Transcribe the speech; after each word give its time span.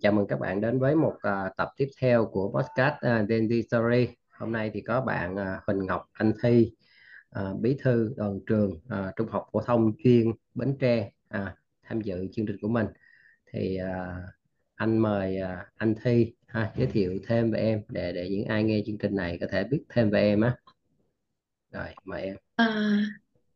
chào 0.00 0.12
mừng 0.12 0.26
các 0.26 0.40
bạn 0.40 0.60
đến 0.60 0.78
với 0.78 0.94
một 0.94 1.14
à, 1.22 1.50
tập 1.56 1.68
tiếp 1.76 1.88
theo 2.00 2.26
của 2.26 2.52
podcast 2.52 2.94
uh, 2.94 3.28
Gen 3.28 3.46
Z 3.46 3.62
Story. 3.62 4.08
Hôm 4.30 4.52
nay 4.52 4.70
thì 4.74 4.80
có 4.80 5.00
bạn 5.00 5.36
à, 5.36 5.60
Huỳnh 5.66 5.86
Ngọc 5.86 6.08
Anh 6.12 6.32
Thi, 6.42 6.72
à, 7.30 7.42
bí 7.60 7.76
thư 7.82 8.14
đoàn 8.16 8.40
trường 8.46 8.80
à, 8.88 9.12
Trung 9.16 9.28
học 9.28 9.46
phổ 9.52 9.60
thông 9.60 9.92
chuyên 10.04 10.32
Bến 10.54 10.76
Tre 10.80 11.10
à, 11.28 11.56
tham 11.82 12.00
dự 12.00 12.26
chương 12.32 12.46
trình 12.46 12.56
của 12.62 12.68
mình. 12.68 12.86
Thì 13.52 13.76
à, 13.76 14.22
anh 14.74 14.98
mời 14.98 15.36
à, 15.36 15.66
anh 15.76 15.94
Thi 16.02 16.32
ha, 16.46 16.72
giới 16.76 16.86
thiệu 16.86 17.18
thêm 17.26 17.50
về 17.50 17.60
em 17.60 17.82
để 17.88 18.12
để 18.12 18.28
những 18.30 18.44
ai 18.44 18.64
nghe 18.64 18.82
chương 18.86 18.98
trình 18.98 19.16
này 19.16 19.38
có 19.40 19.46
thể 19.50 19.64
biết 19.64 19.82
thêm 19.88 20.10
về 20.10 20.20
em 20.20 20.40
á. 20.40 20.56
Rồi, 21.72 21.88
mời 22.04 22.22
em. 22.22 22.36
À, 22.56 23.00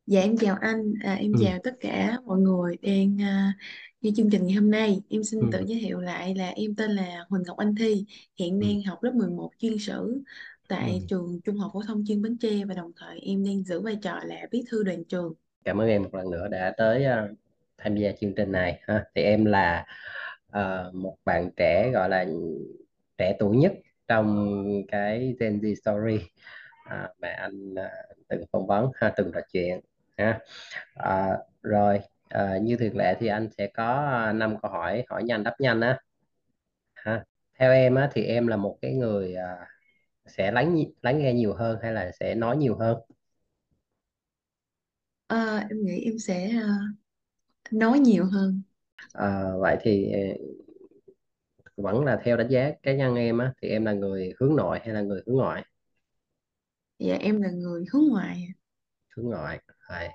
dạ 0.06 0.20
em 0.20 0.36
chào 0.36 0.56
anh, 0.60 0.94
à, 1.04 1.14
em 1.14 1.32
Ừ, 1.32 1.40
chào 1.44 1.58
tất 1.64 1.74
cả 1.80 2.18
mọi 2.24 2.38
người 2.38 2.76
đang 2.82 3.22
à, 3.22 3.52
nghe 4.00 4.10
chương 4.16 4.30
trình 4.30 4.46
ngày 4.46 4.54
hôm 4.54 4.70
nay. 4.70 5.00
Em 5.10 5.24
xin 5.24 5.40
tự 5.52 5.58
ừ, 5.58 5.64
giới 5.66 5.80
thiệu 5.80 6.00
lại 6.00 6.34
là 6.34 6.48
em 6.48 6.74
tên 6.74 6.90
là 6.90 7.24
Huỳnh 7.28 7.42
Ngọc 7.46 7.56
Anh 7.56 7.74
Thi, 7.74 8.04
hiện 8.36 8.60
ừ, 8.60 8.66
đang 8.66 8.82
học 8.82 9.02
lớp 9.02 9.12
11 9.14 9.50
chuyên 9.58 9.78
sử 9.78 10.22
tại 10.68 10.92
ừ. 10.92 11.06
trường 11.08 11.40
Trung 11.44 11.56
học 11.56 11.70
phổ 11.74 11.82
thông 11.86 12.04
chuyên 12.06 12.22
Bến 12.22 12.38
Tre 12.38 12.64
và 12.64 12.74
đồng 12.74 12.92
thời 12.96 13.20
em 13.20 13.44
đang 13.44 13.64
giữ 13.64 13.80
vai 13.80 13.96
trò 14.02 14.18
là 14.24 14.36
bí 14.50 14.64
thư 14.70 14.82
đoàn 14.82 15.04
trường. 15.04 15.34
Cảm 15.64 15.80
ơn 15.80 15.88
em 15.88 16.02
một 16.02 16.14
lần 16.14 16.30
nữa 16.30 16.48
đã 16.48 16.74
tới 16.76 17.04
à, 17.04 17.28
tham 17.78 17.96
gia 17.96 18.12
chương 18.20 18.34
trình 18.34 18.52
này 18.52 18.80
ha. 18.88 19.04
Thì 19.14 19.22
em 19.22 19.44
là 19.44 19.86
à, 20.50 20.84
một 20.92 21.16
bạn 21.24 21.50
trẻ 21.56 21.90
gọi 21.90 22.08
là 22.08 22.26
trẻ 23.18 23.36
tuổi 23.38 23.56
nhất 23.56 23.72
trong 24.08 24.56
cái 24.88 25.34
Gen 25.40 25.58
Z 25.58 25.74
Story 25.74 26.24
à, 26.84 27.08
mà 27.18 27.28
anh 27.28 27.74
à, 27.74 27.90
từng 28.28 28.44
phỏng 28.52 28.66
vấn 28.66 28.90
ha, 28.94 29.12
từng 29.16 29.30
trò 29.34 29.40
chuyện 29.52 29.80
ha. 30.16 30.38
À, 30.94 31.38
rồi 31.62 32.00
à, 32.30 32.58
như 32.62 32.76
thường 32.76 32.96
lệ 32.96 33.16
thì 33.20 33.26
anh 33.26 33.48
sẽ 33.58 33.66
có 33.74 33.84
à, 34.06 34.32
năm 34.32 34.56
câu 34.62 34.70
hỏi 34.70 35.04
hỏi 35.10 35.22
nhanh 35.24 35.42
đáp 35.44 35.54
nhanh 35.60 35.80
á 35.80 35.98
ha. 36.94 37.24
Theo 37.58 37.72
em 37.72 37.94
á 37.94 38.10
thì 38.14 38.22
em 38.24 38.46
là 38.46 38.56
một 38.56 38.78
cái 38.82 38.94
người 38.94 39.34
à, 39.34 39.66
sẽ 40.26 40.52
lắng 40.52 40.76
lắng 41.02 41.18
nghe 41.18 41.34
nhiều 41.34 41.54
hơn 41.54 41.78
hay 41.82 41.92
là 41.92 42.12
sẽ 42.20 42.34
nói 42.34 42.56
nhiều 42.56 42.76
hơn? 42.78 42.98
À, 45.28 45.66
em 45.70 45.78
nghĩ 45.86 46.00
em 46.04 46.18
sẽ 46.18 46.48
à, 46.50 46.78
nói 47.70 47.98
nhiều 48.00 48.24
hơn. 48.26 48.62
À, 49.14 49.44
vậy 49.60 49.76
thì 49.80 50.12
vẫn 51.76 52.04
là 52.04 52.20
theo 52.24 52.36
đánh 52.36 52.48
giá 52.48 52.70
cá 52.82 52.92
nhân 52.94 53.14
em 53.14 53.38
á 53.38 53.52
thì 53.62 53.68
em 53.68 53.84
là 53.84 53.92
người 53.92 54.32
hướng 54.40 54.56
nội 54.56 54.78
hay 54.84 54.94
là 54.94 55.00
người 55.00 55.22
hướng 55.26 55.36
ngoại 55.36 55.64
Dạ 56.98 57.14
em 57.20 57.42
là 57.42 57.50
người 57.50 57.84
hướng 57.92 58.04
ngoại. 58.08 58.48
hướng 59.16 59.26
ngoại 59.26 59.60
Rồi. 59.88 60.08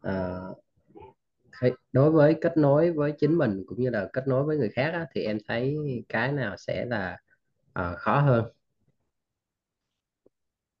Ờ, 0.00 0.54
đối 1.92 2.10
với 2.10 2.34
kết 2.40 2.56
nối 2.56 2.92
với 2.92 3.12
chính 3.18 3.38
mình 3.38 3.64
cũng 3.66 3.80
như 3.80 3.90
là 3.90 4.08
kết 4.12 4.28
nối 4.28 4.44
với 4.44 4.56
người 4.56 4.68
khác 4.70 4.90
á, 4.94 5.06
thì 5.14 5.22
em 5.22 5.38
thấy 5.48 5.76
cái 6.08 6.32
nào 6.32 6.56
sẽ 6.58 6.84
là 6.84 7.18
ờ, 7.72 7.96
khó 7.98 8.20
hơn 8.20 8.44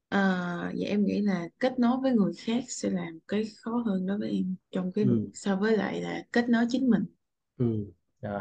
À, 0.08 0.72
dạ 0.74 0.88
em 0.88 1.04
nghĩ 1.06 1.20
là 1.22 1.48
kết 1.60 1.78
nối 1.78 1.96
với 2.02 2.12
người 2.12 2.32
khác 2.38 2.64
sẽ 2.68 2.90
làm 2.90 3.18
cái 3.28 3.44
khó 3.56 3.82
hơn 3.86 4.06
đối 4.06 4.18
với 4.18 4.30
em 4.30 4.54
trong 4.70 4.92
cái 4.92 5.04
ừ, 5.04 5.30
so 5.34 5.56
với 5.56 5.76
lại 5.76 6.00
là 6.02 6.22
kết 6.32 6.48
nối 6.48 6.66
chính 6.70 6.90
mình. 6.90 7.04
ừ. 7.58 7.92
rồi 8.22 8.40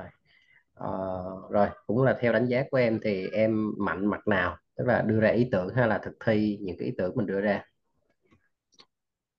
Ờ, 0.75 0.89
rồi 1.51 1.69
cũng 1.87 2.03
là 2.03 2.17
theo 2.21 2.33
đánh 2.33 2.47
giá 2.47 2.63
của 2.71 2.77
em 2.77 2.99
thì 3.03 3.27
em 3.29 3.73
mạnh 3.79 4.07
mặt 4.07 4.27
nào 4.27 4.57
tức 4.77 4.85
là 4.87 5.01
đưa 5.01 5.19
ra 5.21 5.29
ý 5.29 5.49
tưởng 5.51 5.69
hay 5.75 5.87
là 5.87 5.99
thực 6.05 6.13
thi 6.25 6.59
những 6.61 6.77
cái 6.79 6.85
ý 6.87 6.93
tưởng 6.97 7.13
mình 7.17 7.25
đưa 7.27 7.41
ra 7.41 7.63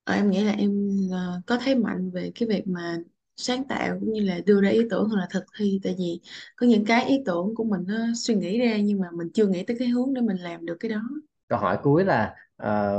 Ờ, 0.05 0.13
em 0.13 0.31
nghĩ 0.31 0.43
là 0.43 0.51
em 0.51 0.97
ờ, 1.11 1.41
có 1.47 1.57
thế 1.65 1.75
mạnh 1.75 2.11
về 2.11 2.31
cái 2.35 2.49
việc 2.49 2.63
mà 2.67 2.97
sáng 3.35 3.63
tạo 3.67 3.97
cũng 3.99 4.13
như 4.13 4.21
là 4.21 4.39
đưa 4.45 4.61
ra 4.61 4.69
ý 4.69 4.81
tưởng 4.89 5.09
hoặc 5.09 5.17
là 5.19 5.27
thực 5.31 5.43
thi. 5.59 5.79
Tại 5.83 5.95
vì 5.99 6.21
có 6.55 6.67
những 6.67 6.85
cái 6.85 7.05
ý 7.05 7.17
tưởng 7.25 7.55
của 7.55 7.63
mình 7.63 7.81
nó 7.87 7.95
suy 8.15 8.35
nghĩ 8.35 8.59
ra 8.59 8.77
nhưng 8.77 8.99
mà 8.99 9.07
mình 9.13 9.29
chưa 9.33 9.47
nghĩ 9.47 9.63
tới 9.67 9.77
cái 9.79 9.87
hướng 9.87 10.13
để 10.13 10.21
mình 10.21 10.37
làm 10.37 10.65
được 10.65 10.77
cái 10.79 10.89
đó. 10.89 11.01
Câu 11.47 11.59
hỏi 11.59 11.77
cuối 11.83 12.05
là 12.05 12.35
ờ, 12.57 12.93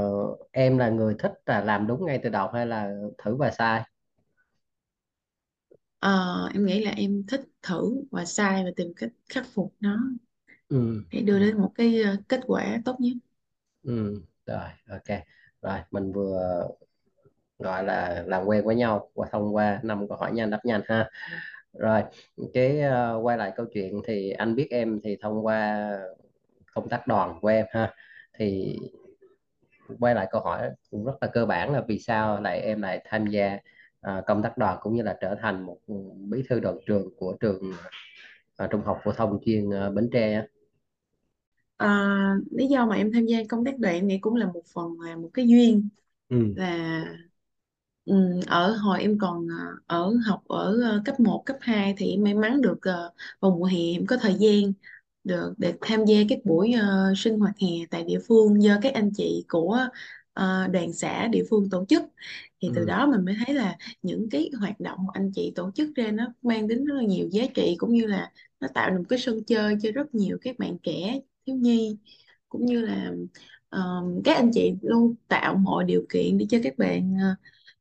em 0.52 0.78
là 0.78 0.88
người 0.90 1.16
thích 1.18 1.32
là 1.46 1.60
làm 1.64 1.86
đúng 1.86 2.06
ngay 2.06 2.20
từ 2.22 2.28
đầu 2.30 2.48
hay 2.48 2.66
là 2.66 2.90
thử 3.18 3.36
và 3.36 3.50
sai? 3.50 3.82
Ờ, 5.98 6.48
em 6.54 6.66
nghĩ 6.66 6.84
là 6.84 6.90
em 6.90 7.22
thích 7.28 7.40
thử 7.62 8.02
và 8.10 8.24
sai 8.24 8.64
và 8.64 8.70
tìm 8.76 8.92
cách 8.96 9.10
khắc 9.28 9.46
phục 9.54 9.74
nó. 9.80 9.98
Ừ. 10.68 11.04
để 11.10 11.20
đưa 11.22 11.38
đến 11.40 11.58
một 11.58 11.72
cái 11.74 12.02
ờ, 12.02 12.16
kết 12.28 12.40
quả 12.46 12.78
tốt 12.84 12.96
nhất. 13.00 13.12
Ừ, 13.82 14.22
rồi, 14.46 14.68
ok. 14.90 15.18
Rồi, 15.62 15.78
mình 15.90 16.12
vừa 16.12 16.68
gọi 17.58 17.84
là 17.84 18.24
làm 18.26 18.44
quen 18.46 18.64
với 18.64 18.76
nhau 18.76 19.10
qua 19.14 19.28
thông 19.32 19.54
qua 19.54 19.80
năm 19.82 20.08
câu 20.08 20.18
hỏi 20.18 20.32
nhanh 20.32 20.50
đáp 20.50 20.60
nhanh 20.64 20.82
ha. 20.86 21.10
Rồi, 21.74 22.02
cái 22.54 22.80
ờ, 22.80 23.20
quay 23.22 23.38
lại 23.38 23.52
câu 23.56 23.66
chuyện 23.74 24.02
thì 24.06 24.30
anh 24.30 24.54
biết 24.56 24.68
em 24.70 25.00
thì 25.04 25.16
thông 25.22 25.46
qua 25.46 25.90
công 26.74 26.88
tác 26.88 27.06
đoàn 27.06 27.38
của 27.42 27.48
em 27.48 27.66
ha. 27.70 27.94
Thì 28.38 28.76
quay 30.00 30.14
lại 30.14 30.26
câu 30.30 30.40
hỏi 30.40 30.70
cũng 30.90 31.04
rất 31.04 31.12
là 31.20 31.28
cơ 31.32 31.46
bản 31.46 31.72
là 31.72 31.82
vì 31.88 31.98
sao 31.98 32.40
lại 32.40 32.60
em 32.60 32.82
lại 32.82 33.02
tham 33.04 33.26
gia 33.26 33.58
ờ, 34.00 34.22
công 34.26 34.42
tác 34.42 34.58
đoàn 34.58 34.78
cũng 34.82 34.94
như 34.96 35.02
là 35.02 35.16
trở 35.20 35.34
thành 35.42 35.62
một 35.66 35.78
bí 36.30 36.42
thư 36.48 36.60
đoàn 36.60 36.76
trường 36.86 37.08
của 37.16 37.36
trường 37.40 37.60
ờ, 38.56 38.66
Trung 38.72 38.82
học 38.82 38.98
phổ 39.04 39.12
thông 39.12 39.38
chuyên 39.46 39.70
ờ, 39.70 39.90
Bến 39.90 40.10
Tre 40.12 40.34
á. 40.34 40.46
Ờ, 41.76 41.88
lý 42.50 42.66
do 42.68 42.86
mà 42.86 42.96
em 42.96 43.12
tham 43.12 43.26
gia 43.26 43.38
công 43.48 43.64
tác 43.64 43.78
đoàn 43.78 43.94
em 43.94 44.06
nghĩ 44.08 44.18
cũng 44.20 44.34
là 44.34 44.46
một 44.52 44.62
phần 44.74 45.00
là 45.00 45.16
một 45.16 45.30
cái 45.34 45.48
duyên 45.48 45.88
Ừ, 46.28 46.36
là 46.54 47.04
ừm, 48.06 48.40
ở 48.46 48.76
hồi 48.76 49.00
em 49.00 49.18
còn 49.18 49.48
ờ, 49.48 49.66
ở 49.86 50.12
học 50.26 50.42
ở 50.48 50.78
ờ, 50.90 51.02
cấp 51.04 51.20
một 51.20 51.42
cấp 51.46 51.56
2 51.60 51.94
thì 51.98 52.10
em 52.10 52.22
may 52.24 52.34
mắn 52.34 52.60
được 52.62 52.78
ờ, 52.82 53.12
vào 53.40 53.50
mùa 53.58 53.64
hè 53.64 53.78
em 53.92 54.06
có 54.06 54.16
thời 54.20 54.34
gian 54.34 54.72
được 55.24 55.54
để 55.58 55.74
tham 55.80 56.04
gia 56.06 56.16
các 56.28 56.38
buổi 56.44 56.72
ờ, 56.72 57.14
sinh 57.16 57.38
hoạt 57.38 57.54
hè 57.62 57.68
tại 57.90 58.04
địa 58.04 58.18
phương 58.28 58.62
do 58.62 58.78
các 58.82 58.94
anh 58.94 59.10
chị 59.16 59.44
của 59.48 59.78
ờ, 60.32 60.68
đoàn 60.68 60.92
xã 60.92 61.26
địa 61.28 61.44
phương 61.50 61.70
tổ 61.70 61.84
chức. 61.88 62.02
Thì 62.62 62.72
từ 62.74 62.84
ừ, 62.84 62.86
đó 62.86 63.06
mình 63.06 63.24
mới 63.24 63.36
thấy 63.46 63.54
là 63.54 63.76
những 64.02 64.28
cái 64.30 64.50
hoạt 64.60 64.80
động 64.80 64.98
mà 65.06 65.10
anh 65.14 65.32
chị 65.34 65.52
tổ 65.56 65.70
chức 65.74 65.94
ra 65.96 66.10
nó 66.12 66.26
mang 66.42 66.68
đến 66.68 66.84
rất 66.84 66.94
là 66.94 67.02
nhiều 67.04 67.28
giá 67.32 67.44
trị 67.54 67.74
cũng 67.78 67.94
như 67.94 68.06
là 68.06 68.32
nó 68.60 68.68
tạo 68.74 68.90
được 68.90 68.96
một 68.98 69.04
cái 69.08 69.18
sân 69.18 69.44
chơi 69.46 69.76
cho 69.82 69.90
rất 69.94 70.14
nhiều 70.14 70.38
các 70.42 70.58
bạn 70.58 70.78
trẻ 70.82 71.20
thiếu 71.46 71.56
nhi 71.56 71.98
cũng 72.48 72.66
như 72.66 72.80
là 72.80 73.12
ờ, 73.68 74.02
các 74.24 74.36
anh 74.36 74.50
chị 74.54 74.72
luôn 74.82 75.14
tạo 75.28 75.54
mọi 75.54 75.84
điều 75.84 76.02
kiện 76.08 76.38
để 76.38 76.46
cho 76.50 76.58
các 76.64 76.78
bạn 76.78 77.14
ờ, 77.22 77.34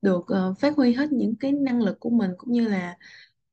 được 0.06 0.26
uh, 0.50 0.60
phát 0.60 0.76
huy 0.78 0.94
hết 0.94 1.12
những 1.12 1.36
cái 1.36 1.52
năng 1.52 1.82
lực 1.82 2.00
của 2.00 2.10
mình 2.10 2.32
cũng 2.38 2.52
như 2.54 2.68
là 2.68 2.98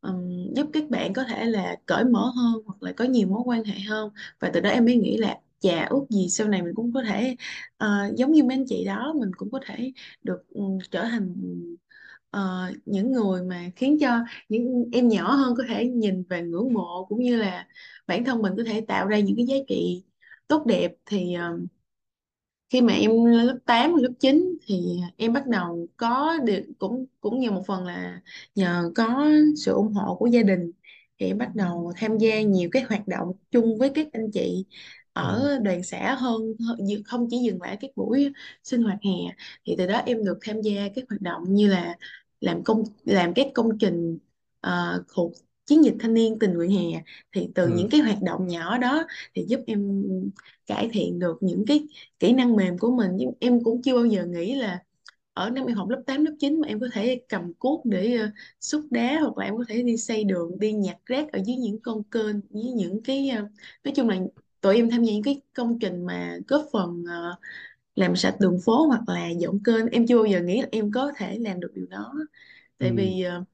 um, 0.00 0.54
giúp 0.54 0.66
các 0.72 0.90
bạn 0.90 1.12
có 1.12 1.24
thể 1.24 1.44
là 1.44 1.76
cởi 1.86 2.04
mở 2.04 2.32
hơn 2.36 2.62
hoặc 2.66 2.82
là 2.82 2.92
có 2.92 3.04
nhiều 3.04 3.28
mối 3.28 3.42
quan 3.44 3.64
hệ 3.64 3.80
hơn. 3.80 4.10
Và 4.40 4.50
từ 4.54 4.60
đó 4.60 4.70
em 4.70 4.84
mới 4.84 4.96
nghĩ 4.96 5.16
là 5.16 5.38
chà 5.60 5.84
ước 5.90 6.06
gì 6.10 6.28
sau 6.28 6.48
này 6.48 6.62
mình 6.62 6.74
cũng 6.74 6.92
có 6.94 7.02
thể 7.08 7.36
uh, 7.84 8.16
giống 8.16 8.32
như 8.32 8.44
mấy 8.44 8.56
anh 8.56 8.64
chị 8.68 8.84
đó 8.84 9.14
mình 9.20 9.30
cũng 9.36 9.50
có 9.50 9.60
thể 9.66 9.92
được 10.22 10.44
um, 10.50 10.78
trở 10.90 11.04
thành 11.04 11.34
uh, 12.36 12.76
những 12.86 13.12
người 13.12 13.42
mà 13.42 13.70
khiến 13.76 13.98
cho 14.00 14.18
những 14.48 14.84
em 14.92 15.08
nhỏ 15.08 15.32
hơn 15.34 15.54
có 15.56 15.64
thể 15.68 15.86
nhìn 15.86 16.24
và 16.30 16.40
ngưỡng 16.40 16.72
mộ 16.74 17.06
cũng 17.08 17.22
như 17.22 17.36
là 17.36 17.66
bản 18.06 18.24
thân 18.24 18.42
mình 18.42 18.52
có 18.56 18.62
thể 18.66 18.80
tạo 18.88 19.06
ra 19.06 19.18
những 19.18 19.36
cái 19.36 19.46
giá 19.46 19.56
trị 19.68 20.04
tốt 20.48 20.66
đẹp 20.66 20.92
thì 21.06 21.36
uh, 21.54 21.60
khi 22.72 22.80
mà 22.82 22.92
em 22.94 23.24
lớp 23.24 23.58
8 23.66 23.92
và 23.94 23.98
lớp 24.02 24.12
9 24.20 24.58
thì 24.66 25.00
em 25.16 25.32
bắt 25.32 25.46
đầu 25.46 25.86
có 25.96 26.38
được 26.44 26.62
cũng 26.78 27.06
cũng 27.20 27.40
nhờ 27.40 27.50
một 27.50 27.62
phần 27.66 27.86
là 27.86 28.20
nhờ 28.54 28.92
có 28.94 29.26
sự 29.56 29.72
ủng 29.72 29.92
hộ 29.94 30.16
của 30.16 30.26
gia 30.26 30.42
đình 30.42 30.72
thì 31.18 31.26
em 31.26 31.38
bắt 31.38 31.54
đầu 31.54 31.92
tham 31.96 32.18
gia 32.18 32.40
nhiều 32.42 32.68
cái 32.72 32.82
hoạt 32.82 33.08
động 33.08 33.32
chung 33.50 33.78
với 33.78 33.90
các 33.94 34.06
anh 34.12 34.30
chị 34.32 34.64
ừ, 35.18 35.22
ở 35.22 35.58
đoàn 35.62 35.82
xã 35.82 36.14
hơn 36.14 36.42
hơn- 36.68 36.78
không 37.06 37.26
chỉ 37.30 37.38
dừng 37.38 37.62
lại 37.62 37.76
các 37.80 37.90
buổi 37.96 38.32
sinh 38.64 38.82
hoạt 38.82 38.98
hè. 39.04 39.10
Thì 39.64 39.74
từ 39.78 39.86
đó 39.86 40.02
em 40.06 40.24
được 40.24 40.38
tham 40.42 40.60
gia 40.62 40.88
các 40.94 41.04
hoạt 41.08 41.20
động 41.22 41.42
như 41.54 41.68
là 41.68 41.96
làm 42.40 42.64
công 42.64 42.82
làm 43.04 43.34
các 43.34 43.46
công 43.54 43.78
trình 43.78 44.18
thuộc 45.14 45.32
chiến 45.66 45.84
dịch 45.84 45.94
thanh 46.00 46.14
niên 46.14 46.38
tình 46.40 46.54
nguyện 46.54 46.70
hè. 46.70 47.02
Thì 47.32 47.48
từ 47.54 47.68
những 47.68 47.88
ừ, 47.88 47.90
cái 47.90 48.00
hoạt 48.00 48.18
động 48.22 48.46
nhỏ 48.46 48.78
đó 48.78 49.04
thì 49.34 49.44
giúp 49.48 49.60
em 49.66 50.02
cải 50.66 50.88
thiện 50.92 51.18
được 51.18 51.38
những 51.40 51.64
cái 51.66 51.86
kỹ 52.18 52.32
năng 52.32 52.56
mềm 52.56 52.78
của 52.78 52.90
mình. 52.96 53.10
Nhưng 53.16 53.32
em 53.40 53.64
cũng 53.64 53.82
chưa 53.82 53.94
bao 53.94 54.04
giờ 54.06 54.26
nghĩ 54.26 54.54
là 54.54 54.78
ở 55.34 55.50
năm 55.50 55.66
em 55.66 55.76
học 55.76 55.88
lớp 55.88 56.02
8 56.06 56.24
lớp 56.24 56.32
9 56.38 56.60
mà 56.60 56.68
em 56.68 56.80
có 56.80 56.86
thể 56.92 57.20
cầm 57.28 57.54
cuốc 57.54 57.80
để 57.86 58.16
ờ, 58.16 58.30
xúc 58.60 58.82
đá 58.90 59.20
hoặc 59.20 59.38
là 59.38 59.44
em 59.44 59.56
có 59.58 59.64
thể 59.68 59.82
đi 59.82 59.96
xây 59.96 60.24
đường 60.24 60.58
đi 60.58 60.72
nhặt 60.72 60.96
rác 61.06 61.32
ở 61.32 61.38
dưới 61.46 61.56
những 61.56 61.78
con 61.82 62.02
kênh 62.04 62.40
với 62.50 62.62
những 62.76 63.02
cái 63.04 63.28
ờ, 63.30 63.48
nói 63.84 63.92
chung 63.96 64.08
là 64.08 64.16
tụi 64.60 64.76
em 64.76 64.90
tham 64.90 65.04
gia 65.04 65.12
những 65.12 65.22
cái 65.22 65.40
công 65.54 65.78
trình 65.78 66.06
mà 66.06 66.38
góp 66.48 66.66
phần 66.72 67.04
ờ, 67.08 67.34
làm 67.96 68.16
sạch 68.16 68.36
đường 68.40 68.58
phố 68.64 68.86
hoặc 68.86 69.02
là 69.08 69.28
dọn 69.30 69.60
kênh. 69.64 69.86
Em 69.86 70.06
chưa 70.06 70.16
bao 70.16 70.24
giờ 70.26 70.40
nghĩ 70.42 70.62
là 70.62 70.68
em 70.72 70.90
có 70.94 71.12
thể 71.16 71.38
làm 71.40 71.60
được 71.60 71.72
điều 71.74 71.86
đó. 71.86 72.14
Tại 72.78 72.90
ừ, 72.90 72.96
vì 72.96 73.22
ờ, 73.22 73.44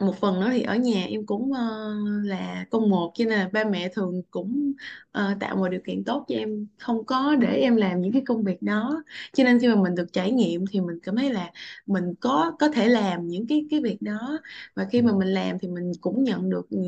một 0.00 0.14
phần 0.20 0.40
nữa 0.40 0.48
thì 0.52 0.62
ở 0.62 0.76
nhà 0.76 1.04
em 1.08 1.26
cũng 1.26 1.52
ờ, 1.52 1.94
là 2.24 2.66
con 2.70 2.90
một 2.90 3.12
cho 3.14 3.24
nên 3.24 3.38
là 3.38 3.48
ba 3.52 3.64
mẹ 3.64 3.88
thường 3.94 4.22
cũng 4.30 4.72
ờ, 5.12 5.34
tạo 5.40 5.56
mọi 5.56 5.70
điều 5.70 5.80
kiện 5.84 6.04
tốt 6.04 6.24
cho 6.28 6.34
em. 6.34 6.66
Không 6.78 7.04
có 7.06 7.34
để 7.36 7.48
em 7.56 7.76
làm 7.76 8.00
những 8.00 8.12
cái 8.12 8.22
công 8.26 8.44
việc 8.44 8.62
đó. 8.62 9.02
Cho 9.32 9.44
nên 9.44 9.58
khi 9.60 9.68
mà 9.68 9.74
mình 9.82 9.94
được 9.94 10.06
trải 10.12 10.32
nghiệm 10.32 10.64
thì 10.70 10.80
mình 10.80 10.98
cảm 11.02 11.16
thấy 11.16 11.32
là 11.32 11.50
mình 11.86 12.14
có 12.20 12.52
có 12.58 12.68
thể 12.68 12.88
làm 12.88 13.28
những 13.28 13.46
cái 13.48 13.66
cái 13.70 13.80
việc 13.82 13.98
đó. 14.02 14.38
Và 14.74 14.84
khi 14.92 15.00
ừ, 15.00 15.02
mà 15.02 15.12
mình 15.18 15.28
làm 15.28 15.58
thì 15.58 15.68
mình 15.68 15.92
cũng 16.00 16.24
nhận 16.24 16.50
được 16.50 16.70
ừ, 16.70 16.78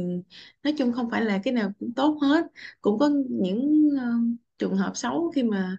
nói 0.63 0.75
chung 0.79 0.93
không 0.93 1.11
phải 1.11 1.23
là 1.25 1.39
cái 1.45 1.55
nào 1.55 1.73
cũng 1.81 1.93
tốt 1.95 2.19
hết. 2.23 2.47
Cũng 2.81 2.99
có 2.99 3.09
những 3.31 3.89
ờ, 4.01 4.07
trường 4.59 4.77
hợp 4.77 4.93
xấu 4.97 5.31
khi 5.35 5.43
mà 5.43 5.77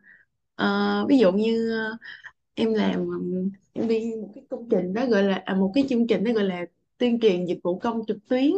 ờ, 0.56 1.06
ví 1.10 1.18
dụ 1.18 1.32
như 1.32 1.72
ờ, 1.80 1.98
em 2.56 2.74
làm 2.74 2.96
ừm, 3.08 3.50
em 3.74 3.88
đi 3.88 4.12
một 4.22 4.32
cái 4.36 4.46
công 4.50 4.70
trình 4.70 4.94
đó 4.94 5.06
gọi 5.06 5.24
là 5.24 5.36
à, 5.46 5.56
một 5.56 5.72
cái 5.76 5.86
chương 5.90 6.08
trình 6.08 6.24
đó 6.24 6.32
gọi 6.34 6.44
là 6.44 6.66
tuyên 7.04 7.20
truyền 7.20 7.46
dịch 7.46 7.60
vụ 7.64 7.80
công 7.80 8.06
trực 8.08 8.18
tuyến. 8.30 8.52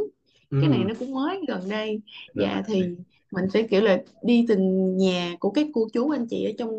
Cái 0.59 0.69
này 0.69 0.80
ừ, 0.80 0.86
nó 0.88 0.94
cũng 1.00 1.13
mới 1.13 1.42
gần 1.47 1.69
đây. 1.69 2.01
Rồi 2.36 2.47
dạ 2.47 2.63
thì 2.68 2.83
mình 3.31 3.45
sẽ 3.53 3.63
kiểu 3.63 3.81
là 3.81 4.03
đi 4.24 4.45
từng 4.47 4.97
nhà 4.97 5.36
của 5.39 5.51
các 5.51 5.68
cô 5.74 5.88
chú 5.94 6.09
anh 6.09 6.27
chị 6.30 6.45
ở 6.45 6.51
trong 6.57 6.69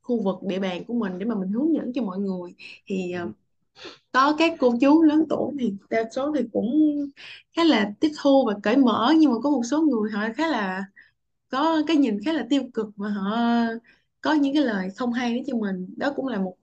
khu 0.00 0.22
vực 0.22 0.36
địa 0.42 0.58
bàn 0.58 0.84
của 0.84 0.94
mình 0.94 1.18
để 1.18 1.26
mà 1.26 1.34
mình 1.34 1.48
hướng 1.48 1.74
dẫn 1.74 1.92
cho 1.94 2.02
mọi 2.02 2.18
người. 2.18 2.54
Thì 2.86 3.12
ờ, 3.12 3.22
ừ, 3.22 3.30
có 4.12 4.36
các 4.38 4.54
cô 4.60 4.74
chú 4.80 5.02
lớn 5.02 5.24
tuổi 5.30 5.54
thì 5.60 5.74
đa 5.90 6.04
số 6.16 6.34
thì 6.36 6.42
cũng 6.52 6.70
khá 7.56 7.64
là 7.64 7.92
tiếp 8.00 8.10
thu 8.22 8.44
và 8.46 8.54
cởi 8.62 8.76
mở 8.76 9.12
nhưng 9.18 9.32
mà 9.32 9.38
có 9.42 9.50
một 9.50 9.62
số 9.70 9.82
người 9.82 10.10
họ 10.10 10.28
khá 10.36 10.48
là 10.48 10.84
có 11.50 11.82
cái 11.86 11.96
nhìn 11.96 12.18
khá 12.24 12.32
là 12.32 12.46
tiêu 12.50 12.62
cực 12.74 12.88
và 12.96 13.08
họ 13.10 13.36
có 14.20 14.32
những 14.34 14.54
cái 14.54 14.64
lời 14.64 14.90
không 14.96 15.12
hay 15.12 15.34
đến 15.34 15.44
cho 15.46 15.56
mình. 15.56 15.94
Đó 15.96 16.12
cũng 16.16 16.26
là 16.26 16.38
một 16.40 16.56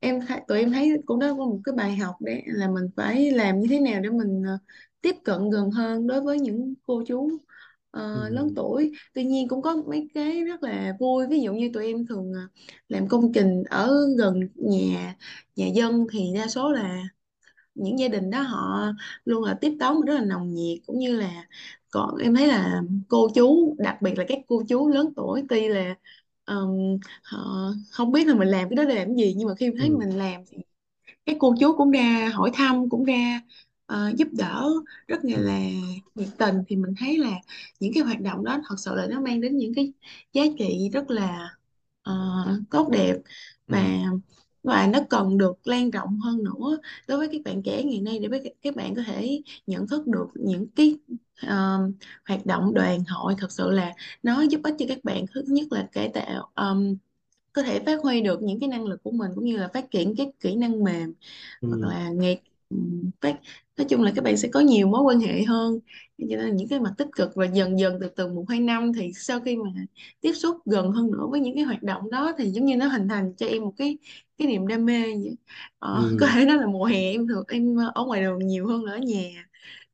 em 0.00 0.20
thấy 0.28 0.40
tụi 0.48 0.58
em 0.60 0.72
thấy 0.72 0.90
cũng 1.06 1.18
đó 1.18 1.28
có 1.38 1.46
một 1.46 1.60
cái 1.64 1.74
bài 1.76 1.96
học 1.96 2.16
đấy 2.20 2.42
là 2.46 2.68
mình 2.68 2.84
phải 2.96 3.30
làm 3.30 3.60
như 3.60 3.66
thế 3.70 3.80
nào 3.80 4.00
để 4.02 4.10
mình 4.10 4.42
ờ, 4.46 4.58
tiếp 5.00 5.14
cận 5.24 5.50
gần 5.50 5.70
hơn 5.70 6.06
đối 6.06 6.20
với 6.20 6.40
những 6.40 6.74
cô 6.86 7.02
chú 7.06 7.30
ừ, 8.12 8.20
ờ, 8.20 8.28
lớn 8.28 8.48
tuổi. 8.56 8.92
Tuy 9.14 9.24
nhiên 9.24 9.48
cũng 9.48 9.62
có 9.62 9.76
mấy 9.88 10.08
cái 10.14 10.44
rất 10.44 10.62
là 10.62 10.96
vui. 11.00 11.26
Ví 11.26 11.40
dụ 11.40 11.54
như 11.54 11.70
tụi 11.74 11.86
em 11.86 12.06
thường 12.06 12.32
ờ, 12.34 12.40
làm 12.88 13.08
công 13.08 13.32
trình 13.32 13.62
ở 13.70 13.92
gần 14.18 14.40
nhà 14.54 15.16
nhà 15.56 15.66
dân 15.74 16.06
thì 16.12 16.20
đa 16.34 16.46
số 16.48 16.72
là 16.72 17.02
những 17.74 17.98
gia 17.98 18.08
đình 18.08 18.30
đó 18.30 18.42
họ 18.42 18.86
luôn 19.24 19.44
là 19.44 19.54
tiếp 19.60 19.76
đón 19.80 20.00
rất 20.00 20.14
là 20.14 20.24
nồng 20.24 20.54
nhiệt. 20.54 20.78
Cũng 20.86 20.98
như 20.98 21.16
là 21.20 21.44
còn 21.90 22.16
em 22.16 22.34
thấy 22.34 22.46
là 22.48 22.82
cô 23.08 23.28
chú 23.34 23.76
đặc 23.78 24.02
biệt 24.02 24.14
là 24.18 24.24
các 24.28 24.38
cô 24.48 24.62
chú 24.68 24.88
lớn 24.88 25.12
tuổi 25.16 25.44
tuy 25.48 25.68
là 25.68 25.94
ừm, 26.48 26.98
họ 27.22 27.38
không 27.90 28.12
biết 28.12 28.26
là 28.26 28.34
mình 28.34 28.48
làm 28.48 28.68
cái 28.68 28.76
đó 28.76 28.84
để 28.84 28.94
làm 28.94 29.14
gì 29.14 29.34
nhưng 29.36 29.48
mà 29.48 29.54
khi 29.54 29.70
thấy 29.78 29.90
ừ, 29.90 29.94
mình 29.98 30.10
làm 30.18 30.42
thì 30.50 30.58
các 31.26 31.36
cô 31.40 31.54
chú 31.60 31.74
cũng 31.76 31.90
ra 31.90 32.30
hỏi 32.34 32.50
thăm 32.54 32.88
cũng 32.90 33.04
ra 33.04 33.42
ờ, 33.86 34.12
giúp 34.18 34.28
đỡ 34.32 34.70
rất 35.08 35.20
là, 35.24 35.38
ừ, 35.38 35.40
là 35.40 35.60
nhiệt 36.14 36.28
tình. 36.38 36.54
Thì 36.68 36.76
mình 36.76 36.94
thấy 37.00 37.18
là 37.18 37.30
những 37.80 37.92
cái 37.94 38.02
hoạt 38.04 38.20
động 38.20 38.44
đó 38.44 38.60
thật 38.68 38.76
sự 38.78 38.94
là 38.96 39.06
nó 39.10 39.20
mang 39.20 39.40
đến 39.40 39.56
những 39.58 39.74
cái 39.76 39.92
giá 40.32 40.42
trị 40.58 40.90
rất 40.94 41.10
là 41.10 41.50
ờ, 42.02 42.14
tốt 42.70 42.88
đẹp. 42.92 43.14
Ừ, 43.68 43.76
và 44.62 44.86
nó 44.92 44.98
cần 45.10 45.38
được 45.38 45.66
lan 45.66 45.90
rộng 45.90 46.18
hơn 46.20 46.44
nữa 46.44 46.78
đối 47.08 47.18
với 47.18 47.28
các 47.32 47.40
bạn 47.44 47.62
trẻ 47.62 47.82
ngày 47.84 48.00
nay 48.00 48.18
để 48.18 48.52
các 48.62 48.76
bạn 48.76 48.94
có 48.94 49.02
thể 49.06 49.42
nhận 49.66 49.86
thức 49.88 50.06
được 50.06 50.26
những 50.34 50.66
cái 50.76 50.94
ờ, 51.46 51.78
hoạt 52.28 52.46
động 52.46 52.74
đoàn 52.74 53.04
hội 53.08 53.34
thật 53.38 53.52
sự 53.52 53.70
là 53.70 53.92
nó 54.22 54.40
giúp 54.42 54.60
ích 54.64 54.74
cho 54.78 54.86
các 54.88 54.98
bạn. 55.04 55.24
Thứ 55.34 55.42
nhất 55.48 55.72
là 55.72 55.88
cải 55.92 56.08
tạo 56.08 56.50
có 57.52 57.62
thể 57.62 57.80
phát 57.86 58.00
huy 58.02 58.20
được 58.20 58.42
những 58.42 58.60
cái 58.60 58.68
năng 58.68 58.84
lực 58.86 59.02
của 59.02 59.10
mình 59.10 59.30
cũng 59.34 59.44
như 59.44 59.56
là 59.56 59.68
phát 59.74 59.90
triển 59.90 60.14
các 60.16 60.28
kỹ 60.40 60.56
năng 60.56 60.84
mềm 60.84 61.14
hoặc 61.70 61.82
ừ, 61.82 61.88
là 61.88 62.10
nghề 62.10 62.36
phát 63.20 63.36
nói 63.76 63.86
chung 63.90 64.02
là 64.02 64.12
các 64.16 64.24
bạn 64.24 64.36
sẽ 64.36 64.48
có 64.52 64.60
nhiều 64.60 64.86
mối 64.88 65.02
quan 65.02 65.20
hệ 65.20 65.42
hơn. 65.44 65.78
Cho 66.18 66.24
nên 66.28 66.38
là 66.40 66.50
những 66.50 66.68
cái 66.68 66.80
mặt 66.80 66.92
tích 66.98 67.08
cực 67.16 67.34
và 67.34 67.46
dần 67.46 67.78
dần 67.78 67.98
từ 68.00 68.08
từ 68.08 68.28
một 68.28 68.44
hai 68.48 68.60
năm 68.60 68.92
thì 68.92 69.12
sau 69.14 69.40
khi 69.40 69.56
mà 69.56 69.70
tiếp 70.20 70.32
xúc 70.32 70.56
gần 70.66 70.92
hơn 70.92 71.10
nữa 71.10 71.26
với 71.30 71.40
những 71.40 71.54
cái 71.54 71.64
hoạt 71.64 71.82
động 71.82 72.10
đó 72.10 72.32
thì 72.38 72.50
giống 72.50 72.64
như 72.64 72.76
nó 72.76 72.86
hình 72.86 73.08
thành 73.08 73.34
cho 73.36 73.46
em 73.46 73.62
một 73.62 73.72
cái 73.76 73.98
cái 74.38 74.48
niềm 74.48 74.66
đam 74.66 74.84
mê 74.86 75.02
vậy. 75.02 75.36
Ờ, 75.78 76.14
có 76.18 76.26
ừ, 76.26 76.34
thể 76.34 76.44
nói 76.44 76.56
là 76.58 76.66
mùa 76.66 76.84
hè 76.84 76.96
em 77.12 77.26
thường 77.28 77.44
em 77.48 77.76
ở 77.94 78.04
ngoài 78.06 78.22
đường 78.22 78.38
nhiều 78.46 78.66
hơn 78.66 78.84
là 78.84 78.92
ở 78.92 78.98
nhà. 78.98 79.44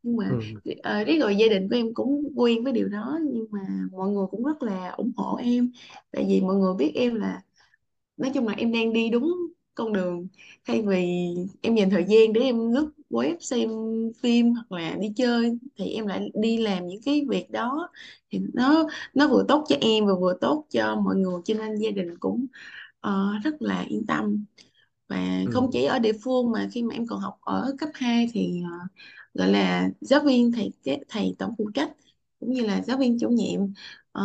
Nhưng 0.03 0.17
mà 0.17 0.25
ừ, 0.27 0.61
uh, 0.71 1.07
riết 1.07 1.19
rồi 1.21 1.37
gia 1.37 1.47
đình 1.49 1.69
của 1.71 1.77
em 1.77 1.95
cũng 1.95 2.25
quen 2.37 2.65
với 2.65 2.73
điều 2.73 2.89
đó 2.89 3.19
nhưng 3.33 3.47
mà 3.51 3.61
mọi 3.93 4.11
người 4.11 4.27
cũng 4.31 4.45
rất 4.45 4.63
là 4.63 4.91
ủng 4.91 5.13
hộ 5.17 5.37
em. 5.37 5.71
Tại 6.13 6.27
vì 6.29 6.41
mọi 6.41 6.57
người 6.57 6.75
biết 6.79 6.93
em 6.95 7.15
là 7.15 7.43
nói 8.17 8.31
chung 8.35 8.49
là 8.49 8.55
em 8.55 8.73
đang 8.73 8.93
đi 8.93 9.11
đúng 9.11 9.33
con 9.75 9.93
đường. 9.93 10.27
Thay 10.67 10.83
vì 10.83 11.19
em 11.63 11.75
dành 11.75 11.91
thời 11.91 12.05
gian 12.09 12.33
để 12.33 12.41
em 12.41 12.73
lướt 12.73 12.91
web 13.11 13.37
xem 13.41 13.71
phim 14.23 14.53
hoặc 14.55 14.73
là 14.73 14.97
đi 15.01 15.13
chơi 15.17 15.59
thì 15.77 15.85
em 15.93 16.07
lại 16.07 16.31
đi 16.35 16.57
làm 16.59 16.87
những 16.87 17.01
cái 17.05 17.23
việc 17.29 17.51
đó. 17.51 17.89
Thì 18.31 18.41
nó 18.55 18.89
nó 19.15 19.29
vừa 19.29 19.45
tốt 19.49 19.65
cho 19.69 19.77
em 19.81 20.07
và 20.07 20.13
vừa 20.21 20.35
tốt 20.41 20.67
cho 20.71 20.97
mọi 21.05 21.17
người 21.17 21.41
cho 21.45 21.55
nên 21.55 21.77
gia 21.77 21.91
đình 21.91 22.19
cũng 22.19 22.47
ờ, 23.05 23.33
rất 23.45 23.63
là 23.63 23.81
yên 23.89 24.07
tâm. 24.07 24.45
Và 25.09 25.41
không 25.53 25.67
ừ, 25.67 25.75
chỉ 25.75 25.85
ở 25.85 25.99
địa 25.99 26.13
phương 26.25 26.53
mà 26.53 26.69
khi 26.73 26.83
mà 26.83 26.95
em 26.95 27.07
còn 27.09 27.21
học 27.21 27.39
ở 27.43 27.75
cấp 27.79 27.89
2 27.95 28.29
thì 28.33 28.63
ờ, 28.65 28.79
gọi 29.35 29.49
là 29.49 29.91
giáo 30.01 30.21
viên 30.27 30.53
thầy 30.53 30.73
thầy 31.09 31.37
tổng 31.39 31.55
phụ 31.59 31.71
trách 31.75 31.91
cũng 32.41 32.53
như 32.53 32.63
là 32.67 32.83
giáo 32.83 32.99
viên 32.99 33.19
chủ 33.21 33.29
nhiệm. 33.31 33.61
Ờ, 34.13 34.25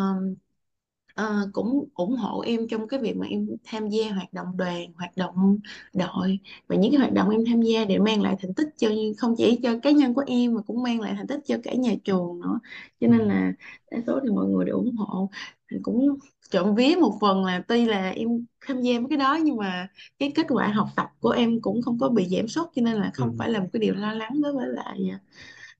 Ờ, 1.19 1.49
cũng 1.53 1.85
ủng 1.95 2.15
hộ 2.15 2.41
em 2.41 2.67
trong 2.69 2.87
cái 2.87 2.99
việc 2.99 3.17
mà 3.17 3.25
em 3.27 3.47
tham 3.65 3.89
gia 3.89 4.11
hoạt 4.11 4.33
động 4.33 4.47
đoàn, 4.57 4.93
hoạt 4.95 5.17
động 5.17 5.59
đội 5.93 6.39
và 6.67 6.75
những 6.75 6.91
cái 6.91 6.99
hoạt 6.99 7.13
động 7.13 7.29
em 7.29 7.45
tham 7.47 7.61
gia 7.61 7.85
để 7.85 7.97
mang 7.99 8.21
lại 8.21 8.35
thành 8.41 8.53
tích 8.53 8.67
cho 8.77 8.89
không 9.17 9.35
chỉ 9.37 9.59
cho 9.63 9.79
cá 9.83 9.91
nhân 9.91 10.13
của 10.13 10.23
em 10.27 10.53
mà 10.55 10.61
cũng 10.61 10.83
mang 10.83 11.01
lại 11.01 11.13
thành 11.17 11.27
tích 11.27 11.39
cho 11.45 11.55
cả 11.63 11.73
nhà 11.73 11.93
trường 12.03 12.39
nữa. 12.41 12.59
Cho 13.01 13.07
ừ, 13.07 13.11
nên 13.11 13.21
là 13.27 13.53
đa 13.91 13.97
số 14.07 14.19
thì 14.23 14.29
mọi 14.29 14.45
người 14.47 14.65
đều 14.65 14.75
ủng 14.75 14.95
hộ. 14.97 15.29
Thì 15.71 15.77
cũng 15.83 16.17
trộm 16.51 16.75
vía 16.75 16.95
một 17.01 17.17
phần 17.21 17.45
là 17.45 17.63
tuy 17.67 17.85
là 17.85 18.09
em 18.09 18.45
tham 18.65 18.81
gia 18.81 18.99
với 18.99 19.07
cái 19.09 19.17
đó 19.17 19.35
nhưng 19.43 19.57
mà 19.57 19.87
cái 20.19 20.31
kết 20.35 20.45
quả 20.49 20.67
học 20.67 20.87
tập 20.95 21.07
của 21.19 21.29
em 21.29 21.61
cũng 21.61 21.81
không 21.81 21.97
có 21.99 22.09
bị 22.09 22.27
giảm 22.37 22.47
sút 22.47 22.67
cho 22.75 22.81
nên 22.81 22.93
là 22.95 23.11
không 23.13 23.29
ừ, 23.29 23.35
phải 23.37 23.49
là 23.49 23.59
một 23.59 23.67
cái 23.73 23.79
điều 23.79 23.95
lo 23.95 24.13
lắng 24.13 24.41
đối 24.41 24.53
với 24.53 24.67
lại 24.67 24.99
à, 25.11 25.19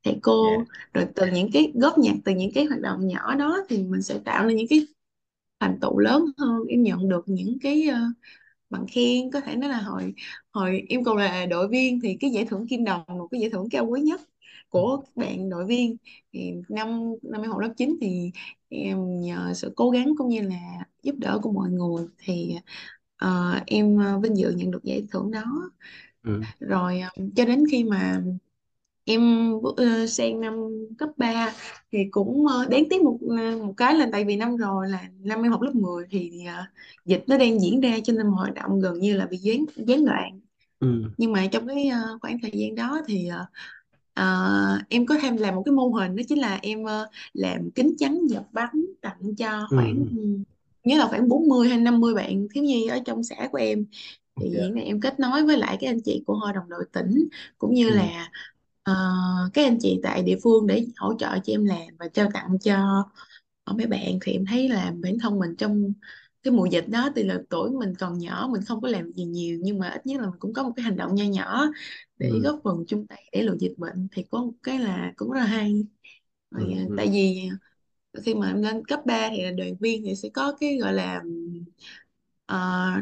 thầy 0.04 0.20
dạ, 0.22 0.22
cô. 0.24 0.66
Rồi 0.94 1.06
từ 1.16 1.26
những 1.34 1.52
cái 1.54 1.72
góp 1.76 1.98
nhặt 1.98 2.16
từ 2.26 2.32
những 2.34 2.52
cái 2.56 2.66
hoạt 2.66 2.82
động 2.82 3.08
nhỏ 3.08 3.36
đó 3.36 3.58
thì 3.70 3.84
mình 3.84 4.02
sẽ 4.02 4.20
tạo 4.26 4.48
nên 4.48 4.58
những 4.58 4.68
cái 4.70 4.88
thành 5.60 5.78
tựu 5.82 5.98
lớn 6.00 6.26
hơn 6.38 6.64
em 6.70 6.84
nhận 6.84 7.10
được 7.10 7.24
những 7.28 7.58
cái 7.62 7.84
ờ, 7.88 7.98
bằng 8.70 8.86
khen. 8.92 9.32
Có 9.32 9.42
thể 9.42 9.56
nói 9.56 9.70
là 9.70 9.82
hồi 9.82 10.14
hồi 10.54 10.84
em 10.90 11.04
còn 11.04 11.18
là 11.18 11.46
đội 11.46 11.68
viên 11.68 12.00
thì 12.04 12.18
cái 12.20 12.32
giải 12.32 12.46
thưởng 12.46 12.68
kim 12.68 12.84
đồng 12.86 13.02
một 13.08 13.28
cái 13.32 13.42
giải 13.42 13.50
thưởng 13.50 13.70
cao 13.72 13.86
quý 13.88 14.02
nhất 14.02 14.22
ừ, 14.74 14.80
của 14.80 14.98
các 14.98 15.18
bạn 15.18 15.50
đội 15.50 15.66
viên. 15.66 15.98
Thì 16.34 16.54
năm 16.70 17.14
năm 17.24 17.42
em 17.42 17.52
học 17.52 17.60
lớp 17.62 17.74
9 17.78 17.98
thì 18.02 18.32
em 18.70 19.22
nhờ 19.22 19.54
sự 19.56 19.74
cố 19.76 19.90
gắng 19.90 20.14
cũng 20.18 20.30
như 20.30 20.42
là 20.42 20.58
giúp 21.04 21.16
đỡ 21.20 21.40
của 21.44 21.52
mọi 21.52 21.70
người 21.72 22.06
thì 22.20 22.56
ờ, 23.18 23.54
em 23.68 23.98
ờ, 24.00 24.20
vinh 24.20 24.38
dự 24.38 24.52
nhận 24.52 24.72
được 24.72 24.84
giải 24.84 25.04
thưởng 25.12 25.32
đó. 25.32 25.44
Ừ, 26.24 26.46
rồi 26.60 27.02
cho 27.36 27.46
đến 27.46 27.64
khi 27.72 27.84
mà 27.84 28.22
em 29.10 29.22
ờ, 29.78 30.08
sang 30.08 30.40
năm 30.42 30.54
cấp 30.98 31.10
3 31.18 31.54
thì 31.92 32.00
cũng 32.12 32.48
ờ, 32.48 32.66
đáng 32.66 32.84
tiếc 32.90 33.02
một 33.02 33.18
ờ, 33.30 33.58
một 33.66 33.74
cái 33.78 33.96
là 33.96 34.10
tại 34.12 34.26
vì 34.26 34.36
năm 34.36 34.56
rồi 34.58 34.90
là 34.90 35.10
năm 35.20 35.44
em 35.44 35.52
học 35.52 35.62
lớp 35.62 35.72
10 35.76 36.06
thì 36.12 36.46
ờ, 36.48 36.64
dịch 37.06 37.24
nó 37.28 37.38
đang 37.38 37.62
diễn 37.62 37.80
ra 37.82 37.92
cho 38.04 38.14
nên 38.14 38.28
mọi 38.28 38.36
hoạt 38.36 38.54
động 38.56 38.80
gần 38.82 39.00
như 39.00 39.18
là 39.18 39.26
bị 39.26 39.38
gián 39.38 39.66
gián 39.76 40.06
đoạn. 40.06 40.40
Ừ, 40.80 40.88
nhưng 41.18 41.32
mà 41.34 41.48
trong 41.52 41.68
cái 41.68 41.88
ờ, 41.88 42.18
khoảng 42.22 42.38
thời 42.42 42.52
gian 42.56 42.76
đó 42.76 43.02
thì 43.08 43.28
ờ, 43.28 43.46
ờ, 44.14 44.80
em 44.90 45.06
có 45.06 45.16
tham 45.22 45.38
làm 45.38 45.56
một 45.56 45.64
cái 45.66 45.74
mô 45.74 45.88
hình 45.90 46.16
đó 46.16 46.24
chính 46.28 46.40
là 46.40 46.60
em 46.62 46.84
ờ, 46.84 47.08
làm 47.34 47.72
kính 47.72 47.96
chắn 47.98 48.20
giọt 48.30 48.44
bắn 48.54 48.70
tặng 49.02 49.36
cho 49.38 49.68
khoảng 49.76 49.96
ừ, 50.18 50.40
nhớ 50.84 50.98
là 50.98 51.08
khoảng 51.08 51.30
40 51.30 51.70
hay 51.70 51.78
50 51.78 52.14
bạn 52.16 52.48
thiếu 52.54 52.64
nhi 52.64 52.88
ở 52.88 53.00
trong 53.06 53.24
xã 53.24 53.36
của 53.52 53.58
em. 53.58 53.86
Thì 54.40 54.50
dạ, 54.52 54.62
hiện 54.62 54.76
nay 54.76 54.84
em 54.86 55.02
kết 55.02 55.20
nối 55.20 55.46
với 55.46 55.58
lại 55.58 55.78
các 55.82 55.88
anh 55.90 56.02
chị 56.06 56.24
của 56.28 56.36
hội 56.36 56.54
đồng 56.54 56.70
đội 56.70 56.86
tỉnh 56.94 57.30
cũng 57.58 57.74
như 57.74 57.90
ừ, 57.90 57.94
là 57.94 58.32
ờ, 58.84 58.94
các 59.54 59.64
anh 59.66 59.78
chị 59.82 60.00
tại 60.04 60.24
địa 60.24 60.38
phương 60.44 60.68
để 60.68 60.88
hỗ 60.98 61.14
trợ 61.20 61.28
cho 61.44 61.54
em 61.54 61.66
làm 61.66 61.80
và 62.00 62.08
trao 62.08 62.30
tặng 62.34 62.58
cho 62.62 63.04
mấy 63.78 63.88
bạn 63.88 64.20
thì 64.22 64.32
em 64.34 64.46
thấy 64.46 64.70
là 64.70 64.94
bản 65.04 65.14
thân 65.22 65.40
mình 65.40 65.56
trong 65.58 65.94
cái 66.44 66.54
mùa 66.54 66.66
dịch 66.66 66.86
đó 66.90 67.10
tuy 67.16 67.24
là 67.24 67.40
tuổi 67.50 67.72
mình 67.72 67.94
còn 68.00 68.20
nhỏ 68.20 68.50
mình 68.54 68.62
không 68.68 68.82
có 68.82 68.88
làm 68.90 69.12
gì 69.14 69.26
nhiều 69.26 69.60
nhưng 69.64 69.80
mà 69.80 69.90
ít 69.90 70.06
nhất 70.06 70.22
là 70.22 70.30
mình 70.30 70.40
cũng 70.40 70.54
có 70.54 70.64
một 70.64 70.72
cái 70.76 70.84
hành 70.84 70.98
động 70.98 71.16
nho 71.16 71.26
nhỏ 71.26 71.66
để 72.20 72.40
ừ, 72.40 72.44
góp 72.44 72.60
phần 72.64 72.86
chung 72.88 73.08
tay 73.08 73.24
để 73.32 73.44
lùi 73.44 73.58
dịch 73.60 73.74
bệnh 73.78 74.08
thì 74.12 74.24
có 74.32 74.40
một 74.46 74.54
cái 74.64 74.80
là 74.80 75.14
cũng 75.18 75.32
rất 75.32 75.40
là 75.40 75.46
hay. 75.48 75.86
Ừ, 76.56 76.62
rồi, 76.62 76.74
à, 76.74 76.86
ừ, 76.88 76.96
tại 76.96 77.10
vì 77.14 77.50
khi 78.26 78.36
mà 78.36 78.48
em 78.48 78.62
lên 78.64 78.86
cấp 78.86 79.00
3 79.06 79.30
thì 79.32 79.44
là 79.44 79.52
đoàn 79.52 79.76
viên 79.80 80.04
thì 80.06 80.16
sẽ 80.16 80.30
có 80.34 80.54
cái 80.60 80.78
gọi 80.78 80.94
là 80.94 81.24
ờ, 82.46 82.58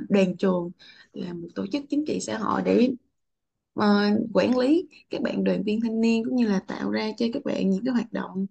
đoàn 0.09 0.37
trường 0.37 0.71
là 1.13 1.33
một 1.33 1.47
tổ 1.55 1.65
chức 1.71 1.83
chính 1.89 2.03
trị 2.07 2.19
xã 2.19 2.37
hội 2.37 2.61
để 2.65 2.89
ờ, 3.77 4.09
quản 4.33 4.57
lý 4.57 4.87
các 5.09 5.21
bạn 5.21 5.43
đoàn 5.43 5.63
viên 5.63 5.81
thanh 5.81 6.01
niên 6.01 6.23
cũng 6.25 6.35
như 6.35 6.47
là 6.47 6.59
tạo 6.67 6.91
ra 6.91 7.11
cho 7.17 7.25
các 7.33 7.43
bạn 7.45 7.69
những 7.69 7.85
cái 7.85 7.93
hoạt 7.93 8.13
động 8.13 8.45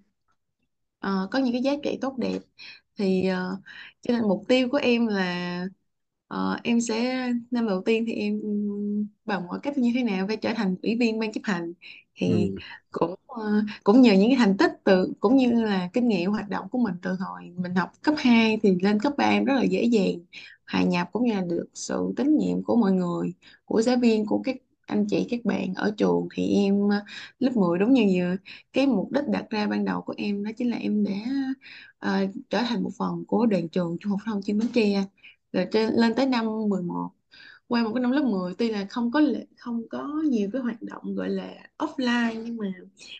ờ, 0.98 1.28
có 1.30 1.38
những 1.38 1.52
cái 1.52 1.62
giá 1.62 1.72
trị 1.82 1.98
tốt 2.00 2.18
đẹp. 2.18 2.38
Thì 2.98 3.26
ờ, 3.28 3.56
cho 4.02 4.14
nên 4.14 4.22
mục 4.28 4.44
tiêu 4.48 4.68
của 4.72 4.78
em 4.78 5.06
là 5.06 5.66
ờ, 6.28 6.58
em 6.64 6.80
sẽ 6.80 7.26
năm 7.50 7.66
đầu 7.68 7.82
tiên 7.86 8.04
thì 8.06 8.12
em 8.12 8.40
bằng 9.24 9.46
mọi 9.46 9.60
cách 9.62 9.78
như 9.78 9.92
thế 9.94 10.02
nào 10.02 10.26
phải 10.26 10.36
trở 10.36 10.52
thành 10.56 10.76
ủy 10.82 10.96
viên 11.00 11.18
ban 11.18 11.32
chấp 11.32 11.40
hành 11.44 11.72
thì 12.14 12.50
ừ. 12.50 12.60
cũng 12.90 13.14
ờ, 13.26 13.42
cũng 13.84 14.00
nhờ 14.02 14.12
những 14.12 14.30
cái 14.30 14.36
thành 14.38 14.56
tích 14.56 14.72
từ 14.84 15.12
cũng 15.20 15.36
như 15.36 15.50
là 15.64 15.88
kinh 15.92 16.08
nghiệm 16.08 16.30
hoạt 16.32 16.48
động 16.48 16.68
của 16.70 16.78
mình 16.78 16.94
từ 17.02 17.12
hồi 17.20 17.42
mình 17.56 17.74
học 17.74 17.90
cấp 18.02 18.14
2 18.18 18.58
thì 18.62 18.76
lên 18.82 19.00
cấp 19.00 19.12
3 19.18 19.24
em 19.24 19.44
rất 19.44 19.54
là 19.54 19.62
dễ 19.62 19.82
dàng 19.84 20.18
hòa 20.66 20.82
nhập 20.82 21.08
cũng 21.12 21.24
như 21.26 21.32
là 21.34 21.40
được 21.40 21.66
sự 21.74 22.12
tín 22.16 22.36
nhiệm 22.38 22.62
của 22.64 22.76
mọi 22.76 22.92
người 22.92 23.32
của 23.64 23.82
giáo 23.82 23.96
viên 23.96 24.26
của 24.26 24.42
các 24.44 24.56
anh 24.86 25.06
chị 25.08 25.26
các 25.30 25.44
bạn 25.44 25.74
ở 25.74 25.94
trường 25.96 26.28
thì 26.34 26.54
em 26.54 26.88
ờ, 26.88 26.96
lớp 27.38 27.56
10 27.56 27.78
đúng 27.78 27.92
như 27.94 28.02
vừa 28.14 28.36
cái 28.72 28.86
mục 28.86 29.12
đích 29.12 29.24
đặt 29.28 29.44
ra 29.50 29.66
ban 29.66 29.84
đầu 29.84 30.00
của 30.02 30.14
em 30.16 30.44
đó 30.44 30.50
chính 30.56 30.70
là 30.70 30.76
em 30.76 31.04
đã 31.04 31.12
ờ, 31.98 32.26
trở 32.50 32.62
thành 32.68 32.82
một 32.82 32.90
phần 32.98 33.24
của 33.28 33.46
đoàn 33.46 33.68
trường 33.68 33.96
Trung 34.00 34.10
học 34.10 34.20
phổ 34.26 34.30
thông 34.32 34.42
chuyên 34.42 34.58
Bến 34.58 34.68
Tre. 34.74 35.04
Rồi 35.52 35.66
trên, 35.72 35.94
lên 35.94 36.14
tới 36.14 36.26
năm 36.26 36.46
11 36.68 37.10
qua 37.68 37.82
một 37.82 37.90
cái 37.94 38.00
năm 38.02 38.10
lớp 38.10 38.22
10 38.24 38.54
tuy 38.54 38.70
là 38.70 38.86
không 38.90 39.10
có 39.10 39.20
lệ- 39.20 39.46
không 39.58 39.88
có 39.88 40.08
nhiều 40.30 40.50
cái 40.52 40.62
hoạt 40.62 40.82
động 40.82 41.14
gọi 41.14 41.28
là 41.30 41.54
offline 41.78 42.42
nhưng 42.44 42.56
mà 42.56 42.66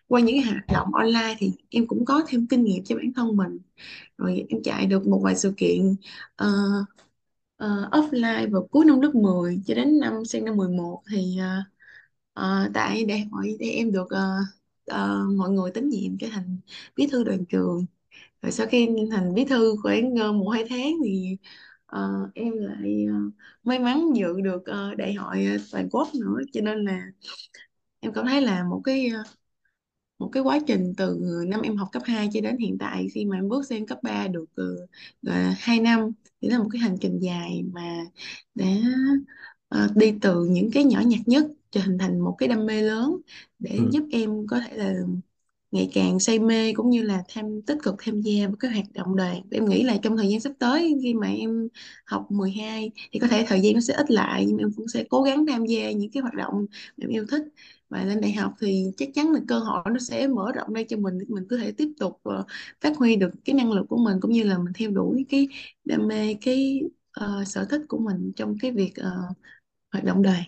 qua 0.09 0.21
những 0.21 0.37
cái 0.37 0.53
hoạt 0.53 0.67
động 0.73 0.95
online 0.95 1.35
thì 1.39 1.53
em 1.71 1.87
cũng 1.87 2.05
có 2.05 2.23
thêm 2.29 2.47
kinh 2.47 2.65
nghiệm 2.65 2.85
cho 2.85 2.97
bản 2.97 3.13
thân 3.17 3.37
mình. 3.37 3.59
Rồi 4.19 4.47
em 4.49 4.63
chạy 4.65 4.87
được 4.87 5.07
một 5.07 5.21
vài 5.25 5.37
sự 5.37 5.55
kiện 5.57 5.97
ờ, 6.37 6.49
ờ, 7.57 7.89
offline 7.93 8.51
vào 8.53 8.67
cuối 8.71 8.85
năm 8.85 9.01
lớp 9.01 9.11
10 9.15 9.61
cho 9.67 9.75
đến 9.75 9.99
năm 10.01 10.25
sang 10.25 10.45
năm 10.45 10.57
11 10.57 11.03
thì 11.13 11.39
ờ, 11.41 11.63
ờ, 12.33 12.71
tại 12.75 13.05
đại 13.05 13.21
hội 13.31 13.57
thì 13.61 13.71
em 13.71 13.93
được 13.93 14.07
ờ, 14.11 14.31
ờ, 14.87 15.25
mọi 15.37 15.51
người 15.51 15.71
tín 15.75 15.89
nhiệm 15.89 16.19
trở 16.19 16.27
thành 16.33 16.59
bí 16.97 17.07
thư 17.13 17.25
đoàn 17.25 17.45
trường. 17.49 17.87
Rồi 18.43 18.53
sau 18.53 18.67
khi 18.67 18.89
thành 19.13 19.35
bí 19.35 19.45
thư 19.45 19.77
khoảng 19.85 20.15
uh, 20.15 20.37
một 20.37 20.49
hai 20.51 20.65
tháng 20.71 20.93
thì 21.05 21.39
ờ, 21.87 22.31
em 22.35 22.53
lại 22.59 23.07
ờ, 23.11 23.15
may 23.65 23.79
mắn 23.79 24.07
dự 24.17 24.41
được 24.41 24.67
ờ, 24.67 24.95
đại 24.95 25.15
hội 25.15 25.47
ờ, 25.47 25.59
toàn 25.73 25.89
quốc 25.93 26.09
nữa. 26.15 26.39
Cho 26.53 26.61
nên 26.61 26.85
là 26.85 27.01
em 28.01 28.13
cảm 28.15 28.27
thấy 28.27 28.43
là 28.43 28.65
một 28.65 28.81
cái 28.85 29.09
ờ, 29.09 29.23
một 30.19 30.29
cái 30.33 30.43
quá 30.43 30.59
trình 30.67 30.95
từ 30.97 31.21
năm 31.49 31.61
em 31.63 31.77
học 31.77 31.89
cấp 31.93 32.03
2 32.07 32.29
cho 32.33 32.41
đến 32.41 32.57
hiện 32.59 32.77
tại 32.81 33.09
khi 33.15 33.25
mà 33.25 33.37
em 33.39 33.49
bước 33.49 33.67
sang 33.67 33.87
cấp 33.87 33.99
3 34.03 34.29
được 34.29 34.45
uh, 34.63 35.29
2 35.59 35.81
năm 35.81 36.11
thì 36.43 36.49
là 36.49 36.59
một 36.59 36.69
cái 36.73 36.81
hành 36.81 36.97
trình 37.01 37.19
dài 37.21 37.63
mà 37.73 38.05
đã 38.55 38.67
ờ, 39.69 39.89
đi 39.97 40.15
từ 40.23 40.45
những 40.51 40.71
cái 40.73 40.85
nhỏ 40.85 41.01
nhặt 41.07 41.21
nhất 41.27 41.47
cho 41.71 41.81
hình 41.81 41.99
thành 41.99 42.21
một 42.21 42.35
cái 42.39 42.49
đam 42.49 42.67
mê 42.67 42.83
lớn 42.83 43.17
để 43.59 43.77
ừ. 43.79 43.89
giúp 43.93 44.05
em 44.13 44.47
có 44.47 44.61
thể 44.61 44.77
là 44.77 44.95
ngày 45.71 45.91
càng 45.95 46.21
say 46.21 46.39
mê 46.39 46.73
cũng 46.73 46.91
như 46.91 47.03
là 47.03 47.23
tham 47.29 47.63
tích 47.63 47.79
cực 47.83 47.95
tham 47.99 48.21
gia 48.21 48.47
vào 48.47 48.57
các 48.61 48.69
hoạt 48.73 48.85
động 48.95 49.17
đoàn. 49.17 49.43
Em 49.51 49.65
nghĩ 49.69 49.83
là 49.83 49.97
trong 50.03 50.17
thời 50.17 50.29
gian 50.29 50.41
sắp 50.41 50.53
tới 50.59 50.95
khi 51.03 51.15
mà 51.15 51.29
em 51.29 51.69
học 52.07 52.27
12 52.31 52.91
thì 53.13 53.19
có 53.19 53.29
thể 53.29 53.45
thời 53.49 53.61
gian 53.61 53.75
nó 53.75 53.81
sẽ 53.81 53.95
ít 53.95 54.11
lại 54.11 54.45
nhưng 54.47 54.57
mà 54.57 54.63
em 54.63 54.73
cũng 54.77 54.89
sẽ 54.89 55.05
cố 55.11 55.23
gắng 55.23 55.47
tham 55.47 55.67
gia 55.67 55.91
những 55.93 56.11
cái 56.11 56.21
hoạt 56.23 56.35
động 56.35 56.67
mà 56.97 57.05
em 57.05 57.11
yêu 57.11 57.27
thích 57.31 57.43
và 57.88 58.05
lên 58.05 58.21
đại 58.21 58.33
học 58.33 58.52
thì 58.61 58.85
chắc 58.97 59.09
chắn 59.14 59.33
là 59.33 59.40
cơ 59.49 59.59
hội 59.59 59.83
nó 59.87 59.99
sẽ 59.99 60.28
mở 60.28 60.52
rộng 60.55 60.73
ra 60.73 60.83
cho 60.88 60.97
mình 60.97 61.19
để 61.19 61.25
mình 61.28 61.45
có 61.50 61.57
thể 61.57 61.73
tiếp 61.73 61.88
tục 62.00 62.21
uh, 62.28 62.47
phát 62.81 62.97
huy 62.97 63.16
được 63.16 63.31
cái 63.45 63.55
năng 63.55 63.73
lực 63.73 63.87
của 63.88 63.97
mình 63.97 64.19
cũng 64.21 64.31
như 64.31 64.43
là 64.43 64.59
mình 64.59 64.73
theo 64.78 64.90
đuổi 64.90 65.26
cái 65.28 65.49
đam 65.85 66.09
mê 66.09 66.35
cái 66.35 66.81
uh, 67.25 67.47
sở 67.47 67.66
thích 67.71 67.81
của 67.88 67.99
mình 67.99 68.33
trong 68.37 68.57
cái 68.61 68.71
việc 68.71 68.93
uh, 69.00 69.37
hoạt 69.93 70.05
động 70.05 70.23
đời. 70.23 70.43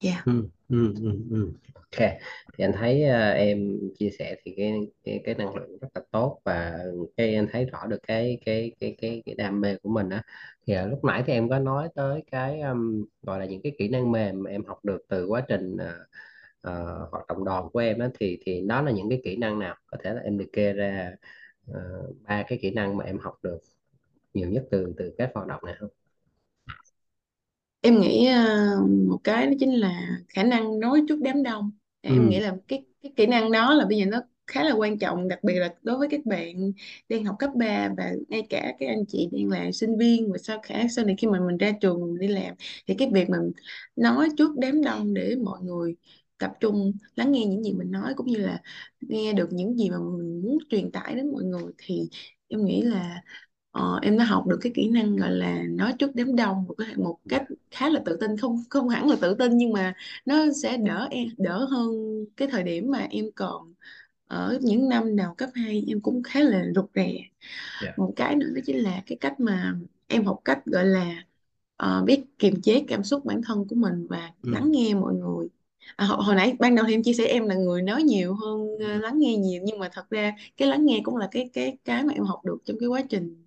dạ 0.00 0.22
ừ 0.26 0.48
ừ 0.68 0.94
ừ 1.00 1.10
ừ. 1.30 1.50
ok 1.74 2.10
thì 2.58 2.64
anh 2.64 2.72
thấy 2.72 3.02
uh, 3.04 3.36
em 3.36 3.78
chia 3.98 4.10
sẻ 4.18 4.36
thì 4.44 4.54
cái 4.56 4.72
cái 5.04 5.20
cái 5.24 5.34
năng 5.34 5.56
lượng 5.56 5.78
rất 5.80 5.88
là 5.94 6.00
tốt 6.10 6.40
và 6.44 6.78
cái 7.16 7.34
anh 7.34 7.46
thấy 7.52 7.64
rõ 7.64 7.86
được 7.86 7.98
cái 8.06 8.38
cái 8.46 8.72
cái 8.80 8.96
cái 9.00 9.22
cái 9.26 9.34
đam 9.34 9.60
mê 9.60 9.76
của 9.82 9.90
mình 9.90 10.08
á 10.08 10.22
thì 10.66 10.74
uh, 10.84 10.90
lúc 10.90 11.04
nãy 11.04 11.22
thì 11.26 11.32
em 11.32 11.48
có 11.48 11.58
nói 11.58 11.88
tới 11.94 12.22
cái 12.30 12.60
um, 12.60 13.04
gọi 13.22 13.40
là 13.40 13.46
những 13.46 13.62
cái 13.62 13.72
kỹ 13.78 13.88
năng 13.88 14.12
mềm 14.12 14.42
mà 14.42 14.50
em 14.50 14.64
học 14.64 14.84
được 14.84 14.98
từ 15.08 15.26
quá 15.26 15.40
trình 15.48 15.74
uh, 15.74 16.08
ờ, 16.66 17.08
hoạt 17.12 17.26
động 17.28 17.44
đoàn 17.44 17.68
của 17.72 17.78
em 17.78 17.98
á 17.98 18.10
thì 18.20 18.38
thì 18.46 18.62
đó 18.68 18.82
là 18.82 18.90
những 18.92 19.10
cái 19.10 19.20
kỹ 19.24 19.36
năng 19.36 19.58
nào? 19.58 19.76
Có 19.86 19.98
thể 20.04 20.14
là 20.14 20.20
em 20.20 20.38
liệt 20.38 20.48
kê 20.52 20.72
ra 20.72 21.12
ờ, 21.72 21.80
ba 22.28 22.44
cái 22.48 22.58
kỹ 22.62 22.70
năng 22.70 22.96
mà 22.96 23.04
em 23.04 23.18
học 23.18 23.34
được 23.42 23.58
nhiều 24.34 24.50
nhất 24.50 24.64
từ 24.72 24.94
từ 24.98 25.14
các 25.18 25.30
hoạt 25.34 25.48
động 25.48 25.60
này 25.66 25.74
không? 25.80 25.90
Em 27.80 28.00
nghĩ 28.00 28.26
ờ, 28.26 28.76
một 29.08 29.18
cái 29.24 29.46
đó 29.46 29.52
chính 29.60 29.70
là 29.74 30.18
khả 30.28 30.42
năng 30.42 30.80
nói 30.80 31.02
trước 31.08 31.20
đám 31.22 31.42
đông. 31.42 31.70
Em 32.00 32.28
nghĩ 32.28 32.38
ừ 32.38 32.40
là 32.40 32.56
cái 32.68 32.84
cái 33.02 33.12
kỹ 33.16 33.26
năng 33.26 33.52
đó 33.52 33.74
là 33.74 33.86
bây 33.86 33.98
giờ 33.98 34.04
nó 34.06 34.20
khá 34.46 34.64
là 34.64 34.72
quan 34.72 34.98
trọng, 34.98 35.28
đặc 35.28 35.38
biệt 35.44 35.54
là 35.58 35.74
đối 35.82 35.98
với 35.98 36.08
các 36.10 36.26
bạn 36.26 36.72
đang 37.08 37.24
học 37.24 37.36
cấp 37.38 37.50
3 37.56 37.88
và 37.96 38.12
ngay 38.28 38.42
cả 38.50 38.72
các 38.78 38.86
anh 38.88 39.04
chị 39.08 39.28
đang 39.32 39.48
là 39.48 39.72
sinh 39.72 39.98
viên 39.98 40.32
và 40.32 40.38
sau 40.38 40.58
khả 40.62 40.88
sau 40.88 41.04
này 41.04 41.14
khi 41.18 41.26
mà 41.28 41.40
mình 41.46 41.56
ra 41.58 41.72
trường 41.80 42.00
mình 42.00 42.18
đi 42.18 42.28
làm 42.28 42.54
thì 42.86 42.94
cái 42.98 43.10
việc 43.14 43.30
mình 43.30 43.52
nói 43.96 44.28
trước 44.38 44.50
đám 44.58 44.82
đông 44.84 45.14
để 45.14 45.36
mọi 45.44 45.60
người 45.62 45.96
tập 46.38 46.52
trung 46.60 46.92
lắng 47.16 47.32
nghe 47.32 47.46
những 47.46 47.64
gì 47.64 47.72
mình 47.72 47.90
nói 47.90 48.14
cũng 48.16 48.26
như 48.26 48.36
là 48.38 48.62
nghe 49.00 49.32
được 49.32 49.48
những 49.52 49.78
gì 49.78 49.90
mà 49.90 49.96
mình 49.98 50.42
muốn 50.42 50.58
truyền 50.70 50.90
tải 50.92 51.14
đến 51.14 51.32
mọi 51.32 51.44
người 51.44 51.72
thì 51.78 52.08
em 52.48 52.64
nghĩ 52.64 52.82
là 52.82 53.22
Ờ, 53.76 53.98
em 54.02 54.18
đã 54.18 54.24
học 54.24 54.46
được 54.46 54.58
cái 54.62 54.72
kỹ 54.74 54.90
năng 54.90 55.16
gọi 55.16 55.30
là 55.30 55.62
nói 55.70 55.94
trước 55.98 56.10
đám 56.14 56.36
đông 56.36 56.64
một 56.68 56.74
cái 56.78 56.96
một 56.96 57.18
cách 57.28 57.42
khá 57.70 57.88
là 57.90 58.00
tự 58.06 58.16
tin. 58.20 58.36
Không 58.36 58.62
không 58.70 58.88
hẳn 58.88 59.08
là 59.10 59.16
tự 59.20 59.34
tin 59.34 59.56
nhưng 59.56 59.72
mà 59.72 59.94
nó 60.26 60.46
sẽ 60.62 60.76
đỡ 60.76 61.08
em 61.10 61.28
đỡ 61.38 61.64
hơn 61.70 61.90
cái 62.36 62.48
thời 62.52 62.62
điểm 62.62 62.90
mà 62.90 63.06
em 63.10 63.24
còn 63.36 63.74
ở 64.26 64.58
những 64.62 64.88
năm 64.88 65.16
đầu 65.16 65.34
cấp 65.34 65.50
2 65.54 65.84
em 65.88 66.00
cũng 66.00 66.22
khá 66.22 66.40
là 66.40 66.64
rụt 66.74 66.84
rè. 66.94 67.12
Dạ. 67.78 67.92
Một 67.96 68.12
cái 68.16 68.36
nữa 68.36 68.46
đó 68.54 68.60
chính 68.66 68.76
là 68.78 69.02
cái 69.06 69.18
cách 69.20 69.40
mà 69.40 69.74
em 70.06 70.24
học 70.24 70.40
cách 70.44 70.58
gọi 70.66 70.84
là 70.84 71.24
ờ, 71.76 72.04
biết 72.06 72.24
kiềm 72.38 72.60
chế 72.62 72.84
cảm 72.88 73.04
xúc 73.04 73.24
bản 73.24 73.40
thân 73.46 73.64
của 73.68 73.76
mình 73.76 74.06
và 74.10 74.32
ừ. 74.42 74.50
lắng 74.50 74.70
nghe 74.72 74.94
mọi 74.94 75.14
người 75.14 75.48
à, 75.96 76.06
hồi, 76.06 76.24
hồi 76.24 76.34
nãy 76.34 76.56
ban 76.58 76.74
đầu 76.74 76.84
thì 76.88 76.94
em 76.94 77.02
chia 77.02 77.12
sẻ 77.12 77.24
em 77.26 77.46
là 77.48 77.54
người 77.54 77.82
nói 77.82 78.02
nhiều 78.02 78.34
hơn 78.34 78.68
ờ, 78.80 78.98
lắng 78.98 79.18
nghe 79.18 79.36
nhiều 79.36 79.62
nhưng 79.64 79.78
mà 79.78 79.88
thật 79.92 80.10
ra 80.10 80.32
cái 80.56 80.68
lắng 80.68 80.86
nghe 80.86 81.00
cũng 81.04 81.16
là 81.16 81.28
cái 81.30 81.50
cái 81.52 81.76
cái 81.84 82.04
mà 82.04 82.12
em 82.12 82.24
học 82.24 82.44
được 82.44 82.58
trong 82.64 82.76
cái 82.80 82.88
quá 82.88 83.02
trình 83.10 83.46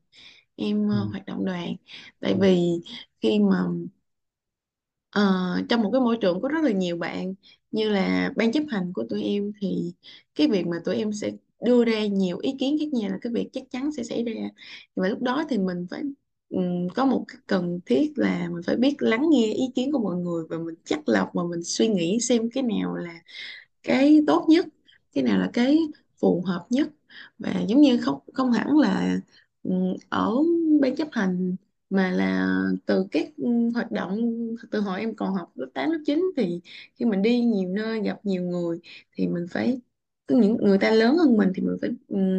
em 0.55 0.89
ờ, 0.89 0.97
ừ. 0.97 1.07
hoạt 1.11 1.25
động 1.25 1.45
đoàn. 1.45 1.75
Tại 2.21 2.35
vì 2.41 2.81
khi 3.21 3.39
mà 3.39 3.57
ờ, 5.09 5.21
trong 5.69 5.81
một 5.81 5.89
cái 5.93 6.01
môi 6.01 6.17
trường 6.21 6.41
có 6.41 6.49
rất 6.49 6.63
là 6.63 6.71
nhiều 6.71 6.97
bạn 6.97 7.33
như 7.71 7.89
là 7.89 8.31
ban 8.35 8.51
chấp 8.51 8.63
hành 8.69 8.93
của 8.93 9.03
tụi 9.09 9.23
em 9.23 9.51
thì 9.61 9.93
cái 10.35 10.47
việc 10.47 10.67
mà 10.67 10.77
tụi 10.85 10.95
em 10.97 11.13
sẽ 11.13 11.31
đưa 11.65 11.85
ra 11.85 12.05
nhiều 12.05 12.37
ý 12.41 12.55
kiến 12.59 12.77
khác 12.79 12.85
nhau 12.93 13.09
là 13.11 13.17
cái 13.21 13.33
việc 13.33 13.49
chắc 13.53 13.63
chắn 13.71 13.91
sẽ 13.91 14.03
xảy 14.03 14.23
ra. 14.23 14.33
Và 14.95 15.07
lúc 15.09 15.21
đó 15.21 15.43
thì 15.49 15.57
mình 15.57 15.87
phải 15.91 16.03
có 16.95 17.05
một 17.05 17.25
cái 17.27 17.37
cần 17.47 17.79
thiết 17.85 18.13
là 18.15 18.49
mình 18.51 18.61
phải 18.65 18.75
biết 18.75 18.95
lắng 18.99 19.25
nghe 19.31 19.53
ý 19.53 19.63
kiến 19.75 19.91
của 19.91 19.99
mọi 19.99 20.15
người 20.15 20.43
và 20.49 20.57
mình 20.57 20.75
chắt 20.85 20.99
lọc 21.09 21.29
và 21.33 21.43
mình 21.43 21.63
suy 21.63 21.87
nghĩ 21.87 22.19
xem 22.21 22.49
cái 22.49 22.63
nào 22.63 22.95
là 22.95 23.19
cái 23.83 24.21
tốt 24.27 24.45
nhất, 24.49 24.65
cái 25.13 25.23
nào 25.23 25.39
là 25.39 25.49
cái 25.53 25.79
phù 26.19 26.43
hợp 26.47 26.67
nhất. 26.69 26.89
Và 27.39 27.61
giống 27.67 27.81
như 27.81 27.97
không 28.01 28.19
không 28.33 28.51
hẳn 28.51 28.77
là 28.77 29.19
ở 30.09 30.33
ban 30.81 30.95
chấp 30.95 31.07
hành 31.11 31.55
mà 31.89 32.11
là 32.11 32.59
từ 32.85 33.05
các 33.11 33.27
hoạt 33.73 33.91
động, 33.91 34.19
từ 34.71 34.79
hồi 34.81 34.99
em 34.99 35.15
còn 35.15 35.33
học 35.33 35.51
lớp 35.55 35.67
8 35.73 35.91
lớp 35.91 35.99
9 36.05 36.23
thì 36.37 36.61
khi 36.95 37.05
mình 37.05 37.21
đi 37.21 37.41
nhiều 37.41 37.69
nơi, 37.69 38.01
gặp 38.01 38.19
nhiều 38.25 38.43
người 38.43 38.79
thì 39.15 39.27
mình 39.27 39.45
phải 39.51 39.79
có 40.29 40.35
những 40.35 40.57
người 40.61 40.77
ta 40.77 40.91
lớn 40.91 41.17
hơn 41.17 41.37
mình 41.37 41.51
thì 41.55 41.61
mình 41.61 41.77
phải 41.81 41.89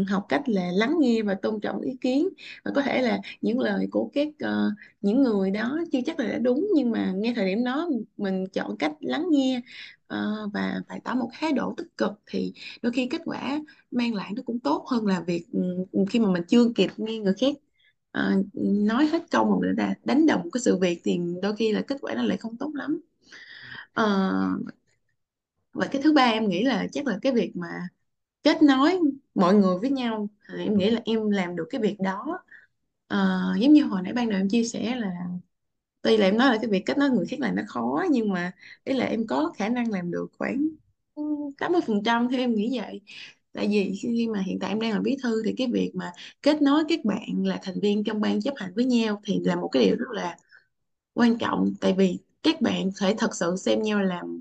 học 0.08 0.26
cách 0.28 0.48
là 0.48 0.70
lắng 0.74 0.96
nghe 1.00 1.22
và 1.22 1.34
tôn 1.34 1.60
trọng 1.60 1.80
ý 1.80 1.96
kiến. 2.00 2.28
Và 2.64 2.70
có 2.74 2.82
thể 2.82 3.02
là 3.02 3.18
những 3.40 3.58
lời 3.60 3.88
của 3.90 4.10
các 4.12 4.28
uh, 4.28 4.72
những 5.00 5.22
người 5.22 5.50
đó 5.50 5.78
chưa 5.92 5.98
chắc 6.06 6.20
là 6.20 6.28
đã 6.28 6.38
đúng 6.38 6.68
nhưng 6.74 6.90
mà 6.90 7.12
ngay 7.12 7.32
thời 7.36 7.46
điểm 7.46 7.64
đó 7.64 7.88
mình 8.16 8.46
chọn 8.52 8.76
cách 8.76 8.92
lắng 9.00 9.26
nghe 9.30 9.60
uh, 10.14 10.52
và 10.54 10.82
phải 10.88 11.00
tỏ 11.04 11.14
một 11.14 11.30
thái 11.32 11.52
độ 11.52 11.74
tích 11.76 11.96
cực 11.96 12.12
thì 12.26 12.52
đôi 12.82 12.92
khi 12.92 13.06
kết 13.06 13.20
quả 13.24 13.60
mang 13.90 14.14
lại 14.14 14.32
nó 14.36 14.42
cũng 14.46 14.58
tốt 14.60 14.84
hơn 14.88 15.06
là 15.06 15.20
việc 15.20 15.46
um, 15.52 16.06
khi 16.06 16.18
mà 16.18 16.30
mình 16.30 16.42
chưa 16.48 16.72
kịp 16.74 16.90
nghe 16.96 17.18
người 17.18 17.34
khác 17.40 17.54
uh, 18.18 18.46
nói 18.54 19.06
hết 19.06 19.22
câu 19.30 19.44
mà 19.44 19.56
mình 19.60 19.76
đã 19.76 19.94
đánh 20.04 20.26
đồng 20.26 20.50
cái 20.50 20.60
sự 20.60 20.76
việc 20.78 21.00
thì 21.04 21.18
đôi 21.42 21.56
khi 21.56 21.72
là 21.72 21.80
kết 21.80 21.96
quả 22.00 22.14
nó 22.14 22.22
lại 22.22 22.36
không 22.36 22.56
tốt 22.56 22.72
lắm. 22.74 23.00
Uh, 24.00 24.79
và 25.72 25.86
cái 25.92 26.02
thứ 26.02 26.12
ba 26.12 26.22
em 26.24 26.48
nghĩ 26.48 26.62
là 26.64 26.86
chắc 26.92 27.06
là 27.06 27.18
cái 27.22 27.32
việc 27.32 27.52
mà 27.56 27.68
kết 28.42 28.62
nối 28.62 29.00
mọi 29.34 29.54
người 29.54 29.78
với 29.80 29.90
nhau. 29.90 30.28
Thì 30.48 30.64
em 30.64 30.78
nghĩ 30.78 30.90
là 30.90 31.00
em 31.04 31.30
làm 31.30 31.56
được 31.56 31.66
cái 31.70 31.80
việc 31.82 31.96
đó. 32.00 32.40
Ờ, 33.08 33.40
giống 33.60 33.72
như 33.72 33.84
hồi 33.84 34.02
nãy 34.02 34.12
ban 34.12 34.30
đầu 34.30 34.40
em 34.40 34.48
chia 34.48 34.64
sẻ 34.64 34.96
là 34.96 35.10
tuy 36.02 36.16
là 36.16 36.26
em 36.26 36.38
nói 36.38 36.50
là 36.52 36.58
cái 36.62 36.70
việc 36.70 36.82
kết 36.86 36.98
nối 36.98 37.10
người 37.10 37.26
khác 37.26 37.40
là 37.40 37.52
nó 37.52 37.62
khó 37.68 38.04
nhưng 38.10 38.30
mà 38.32 38.52
ý 38.84 38.94
là 38.94 39.06
em 39.06 39.26
có 39.26 39.52
khả 39.56 39.68
năng 39.68 39.90
làm 39.92 40.10
được 40.10 40.26
khoảng 40.38 40.68
ừ, 41.14 41.22
80% 41.58 42.28
theo 42.30 42.40
em 42.40 42.54
nghĩ 42.54 42.78
vậy. 42.80 43.00
Tại 43.52 43.68
vì 43.68 43.94
khi 44.02 44.28
mà 44.28 44.40
hiện 44.46 44.58
tại 44.60 44.70
em 44.70 44.80
đang 44.80 44.92
là 44.92 45.00
bí 45.00 45.16
thư 45.22 45.42
thì 45.44 45.54
cái 45.58 45.66
việc 45.72 45.90
mà 45.94 46.12
kết 46.42 46.62
nối 46.62 46.84
các 46.88 47.00
bạn 47.04 47.46
là 47.46 47.58
thành 47.62 47.80
viên 47.80 48.04
trong 48.04 48.20
ban 48.20 48.40
chấp 48.42 48.54
hành 48.56 48.72
với 48.76 48.84
nhau 48.84 49.20
thì 49.24 49.40
là 49.44 49.56
một 49.56 49.68
cái 49.72 49.84
điều 49.84 49.96
rất 49.96 50.10
là 50.12 50.36
quan 51.14 51.38
trọng. 51.38 51.74
Tại 51.80 51.94
vì 51.98 52.18
các 52.42 52.60
bạn 52.60 52.90
phải 53.00 53.14
thật 53.18 53.34
sự 53.34 53.56
xem 53.56 53.82
nhau 53.82 54.00
làm 54.00 54.40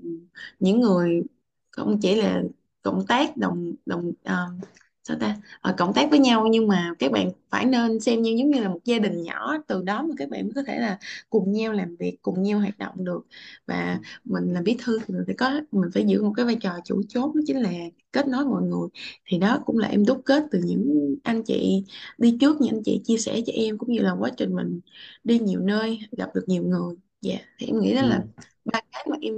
những 0.60 0.80
người 0.80 1.22
không 1.70 2.00
chỉ 2.00 2.14
là 2.14 2.42
cộng 2.82 3.06
tác 3.06 3.36
đồng 3.36 3.72
đồng 3.86 4.08
uh, 4.08 4.64
sao 5.04 5.16
ta? 5.20 5.36
Uh, 5.70 5.76
cộng 5.76 5.92
tác 5.94 6.10
với 6.10 6.18
nhau 6.18 6.46
nhưng 6.50 6.68
mà 6.68 6.94
các 6.98 7.12
bạn 7.12 7.30
phải 7.50 7.64
nên 7.66 8.00
xem 8.00 8.22
như 8.22 8.30
giống 8.38 8.50
như 8.50 8.60
là 8.60 8.68
một 8.68 8.80
gia 8.84 8.98
đình 8.98 9.22
nhỏ 9.22 9.56
từ 9.66 9.82
đó 9.82 10.02
mà 10.02 10.14
các 10.18 10.28
bạn 10.28 10.44
mới 10.44 10.52
có 10.54 10.62
thể 10.66 10.78
là 10.80 10.98
cùng 11.30 11.52
nhau 11.52 11.72
làm 11.72 11.96
việc 11.96 12.18
cùng 12.22 12.42
nhau 12.42 12.58
hoạt 12.58 12.78
động 12.78 13.04
được. 13.04 13.26
Và 13.66 14.00
mình 14.24 14.52
là 14.52 14.62
bí 14.62 14.76
thư 14.84 14.98
thì 14.98 15.14
mình 15.14 15.22
phải 15.26 15.34
có 15.38 15.60
mình 15.72 15.90
phải 15.94 16.04
giữ 16.06 16.22
một 16.22 16.32
cái 16.36 16.46
vai 16.46 16.56
trò 16.60 16.70
chủ 16.84 17.02
chốt 17.08 17.34
đó 17.34 17.40
chính 17.46 17.60
là 17.60 17.70
kết 18.12 18.28
nối 18.28 18.44
mọi 18.44 18.62
người. 18.62 18.88
Thì 19.26 19.38
đó 19.38 19.58
cũng 19.66 19.78
là 19.78 19.88
em 19.88 20.06
đúc 20.06 20.22
kết 20.24 20.44
từ 20.50 20.60
những 20.64 21.14
anh 21.22 21.42
chị 21.42 21.84
đi 22.18 22.36
trước 22.40 22.60
những 22.60 22.74
anh 22.74 22.82
chị 22.84 23.00
chia 23.04 23.18
sẻ 23.18 23.40
cho 23.46 23.52
em 23.52 23.78
cũng 23.78 23.92
như 23.92 24.00
là 24.00 24.12
quá 24.18 24.30
trình 24.36 24.54
mình 24.56 24.80
đi 25.24 25.38
nhiều 25.38 25.60
nơi 25.60 25.98
gặp 26.12 26.34
được 26.34 26.44
nhiều 26.46 26.62
người 26.62 26.94
dạ 27.20 27.34
thì 27.58 27.66
em 27.66 27.80
nghĩ 27.80 27.94
đó 27.94 28.02
là 28.02 28.22
ừ. 28.36 28.42
ba 28.64 28.80
cái 28.92 29.06
mà 29.10 29.16
em 29.22 29.34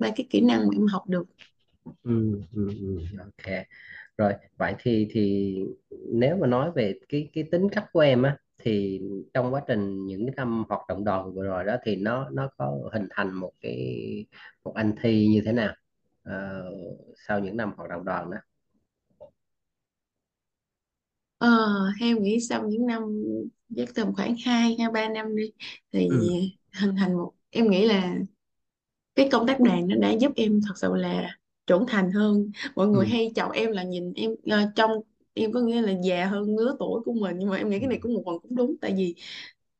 ba 0.00 0.10
cái 0.16 0.26
kỹ 0.30 0.40
năng 0.40 0.60
mà 0.68 0.70
em 0.76 0.86
học 0.86 1.02
được. 1.08 1.24
Ừ, 2.02 2.40
ừ, 2.54 2.68
ừ, 2.80 2.98
ok. 3.18 3.54
Rồi 4.18 4.32
vậy 4.58 4.74
thì 4.78 5.08
thì 5.10 5.54
nếu 6.12 6.36
mà 6.36 6.46
nói 6.46 6.70
về 6.74 6.94
cái 7.08 7.30
cái 7.34 7.44
tính 7.52 7.68
cách 7.72 7.84
của 7.92 8.00
em 8.00 8.22
á 8.22 8.36
thì 8.58 9.00
trong 9.34 9.54
quá 9.54 9.62
trình 9.68 10.06
những 10.06 10.26
cái 10.26 10.34
năm 10.36 10.64
hoạt 10.68 10.80
động 10.88 11.04
đoàn 11.04 11.34
vừa 11.34 11.44
rồi 11.44 11.64
đó 11.64 11.76
thì 11.84 11.96
nó 11.96 12.28
nó 12.30 12.48
có 12.58 12.90
hình 12.92 13.06
thành 13.10 13.32
một 13.34 13.52
cái 13.60 13.86
một 14.64 14.72
anh 14.74 14.92
Thi 15.02 15.26
như 15.28 15.42
thế 15.44 15.52
nào 15.52 15.74
Ờ, 16.26 16.64
sau 17.28 17.38
những 17.40 17.56
năm 17.56 17.72
hoạt 17.76 17.90
động 17.90 18.04
đoàn 18.04 18.30
đó? 18.30 18.36
Ờ, 21.38 21.48
theo 22.00 22.18
nghĩ 22.20 22.40
sau 22.40 22.68
những 22.68 22.86
năm 22.86 23.02
chắc 23.76 23.88
tầm 23.94 24.14
khoảng 24.14 24.34
2 24.46 24.76
hai 24.78 24.90
ba 24.90 25.08
năm 25.08 25.36
đi 25.36 25.52
thì 25.92 26.08
ừ, 26.08 26.36
hình 26.80 26.94
thành 26.96 27.16
một 27.16 27.32
em 27.50 27.70
nghĩ 27.70 27.86
là 27.88 28.18
cái 29.14 29.28
công 29.32 29.46
tác 29.46 29.60
đoàn 29.60 29.88
nó 29.88 29.96
đã 29.96 30.10
giúp 30.12 30.32
em 30.36 30.60
thật 30.68 30.74
sự 30.76 30.94
là 30.94 31.38
trưởng 31.66 31.84
thành 31.88 32.12
hơn. 32.12 32.50
Mọi 32.76 32.88
người 32.88 33.06
ừ, 33.06 33.08
hay 33.08 33.32
chọn 33.36 33.52
em 33.52 33.72
là 33.72 33.82
nhìn 33.82 34.12
em 34.16 34.30
ờ, 34.50 34.58
trong 34.76 34.90
em 35.34 35.52
có 35.52 35.60
nghĩa 35.60 35.82
là 35.82 35.92
già 36.04 36.26
hơn 36.26 36.56
lứa 36.58 36.76
tuổi 36.78 37.00
của 37.04 37.12
mình 37.12 37.36
nhưng 37.38 37.50
mà 37.50 37.56
em 37.56 37.70
nghĩ 37.70 37.78
cái 37.78 37.88
này 37.88 37.98
cũng 38.02 38.14
một 38.14 38.22
phần 38.26 38.38
cũng 38.42 38.54
đúng 38.56 38.76
tại 38.80 38.94
vì 38.96 39.14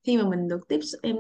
khi 0.05 0.17
mà 0.19 0.29
mình 0.31 0.49
được 0.49 0.61
tiếp 0.69 0.81
xúc 0.83 1.01
em 1.03 1.17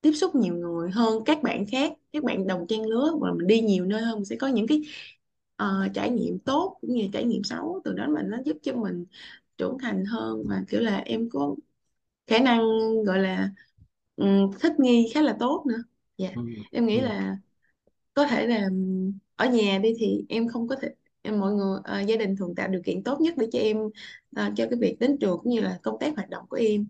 tiếp 0.00 0.12
xúc 0.12 0.34
nhiều 0.34 0.54
người 0.54 0.90
hơn 0.90 1.24
các 1.26 1.42
bạn 1.42 1.66
khác 1.72 1.92
các 2.12 2.24
bạn 2.24 2.46
đồng 2.46 2.66
trang 2.68 2.82
lứa 2.86 3.12
và 3.20 3.32
mình 3.38 3.46
đi 3.46 3.60
nhiều 3.60 3.86
nơi 3.86 4.02
hơn 4.02 4.14
mình 4.16 4.24
sẽ 4.24 4.36
có 4.36 4.46
những 4.48 4.66
cái 4.66 4.82
ờ, 5.56 5.88
trải 5.94 6.10
nghiệm 6.10 6.38
tốt 6.38 6.78
cũng 6.80 6.94
như 6.94 7.08
trải 7.12 7.24
nghiệm 7.24 7.44
xấu 7.44 7.80
từ 7.84 7.92
đó 7.92 8.06
mà 8.14 8.22
nó 8.22 8.38
giúp 8.44 8.56
cho 8.62 8.72
mình 8.76 9.04
trưởng 9.58 9.78
thành 9.82 10.04
hơn. 10.04 10.44
Và 10.48 10.64
kiểu 10.68 10.80
là 10.80 10.98
em 10.98 11.28
có 11.30 11.56
khả 12.26 12.38
năng 12.38 12.60
gọi 13.04 13.18
là 13.18 13.50
ừm, 14.16 14.50
thích 14.60 14.72
nghi 14.80 15.10
khá 15.14 15.22
là 15.22 15.36
tốt 15.40 15.64
nữa. 15.68 15.82
Dạ. 16.18 16.28
Ừ, 16.34 16.40
em 16.70 16.86
nghĩ 16.86 17.00
ừ, 17.00 17.02
là 17.02 17.36
có 18.14 18.26
thể 18.26 18.46
là 18.46 18.64
ừm, 18.64 19.12
ở 19.36 19.46
nhà 19.50 19.78
đi 19.82 19.94
thì 20.00 20.26
em 20.28 20.48
không 20.48 20.68
có 20.68 20.76
thể 20.82 20.88
em 21.22 21.40
mọi 21.40 21.52
người 21.54 21.78
ờ, 21.84 22.00
gia 22.00 22.16
đình 22.16 22.36
thường 22.36 22.54
tạo 22.54 22.68
điều 22.68 22.82
kiện 22.84 23.02
tốt 23.04 23.20
nhất 23.20 23.34
để 23.38 23.46
cho 23.52 23.58
em 23.58 23.78
ờ, 24.36 24.50
cho 24.56 24.66
cái 24.70 24.78
việc 24.80 24.96
đến 25.00 25.16
trường 25.20 25.38
cũng 25.42 25.52
như 25.52 25.60
là 25.60 25.78
công 25.82 25.98
tác 26.00 26.16
hoạt 26.16 26.30
động 26.30 26.44
của 26.48 26.56
em. 26.56 26.86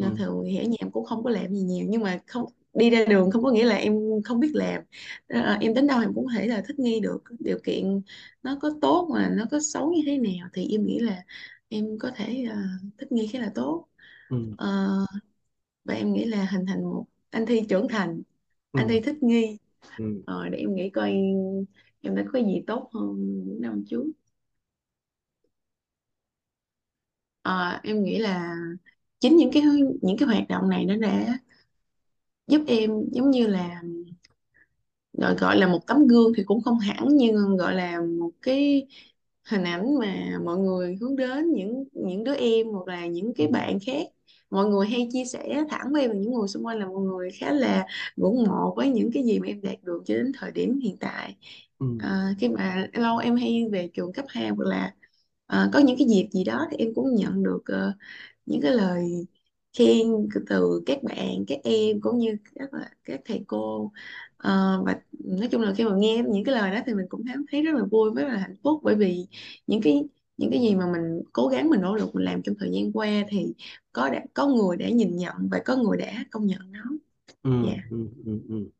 Ờ, 0.00 0.10
ừ, 0.10 0.16
thường 0.18 0.44
thì 0.46 0.56
ở 0.58 0.64
nhà 0.64 0.76
em 0.80 0.90
cũng 0.90 1.04
không 1.04 1.24
có 1.24 1.30
làm 1.30 1.54
gì 1.54 1.62
nhiều 1.62 1.86
nhưng 1.88 2.02
mà 2.02 2.20
không 2.26 2.44
đi 2.74 2.90
ra 2.90 3.04
đường 3.04 3.30
không 3.30 3.42
có 3.44 3.50
nghĩa 3.52 3.64
là 3.64 3.76
em 3.76 3.94
không 4.24 4.40
biết 4.40 4.50
làm. 4.54 4.82
Ờ, 5.28 5.56
em 5.60 5.74
đến 5.74 5.86
đâu 5.86 6.00
em 6.00 6.12
cũng 6.14 6.26
có 6.26 6.32
thể 6.38 6.46
là 6.46 6.62
thích 6.68 6.78
nghi 6.78 7.00
được 7.00 7.22
điều 7.38 7.58
kiện 7.64 8.00
nó 8.42 8.58
có 8.62 8.70
tốt 8.82 9.08
mà 9.14 9.30
nó 9.36 9.44
có 9.50 9.60
xấu 9.72 9.92
như 9.92 10.02
thế 10.06 10.18
nào 10.18 10.48
thì 10.54 10.68
em 10.72 10.86
nghĩ 10.86 10.98
là 10.98 11.24
em 11.68 11.98
có 11.98 12.10
thể 12.16 12.44
ờ, 12.50 12.56
thích 12.98 13.12
nghi 13.12 13.26
khá 13.32 13.38
là 13.40 13.52
tốt. 13.54 13.86
Ừ, 14.28 14.36
Ờ, 14.56 14.88
và 15.90 15.96
em 15.96 16.12
nghĩ 16.12 16.24
là 16.24 16.44
hình 16.52 16.66
thành 16.66 16.84
một 16.84 17.06
anh 17.30 17.46
Thi 17.46 17.62
trưởng 17.68 17.88
thành 17.88 18.22
anh 18.74 18.88
ừ, 18.88 18.88
Thi 18.88 19.00
thích 19.00 19.16
nghi. 19.22 19.58
Ừ, 19.96 20.24
Ờ, 20.24 20.48
để 20.50 20.58
em 20.58 20.74
nghĩ 20.74 20.90
coi 20.90 21.10
em 22.02 22.16
đã 22.16 22.24
có 22.32 22.38
gì 22.40 22.64
tốt 22.66 22.90
hơn 22.94 23.16
những 23.46 23.60
năm 23.62 23.84
trước. 23.88 24.04
Ờ, 27.42 27.80
em 27.82 28.02
nghĩ 28.04 28.18
là 28.18 28.54
chính 29.20 29.36
những 29.36 29.50
cái 29.52 29.62
những 30.02 30.16
cái 30.18 30.28
hoạt 30.28 30.48
động 30.48 30.68
này 30.70 30.84
nó 30.84 30.96
đã 30.96 31.38
giúp 32.46 32.62
em 32.66 32.90
giống 33.12 33.30
như 33.30 33.46
là 33.46 33.82
gọi 35.12 35.34
gọi 35.34 35.56
là 35.58 35.68
một 35.68 35.78
tấm 35.86 36.06
gương 36.06 36.32
thì 36.36 36.42
cũng 36.46 36.62
không 36.62 36.78
hẳn 36.78 37.08
nhưng 37.12 37.56
gọi 37.56 37.74
là 37.74 38.00
một 38.20 38.30
cái 38.42 38.86
hình 39.44 39.64
ảnh 39.64 39.98
mà 40.00 40.38
mọi 40.44 40.58
người 40.58 40.96
hướng 41.00 41.16
đến 41.16 41.52
những 41.52 41.84
những 41.92 42.24
đứa 42.24 42.34
em 42.34 42.66
hoặc 42.68 42.88
là 42.88 43.06
những 43.06 43.32
cái 43.36 43.46
bạn 43.48 43.78
khác 43.86 44.06
mọi 44.50 44.66
người 44.66 44.86
hay 44.88 45.08
chia 45.12 45.24
sẻ 45.24 45.64
thẳng 45.70 45.92
với 45.92 46.02
em 46.02 46.10
và 46.10 46.16
những 46.16 46.32
người 46.34 46.48
xung 46.48 46.66
quanh 46.66 46.78
là 46.78 46.86
mọi 46.86 47.02
người 47.02 47.30
khá 47.30 47.52
là 47.52 47.86
ngưỡng 48.16 48.44
mộ 48.48 48.74
với 48.76 48.90
những 48.90 49.10
cái 49.14 49.22
gì 49.24 49.38
mà 49.40 49.46
em 49.46 49.60
đạt 49.62 49.76
được 49.82 50.02
cho 50.06 50.14
đến 50.14 50.32
thời 50.38 50.50
điểm 50.52 50.80
hiện 50.82 50.96
tại. 51.00 51.36
Ừ, 51.78 51.86
à, 51.96 52.34
khi 52.38 52.48
mà 52.48 52.86
lâu 52.92 53.18
em 53.18 53.36
hay 53.36 53.64
về 53.72 53.88
trường 53.94 54.12
cấp 54.12 54.24
2 54.28 54.48
hoặc 54.48 54.64
là 54.68 54.94
à, 55.46 55.68
có 55.72 55.78
những 55.78 55.96
cái 55.98 56.06
dịp 56.08 56.28
gì 56.32 56.44
đó 56.44 56.66
thì 56.70 56.76
em 56.76 56.94
cũng 56.94 57.14
nhận 57.14 57.42
được 57.42 57.62
ờ, 57.66 57.92
những 58.46 58.60
cái 58.62 58.72
lời 58.72 59.26
khen 59.78 60.28
từ 60.48 60.82
các 60.86 61.02
bạn 61.02 61.44
các 61.48 61.58
em 61.64 62.00
cũng 62.00 62.18
như 62.18 62.36
các 62.54 62.68
các 63.04 63.20
thầy 63.24 63.44
cô. 63.48 63.92
Ờ, 64.36 64.82
và 64.86 65.00
nói 65.24 65.48
chung 65.52 65.60
là 65.62 65.74
khi 65.76 65.84
mà 65.84 65.92
nghe 65.96 66.22
những 66.28 66.44
cái 66.44 66.54
lời 66.54 66.70
đó 66.70 66.80
thì 66.86 66.94
mình 66.94 67.06
cũng 67.08 67.22
thấy 67.26 67.36
thấy 67.52 67.62
rất 67.62 67.72
là 67.74 67.84
vui 67.90 68.10
rất 68.16 68.22
là 68.28 68.36
hạnh 68.38 68.56
phúc 68.62 68.80
bởi 68.84 68.94
vì 68.94 69.26
những 69.66 69.80
cái 69.82 70.04
những 70.40 70.50
cái 70.50 70.60
gì 70.60 70.74
mà 70.76 70.86
mình 70.92 71.22
cố 71.32 71.48
gắng 71.48 71.70
mình 71.70 71.80
nỗ 71.80 71.96
lực 71.96 72.14
mình 72.14 72.24
làm 72.24 72.42
trong 72.42 72.54
thời 72.60 72.70
gian 72.72 72.92
qua 72.92 73.08
thì 73.28 73.54
có 73.92 74.08
đã 74.10 74.20
có 74.34 74.46
người 74.46 74.76
đã 74.76 74.88
nhìn 74.90 75.16
nhận 75.16 75.36
và 75.50 75.60
có 75.64 75.76
người 75.76 75.96
đã 75.98 76.24
công 76.30 76.46
nhận 76.46 76.72
nó. 76.72 76.82
Ừ, 77.42 77.50
dạ. 77.58 77.76
ừ, 77.90 78.08
ừ, 78.26 78.40
ừ. 78.48 78.70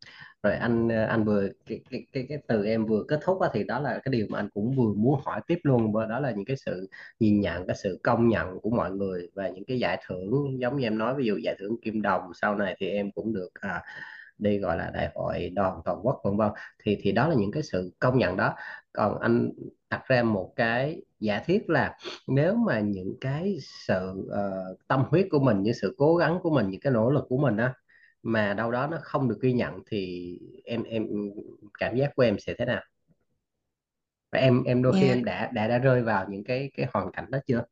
rồi 0.42 0.54
anh 0.56 0.88
ờ, 0.88 1.04
anh 1.06 1.24
vừa 1.24 1.48
cái 1.66 1.80
cái 1.90 2.06
cái 2.12 2.26
cái 2.28 2.38
từ 2.48 2.64
em 2.64 2.86
vừa 2.86 3.04
kết 3.08 3.20
thúc 3.24 3.40
á, 3.40 3.48
thì 3.54 3.64
đó 3.64 3.80
là 3.80 4.00
cái 4.04 4.12
điều 4.12 4.26
mà 4.30 4.38
anh 4.38 4.48
cũng 4.54 4.76
vừa 4.76 4.94
muốn 4.94 5.20
hỏi 5.24 5.40
tiếp 5.46 5.58
luôn 5.62 5.92
và 5.92 6.06
đó 6.06 6.20
là 6.20 6.30
những 6.30 6.44
cái 6.44 6.56
sự 6.66 6.88
nhìn 7.20 7.40
nhận 7.40 7.66
cái 7.66 7.76
sự 7.82 8.00
công 8.02 8.28
nhận 8.28 8.60
của 8.60 8.70
mọi 8.70 8.90
người 8.92 9.30
và 9.34 9.48
những 9.48 9.64
cái 9.66 9.78
giải 9.78 10.02
thưởng 10.08 10.60
giống 10.60 10.76
như 10.76 10.86
em 10.86 10.98
nói 10.98 11.14
ví 11.18 11.26
dụ 11.26 11.36
giải 11.44 11.56
thưởng 11.60 11.76
Kim 11.82 12.02
Đồng 12.02 12.22
sau 12.34 12.56
này 12.56 12.76
thì 12.80 12.88
em 12.88 13.12
cũng 13.12 13.32
được 13.34 13.50
à, 13.60 13.82
đi 14.38 14.58
gọi 14.58 14.76
là 14.76 14.90
đại 14.94 15.10
hội 15.14 15.50
đoàn 15.54 15.80
toàn 15.84 15.98
quốc 16.02 16.20
vân 16.24 16.36
vân. 16.36 16.50
Thì 16.84 16.98
thì 17.02 17.12
đó 17.12 17.28
là 17.28 17.34
những 17.34 17.50
cái 17.52 17.62
sự 17.62 17.92
công 17.98 18.18
nhận 18.18 18.36
đó. 18.36 18.54
Còn 18.92 19.18
anh 19.20 19.50
đặt 19.90 20.02
ra 20.08 20.22
một 20.22 20.52
cái 20.56 21.02
giả 21.20 21.40
thiết 21.46 21.70
là 21.70 21.96
nếu 22.28 22.54
mà 22.56 22.80
những 22.80 23.14
cái 23.20 23.58
sự 23.62 24.28
ờ, 24.30 24.76
tâm 24.88 25.04
huyết 25.10 25.26
của 25.30 25.38
mình 25.40 25.62
những 25.62 25.74
sự 25.82 25.94
cố 25.98 26.16
gắng 26.16 26.38
của 26.42 26.50
mình 26.50 26.70
những 26.70 26.80
cái 26.80 26.92
nỗ 26.92 27.10
lực 27.10 27.24
của 27.28 27.38
mình 27.38 27.56
á 27.56 27.74
mà 28.22 28.54
đâu 28.54 28.70
đó 28.70 28.86
nó 28.86 28.98
không 29.02 29.28
được 29.28 29.38
ghi 29.42 29.52
nhận 29.52 29.74
thì 29.86 30.30
em 30.64 30.82
em 30.84 31.06
cảm 31.78 31.96
giác 31.96 32.12
của 32.16 32.22
em 32.22 32.38
sẽ 32.38 32.54
thế 32.58 32.64
nào? 32.64 32.82
Và 34.32 34.38
em 34.38 34.62
em 34.64 34.82
đôi 34.82 34.92
khi 34.96 35.06
dạ 35.06 35.08
em 35.08 35.24
đã 35.24 35.50
đã 35.54 35.68
đã 35.68 35.78
rơi 35.78 36.02
vào 36.02 36.26
những 36.28 36.44
cái 36.44 36.70
cái 36.76 36.86
hoàn 36.92 37.12
cảnh 37.12 37.30
đó 37.30 37.38
chưa? 37.46 37.64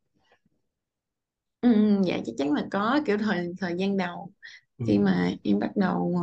Ừ, 1.60 1.68
dạ 2.06 2.18
chắc 2.26 2.32
chắn 2.38 2.52
là 2.52 2.66
có 2.70 3.00
kiểu 3.06 3.18
thời 3.18 3.52
thời 3.60 3.74
gian 3.78 3.96
đầu 3.96 4.32
khi 4.86 4.98
ừ. 4.98 5.02
mà 5.04 5.30
em 5.42 5.58
bắt 5.58 5.76
đầu 5.76 6.16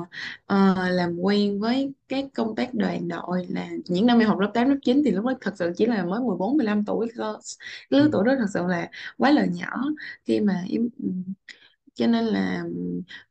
ờ, 0.46 0.76
làm 0.89 1.18
quen 1.20 1.60
với 1.60 1.94
các 2.10 2.26
công 2.36 2.56
tác 2.56 2.74
đoàn 2.74 3.08
đội 3.08 3.46
là 3.50 3.70
những 3.86 4.06
năm 4.06 4.20
em 4.20 4.28
học 4.30 4.39
lớp 4.39 4.52
8 4.54 4.70
lớp 4.70 4.78
9 4.84 5.02
thì 5.06 5.12
lúc 5.12 5.26
đó 5.26 5.34
thật 5.41 5.54
sự 5.58 5.74
chỉ 5.78 5.86
là 5.86 6.06
mới 6.06 6.22
mười 6.22 6.38
bốn 6.38 6.58
mười 6.58 6.65
lăm 6.65 6.86
tuổi 6.86 7.08
cơ. 7.18 7.38
Cái 7.89 8.00
lứa 8.00 8.08
ừ. 8.08 8.10
tuổi 8.12 8.24
đó 8.26 8.34
thật 8.39 8.46
sự 8.54 8.60
là 8.68 8.89
quá 9.18 9.32
là 9.32 9.46
nhỏ. 9.46 9.68
Khi 10.26 10.39
mà 10.41 10.63
em 10.70 10.89
cho 11.94 12.08
nên 12.08 12.26
là 12.26 12.63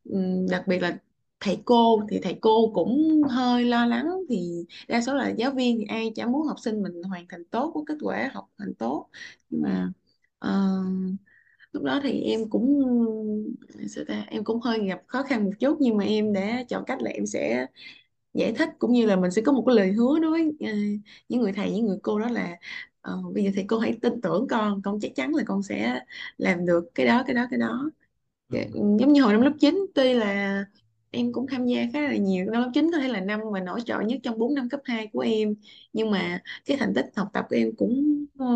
ừm, 0.05 0.47
đặc 0.51 0.65
biệt 0.67 0.79
là 0.83 0.99
thầy 1.41 1.63
cô 1.65 2.03
thì 2.11 2.21
thầy 2.23 2.39
cô 2.41 2.71
cũng 2.75 3.23
hơi 3.31 3.65
lo 3.65 3.87
lắng 3.87 4.07
thì 4.29 4.65
đa 4.89 5.01
số 5.01 5.15
là 5.15 5.29
giáo 5.29 5.51
viên 5.51 5.79
thì 5.79 5.85
ai 5.89 6.13
chả 6.17 6.27
muốn 6.27 6.47
học 6.47 6.57
sinh 6.61 6.83
mình 6.83 7.03
hoàn 7.03 7.27
thành 7.29 7.45
tốt 7.45 7.71
có 7.75 7.83
kết 7.87 7.95
quả 8.03 8.31
học 8.35 8.51
hành 8.59 8.75
tốt. 8.75 9.09
Nhưng 9.51 9.63
mà 9.63 9.93
ờ, 10.39 10.51
lúc 11.75 11.85
đó 11.85 12.01
thì 12.05 12.23
em 12.23 12.51
cũng 12.51 12.83
sao 13.89 14.05
ta 14.09 14.25
em 14.29 14.45
cũng 14.45 14.61
hơi 14.61 14.87
gặp 14.89 15.03
khó 15.07 15.23
khăn 15.23 15.45
một 15.45 15.51
chút 15.61 15.77
nhưng 15.81 15.97
mà 15.97 16.05
em 16.05 16.33
đã 16.33 16.63
chọn 16.69 16.85
cách 16.87 17.03
là 17.03 17.11
em 17.11 17.27
sẽ 17.27 17.67
giải 18.35 18.53
thích 18.59 18.69
cũng 18.79 18.93
như 18.93 19.07
là 19.07 19.17
mình 19.17 19.31
sẽ 19.33 19.43
có 19.47 19.53
một 19.53 19.65
cái 19.67 19.77
lời 19.77 19.93
hứa 19.93 20.21
đối 20.21 20.33
với 20.33 20.53
ờ, 20.61 20.69
những 21.31 21.43
người 21.43 21.53
thầy 21.53 21.73
những 21.73 21.87
người 21.87 21.99
cô 22.03 22.21
đó 22.21 22.31
là 22.31 22.57
ờ, 23.03 23.19
bây 23.35 23.45
giờ 23.45 23.51
thầy 23.57 23.65
cô 23.69 23.79
hãy 23.81 23.99
tin 24.03 24.21
tưởng 24.23 24.47
con 24.51 24.83
con 24.85 25.01
chắc 25.03 25.13
chắn 25.17 25.35
là 25.35 25.45
con 25.47 25.63
sẽ 25.65 26.01
làm 26.39 26.67
được 26.67 26.91
cái 26.97 27.07
đó 27.07 27.25
cái 27.27 27.35
đó 27.35 27.47
cái 27.51 27.59
đó. 27.61 27.91
Ừ. 28.49 28.57
Dạ, 28.59 28.65
giống 28.99 29.13
như 29.13 29.23
hồi 29.23 29.33
năm 29.33 29.43
lớp 29.43 29.53
9 29.61 29.87
tuy 29.95 30.13
là 30.15 30.65
em 31.11 31.33
cũng 31.33 31.47
tham 31.51 31.67
gia 31.67 31.83
khá 31.93 32.01
là 32.03 32.17
nhiều 32.17 32.47
năm 32.51 32.63
lớp 32.63 32.71
9 32.75 32.91
có 32.93 32.99
thể 32.99 33.09
là 33.09 33.21
năm 33.21 33.41
mà 33.53 33.61
nổi 33.61 33.81
trội 33.87 34.05
nhất 34.05 34.21
trong 34.23 34.39
4 34.39 34.55
năm 34.55 34.69
cấp 34.69 34.81
2 34.85 35.07
của 35.13 35.21
em 35.21 35.55
nhưng 35.93 36.11
mà 36.11 36.43
cái 36.67 36.77
thành 36.77 36.95
tích 36.95 37.07
học 37.17 37.29
tập 37.33 37.47
của 37.51 37.57
em 37.57 37.73
cũng 37.79 38.25
ờ, 38.39 38.47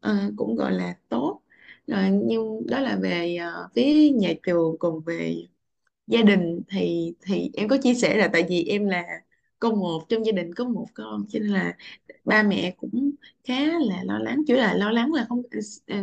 ờ, 0.00 0.16
cũng 0.36 0.56
gọi 0.56 0.72
là 0.72 0.96
tốt 1.08 1.40
rồi 1.86 2.10
nhưng 2.24 2.66
đó 2.66 2.80
là 2.80 2.96
về 3.02 3.36
ờ, 3.36 3.68
phía 3.74 4.10
nhà 4.10 4.32
trường 4.42 4.76
còn 4.78 5.00
về 5.00 5.36
gia 6.06 6.22
đình 6.22 6.62
thì 6.70 7.14
thì 7.22 7.50
em 7.54 7.68
có 7.68 7.78
chia 7.82 7.94
sẻ 7.94 8.16
là 8.16 8.28
tại 8.32 8.46
vì 8.48 8.64
em 8.64 8.86
là 8.88 9.04
con 9.58 9.80
một 9.80 10.00
trong 10.08 10.26
gia 10.26 10.32
đình 10.32 10.54
có 10.54 10.64
một 10.64 10.86
con 10.94 11.26
cho 11.28 11.38
nên 11.38 11.48
là 11.50 11.74
ba 12.24 12.42
mẹ 12.42 12.74
cũng 12.78 13.10
khá 13.44 13.54
là 13.80 14.04
lo 14.04 14.18
lắng 14.18 14.42
chỉ 14.46 14.54
là 14.54 14.74
lo 14.74 14.90
lắng 14.90 15.12
là 15.12 15.26
không 15.28 15.42
ờ, 15.86 15.96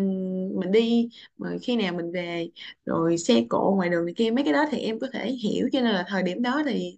mình 0.60 0.72
đi 0.72 1.10
mà 1.38 1.50
khi 1.64 1.76
nào 1.76 1.94
mình 1.94 2.12
về 2.12 2.50
rồi 2.86 3.18
xe 3.18 3.44
cộ 3.50 3.74
ngoài 3.76 3.90
đường 3.90 4.06
này 4.06 4.14
kia 4.18 4.32
mấy 4.32 4.44
cái 4.44 4.54
đó 4.54 4.66
thì 4.72 4.80
em 4.80 5.00
có 5.00 5.08
thể 5.14 5.32
hiểu 5.32 5.70
cho 5.74 5.82
nên 5.82 5.92
là 5.94 6.06
thời 6.10 6.24
điểm 6.24 6.42
đó 6.42 6.64
thì 6.68 6.98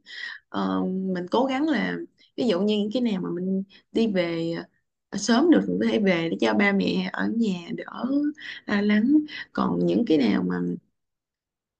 uh, 0.58 0.88
mình 0.88 1.26
cố 1.32 1.46
gắng 1.46 1.70
là 1.70 1.98
ví 2.38 2.48
dụ 2.48 2.62
như 2.62 2.90
cái 2.94 3.02
nào 3.02 3.22
mà 3.22 3.30
mình 3.32 3.64
đi 3.92 4.08
về 4.08 4.56
sớm 5.18 5.50
được 5.52 5.62
thì 5.68 5.74
có 5.82 5.86
thể 5.92 6.00
về 6.00 6.30
để 6.32 6.38
cho 6.42 6.54
ba 6.54 6.72
mẹ 6.72 7.10
ở 7.14 7.28
nhà 7.38 7.70
đỡ 7.78 8.06
lo 8.66 8.82
lắng. 8.82 9.18
Còn 9.54 9.80
những 9.86 10.06
cái 10.08 10.18
nào 10.18 10.44
mà 10.48 10.60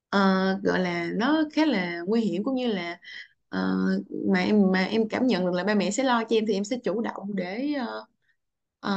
ờ, 0.10 0.20
gọi 0.64 0.80
là 0.80 1.10
nó 1.16 1.44
khá 1.54 1.66
là 1.66 2.00
nguy 2.08 2.22
hiểm 2.22 2.44
cũng 2.44 2.56
như 2.56 2.68
là 2.68 3.00
ờ, 3.50 3.78
mà 4.28 4.40
em 4.40 4.72
mà 4.72 4.84
em 4.86 5.10
cảm 5.10 5.28
nhận 5.28 5.46
được 5.46 5.52
là 5.54 5.64
ba 5.64 5.76
mẹ 5.76 5.92
sẽ 5.92 6.04
lo 6.04 6.24
cho 6.24 6.36
em 6.36 6.46
thì 6.48 6.54
em 6.54 6.64
sẽ 6.64 6.78
chủ 6.84 7.02
động 7.02 7.36
để 7.36 7.74
ờ, 7.80 8.06
ờ, 8.80 8.92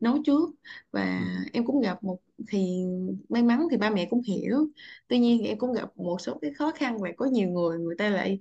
nấu 0.00 0.18
trước. 0.26 0.50
Và 0.92 1.18
ừ, 1.20 1.50
em 1.52 1.66
cũng 1.66 1.80
gặp 1.80 2.04
một 2.04 2.18
thì 2.48 2.84
may 3.28 3.42
mắn 3.42 3.66
thì 3.70 3.76
ba 3.76 3.90
mẹ 3.90 4.06
cũng 4.10 4.22
hiểu. 4.22 4.68
Tuy 5.08 5.18
nhiên 5.18 5.42
em 5.44 5.58
cũng 5.58 5.72
gặp 5.72 5.96
một 5.96 6.20
số 6.20 6.38
cái 6.42 6.54
khó 6.54 6.70
khăn 6.74 6.98
và 7.00 7.08
có 7.16 7.26
nhiều 7.26 7.48
người 7.48 7.78
người 7.78 7.94
ta 7.98 8.10
lại 8.10 8.38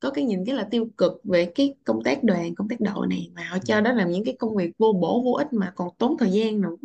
có 0.00 0.10
cái 0.10 0.24
nhìn 0.24 0.44
rất 0.44 0.52
là 0.54 0.68
tiêu 0.70 0.88
cực 0.98 1.12
về 1.24 1.52
cái 1.54 1.74
công 1.84 2.02
tác 2.04 2.24
đoàn 2.24 2.54
công 2.54 2.68
tác 2.68 2.80
đội 2.80 3.06
này 3.06 3.30
mà 3.34 3.44
họ 3.50 3.58
ừ, 3.60 3.64
cho 3.64 3.80
đó 3.80 3.92
là 3.92 4.04
những 4.04 4.24
cái 4.24 4.36
công 4.38 4.56
việc 4.56 4.70
vô 4.78 4.92
bổ 4.92 5.22
vô 5.24 5.32
ích 5.32 5.52
mà 5.52 5.72
còn 5.76 5.88
tốn 5.98 6.16
thời 6.18 6.32
gian 6.32 6.60
nữa. 6.60 6.76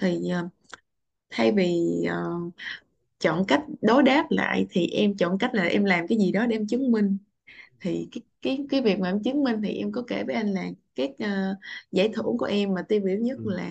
Thì 0.00 0.28
ờ, 0.30 0.48
thay 1.30 1.52
vì 1.52 1.86
ờ, 2.10 2.30
chọn 3.20 3.44
cách 3.48 3.62
đối 3.82 4.02
đáp 4.02 4.26
lại 4.30 4.66
thì 4.70 4.86
em 4.88 5.16
chọn 5.16 5.38
cách 5.38 5.54
là 5.54 5.64
em 5.64 5.84
làm 5.84 6.06
cái 6.08 6.18
gì 6.18 6.32
đó 6.32 6.46
để 6.46 6.56
em 6.56 6.66
chứng 6.66 6.92
minh. 6.92 7.18
Thì 7.80 8.08
cái 8.12 8.22
cái 8.42 8.66
cái 8.70 8.82
việc 8.82 8.98
mà 9.00 9.08
em 9.10 9.22
chứng 9.24 9.44
minh 9.44 9.62
thì 9.64 9.70
em 9.78 9.92
có 9.92 10.04
kể 10.08 10.24
với 10.24 10.36
anh 10.36 10.48
là 10.54 10.64
các 10.94 11.10
ờ, 11.20 11.56
giải 11.92 12.10
thưởng 12.14 12.38
của 12.38 12.46
em 12.46 12.74
mà 12.74 12.82
tiêu 12.88 13.00
biểu 13.04 13.16
nhất 13.18 13.38
ừ, 13.38 13.42
là 13.46 13.70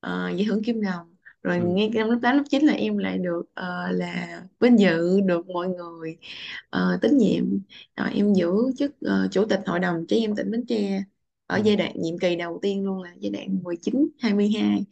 ờ, 0.00 0.30
giải 0.36 0.46
thưởng 0.50 0.62
Kim 0.64 0.82
Đồng 0.82 1.09
rồi 1.42 1.58
ừ, 1.58 1.62
ngay 1.62 1.88
năm 1.94 2.08
lớp 2.10 2.18
8 2.22 2.36
lớp 2.36 2.42
9 2.50 2.62
là 2.64 2.72
em 2.72 2.98
lại 2.98 3.18
được 3.18 3.42
ờ, 3.54 3.90
là 3.92 4.42
vinh 4.60 4.78
dự 4.78 5.20
được 5.20 5.46
mọi 5.48 5.68
người 5.68 6.16
ờ, 6.70 6.98
tín 7.02 7.18
nhiệm. 7.18 7.44
Rồi 7.96 8.08
em 8.14 8.34
giữ 8.34 8.46
chức 8.78 8.92
ờ, 9.00 9.28
chủ 9.32 9.44
tịch 9.44 9.60
hội 9.66 9.78
đồng 9.80 10.04
trẻ 10.08 10.16
em 10.16 10.36
tỉnh 10.36 10.50
Bến 10.50 10.64
Tre 10.68 11.04
ở 11.46 11.56
ừ, 11.56 11.62
giai 11.64 11.76
đoạn 11.76 11.92
nhiệm 12.02 12.18
kỳ 12.18 12.36
đầu 12.36 12.58
tiên 12.62 12.84
luôn 12.84 13.02
là 13.02 13.14
giai 13.20 13.30
đoạn 13.30 13.62
19 13.62 14.08
22 14.18 14.84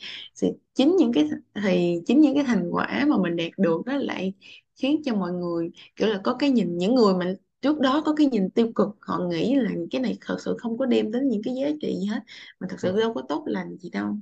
thì 0.43 0.49
chính 0.75 0.97
những 0.97 1.13
cái 1.13 1.25
thì 1.65 2.01
chính 2.07 2.21
những 2.21 2.35
cái 2.35 2.45
thành 2.45 2.71
quả 2.71 3.07
mà 3.09 3.17
mình 3.23 3.37
đạt 3.37 3.51
được 3.59 3.83
đó 3.87 3.97
lại 3.97 4.33
khiến 4.77 5.03
cho 5.05 5.15
mọi 5.15 5.33
người 5.33 5.71
kiểu 5.97 6.09
là 6.09 6.21
có 6.25 6.35
cái 6.35 6.51
nhìn 6.51 6.79
những 6.79 6.95
người 6.95 7.15
mà 7.15 7.35
trước 7.63 7.81
đó 7.81 8.03
có 8.07 8.15
cái 8.17 8.27
nhìn 8.27 8.51
tiêu 8.51 8.73
cực 8.75 8.89
họ 9.01 9.19
nghĩ 9.31 9.55
là 9.57 9.71
cái 9.91 10.01
này 10.03 10.19
thật 10.21 10.37
sự 10.41 10.57
không 10.59 10.79
có 10.79 10.87
đem 10.87 11.11
đến 11.13 11.29
những 11.29 11.43
cái 11.45 11.55
giá 11.55 11.69
trị 11.83 11.97
gì 12.01 12.07
hết 12.07 12.21
mà 12.61 12.67
thật 12.71 12.77
sự 12.81 13.01
đâu 13.01 13.15
có 13.15 13.23
tốt 13.29 13.45
lành 13.47 13.77
gì 13.79 13.91
đâu 13.91 14.17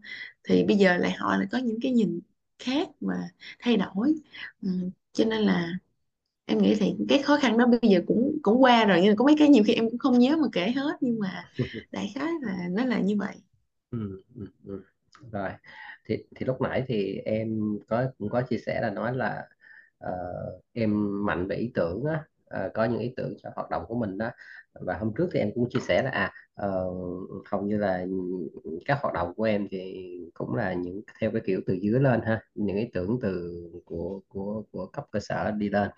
thì 0.45 0.65
bây 0.65 0.77
giờ 0.77 0.97
lại 0.97 1.13
họ 1.13 1.37
lại 1.37 1.47
có 1.53 1.59
những 1.59 1.79
cái 1.83 1.93
nhìn 1.93 2.21
khác 2.59 2.89
mà 3.01 3.15
thay 3.61 3.77
đổi 3.77 4.15
ừ. 4.63 4.69
cho 5.13 5.25
nên 5.25 5.43
là 5.43 5.73
em 6.47 6.59
nghĩ 6.63 6.75
thì 6.81 6.95
cái 7.09 7.23
khó 7.23 7.37
khăn 7.43 7.59
đó 7.59 7.67
bây 7.67 7.91
giờ 7.91 8.01
cũng 8.07 8.39
cũng 8.43 8.63
qua 8.63 8.85
rồi 8.85 9.01
nhưng 9.03 9.11
mà 9.13 9.17
có 9.19 9.25
mấy 9.25 9.35
cái 9.39 9.49
nhiều 9.49 9.65
khi 9.67 9.73
em 9.75 9.91
cũng 9.91 9.99
không 9.99 10.19
nhớ 10.19 10.37
mà 10.37 10.49
kể 10.53 10.73
hết 10.77 10.97
nhưng 11.01 11.19
mà 11.21 11.51
đại 11.93 12.13
khái 12.15 12.33
là 12.43 12.69
nó 12.71 12.85
là 12.85 13.01
như 13.01 13.17
vậy 13.19 13.37
ừ, 13.91 14.23
ừ, 14.35 14.47
ừ. 14.67 14.85
rồi 15.33 15.51
thì 16.05 16.17
thì 16.37 16.47
lúc 16.47 16.61
nãy 16.61 16.85
thì 16.89 17.17
em 17.25 17.61
có 17.89 18.07
cũng 18.19 18.29
có 18.31 18.43
chia 18.43 18.59
sẻ 18.67 18.81
là 18.83 18.91
nói 18.91 19.15
là 19.17 19.49
ờ, 19.99 20.13
em 20.73 20.91
mạnh 21.27 21.47
về 21.49 21.57
ý 21.57 21.71
tưởng 21.75 22.05
á 22.05 22.25
Ờ, 22.47 22.71
có 22.75 22.85
những 22.85 23.01
ý 23.01 23.13
tưởng 23.17 23.35
cho 23.43 23.51
hoạt 23.57 23.71
động 23.71 23.85
của 23.89 23.95
mình 23.95 24.19
đó. 24.19 24.31
Và 24.81 24.95
hôm 24.99 25.13
trước 25.19 25.29
thì 25.33 25.41
em 25.41 25.51
cũng 25.55 25.69
chia 25.71 25.81
sẻ 25.81 26.03
là 26.03 26.11
à 26.11 26.33
ờ, 26.55 26.85
hầu 27.51 27.63
như 27.63 27.79
là 27.79 28.07
các 28.87 28.99
hoạt 29.03 29.15
động 29.15 29.35
của 29.37 29.45
em 29.45 29.69
thì 29.71 30.07
cũng 30.35 30.55
là 30.55 30.73
những 30.75 31.03
theo 31.21 31.31
cái 31.31 31.41
kiểu 31.47 31.61
từ 31.67 31.75
dưới 31.75 32.01
lên 32.01 32.21
ha 32.23 32.41
những 32.55 32.77
ý 32.77 32.91
tưởng 32.93 33.19
từ 33.23 33.63
của 33.85 34.21
của 34.29 34.63
của 34.73 34.87
cấp 34.87 35.05
cơ 35.13 35.21
sở 35.21 35.51
đi 35.51 35.69
lên. 35.71 35.91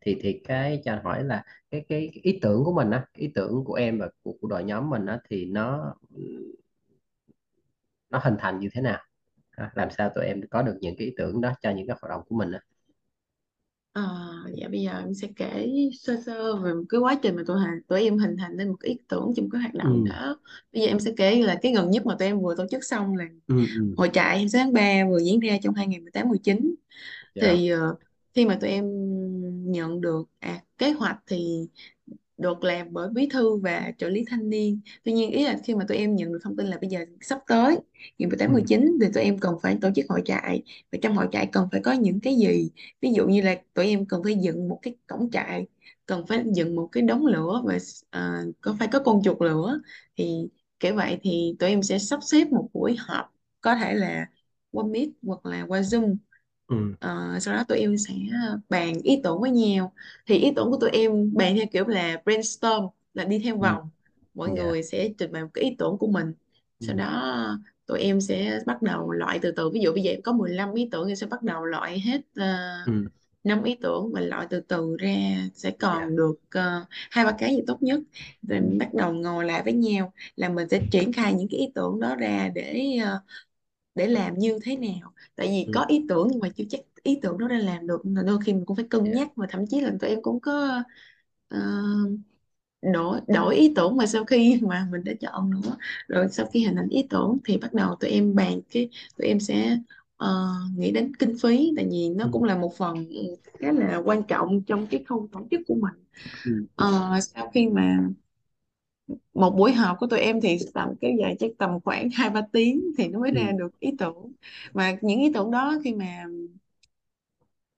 Thì 0.00 0.18
thì 0.22 0.40
cái 0.48 0.80
cho 0.84 0.92
anh 0.92 1.04
hỏi 1.04 1.24
là 1.24 1.44
cái 1.70 1.84
cái 1.88 2.10
ý 2.22 2.38
tưởng 2.42 2.64
của 2.64 2.72
mình 2.72 2.90
á 2.90 3.04
ý 3.16 3.32
tưởng 3.34 3.64
của 3.64 3.74
em 3.74 3.98
và 3.98 4.08
của, 4.22 4.32
của 4.40 4.48
đội 4.48 4.64
nhóm 4.64 4.90
mình 4.90 5.06
á 5.06 5.18
thì 5.30 5.44
nó 5.46 5.94
nó 8.10 8.18
hình 8.24 8.36
thành 8.38 8.58
như 8.60 8.68
thế 8.72 8.80
nào? 8.82 8.98
Ha? 9.50 9.70
làm 9.74 9.90
sao 9.90 10.10
tụi 10.14 10.24
em 10.26 10.40
có 10.50 10.62
được 10.62 10.78
những 10.80 10.94
cái 10.98 11.06
ý 11.08 11.14
tưởng 11.18 11.40
đó 11.40 11.52
cho 11.62 11.70
những 11.70 11.86
cái 11.86 11.96
hoạt 12.02 12.10
động 12.10 12.22
của 12.28 12.36
mình 12.36 12.52
á? 12.52 12.60
Ờ, 13.96 14.02
dạ 14.58 14.68
bây 14.68 14.82
giờ 14.82 14.98
em 14.98 15.14
sẽ 15.14 15.28
kể 15.36 15.68
sơ 16.00 16.16
sơ 16.26 16.56
về 16.56 16.74
một 16.74 16.82
cái 16.88 17.00
quá 17.00 17.18
trình 17.22 17.36
mà 17.36 17.42
tụi, 17.46 17.56
hà- 17.60 17.80
tụi 17.88 18.02
em 18.04 18.18
hình 18.18 18.36
thành 18.38 18.56
nên 18.56 18.68
một 18.68 18.76
cái 18.80 18.90
ý 18.90 18.98
tưởng 19.08 19.32
trong 19.36 19.50
cái 19.50 19.60
hoạt 19.60 19.74
động 19.74 20.04
ừ. 20.04 20.10
đó. 20.10 20.36
Bây 20.72 20.82
giờ 20.82 20.88
em 20.88 21.00
sẽ 21.00 21.12
kể 21.16 21.42
là 21.42 21.58
cái 21.62 21.72
gần 21.72 21.90
nhất 21.90 22.06
mà 22.06 22.16
tụi 22.18 22.28
em 22.28 22.40
vừa 22.42 22.54
tổ 22.56 22.64
chức 22.70 22.84
xong 22.84 23.16
là 23.16 23.24
ừ 23.48 23.54
ừ. 23.74 23.96
hội 23.96 24.10
trại 24.12 24.36
26 24.36 24.60
tháng 24.64 24.72
3 24.72 25.04
vừa 25.10 25.18
diễn 25.20 25.40
ra 25.40 25.58
trong 25.62 25.74
2018-19 25.74 26.74
dạ 27.34 27.60
thì 27.60 27.70
ờ, 27.70 27.96
khi 28.34 28.46
mà 28.46 28.58
tụi 28.60 28.70
em 28.70 28.84
nhận 29.72 30.00
được 30.00 30.22
à, 30.40 30.60
kế 30.78 30.92
hoạch 30.92 31.18
thì 31.26 31.68
được 32.38 32.64
làm 32.64 32.92
bởi 32.92 33.08
bí 33.10 33.28
thư 33.32 33.56
và 33.56 33.92
trợ 33.98 34.08
lý 34.08 34.24
thanh 34.30 34.50
niên. 34.50 34.80
Tuy 35.04 35.12
nhiên 35.12 35.30
ý 35.30 35.44
là 35.44 35.58
khi 35.64 35.74
mà 35.74 35.84
tụi 35.88 35.96
em 35.96 36.16
nhận 36.16 36.32
được 36.32 36.38
thông 36.42 36.56
tin 36.56 36.66
là 36.66 36.78
bây 36.80 36.90
giờ 36.90 37.00
sắp 37.20 37.38
tới 37.48 37.78
ngày 38.18 38.28
mười 38.28 38.38
tám 38.38 38.48
ừ. 38.48 38.52
mười 38.52 38.62
chín 38.66 38.98
thì 39.00 39.06
tụi 39.14 39.24
em 39.24 39.38
cần 39.38 39.54
phải 39.62 39.78
tổ 39.80 39.88
chức 39.94 40.04
hội 40.08 40.22
trại. 40.24 40.62
Và 40.92 40.98
trong 41.02 41.16
hội 41.16 41.28
trại 41.32 41.46
cần 41.46 41.68
phải 41.72 41.80
có 41.84 41.92
những 41.92 42.20
cái 42.20 42.36
gì? 42.36 42.70
Ví 43.00 43.12
dụ 43.12 43.26
như 43.26 43.42
là 43.42 43.56
tụi 43.74 43.86
em 43.86 44.06
cần 44.06 44.20
phải 44.24 44.34
dựng 44.34 44.68
một 44.68 44.78
cái 44.82 44.96
cổng 45.06 45.30
trại 45.30 45.66
cần 46.06 46.26
phải 46.26 46.44
dựng 46.54 46.76
một 46.76 46.88
cái 46.92 47.02
đống 47.02 47.26
lửa 47.26 47.62
và 47.64 47.78
à, 48.10 48.42
có 48.60 48.76
phải 48.78 48.88
có 48.92 48.98
con 48.98 49.22
chuột 49.22 49.42
lửa. 49.42 49.80
Thì 50.16 50.48
kiểu 50.80 50.94
vậy 50.94 51.18
thì 51.22 51.56
tụi 51.58 51.68
em 51.70 51.82
sẽ 51.82 51.98
sắp 51.98 52.20
xếp 52.22 52.48
một 52.50 52.68
buổi 52.72 52.96
họp 52.98 53.34
có 53.60 53.74
thể 53.76 53.94
là 53.94 54.26
qua 54.70 54.84
Meet 54.84 55.08
hoặc 55.22 55.46
là 55.46 55.64
qua 55.68 55.80
Zoom 55.80 56.16
ừ. 56.66 56.76
Ờ, 57.00 57.38
sau 57.40 57.54
đó 57.54 57.64
tụi 57.68 57.78
em 57.78 57.98
sẽ 57.98 58.14
bàn 58.68 58.94
ý 59.02 59.20
tưởng 59.24 59.40
với 59.40 59.50
nhau. 59.50 59.92
Thì 60.26 60.38
ý 60.38 60.52
tưởng 60.56 60.70
của 60.70 60.78
tụi 60.80 60.90
em 60.90 61.34
bàn 61.34 61.56
theo 61.56 61.66
kiểu 61.72 61.86
là 61.86 62.22
brainstorm 62.24 62.86
là 63.14 63.24
đi 63.24 63.38
theo 63.38 63.54
ừ. 63.54 63.60
vòng. 63.60 63.88
Mọi 64.34 64.50
dạ. 64.56 64.62
người 64.62 64.82
sẽ 64.82 65.08
trình 65.18 65.32
bày 65.32 65.42
một 65.42 65.50
cái 65.54 65.64
ý 65.64 65.76
tưởng 65.78 65.98
của 65.98 66.06
mình. 66.06 66.26
Ừ. 66.80 66.86
Sau 66.86 66.96
đó 66.96 67.58
tụi 67.86 68.00
em 68.00 68.20
sẽ 68.20 68.58
bắt 68.66 68.82
đầu 68.82 69.10
loại 69.10 69.38
từ 69.42 69.50
từ. 69.50 69.70
Ví 69.70 69.80
dụ 69.80 69.92
bây 69.92 70.02
giờ 70.02 70.10
em 70.10 70.22
có 70.22 70.32
15 70.32 70.74
ý 70.74 70.88
tưởng 70.92 71.08
thì 71.08 71.16
sẽ 71.16 71.26
bắt 71.26 71.42
đầu 71.42 71.64
loại 71.64 72.00
hết 72.00 72.18
uh, 72.18 72.86
ừ. 72.86 72.92
5 73.44 73.62
ý 73.62 73.76
tưởng 73.82 74.12
và 74.12 74.20
loại 74.20 74.46
từ 74.50 74.60
từ 74.60 74.96
ra. 74.98 75.48
Sẽ 75.54 75.70
dạ. 75.70 75.76
còn 75.78 76.16
được 76.16 76.34
ờ, 76.50 76.84
hai 77.10 77.24
ba 77.24 77.32
cái 77.38 77.54
gì 77.54 77.62
tốt 77.66 77.82
nhất. 77.82 78.00
Rồi 78.48 78.60
mình 78.60 78.78
bắt 78.78 78.94
đầu 78.94 79.12
ngồi 79.12 79.44
lại 79.44 79.62
với 79.62 79.72
nhau 79.72 80.12
là 80.36 80.48
mình 80.48 80.68
sẽ 80.68 80.80
triển 80.90 81.12
khai 81.12 81.34
những 81.34 81.48
cái 81.50 81.60
ý 81.60 81.66
tưởng 81.74 82.00
đó 82.00 82.16
ra 82.16 82.50
để 82.54 82.98
ờ, 83.04 83.20
để 83.96 84.06
làm 84.06 84.38
như 84.38 84.58
thế 84.64 84.76
nào? 84.76 85.12
Tại 85.36 85.48
vì 85.48 85.66
ừ. 85.66 85.72
có 85.72 85.84
ý 85.88 86.06
tưởng 86.08 86.28
nhưng 86.30 86.40
mà 86.40 86.48
chưa 86.56 86.64
chắc 86.70 86.80
ý 87.02 87.18
tưởng 87.22 87.38
đó 87.38 87.48
đã 87.48 87.58
làm 87.58 87.86
được 87.86 88.02
là 88.04 88.22
đôi 88.22 88.38
khi 88.46 88.52
mình 88.54 88.64
cũng 88.66 88.76
phải 88.76 88.86
cân 88.90 89.12
nhắc 89.12 89.28
và 89.36 89.46
thậm 89.50 89.66
chí 89.66 89.80
là 89.80 89.92
tụi 90.00 90.10
em 90.10 90.22
cũng 90.22 90.40
có 90.40 90.82
ờ, 91.48 91.60
đổi 92.92 93.20
đổi 93.28 93.56
ý 93.56 93.72
tưởng 93.76 93.96
mà 93.96 94.06
sau 94.06 94.24
khi 94.24 94.60
mà 94.68 94.88
mình 94.92 95.04
đã 95.04 95.12
chọn 95.20 95.50
nữa. 95.50 95.76
Rồi 96.08 96.28
sau 96.30 96.46
khi 96.46 96.64
hình 96.64 96.76
thành 96.76 96.88
ý 96.88 97.06
tưởng 97.10 97.38
thì 97.44 97.56
bắt 97.58 97.72
đầu 97.74 97.94
tụi 98.00 98.10
em 98.10 98.34
bàn 98.34 98.60
cái 98.70 98.88
tụi 99.18 99.28
em 99.28 99.40
sẽ 99.40 99.78
ờ, 100.16 100.46
nghĩ 100.76 100.90
đến 100.92 101.12
kinh 101.18 101.34
phí. 101.42 101.72
Tại 101.76 101.86
vì 101.90 102.08
nó 102.16 102.24
ừ. 102.24 102.30
cũng 102.32 102.44
là 102.44 102.58
một 102.58 102.74
phần 102.76 103.06
khá 103.60 103.72
là 103.72 103.96
quan 104.04 104.22
trọng 104.22 104.62
trong 104.66 104.86
cái 104.86 105.04
khâu 105.08 105.28
tổ 105.32 105.40
chức 105.50 105.60
của 105.66 105.74
mình. 105.74 105.94
Ừ 106.44 106.50
ừ. 106.76 106.76
Ờ, 106.76 107.20
sau 107.22 107.50
khi 107.54 107.68
mà 107.68 108.10
một 109.34 109.50
buổi 109.50 109.72
họp 109.72 109.96
của 110.00 110.06
tụi 110.06 110.20
em 110.20 110.40
thì 110.40 110.58
tầm 110.74 110.88
kéo 111.00 111.10
dài 111.20 111.36
chắc 111.40 111.50
tầm 111.58 111.80
khoảng 111.84 112.08
hai 112.10 112.30
ba 112.30 112.40
tiếng 112.52 112.82
thì 112.98 113.08
nó 113.08 113.18
mới 113.20 113.30
ừ. 113.30 113.36
ra 113.36 113.52
được 113.58 113.80
ý 113.80 113.90
tưởng. 113.98 114.32
Mà 114.74 114.96
những 115.00 115.20
ý 115.20 115.30
tưởng 115.34 115.50
đó 115.50 115.74
khi 115.84 115.94
mà 115.94 116.24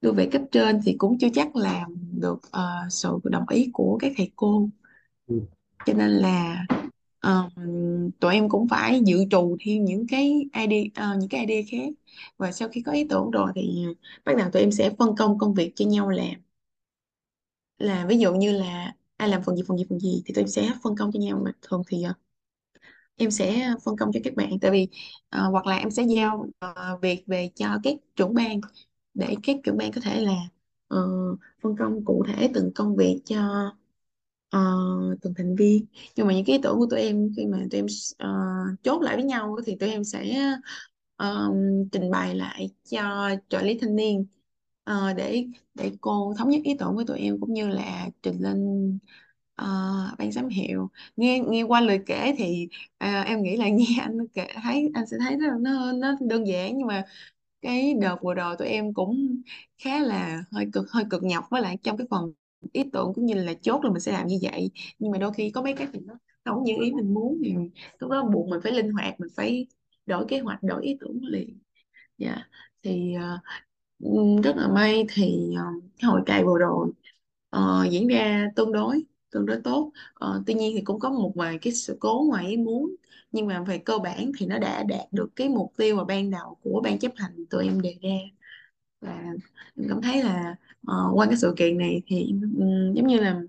đưa 0.01 0.13
về 0.13 0.29
cấp 0.33 0.43
trên 0.53 0.81
thì 0.85 0.95
cũng 0.99 1.19
chưa 1.19 1.29
chắc 1.35 1.57
làm 1.57 1.95
được 2.21 2.39
ờ, 2.51 2.71
sự 2.91 3.19
đồng 3.25 3.45
ý 3.49 3.71
của 3.73 3.99
các 4.01 4.13
thầy 4.17 4.31
cô. 4.37 4.69
Ừ. 5.27 5.41
Cho 5.87 5.93
nên 5.93 6.11
là 6.11 6.67
ờ, 7.21 7.49
tụi 8.21 8.35
em 8.35 8.49
cũng 8.49 8.69
phải 8.69 9.01
dự 9.05 9.25
trù 9.31 9.57
thêm 9.61 9.85
những 9.85 10.07
cái 10.07 10.49
idea 10.55 10.83
ờ, 10.95 11.17
những 11.21 11.29
cái 11.29 11.47
idea 11.47 11.63
khác. 11.71 11.93
Và 12.39 12.53
sau 12.53 12.69
khi 12.69 12.83
có 12.83 12.93
ý 12.93 13.05
tưởng 13.09 13.31
rồi 13.31 13.53
thì 13.55 13.85
bắt 14.25 14.37
đầu 14.37 14.51
tụi 14.51 14.63
em 14.63 14.73
sẽ 14.73 14.91
phân 14.99 15.17
công 15.17 15.39
công 15.39 15.55
việc 15.55 15.73
cho 15.77 15.85
nhau 15.87 16.09
làm. 16.11 16.35
Là 17.79 18.07
ví 18.09 18.19
dụ 18.19 18.35
như 18.35 18.53
là 18.53 18.95
ai 19.19 19.29
làm 19.29 19.43
phần 19.43 19.57
gì 19.57 19.63
phần 19.69 19.79
gì 19.79 19.85
phần 19.89 19.99
gì 19.99 20.23
thì 20.27 20.35
tụi 20.35 20.43
em 20.43 20.49
sẽ 20.49 20.73
phân 20.83 20.97
công 20.97 21.13
cho 21.13 21.21
nhau 21.21 21.43
mà. 21.45 21.53
Thường 21.63 21.83
thì 21.89 22.05
uh, 22.11 22.17
em 23.17 23.31
sẽ 23.31 23.75
phân 23.85 23.97
công 23.97 24.11
cho 24.13 24.21
các 24.25 24.35
bạn. 24.35 24.59
Tại 24.61 24.71
vì 24.71 24.89
uh, 25.37 25.53
hoặc 25.53 25.67
là 25.67 25.77
em 25.77 25.91
sẽ 25.91 26.03
giao 26.03 26.47
uh, 26.65 27.03
việc 27.03 27.25
về 27.27 27.51
cho 27.55 27.79
các 27.83 27.95
trưởng 28.17 28.35
ban 28.35 28.61
để 29.15 29.35
các 29.43 29.57
trưởng 29.65 29.77
ban 29.77 29.93
có 29.93 30.01
thể 30.01 30.21
là 30.21 30.37
uh, 30.95 31.39
phân 31.63 31.77
công 31.79 32.05
cụ 32.05 32.25
thể 32.29 32.51
từng 32.55 32.71
công 32.75 32.97
việc 32.97 33.21
cho 33.25 33.73
uh, 34.57 35.19
từng 35.23 35.35
thành 35.37 35.57
viên. 35.57 35.87
Nhưng 36.17 36.27
mà 36.27 36.35
những 36.35 36.45
cái 36.45 36.57
ý 36.57 36.63
tưởng 36.63 36.77
của 36.79 36.87
tụi 36.91 37.01
em 37.01 37.31
khi 37.37 37.47
mà 37.47 37.59
tụi 37.71 37.81
em 37.81 37.87
uh, 38.25 38.83
chốt 38.83 39.03
lại 39.03 39.17
với 39.17 39.25
nhau 39.25 39.57
thì 39.67 39.77
tụi 39.81 39.91
em 39.91 40.05
sẽ 40.05 40.53
uh, 41.23 41.57
trình 41.93 42.11
bày 42.11 42.35
lại 42.35 42.71
cho 42.91 43.31
trợ 43.49 43.63
lý 43.63 43.79
thanh 43.81 43.97
niên 43.97 44.27
ờ, 44.89 45.13
để 45.13 45.47
để 45.75 45.93
cô 46.01 46.35
thống 46.39 46.49
nhất 46.51 46.61
ý 46.65 46.75
tưởng 46.79 46.97
với 46.97 47.05
tụi 47.07 47.19
em 47.19 47.41
cũng 47.41 47.53
như 47.55 47.69
là 47.69 48.09
trình 48.23 48.37
lên 48.43 48.99
ờ, 49.55 49.67
ban 50.19 50.33
giám 50.33 50.49
hiệu. 50.49 50.91
Nghe 51.17 51.39
nghe 51.49 51.63
qua 51.63 51.81
lời 51.81 51.99
kể 52.07 52.35
thì 52.39 52.69
à, 52.99 53.23
em 53.23 53.43
nghĩ 53.43 53.57
là 53.57 53.69
nghe 53.73 53.87
anh 54.01 54.19
kể 54.35 54.47
thấy 54.63 54.91
anh 54.95 55.07
sẽ 55.07 55.17
thấy 55.21 55.37
nó 55.37 55.47
nó 55.61 55.93
nó 55.93 56.17
đơn 56.21 56.47
giản 56.47 56.79
nhưng 56.79 56.87
mà 56.87 57.05
cái 57.63 57.95
đợt 58.03 58.17
vừa 58.23 58.35
rồi 58.35 58.57
tụi 58.59 58.69
em 58.69 58.95
cũng 58.95 59.43
khá 59.85 60.01
là 60.01 60.45
hơi 60.53 60.67
cực 60.73 60.91
hơi 60.93 61.05
cực 61.11 61.23
nhọc 61.25 61.45
với 61.51 61.63
lại 61.63 61.79
trong 61.83 61.97
cái 61.97 62.07
phần 62.11 62.33
ý 62.73 62.85
tưởng 62.93 63.13
cũng 63.15 63.27
như 63.27 63.35
là 63.35 63.55
chốt 63.63 63.85
là 63.85 63.91
mình 63.91 64.01
sẽ 64.01 64.13
làm 64.13 64.27
như 64.27 64.39
vậy. 64.43 64.71
Nhưng 64.99 65.11
mà 65.13 65.19
đôi 65.19 65.33
khi 65.35 65.51
có 65.51 65.63
mấy 65.63 65.75
cái 65.75 65.89
thì 65.93 66.01
nó 66.07 66.15
không 66.45 66.65
như 66.65 66.75
ý 66.83 66.93
mình 66.93 67.15
muốn 67.15 67.39
thì 67.45 67.55
lúc 67.99 68.11
đó 68.11 68.25
buộc 68.35 68.49
mình 68.49 68.61
phải 68.63 68.73
linh 68.73 68.91
hoạt 68.93 69.21
mình 69.21 69.31
phải 69.37 69.67
đổi 70.07 70.25
kế 70.29 70.41
hoạch 70.41 70.63
đổi 70.63 70.85
ý 70.85 70.97
tưởng 71.01 71.21
liền. 71.25 71.59
Dạ 72.19 72.37
thì 72.83 73.15
ờ, 73.15 73.39
ừm, 73.99 74.37
rất 74.43 74.57
là 74.57 74.69
may 74.69 75.07
thì 75.15 75.55
ờ, 75.59 75.65
cái 75.99 76.11
hội 76.11 76.21
cày 76.27 76.45
vừa 76.45 76.59
rồi 76.59 76.93
ờ, 77.51 77.87
diễn 77.91 78.09
ra 78.09 78.51
tương 78.57 78.73
đối 78.73 79.05
tương 79.31 79.47
đối 79.47 79.61
tốt. 79.65 79.93
Ờ, 80.15 80.43
tuy 80.47 80.55
nhiên 80.55 80.73
thì 80.77 80.83
cũng 80.85 81.01
có 81.01 81.11
một 81.11 81.33
vài 81.37 81.59
cái 81.63 81.73
sự 81.73 81.97
cố 82.01 82.25
ngoài 82.29 82.49
ý 82.49 82.57
muốn 82.57 82.95
nhưng 83.33 83.47
mà 83.47 83.63
về 83.63 83.79
cơ 83.79 83.99
bản 83.99 84.33
thì 84.39 84.47
nó 84.47 84.59
đã 84.59 84.83
đạt 84.85 85.13
được 85.13 85.29
cái 85.37 85.49
mục 85.49 85.73
tiêu 85.77 85.97
mà 85.97 86.05
ban 86.05 86.31
đầu 86.31 86.57
của 86.63 86.81
ban 86.85 86.99
chấp 86.99 87.13
hành 87.17 87.47
tụi 87.51 87.65
em 87.65 87.81
đề 87.81 87.97
ra. 88.03 88.11
Và 89.01 89.13
em 89.77 89.89
cảm 89.89 90.03
thấy 90.03 90.23
là 90.25 90.57
ờ, 90.87 91.11
qua 91.15 91.27
cái 91.27 91.37
sự 91.37 91.55
kiện 91.59 91.79
này 91.79 92.03
thì 92.07 92.33
ừm, 92.59 92.95
giống 92.95 93.07
như 93.07 93.21
là 93.21 93.43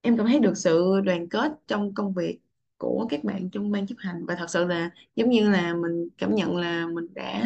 em 0.00 0.16
cảm 0.16 0.26
thấy 0.26 0.38
được 0.40 0.52
sự 0.56 1.00
đoàn 1.04 1.28
kết 1.28 1.52
trong 1.66 1.94
công 1.94 2.14
việc 2.14 2.38
của 2.78 3.06
các 3.10 3.24
bạn 3.24 3.50
trong 3.50 3.70
ban 3.70 3.86
chấp 3.86 3.94
hành. 3.98 4.26
Và 4.26 4.34
thật 4.34 4.50
sự 4.50 4.64
là 4.64 4.90
giống 5.16 5.30
như 5.30 5.50
là 5.50 5.74
mình 5.74 6.08
cảm 6.18 6.34
nhận 6.34 6.56
là 6.56 6.86
mình 6.86 7.06
đã 7.14 7.44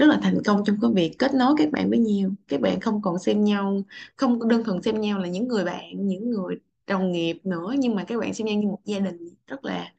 rất 0.00 0.06
là 0.06 0.20
thành 0.22 0.38
công 0.46 0.62
trong 0.66 0.76
cái 0.82 0.90
việc 0.94 1.16
kết 1.18 1.34
nối 1.34 1.54
các 1.58 1.70
bạn 1.72 1.90
với 1.90 1.98
nhau 1.98 2.30
các 2.48 2.60
bạn 2.60 2.80
không 2.80 3.02
còn 3.02 3.18
xem 3.18 3.44
nhau 3.44 3.82
không 4.16 4.48
đơn 4.48 4.64
thuần 4.64 4.82
xem 4.82 5.00
nhau 5.00 5.18
là 5.18 5.28
những 5.28 5.48
người 5.48 5.64
bạn 5.64 6.08
những 6.08 6.30
người 6.30 6.56
đồng 6.86 7.12
nghiệp 7.12 7.40
nữa 7.44 7.74
nhưng 7.78 7.94
mà 7.94 8.04
các 8.04 8.20
bạn 8.20 8.34
xem 8.34 8.46
nhau 8.46 8.56
như 8.56 8.68
một 8.68 8.80
gia 8.84 8.98
đình 8.98 9.28
rất 9.46 9.64
là 9.64 9.92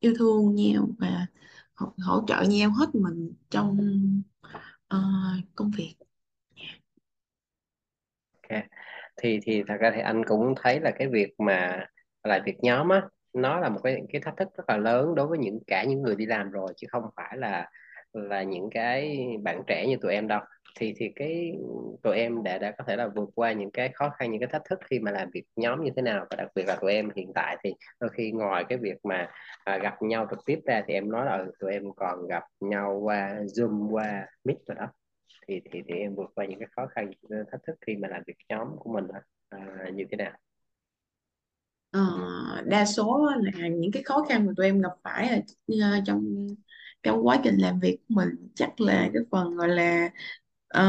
yêu 0.00 0.14
thương 0.18 0.54
nhau 0.54 0.88
và 0.98 1.26
hỗ, 1.74 1.92
hỗ 1.98 2.24
trợ 2.28 2.42
nhau 2.42 2.70
hết 2.70 2.94
mình 2.94 3.32
trong 3.50 3.78
uh, 4.94 5.44
công 5.56 5.70
việc 5.78 5.94
Ok. 8.50 8.62
thì 9.16 9.40
thì 9.42 9.62
thật 9.68 9.76
ra 9.80 9.92
thì 9.94 10.00
anh 10.00 10.24
cũng 10.24 10.54
thấy 10.62 10.80
là 10.80 10.90
cái 10.98 11.08
việc 11.08 11.34
mà 11.38 11.86
là 12.24 12.42
việc 12.46 12.56
nhóm 12.62 12.88
á 12.88 13.02
nó 13.32 13.60
là 13.60 13.68
một 13.68 13.80
cái 13.84 14.02
cái 14.12 14.22
thách 14.24 14.34
thức 14.36 14.48
rất 14.56 14.64
là 14.68 14.76
lớn 14.76 15.14
đối 15.14 15.26
với 15.26 15.38
những 15.38 15.58
cả 15.66 15.84
những 15.84 16.02
người 16.02 16.16
đi 16.16 16.26
làm 16.26 16.50
rồi 16.50 16.72
chứ 16.76 16.86
không 16.90 17.02
phải 17.16 17.36
là 17.38 17.70
là 18.14 18.42
những 18.42 18.70
cái 18.70 19.18
bạn 19.42 19.62
trẻ 19.66 19.86
như 19.88 19.96
tụi 20.02 20.12
em 20.12 20.28
đâu. 20.28 20.40
Thì 20.80 20.94
thì 20.96 21.12
cái 21.16 21.52
tụi 22.02 22.16
em 22.16 22.42
đã 22.42 22.58
đã 22.58 22.70
có 22.78 22.84
thể 22.88 22.96
là 22.96 23.08
vượt 23.16 23.28
qua 23.34 23.52
những 23.52 23.70
cái 23.70 23.90
khó 23.94 24.10
khăn 24.10 24.30
những 24.30 24.40
cái 24.40 24.48
thách 24.52 24.62
thức 24.70 24.78
khi 24.90 24.98
mà 24.98 25.10
làm 25.10 25.30
việc 25.34 25.44
nhóm 25.56 25.84
như 25.84 25.90
thế 25.96 26.02
nào. 26.02 26.26
Và 26.30 26.36
đặc 26.36 26.48
biệt 26.54 26.64
là 26.66 26.76
tụi 26.80 26.92
em 26.92 27.10
hiện 27.16 27.32
tại 27.34 27.56
thì 27.64 27.74
đôi 28.00 28.10
khi 28.10 28.30
ngoài 28.32 28.64
cái 28.68 28.78
việc 28.78 28.96
mà 29.04 29.28
à, 29.64 29.78
gặp 29.78 30.02
nhau 30.02 30.26
trực 30.30 30.38
tiếp 30.46 30.58
ra 30.66 30.82
thì 30.88 30.94
em 30.94 31.10
nói 31.10 31.26
là 31.26 31.36
ừ, 31.36 31.52
tụi 31.60 31.72
em 31.72 31.82
còn 31.96 32.26
gặp 32.28 32.42
nhau 32.60 33.00
qua 33.02 33.34
Zoom 33.40 33.90
qua 33.90 34.26
Meet 34.44 34.58
rồi 34.66 34.76
đó. 34.80 34.86
Thì 35.48 35.60
thì 35.72 35.82
thì 35.88 35.94
em 35.94 36.14
vượt 36.14 36.30
qua 36.34 36.46
những 36.46 36.58
cái 36.58 36.68
khó 36.76 36.86
khăn 36.86 37.10
những 37.10 37.30
cái 37.30 37.38
thách 37.52 37.60
thức 37.66 37.74
khi 37.86 37.96
mà 37.96 38.08
làm 38.08 38.22
việc 38.26 38.36
nhóm 38.48 38.68
của 38.78 38.92
mình 38.92 39.04
à, 39.48 39.58
như 39.94 40.04
thế 40.10 40.16
nào? 40.16 40.32
Ờ, 41.90 42.00
đa 42.66 42.84
số 42.84 43.26
là 43.42 43.68
những 43.68 43.92
cái 43.92 44.02
khó 44.02 44.24
khăn 44.28 44.46
mà 44.46 44.52
tụi 44.56 44.66
em 44.66 44.80
gặp 44.80 44.92
phải 45.04 45.42
là 45.66 46.00
trong 46.06 46.46
trong 47.04 47.26
quá 47.26 47.40
trình 47.44 47.58
làm 47.58 47.80
việc 47.80 47.98
của 48.08 48.14
mình 48.16 48.28
chắc 48.54 48.80
là 48.82 49.10
cái 49.14 49.24
phần 49.32 49.56
gọi 49.56 49.68
là 49.68 50.10
ờ, 50.68 50.84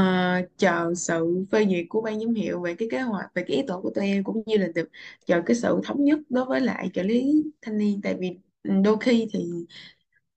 chờ 0.57 0.93
sự 0.97 1.45
phê 1.51 1.65
duyệt 1.69 1.85
của 1.89 2.01
ban 2.01 2.19
giám 2.19 2.33
hiệu 2.33 2.61
về 2.61 2.75
cái 2.75 2.87
kế 2.91 3.01
hoạch 3.01 3.25
về 3.35 3.43
cái 3.47 3.57
ý 3.57 3.63
tưởng 3.67 3.81
của 3.83 3.91
tụi 3.95 4.05
em 4.07 4.23
cũng 4.23 4.43
như 4.45 4.57
là 4.57 4.67
được 4.75 4.89
chờ 5.27 5.41
cái 5.45 5.55
sự 5.55 5.81
thống 5.85 6.03
nhất 6.05 6.19
đối 6.29 6.45
với 6.45 6.61
lại 6.61 6.89
trợ 6.93 7.03
lý 7.03 7.43
thanh 7.61 7.77
niên. 7.77 8.01
Tại 8.03 8.15
vì 8.19 8.37
đôi 8.63 8.97
khi 9.01 9.27
thì 9.33 9.45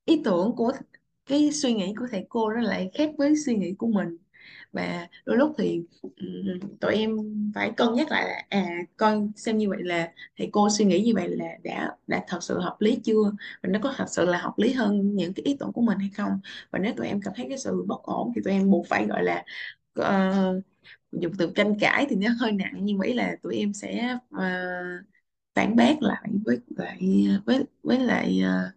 ý 0.05 0.23
tưởng 0.25 0.55
của 0.57 0.73
cái 1.27 1.53
suy 1.53 1.75
nghĩ 1.75 1.95
của 1.99 2.07
thầy 2.11 2.27
cô 2.29 2.51
nó 2.51 2.61
lại 2.61 2.91
khác 2.95 3.11
với 3.19 3.35
suy 3.47 3.57
nghĩ 3.57 3.75
của 3.79 3.87
mình 3.87 4.17
và 4.73 5.09
đôi 5.27 5.37
lúc 5.37 5.55
thì 5.59 5.83
tụi 6.81 6.95
em 6.95 7.17
phải 7.55 7.73
cân 7.77 7.95
nhắc 7.95 8.11
lại 8.11 8.25
là 8.29 8.43
à 8.49 8.67
con 8.97 9.33
xem 9.37 9.59
như 9.59 9.69
vậy 9.69 9.79
là 9.83 10.13
thầy 10.39 10.49
cô 10.53 10.69
suy 10.71 10.85
nghĩ 10.85 11.03
như 11.05 11.13
vậy 11.15 11.29
là 11.29 11.47
đã 11.65 11.97
đã 12.07 12.25
thật 12.29 12.39
sự 12.43 12.61
hợp 12.61 12.77
lý 12.81 12.97
chưa? 13.05 13.33
Và 13.63 13.69
nó 13.73 13.79
có 13.83 13.95
thật 13.97 14.05
sự 14.09 14.25
là 14.27 14.39
hợp 14.39 14.53
lý 14.57 14.73
hơn 14.73 15.17
những 15.17 15.33
cái 15.35 15.43
ý 15.45 15.57
tưởng 15.61 15.73
của 15.73 15.81
mình 15.81 15.99
hay 15.99 16.11
không? 16.17 16.41
Và 16.71 16.79
nếu 16.79 16.93
tụi 16.97 17.07
em 17.07 17.21
cảm 17.25 17.35
thấy 17.37 17.47
cái 17.49 17.59
sự 17.59 17.85
bất 17.87 18.03
ổn 18.03 18.33
thì 18.37 18.43
tụi 18.45 18.53
em 18.53 18.71
buộc 18.71 18.87
phải 18.89 19.07
gọi 19.07 19.23
là 19.25 19.45
ờ, 19.95 20.33
dùng 21.13 21.33
từ 21.39 21.53
tranh 21.57 21.79
cãi 21.81 22.07
thì 22.11 22.17
nó 22.17 22.29
hơi 22.41 22.53
nặng. 22.53 22.75
Nhưng 22.83 23.01
ý 23.01 23.13
là 23.15 23.37
tụi 23.43 23.57
em 23.57 23.73
sẽ 23.75 24.19
ờ, 24.31 24.45
phản 25.55 25.77
bác 25.77 26.03
lại 26.03 26.29
với 26.45 26.59
lại 26.77 27.01
với 27.47 27.65
với 27.83 27.99
lại 27.99 28.41
ờ, 28.45 28.71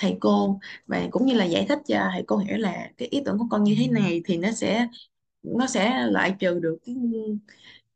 thầy 0.00 0.18
cô. 0.20 0.60
Và 0.86 1.08
cũng 1.10 1.26
như 1.26 1.34
là 1.34 1.44
giải 1.44 1.66
thích 1.68 1.78
cho 1.88 2.08
thầy 2.12 2.24
cô 2.26 2.36
hiểu 2.38 2.58
là 2.58 2.90
cái 2.98 3.08
ý 3.08 3.22
tưởng 3.26 3.38
của 3.38 3.46
con 3.50 3.64
như 3.64 3.74
thế 3.78 3.88
này 3.88 4.22
thì 4.24 4.36
nó 4.38 4.52
sẽ 4.52 4.88
nó 5.58 5.66
sẽ 5.66 6.06
loại 6.10 6.34
trừ 6.38 6.58
được 6.60 6.78
cái 6.86 6.94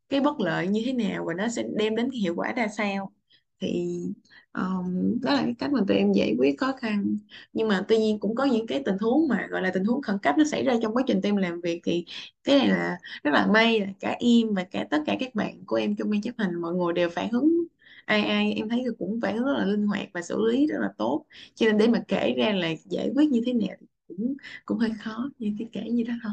cái 0.08 0.20
bất 0.20 0.40
lợi 0.40 0.68
như 0.68 0.82
thế 0.86 0.92
nào 0.92 1.24
và 1.24 1.34
nó 1.34 1.48
sẽ 1.48 1.62
đem 1.76 1.96
đến 1.96 2.10
cái 2.10 2.20
hiệu 2.20 2.34
quả 2.36 2.52
ra 2.52 2.68
sao. 2.68 3.12
Thì 3.60 3.98
um, 4.52 5.20
đó 5.22 5.34
là 5.34 5.42
cái 5.42 5.54
cách 5.58 5.72
mà 5.72 5.80
tụi 5.88 5.96
em 5.96 6.12
giải 6.12 6.34
quyết 6.38 6.58
khó 6.58 6.72
khăn. 6.72 7.16
Nhưng 7.52 7.68
mà 7.68 7.84
tuy 7.88 7.98
nhiên 7.98 8.18
cũng 8.20 8.34
có 8.34 8.44
những 8.44 8.66
cái 8.66 8.82
tình 8.84 8.96
huống 9.00 9.28
mà 9.28 9.46
gọi 9.50 9.62
là 9.62 9.70
tình 9.74 9.84
huống 9.84 10.02
khẩn 10.02 10.18
cấp 10.22 10.34
nó 10.38 10.44
xảy 10.44 10.64
ra 10.64 10.74
trong 10.82 10.94
quá 10.96 11.02
trình 11.06 11.22
tụi 11.22 11.28
em 11.30 11.36
làm 11.36 11.60
việc 11.60 11.80
thì 11.84 12.04
cái 12.44 12.58
này 12.58 12.68
là 12.68 12.98
rất 13.22 13.30
là 13.34 13.46
may 13.46 13.80
là 13.80 13.86
cả 14.00 14.16
em 14.20 14.54
và 14.54 14.64
cả 14.64 14.86
tất 14.90 14.98
cả 15.06 15.16
các 15.20 15.34
bạn 15.34 15.64
của 15.66 15.76
em 15.76 15.96
trong 15.96 16.10
ban 16.10 16.22
chấp 16.22 16.32
hành 16.38 16.60
mọi 16.60 16.74
người 16.74 16.92
đều 16.92 17.10
phản 17.10 17.30
ứng 17.30 17.64
ai 18.04 18.22
ai 18.24 18.52
em 18.52 18.68
thấy 18.68 18.84
cũng 18.98 19.20
phản 19.22 19.36
ứng 19.36 19.44
rất 19.46 19.52
là 19.58 19.64
linh 19.64 19.86
hoạt 19.86 20.08
và 20.14 20.22
xử 20.22 20.44
lý 20.46 20.66
rất 20.66 20.76
là 20.80 20.88
tốt. 20.98 21.24
Cho 21.54 21.66
nên 21.66 21.78
để 21.78 21.86
mà 21.88 22.04
kể 22.08 22.34
ra 22.38 22.52
là 22.52 22.68
giải 22.84 23.10
quyết 23.14 23.30
như 23.30 23.40
thế 23.46 23.52
nào 23.52 23.76
thì 23.80 23.86
cũng 24.08 24.36
cũng 24.64 24.78
hơi 24.78 24.90
khó 25.00 25.30
như 25.38 25.54
cái 25.58 25.68
kể 25.72 25.90
như 25.90 26.02
đó 26.08 26.14
thôi. 26.22 26.32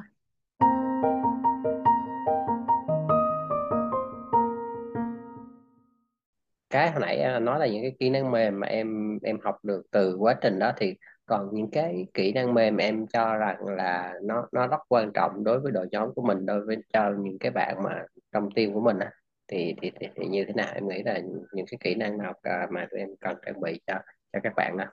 Cái 6.78 6.92
hồi 6.92 7.02
nãy 7.02 7.18
à, 7.22 7.40
nói 7.40 7.60
là 7.60 7.68
những 7.68 7.82
cái 7.82 7.92
kỹ 8.00 8.10
năng 8.10 8.32
mềm 8.32 8.60
mà 8.60 8.68
em 8.68 9.20
em 9.24 9.38
học 9.44 9.66
được 9.66 9.82
từ 9.92 10.16
quá 10.20 10.34
trình 10.42 10.60
đó 10.60 10.72
thì 10.78 10.96
còn 11.26 11.50
những 11.54 11.72
cái 11.72 12.06
kỹ 12.14 12.32
năng 12.34 12.54
mềm 12.54 12.78
em 12.78 13.08
cho 13.08 13.36
rằng 13.38 13.66
là 13.66 14.14
nó 14.24 14.48
nó 14.52 14.68
rất 14.68 14.78
quan 14.90 15.12
trọng 15.14 15.44
đối 15.44 15.60
với 15.60 15.72
đội 15.72 15.88
nhóm 15.92 16.14
của 16.16 16.22
mình 16.22 16.46
đối 16.46 16.66
với 16.66 16.78
cho 16.94 17.12
những 17.20 17.38
cái 17.40 17.52
bạn 17.52 17.84
mà 17.84 18.04
trong 18.32 18.50
team 18.56 18.74
của 18.74 18.82
mình 18.82 19.00
á 19.00 19.12
thì, 19.48 19.76
thì 19.82 19.92
thì 20.00 20.08
thì 20.16 20.28
như 20.28 20.44
thế 20.48 20.54
nào? 20.54 20.68
Em 20.74 20.88
nghĩ 20.88 21.04
là 21.04 21.20
những 21.54 21.66
cái 21.72 21.78
kỹ 21.84 21.96
năng 21.96 22.18
nào 22.18 22.34
à, 22.44 22.68
mà 22.72 22.88
tụi 22.92 23.00
em 23.00 23.10
cần 23.22 23.38
trang 23.46 23.62
bị 23.62 23.80
cho 23.88 23.94
cho 24.34 24.40
các 24.44 24.54
bạn 24.56 24.78
đó? 24.78 24.86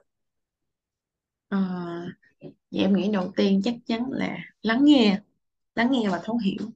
Ờ, 1.48 1.58
à, 1.58 2.06
vậy 2.70 2.82
em 2.82 2.96
nghĩ 2.96 3.10
đầu 3.12 3.32
tiên 3.36 3.60
chắc 3.64 3.74
chắn 3.86 4.06
là 4.12 4.38
lắng 4.62 4.84
nghe 4.84 5.20
lắng 5.74 5.88
nghe 5.92 6.08
và 6.10 6.20
thấu 6.24 6.38
hiểu 6.38 6.70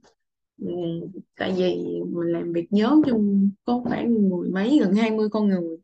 tại 1.37 1.53
vì 1.57 1.77
mình 2.07 2.29
làm 2.33 2.53
việc 2.53 2.67
nhóm 2.71 3.03
chung 3.07 3.51
có 3.65 3.81
khoảng 3.85 4.29
mười 4.31 4.51
mấy 4.51 4.79
gần 4.83 4.95
20 4.95 5.29
con 5.29 5.49
người. 5.49 5.77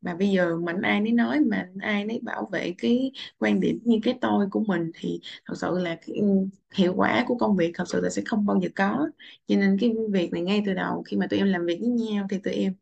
Mà 0.00 0.14
bây 0.14 0.28
giờ 0.30 0.56
mạnh 0.56 0.82
ai 0.82 1.00
nấy 1.00 1.12
nói 1.12 1.40
mà 1.40 1.68
ai 1.80 2.04
nấy 2.04 2.20
bảo 2.22 2.48
vệ 2.52 2.74
cái 2.78 3.12
quan 3.38 3.60
điểm 3.60 3.78
như 3.84 3.98
cái 4.02 4.18
tôi 4.20 4.46
của 4.50 4.60
mình 4.68 4.90
thì 4.94 5.20
thật 5.44 5.54
sự 5.56 5.78
là 5.78 5.94
cái 6.06 6.16
ừ, 6.16 6.26
hiệu 6.74 6.92
quả 6.96 7.24
của 7.28 7.34
công 7.38 7.56
việc 7.56 7.70
thật 7.74 7.84
sự 7.88 8.00
là 8.00 8.10
sẽ 8.10 8.22
không 8.26 8.46
bao 8.46 8.60
giờ 8.62 8.68
có. 8.76 9.08
Cho 9.46 9.56
nên 9.56 9.76
cái 9.80 9.92
việc 10.12 10.32
này 10.32 10.42
ngay 10.42 10.62
từ 10.66 10.74
đầu 10.74 11.02
khi 11.06 11.16
mà 11.16 11.26
tụi 11.30 11.38
em 11.38 11.46
làm 11.48 11.66
việc 11.66 11.78
với 11.80 11.88
nhau 11.90 12.26
thì 12.30 12.38
tụi 12.38 12.54
em 12.54 12.72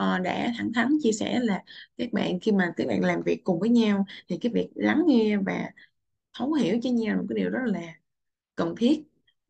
uh, 0.00 0.22
đã 0.24 0.52
thẳng 0.58 0.72
thắn 0.74 0.88
chia 1.02 1.12
sẻ 1.12 1.40
là 1.42 1.62
các 1.98 2.12
bạn 2.12 2.40
khi 2.40 2.52
mà 2.52 2.72
các 2.76 2.86
bạn 2.86 3.04
làm 3.04 3.22
việc 3.26 3.44
cùng 3.44 3.60
với 3.60 3.68
nhau 3.68 4.04
thì 4.28 4.38
cái 4.40 4.52
việc 4.52 4.68
lắng 4.74 5.02
nghe 5.06 5.36
và 5.36 5.70
thấu 6.38 6.52
hiểu 6.54 6.78
cho 6.82 6.90
nhau 6.90 7.16
là 7.16 7.22
một 7.22 7.26
cái 7.30 7.36
điều 7.38 7.50
rất 7.50 7.60
là 7.66 7.80
cần 8.56 8.76
thiết 8.78 9.02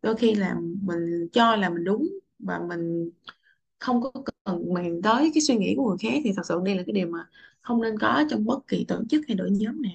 đôi 0.03 0.17
khi 0.17 0.35
là 0.35 0.57
mình 0.83 1.29
cho 1.33 1.57
là 1.57 1.71
mình 1.71 1.85
đúng 1.85 2.09
và 2.39 2.59
mình 2.69 3.11
không 3.79 4.03
có 4.03 4.13
cần 4.45 4.75
màng 4.75 5.03
tới 5.03 5.31
cái 5.35 5.41
suy 5.43 5.57
nghĩ 5.59 5.75
của 5.77 5.89
người 5.89 5.99
khác 6.13 6.21
thì 6.25 6.33
thật 6.37 6.43
sự 6.47 6.61
đây 6.65 6.77
là 6.77 6.83
cái 6.87 6.93
điều 6.93 7.09
mà 7.09 7.19
không 7.61 7.83
nên 7.83 7.99
có 7.99 8.25
trong 8.31 8.45
bất 8.47 8.69
kỳ 8.69 8.85
tổ 8.89 9.03
chức 9.11 9.23
hay 9.29 9.37
đội 9.37 9.51
nhóm 9.51 9.83
nào 9.83 9.93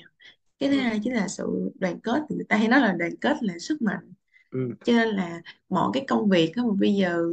cái 0.60 0.70
thứ 0.70 0.76
ừ. 0.76 0.80
hai 0.80 1.00
chính 1.04 1.13
là 1.13 1.28
sự 1.28 1.72
đoàn 1.80 2.00
kết 2.02 2.22
thì 2.30 2.36
người 2.36 2.46
ta 2.50 2.58
hay 2.58 2.68
nói 2.68 2.82
là 2.82 2.94
đoàn 3.00 3.18
kết 3.22 3.38
là 3.44 3.60
sức 3.60 3.82
mạnh 3.82 4.13
Ừ. 4.52 4.76
cho 4.84 4.94
nên 4.94 5.10
là 5.10 5.42
mọi 5.70 5.89
cái 5.94 6.06
công 6.08 6.30
việc 6.30 6.52
á 6.56 6.63
mà 6.63 6.74
bây 6.80 6.96
giờ 6.96 7.24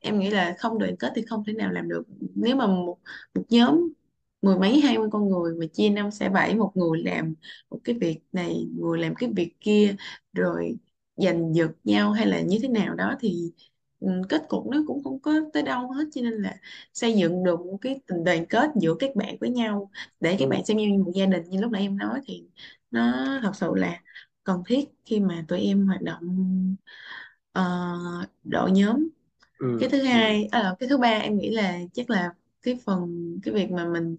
em 0.00 0.18
nghĩ 0.18 0.30
là 0.30 0.56
không 0.58 0.78
đoàn 0.78 0.96
kết 0.96 1.12
thì 1.16 1.22
không 1.22 1.44
thể 1.44 1.52
nào 1.52 1.72
làm 1.72 1.88
được 1.88 2.02
nếu 2.34 2.56
mà 2.56 2.66
một, 2.66 2.98
một 3.34 3.42
nhóm 3.50 3.92
mười 4.42 4.58
mấy 4.58 4.80
hai 4.80 4.98
mươi 4.98 5.08
con 5.12 5.28
người 5.28 5.54
mà 5.56 5.66
chia 5.72 5.90
năm 5.90 6.10
xẻ 6.10 6.28
bảy 6.28 6.54
một 6.56 6.72
người 6.76 7.02
làm 7.02 7.34
một 7.70 7.78
cái 7.84 7.96
việc 8.00 8.18
này 8.32 8.68
người 8.76 8.98
làm 8.98 9.14
cái 9.14 9.30
việc 9.36 9.54
kia 9.60 9.96
rồi 10.32 10.76
giành 11.18 11.54
giật 11.54 11.70
nhau 11.84 12.12
hay 12.12 12.26
là 12.26 12.40
như 12.40 12.58
thế 12.62 12.68
nào 12.68 12.94
đó 12.94 13.14
thì 13.20 13.52
ừ, 14.00 14.08
kết 14.28 14.42
cục 14.48 14.66
nó 14.66 14.78
cũng 14.86 15.04
không 15.04 15.20
có 15.20 15.32
tới 15.52 15.62
đâu 15.62 15.90
hết 15.92 16.04
cho 16.12 16.20
nên 16.22 16.32
là 16.34 16.56
xây 16.94 17.14
dựng 17.14 17.44
được 17.44 17.60
một 17.60 17.78
cái 17.80 18.00
tình 18.06 18.24
đoàn 18.24 18.46
kết 18.46 18.70
giữa 18.80 18.94
các 19.00 19.16
bạn 19.16 19.36
với 19.40 19.50
nhau 19.50 19.90
để 20.20 20.36
các 20.38 20.48
bạn 20.48 20.64
xem 20.64 20.76
như 20.76 20.88
một 21.04 21.12
gia 21.14 21.26
đình 21.26 21.42
như 21.50 21.60
lúc 21.60 21.72
nãy 21.72 21.82
em 21.82 21.96
nói 21.98 22.20
thì 22.26 22.44
nó 22.90 23.24
thật 23.42 23.52
sự 23.56 23.72
là 23.76 24.02
cần 24.44 24.62
thiết 24.66 24.84
khi 25.04 25.20
mà 25.20 25.44
tụi 25.48 25.60
em 25.60 25.86
hoạt 25.86 26.02
động 26.02 26.22
ờ, 27.52 27.62
đội 28.44 28.70
nhóm 28.70 29.08
cái 29.78 29.88
Ừ. 29.88 29.90
thứ 29.90 30.02
Ừ. 30.02 30.04
hai 30.10 30.44
à, 30.52 30.76
cái 30.80 30.88
thứ 30.88 30.98
ba 30.98 31.08
em 31.08 31.38
nghĩ 31.38 31.50
là 31.50 31.78
chắc 31.94 32.10
là 32.10 32.34
cái 32.62 32.78
phần 32.86 33.38
cái 33.42 33.54
việc 33.54 33.70
mà 33.70 33.86
mình 33.86 34.16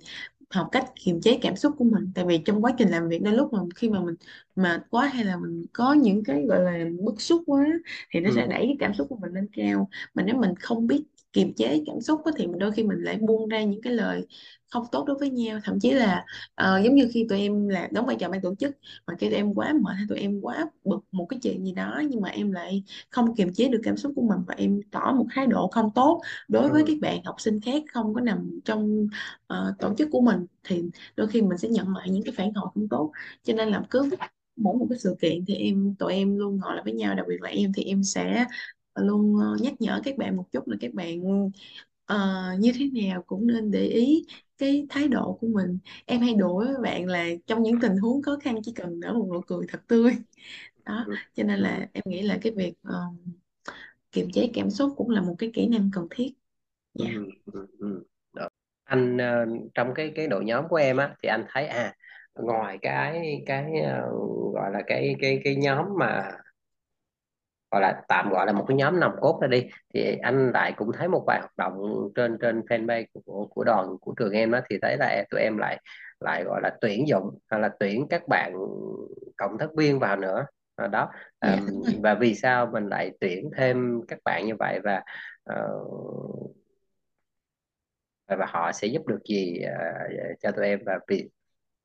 học 0.49 0.67
cách 0.71 0.85
kiềm 1.05 1.21
chế 1.21 1.39
cảm 1.41 1.55
xúc 1.55 1.73
của 1.77 1.83
mình 1.85 2.11
tại 2.15 2.25
vì 2.25 2.37
trong 2.45 2.63
quá 2.65 2.73
trình 2.77 2.89
làm 2.89 3.09
việc 3.09 3.19
đôi 3.23 3.33
lúc 3.33 3.53
mà 3.53 3.59
khi 3.75 3.89
mà 3.89 4.01
mình 4.01 4.15
mệt 4.55 4.81
quá 4.89 5.07
hay 5.07 5.23
là 5.25 5.37
mình 5.37 5.65
có 5.73 5.93
những 5.93 6.23
cái 6.23 6.43
gọi 6.47 6.59
là 6.63 6.85
bức 7.03 7.21
xúc 7.21 7.43
quá 7.45 7.65
thì 8.11 8.19
nó 8.19 8.29
Ừ. 8.29 8.33
sẽ 8.35 8.47
đẩy 8.47 8.59
cái 8.59 8.75
cảm 8.79 8.93
xúc 8.93 9.07
của 9.09 9.15
mình 9.21 9.33
lên 9.33 9.47
cao 9.53 9.89
mà 10.13 10.23
nếu 10.23 10.35
mình 10.35 10.55
không 10.59 10.87
biết 10.87 11.03
kiềm 11.33 11.53
chế 11.53 11.83
cảm 11.87 12.01
xúc 12.01 12.21
á, 12.25 12.31
thì 12.37 12.47
mình 12.47 12.59
đôi 12.59 12.71
khi 12.71 12.83
mình 12.83 12.97
lại 13.03 13.17
buông 13.21 13.49
ra 13.49 13.63
những 13.63 13.81
cái 13.81 13.93
lời 13.93 14.27
không 14.71 14.85
tốt 14.91 15.05
đối 15.07 15.17
với 15.17 15.29
nhau. 15.29 15.59
Thậm 15.63 15.79
chí 15.79 15.91
là 15.91 16.25
ờ, 16.55 16.79
giống 16.83 16.95
như 16.95 17.09
khi 17.13 17.25
tụi 17.29 17.39
em 17.39 17.67
là 17.69 17.87
đóng 17.91 18.05
vai 18.05 18.15
trò 18.19 18.29
ban 18.29 18.41
tổ 18.41 18.55
chức 18.55 18.77
mà 19.07 19.13
khi 19.19 19.27
tụi 19.29 19.35
em 19.35 19.53
quá 19.53 19.73
mệt 19.81 19.91
hay 19.95 20.05
tụi 20.09 20.19
em 20.19 20.41
quá 20.41 20.65
bực 20.83 20.99
một 21.11 21.25
cái 21.29 21.39
chuyện 21.43 21.65
gì 21.65 21.71
đó 21.73 22.01
nhưng 22.09 22.21
mà 22.21 22.29
em 22.29 22.51
lại 22.51 22.83
không 23.09 23.35
kiềm 23.35 23.53
chế 23.53 23.67
được 23.69 23.81
cảm 23.83 23.97
xúc 23.97 24.11
của 24.15 24.21
mình 24.21 24.39
và 24.47 24.55
em 24.57 24.81
tỏ 24.91 25.11
một 25.17 25.25
thái 25.31 25.47
độ 25.47 25.67
không 25.67 25.89
tốt 25.95 26.21
đối 26.47 26.69
với 26.69 26.83
ừ, 26.83 26.87
các 26.87 26.97
bạn 27.01 27.23
học 27.23 27.35
sinh 27.41 27.61
khác 27.61 27.83
không 27.93 28.13
có 28.13 28.21
nằm 28.21 28.59
trong 28.65 29.07
ờ, 29.47 29.75
tổ 29.79 29.93
chức 29.97 30.09
của 30.11 30.21
mình 30.21 30.45
thì 30.63 30.83
đôi 31.15 31.27
khi 31.27 31.41
mình 31.41 31.57
sẽ 31.57 31.69
nhận 31.69 31.95
lại 31.95 32.09
những 32.09 32.23
cái 32.23 32.33
phản 32.37 32.53
hồi 32.53 32.69
không 32.73 32.87
tốt. 32.89 33.11
Cho 33.43 33.53
nên 33.53 33.69
là 33.69 33.83
cứ 33.89 34.09
mỗi 34.55 34.77
một 34.77 34.87
cái 34.89 34.99
sự 34.99 35.15
kiện 35.21 35.45
thì 35.47 35.55
em 35.55 35.95
tụi 35.99 36.13
em 36.13 36.37
luôn 36.37 36.57
ngồi 36.59 36.73
lại 36.75 36.81
với 36.85 36.93
nhau 36.93 37.15
đặc 37.15 37.25
biệt 37.29 37.41
là 37.41 37.49
em 37.49 37.71
thì 37.75 37.83
em 37.83 38.03
sẽ 38.03 38.45
luôn 38.95 39.35
ờ, 39.41 39.57
nhắc 39.61 39.73
nhở 39.81 40.01
các 40.03 40.17
bạn 40.17 40.35
một 40.37 40.45
chút 40.51 40.67
là 40.67 40.77
các 40.81 40.93
bạn 40.93 41.21
ờ, 42.09 42.17
như 42.59 42.71
thế 42.75 42.89
nào 43.07 43.23
cũng 43.27 43.47
nên 43.47 43.71
để 43.71 43.87
ý 43.87 44.25
cái 44.57 44.87
thái 44.89 45.07
độ 45.07 45.37
của 45.41 45.47
mình. 45.47 45.77
Em 46.05 46.21
hay 46.21 46.33
đùa 46.35 46.59
với 46.65 46.75
bạn 46.83 47.05
là 47.07 47.27
trong 47.47 47.63
những 47.63 47.79
tình 47.81 47.97
huống 47.97 48.21
khó 48.21 48.37
khăn 48.43 48.55
chỉ 48.63 48.71
cần 48.75 48.99
nở 48.99 49.13
một 49.13 49.27
nụ 49.33 49.41
cười 49.47 49.67
thật 49.69 49.81
tươi. 49.87 50.11
Đó 50.85 51.05
ừ, 51.05 51.19
cho 51.35 51.43
nên 51.43 51.59
là 51.59 51.89
em 51.93 52.03
nghĩ 52.07 52.21
là 52.21 52.39
cái 52.41 52.53
việc 52.57 52.73
ờ, 52.83 52.95
kiềm 54.11 54.31
chế 54.33 54.51
cảm 54.53 54.69
xúc 54.69 54.93
cũng 54.97 55.09
là 55.09 55.21
một 55.21 55.35
cái 55.39 55.51
kỹ 55.53 55.67
năng 55.67 55.89
cần 55.93 56.07
thiết. 56.11 56.29
Ừ, 56.93 57.03
dạ. 57.03 57.11
ừ, 57.45 57.67
ừ. 57.79 58.05
Anh 58.83 59.17
ờ, 59.17 59.45
trong 59.73 59.93
cái 59.95 60.11
cái 60.15 60.27
đội 60.27 60.45
nhóm 60.45 60.67
của 60.69 60.75
em 60.75 60.97
á 60.97 61.15
thì 61.23 61.29
anh 61.29 61.45
thấy 61.49 61.67
à 61.67 61.93
ngoài 62.35 62.77
cái 62.81 63.41
cái 63.45 63.65
gọi 64.53 64.71
là 64.71 64.79
cái 64.87 65.15
cái 65.21 65.41
cái 65.43 65.55
nhóm 65.55 65.85
mà 65.99 66.31
gọi 67.71 67.81
là 67.81 68.01
tạm 68.07 68.29
gọi 68.29 68.45
là 68.45 68.51
một 68.53 68.65
cái 68.67 68.77
nhóm 68.77 68.99
nòng 68.99 69.15
cốt 69.21 69.39
ra 69.41 69.47
đi. 69.47 69.65
Thì 69.93 70.17
anh 70.21 70.51
lại 70.51 70.73
cũng 70.77 70.91
thấy 70.97 71.07
một 71.07 71.23
vài 71.27 71.39
hoạt 71.39 71.57
động 71.57 71.77
trên 72.15 72.37
trên 72.41 72.59
fanpage 72.59 73.05
của 73.25 73.47
của 73.49 73.63
đoàn 73.63 73.97
của 74.01 74.13
trường 74.17 74.33
em 74.33 74.51
đó 74.51 74.59
thì 74.69 74.77
thấy 74.81 74.97
là 74.97 75.23
tụi 75.29 75.41
em 75.41 75.57
lại 75.57 75.81
lại 76.19 76.43
gọi 76.43 76.61
là 76.63 76.71
tuyển 76.81 77.07
dụng 77.07 77.39
hay 77.47 77.59
là 77.59 77.69
tuyển 77.79 78.07
các 78.09 78.27
bạn 78.27 78.53
cộng 79.37 79.57
tác 79.57 79.69
viên 79.77 79.99
vào 79.99 80.15
nữa. 80.15 80.45
Đó. 80.91 81.09
À, 81.39 81.55
đúng 81.67 81.83
rồi 81.83 81.93
và 82.03 82.13
vì 82.13 82.35
sao 82.35 82.69
mình 82.73 82.87
lại 82.87 83.11
tuyển 83.19 83.49
thêm 83.57 84.01
các 84.07 84.19
bạn 84.25 84.45
như 84.45 84.55
vậy 84.59 84.79
và 84.83 85.03
ờ, 85.43 85.69
và, 88.27 88.45
họ 88.49 88.71
sẽ 88.71 88.87
giúp 88.87 89.07
được 89.07 89.19
gì 89.29 89.59
ờ, 89.59 89.73
cho 90.39 90.51
tụi 90.51 90.65
em? 90.65 90.79
Và 90.85 90.99
vì 91.07 91.29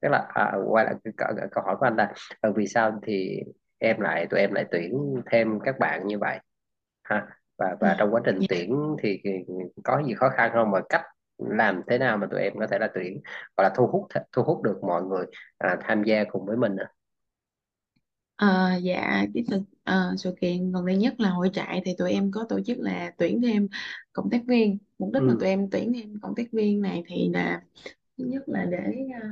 tức 0.00 0.08
là 0.08 0.26
à, 0.34 0.52
quay 0.68 0.84
lại 0.84 0.94
câu, 1.16 1.28
câu 1.52 1.64
hỏi 1.64 1.76
của 1.80 1.86
anh 1.86 1.96
là 1.96 2.12
vì 2.56 2.66
sao 2.66 3.00
thì 3.06 3.40
em 3.78 4.00
lại 4.00 4.26
tụi 4.30 4.40
em 4.40 4.52
lại 4.52 4.64
tuyển 4.70 5.22
thêm 5.30 5.60
các 5.64 5.78
bạn 5.78 6.06
như 6.06 6.18
vậy 6.18 6.38
ha 7.04 7.26
và 7.58 7.76
và 7.80 7.96
trong 7.98 8.14
quá 8.14 8.20
trình 8.24 8.38
dạ. 8.40 8.46
tuyển 8.48 8.96
thì 9.02 9.22
có 9.84 10.02
gì 10.06 10.14
khó 10.14 10.30
khăn 10.30 10.50
không 10.54 10.70
mà 10.70 10.80
cách 10.88 11.02
làm 11.38 11.82
thế 11.88 11.98
nào 11.98 12.16
mà 12.18 12.26
tụi 12.30 12.40
em 12.42 12.52
có 12.60 12.66
thể 12.66 12.78
là 12.78 12.90
tuyển 12.94 13.22
gọi 13.56 13.64
là 13.64 13.70
thu 13.76 13.86
hút 13.86 14.06
thu 14.32 14.42
hút 14.42 14.62
được 14.62 14.80
mọi 14.82 15.02
người 15.02 15.26
à, 15.58 15.76
tham 15.80 16.02
gia 16.04 16.24
cùng 16.24 16.46
với 16.46 16.56
mình 16.56 16.76
ạ? 16.76 16.86
Ờ, 18.36 18.70
dạ 18.82 19.24
cái 19.34 19.44
sự, 19.50 19.62
ờ, 19.84 20.14
sự 20.18 20.34
kiện 20.40 20.72
gần 20.72 20.86
đây 20.86 20.96
nhất 20.96 21.20
là 21.20 21.30
hội 21.30 21.50
trại 21.52 21.82
thì 21.84 21.94
tụi 21.98 22.12
em 22.12 22.30
có 22.30 22.44
tổ 22.48 22.60
chức 22.66 22.78
là 22.78 23.12
tuyển 23.18 23.40
thêm 23.42 23.68
cộng 24.12 24.30
tác 24.30 24.40
viên 24.48 24.78
mục 24.98 25.10
đích 25.12 25.22
mà 25.26 25.34
ừ 25.34 25.40
tụi 25.40 25.48
em 25.48 25.70
tuyển 25.70 25.92
thêm 25.94 26.20
cộng 26.22 26.34
tác 26.34 26.44
viên 26.52 26.80
này 26.82 27.02
thì 27.06 27.28
là 27.34 27.62
thứ 28.18 28.24
nhất 28.26 28.42
là 28.48 28.64
để 28.64 28.78
ờ, 29.22 29.28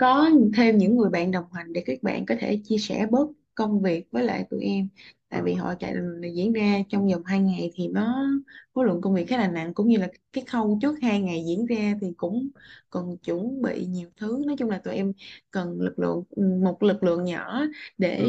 có 0.00 0.30
thêm 0.56 0.78
những 0.78 0.96
người 0.96 1.10
bạn 1.10 1.30
đồng 1.30 1.52
hành 1.52 1.72
để 1.72 1.82
các 1.86 2.02
bạn 2.02 2.26
có 2.26 2.34
thể 2.40 2.60
chia 2.64 2.78
sẻ 2.78 3.06
bớt 3.10 3.28
công 3.54 3.82
việc 3.82 4.08
với 4.12 4.24
lại 4.24 4.46
tụi 4.50 4.60
em. 4.64 4.88
Tại 5.28 5.42
vì 5.44 5.54
ừ 5.54 5.60
hội 5.60 5.74
chạy 5.80 5.94
diễn 6.34 6.52
ra 6.52 6.78
trong 6.88 7.08
vòng 7.08 7.24
2 7.24 7.40
ngày 7.40 7.70
thì 7.74 7.88
nó 7.88 8.26
khối 8.74 8.86
lượng 8.86 9.00
công 9.00 9.14
việc 9.14 9.26
khá 9.28 9.36
là 9.38 9.48
nặng 9.50 9.74
cũng 9.74 9.88
như 9.88 9.98
là 9.98 10.08
cái 10.32 10.44
khâu 10.44 10.78
trước 10.82 10.96
hai 11.02 11.20
ngày 11.20 11.44
diễn 11.48 11.66
ra 11.66 11.94
thì 12.00 12.06
cũng 12.16 12.48
cần 12.90 13.16
chuẩn 13.24 13.62
bị 13.62 13.86
nhiều 13.86 14.10
thứ. 14.16 14.44
Nói 14.46 14.56
chung 14.58 14.70
là 14.70 14.78
tụi 14.84 14.94
em 14.94 15.12
cần 15.50 15.80
lực 15.80 15.98
lượng 15.98 16.24
một 16.64 16.82
lực 16.82 17.02
lượng 17.02 17.24
nhỏ 17.24 17.62
để 17.98 18.18
ừ. 18.22 18.26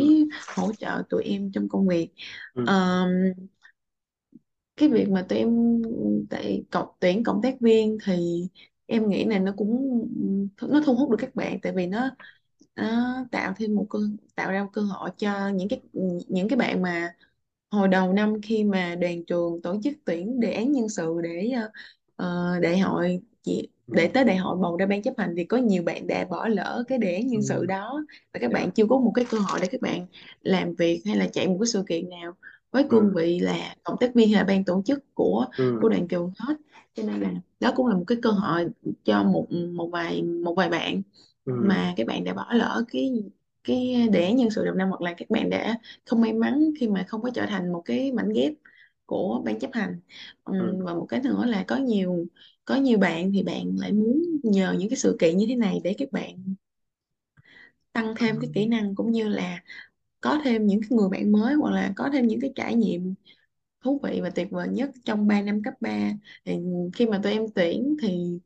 hỗ 0.56 0.74
trợ 0.74 1.04
tụi 1.10 1.24
em 1.24 1.52
trong 1.54 1.70
công 1.70 1.88
việc. 1.88 2.10
Ừ. 2.54 2.62
Ờm, 2.64 3.10
cái 4.78 4.90
việc 4.90 5.10
mà 5.10 5.26
tụi 5.30 5.40
em 5.40 5.82
tại 6.30 6.64
cộng 6.72 6.88
tuyển 7.00 7.24
cộng 7.24 7.42
tác 7.44 7.62
viên 7.62 7.98
thì 8.06 8.48
em 8.92 9.10
nghĩ 9.10 9.26
là 9.26 9.40
nó 9.40 9.54
cũng 9.58 10.02
nó 10.62 10.82
thu 10.86 10.96
hút 10.96 11.10
được 11.10 11.18
các 11.20 11.36
bạn 11.36 11.60
tại 11.62 11.74
vì 11.76 11.88
nó 11.88 12.10
nó 12.76 13.16
tạo 13.32 13.54
thêm 13.58 13.76
một 13.76 13.88
cơ 13.90 14.00
tạo 14.36 14.52
ra 14.52 14.64
một 14.64 14.70
cơ 14.74 14.82
hội 14.82 15.10
cho 15.18 15.50
những 15.50 15.70
cái 15.70 15.82
những 16.30 16.50
cái 16.50 16.58
bạn 16.58 16.82
mà 16.82 17.16
hồi 17.72 17.88
đầu 17.88 18.14
năm 18.14 18.36
khi 18.44 18.64
mà 18.64 18.96
đoàn 18.96 19.26
trường 19.26 19.62
tổ 19.64 19.78
chức 19.84 19.94
tuyển 20.06 20.40
đề 20.40 20.54
án 20.54 20.72
nhân 20.72 20.90
sự 20.90 21.16
để 21.24 21.52
ờ, 21.56 21.72
ờ, 22.16 22.60
đại 22.62 22.80
hội 22.80 23.22
chị- 23.44 23.70
để 23.88 24.08
tới 24.14 24.24
đại 24.26 24.38
hội 24.38 24.58
bầu 24.62 24.78
ra 24.78 24.86
ban 24.86 25.02
chấp 25.04 25.14
hành 25.18 25.34
thì 25.38 25.46
có 25.46 25.58
nhiều 25.58 25.84
bạn 25.84 26.08
đã 26.08 26.26
bỏ 26.26 26.48
lỡ 26.48 26.84
cái 26.88 26.98
đề 26.98 27.16
án 27.16 27.28
nhân 27.28 27.42
sự 27.44 27.66
ừ. 27.66 27.68
đó 27.68 28.06
và 28.34 28.40
các 28.40 28.52
dạ. 28.52 28.54
bạn 28.54 28.72
chưa 28.72 28.86
có 28.90 29.00
một 29.00 29.12
cái 29.16 29.26
cơ 29.30 29.40
hội 29.40 29.60
để 29.62 29.68
các 29.72 29.82
bạn 29.82 30.06
làm 30.42 30.76
việc 30.76 31.02
hay 31.06 31.16
là 31.16 31.28
chạy 31.34 31.48
một 31.48 31.58
cái 31.62 31.68
sự 31.68 31.84
kiện 31.90 32.10
nào 32.10 32.34
với 32.72 32.86
cương 32.90 33.12
ừ 33.12 33.16
vị 33.16 33.40
là 33.40 33.76
cộng 33.84 33.98
tác 34.00 34.16
viên 34.16 34.30
hay 34.30 34.36
là 34.38 34.44
ban 34.44 34.64
tổ 34.66 34.82
chức 34.86 35.00
của 35.14 35.46
của 35.80 35.90
ừ 35.90 35.90
đoàn 35.90 36.08
trường 36.08 36.32
hết. 36.40 36.56
Cho 36.94 37.04
nên 37.04 37.20
là 37.22 37.32
đó 37.60 37.74
cũng 37.76 37.88
là 37.88 37.96
một 37.96 38.04
cái 38.08 38.18
cơ 38.22 38.30
hội 38.32 38.70
cho 39.06 39.24
một 39.24 39.48
một 39.74 39.90
vài 39.92 40.24
một 40.24 40.54
vài 40.58 40.70
bạn 40.70 41.02
ừ. 41.46 41.54
mà 41.58 41.94
các 41.98 42.08
bạn 42.08 42.24
đã 42.24 42.34
bỏ 42.34 42.48
lỡ 42.54 42.84
cái 42.92 43.24
cái 43.64 43.94
án 44.14 44.36
nhân 44.36 44.50
sự 44.52 44.66
đầu 44.66 44.76
năm 44.76 44.90
hoặc 44.90 45.02
là 45.02 45.14
các 45.18 45.30
bạn 45.30 45.50
đã 45.50 45.78
không 46.06 46.22
may 46.22 46.34
mắn 46.34 46.72
khi 46.80 46.88
mà 46.88 47.06
không 47.08 47.22
có 47.22 47.30
trở 47.36 47.46
thành 47.46 47.72
một 47.74 47.82
cái 47.86 48.12
mảnh 48.12 48.30
ghép 48.34 48.54
của 49.06 49.42
ban 49.46 49.60
chấp 49.60 49.70
hành. 49.74 50.00
Ừ. 50.46 50.54
và 50.86 50.94
một 50.94 51.06
cái 51.10 51.22
nữa 51.24 51.46
là 51.46 51.64
có 51.68 51.78
nhiều 51.78 52.26
có 52.66 52.76
nhiều 52.76 52.98
bạn 52.98 53.32
thì 53.34 53.44
bạn 53.44 53.76
lại 53.80 53.92
muốn 53.92 54.22
nhờ 54.44 54.76
những 54.80 54.90
cái 54.90 54.98
sự 54.98 55.18
kiện 55.20 55.38
như 55.38 55.46
thế 55.50 55.56
này 55.56 55.82
để 55.84 55.96
các 55.98 56.12
bạn 56.12 56.56
tăng 57.94 58.14
thêm 58.18 58.40
cái 58.40 58.50
kỹ 58.54 58.68
năng 58.68 58.96
cũng 58.96 59.12
như 59.12 59.28
là 59.28 59.60
có 60.22 60.42
thêm 60.44 60.68
những 60.68 60.82
người 60.90 61.10
bạn 61.10 61.32
mới 61.32 61.54
hoặc 61.54 61.72
là 61.72 61.94
có 61.96 62.10
thêm 62.14 62.28
những 62.28 62.42
cái 62.42 62.52
trải 62.56 62.76
nghiệm 62.76 63.14
thú 63.84 64.00
vị 64.04 64.20
và 64.24 64.30
tuyệt 64.30 64.52
vời 64.52 64.68
nhất 64.68 64.90
trong 65.06 65.28
3 65.28 65.42
năm 65.42 65.62
cấp 65.64 65.74
ba. 65.82 66.12
Thì 66.46 66.58
khi 66.94 67.06
mà 67.06 67.20
tụi 67.24 67.32
em 67.32 67.46
tuyển 67.56 67.96
thì 68.02 68.40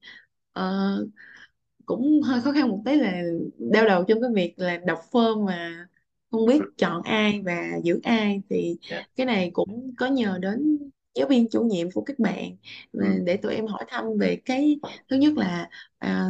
ờ, 0.53 0.97
cũng 1.85 2.21
hơi 2.21 2.41
khó 2.41 2.51
khăn 2.51 2.69
một 2.69 2.81
tí 2.85 2.95
là 2.95 3.21
đau 3.57 3.87
đầu 3.87 4.03
trong 4.03 4.21
cái 4.21 4.29
việc 4.33 4.53
là 4.57 4.77
đọc 4.77 4.99
form 5.11 5.45
mà 5.45 5.87
không 6.31 6.45
biết 6.45 6.59
ừ. 6.61 6.71
chọn 6.77 7.01
ai 7.01 7.41
và 7.45 7.69
giữ 7.83 7.99
ai. 8.03 8.41
Thì 8.49 8.77
dạ. 8.89 9.03
cái 9.15 9.25
này 9.25 9.49
cũng 9.53 9.93
có 9.97 10.05
nhờ 10.07 10.37
đến 10.41 10.77
giáo 11.15 11.27
viên 11.27 11.49
chủ 11.49 11.63
nhiệm 11.63 11.91
của 11.91 12.01
các 12.01 12.19
bạn 12.19 12.55
ừ. 12.91 13.05
để 13.23 13.37
tụi 13.37 13.55
em 13.55 13.67
hỏi 13.67 13.85
thăm 13.87 14.03
về 14.19 14.41
cái 14.45 14.79
thứ 15.09 15.15
nhất 15.15 15.33
là 15.37 15.69
à, 15.97 16.29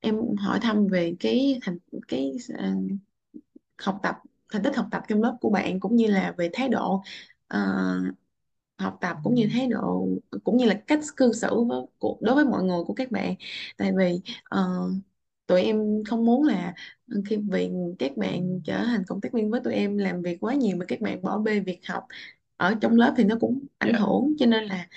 em 0.00 0.16
hỏi 0.36 0.58
thăm 0.62 0.86
về 0.86 1.14
cái 1.20 1.58
thành 1.62 1.78
cái 2.08 2.32
à, 2.58 2.74
học 3.82 4.00
tập 4.02 4.16
thành 4.52 4.62
tích 4.62 4.76
học 4.76 4.86
tập 4.90 5.02
trong 5.08 5.22
lớp 5.22 5.36
của 5.40 5.50
bạn 5.50 5.80
cũng 5.80 5.96
như 5.96 6.06
là 6.06 6.34
về 6.38 6.50
thái 6.52 6.68
độ 6.68 7.02
ờ, 7.48 7.60
học 8.78 8.98
tập 9.00 9.16
cũng 9.24 9.34
như 9.34 9.48
thái 9.52 9.66
độ 9.66 10.08
cũng 10.44 10.56
như 10.56 10.66
là 10.66 10.74
cách 10.86 10.98
cư 11.16 11.32
xử 11.32 11.64
với, 11.64 11.80
của, 11.98 12.18
đối 12.20 12.34
với 12.34 12.44
mọi 12.44 12.62
người 12.64 12.78
của 12.86 12.94
các 12.94 13.10
bạn. 13.10 13.34
Tại 13.76 13.92
vì 13.98 14.20
ờ, 14.44 14.68
tụi 15.46 15.62
em 15.62 16.04
không 16.08 16.24
muốn 16.26 16.44
là 16.44 16.74
khi 17.26 17.36
vì 17.50 17.70
các 17.98 18.16
bạn 18.16 18.60
trở 18.64 18.78
thành 18.84 19.02
cộng 19.08 19.20
tác 19.20 19.32
viên 19.32 19.50
với 19.50 19.60
tụi 19.64 19.74
em 19.74 19.98
làm 19.98 20.22
việc 20.22 20.38
quá 20.40 20.54
nhiều 20.54 20.76
mà 20.76 20.84
các 20.88 21.00
bạn 21.00 21.22
bỏ 21.22 21.38
bê 21.38 21.60
việc 21.60 21.80
học 21.88 22.06
ở 22.56 22.74
ừ 22.74 22.78
trong 22.80 22.96
lớp 22.96 23.14
thì 23.16 23.24
nó 23.24 23.36
cũng 23.40 23.66
ảnh 23.78 23.94
hưởng. 23.94 24.34
Cho 24.38 24.46
nên 24.46 24.64
là 24.64 24.88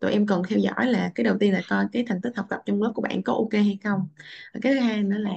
tụi 0.00 0.12
em 0.12 0.26
cần 0.26 0.42
theo 0.48 0.58
dõi 0.58 0.86
là 0.86 1.12
cái 1.14 1.24
đầu 1.24 1.36
tiên 1.40 1.52
là 1.52 1.62
coi 1.68 1.86
cái 1.92 2.04
thành 2.08 2.20
tích 2.22 2.32
học 2.36 2.46
tập 2.50 2.60
trong 2.66 2.82
lớp 2.82 2.92
của 2.94 3.02
bạn 3.02 3.22
có 3.22 3.32
ok 3.32 3.52
hay 3.52 3.78
không. 3.84 4.08
Cái 4.62 4.74
thứ 4.74 4.80
hai 4.80 5.02
nữa 5.02 5.16
là 5.18 5.30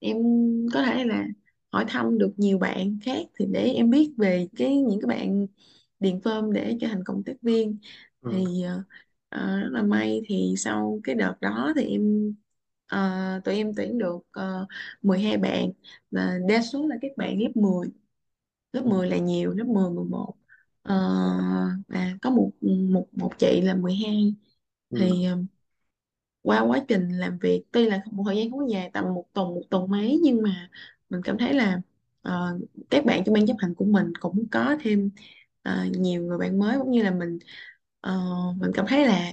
em 0.00 0.16
có 0.74 0.82
thể 0.82 1.04
là 1.04 1.24
hỏi 1.72 1.84
thăm 1.88 2.18
được 2.18 2.32
nhiều 2.36 2.58
bạn 2.58 2.98
khác 3.04 3.26
thì 3.38 3.46
để 3.50 3.60
em 3.76 3.90
biết 3.90 4.12
về 4.18 4.48
cái 4.56 4.76
những 4.76 5.00
cái 5.00 5.08
bạn 5.18 5.46
điền 6.00 6.18
form 6.18 6.52
để 6.52 6.76
trở 6.80 6.86
thành 6.88 7.04
cộng 7.04 7.24
tác 7.24 7.34
viên. 7.42 7.78
Ừ. 8.22 8.30
Thì 8.30 8.62
ờ, 9.28 9.60
rất 9.60 9.68
là 9.72 9.82
may 9.82 10.20
thì 10.28 10.54
sau 10.58 11.00
cái 11.04 11.14
đợt 11.14 11.34
đó 11.40 11.72
thì 11.76 11.84
em 11.84 12.34
ờ, 12.86 13.40
tụi 13.44 13.54
em 13.56 13.72
tuyển 13.76 13.98
được 13.98 14.16
uh, 14.18 14.68
12 15.02 15.38
bạn 15.38 15.70
và 16.10 16.38
đa 16.48 16.62
số 16.62 16.86
là 16.86 16.96
các 17.02 17.10
bạn 17.16 17.38
lớp 17.42 17.50
10 17.56 17.88
lớp 18.72 18.82
ừ 18.84 18.90
10 18.90 19.08
là 19.10 19.18
nhiều 19.18 19.52
lớp 19.54 19.64
10 19.66 19.90
11 19.90 20.34
Ờ, 20.82 20.94
và 21.88 22.14
có 22.22 22.30
một 22.30 22.50
một 22.90 23.06
một 23.12 23.30
chị 23.38 23.60
là 23.64 23.74
12 23.74 24.34
ừ. 24.90 24.98
Thì 24.98 25.24
ờ, 25.24 25.38
qua 26.42 26.60
quá 26.60 26.84
trình 26.88 27.08
làm 27.08 27.38
việc 27.38 27.64
tuy 27.72 27.84
là 27.88 28.00
một 28.12 28.22
thời 28.26 28.36
gian 28.36 28.50
không 28.50 28.70
dài 28.70 28.90
tầm 28.92 29.04
một 29.14 29.24
tuần 29.32 29.48
một 29.54 29.62
tuần 29.70 29.90
mấy 29.90 30.18
nhưng 30.22 30.42
mà 30.42 30.70
mình 31.10 31.20
cảm 31.24 31.38
thấy 31.38 31.54
là 31.54 31.80
ờ, 32.22 32.58
các 32.90 33.04
bạn 33.04 33.22
trong 33.26 33.32
ban 33.34 33.46
chấp 33.46 33.54
hành 33.58 33.74
của 33.74 33.84
mình 33.84 34.12
cũng 34.20 34.46
có 34.50 34.76
thêm 34.80 35.10
ờ, 35.62 35.84
nhiều 35.98 36.22
người 36.22 36.38
bạn 36.38 36.58
mới 36.58 36.78
cũng 36.78 36.90
như 36.90 37.02
là 37.02 37.10
mình 37.10 37.38
ờ, 38.00 38.18
mình 38.58 38.70
cảm 38.74 38.86
thấy 38.88 39.06
là 39.06 39.32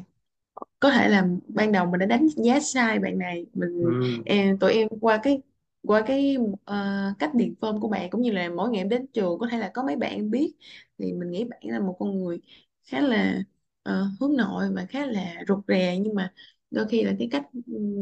có 0.79 0.91
thể 0.91 1.09
là 1.09 1.27
ban 1.47 1.71
đầu 1.71 1.85
mình 1.85 1.99
đã 1.99 2.05
đánh 2.05 2.27
giá 2.37 2.59
sai 2.59 2.99
bạn 2.99 3.17
này 3.17 3.45
mình 3.53 3.95
ừ. 4.13 4.25
em, 4.25 4.59
tụi 4.59 4.73
em 4.73 4.87
qua 5.01 5.19
cái 5.23 5.41
qua 5.83 6.03
cái 6.07 6.37
ờ, 6.65 6.85
cách 7.19 7.31
điền 7.35 7.53
form 7.61 7.79
của 7.81 7.87
bạn 7.89 8.09
cũng 8.09 8.21
như 8.21 8.31
là 8.31 8.49
mỗi 8.49 8.69
ngày 8.69 8.81
em 8.81 8.89
đến 8.89 9.07
trường 9.07 9.39
có 9.39 9.47
thể 9.51 9.57
là 9.57 9.71
có 9.73 9.83
mấy 9.83 9.95
bạn 9.95 10.11
em 10.15 10.31
biết. 10.31 10.53
Thì 10.97 11.13
mình 11.13 11.31
nghĩ 11.31 11.43
bạn 11.43 11.59
là 11.63 11.79
một 11.79 11.95
con 11.99 12.23
người 12.23 12.41
khá 12.83 13.01
là 13.01 13.43
ờ, 13.83 14.07
hướng 14.19 14.37
nội 14.37 14.69
và 14.75 14.85
khá 14.89 15.05
là 15.05 15.35
rụt 15.47 15.59
rè 15.67 15.97
nhưng 15.99 16.15
mà 16.15 16.33
đôi 16.75 16.87
khi 16.87 17.03
là 17.03 17.13
cái 17.19 17.27
cách 17.31 17.45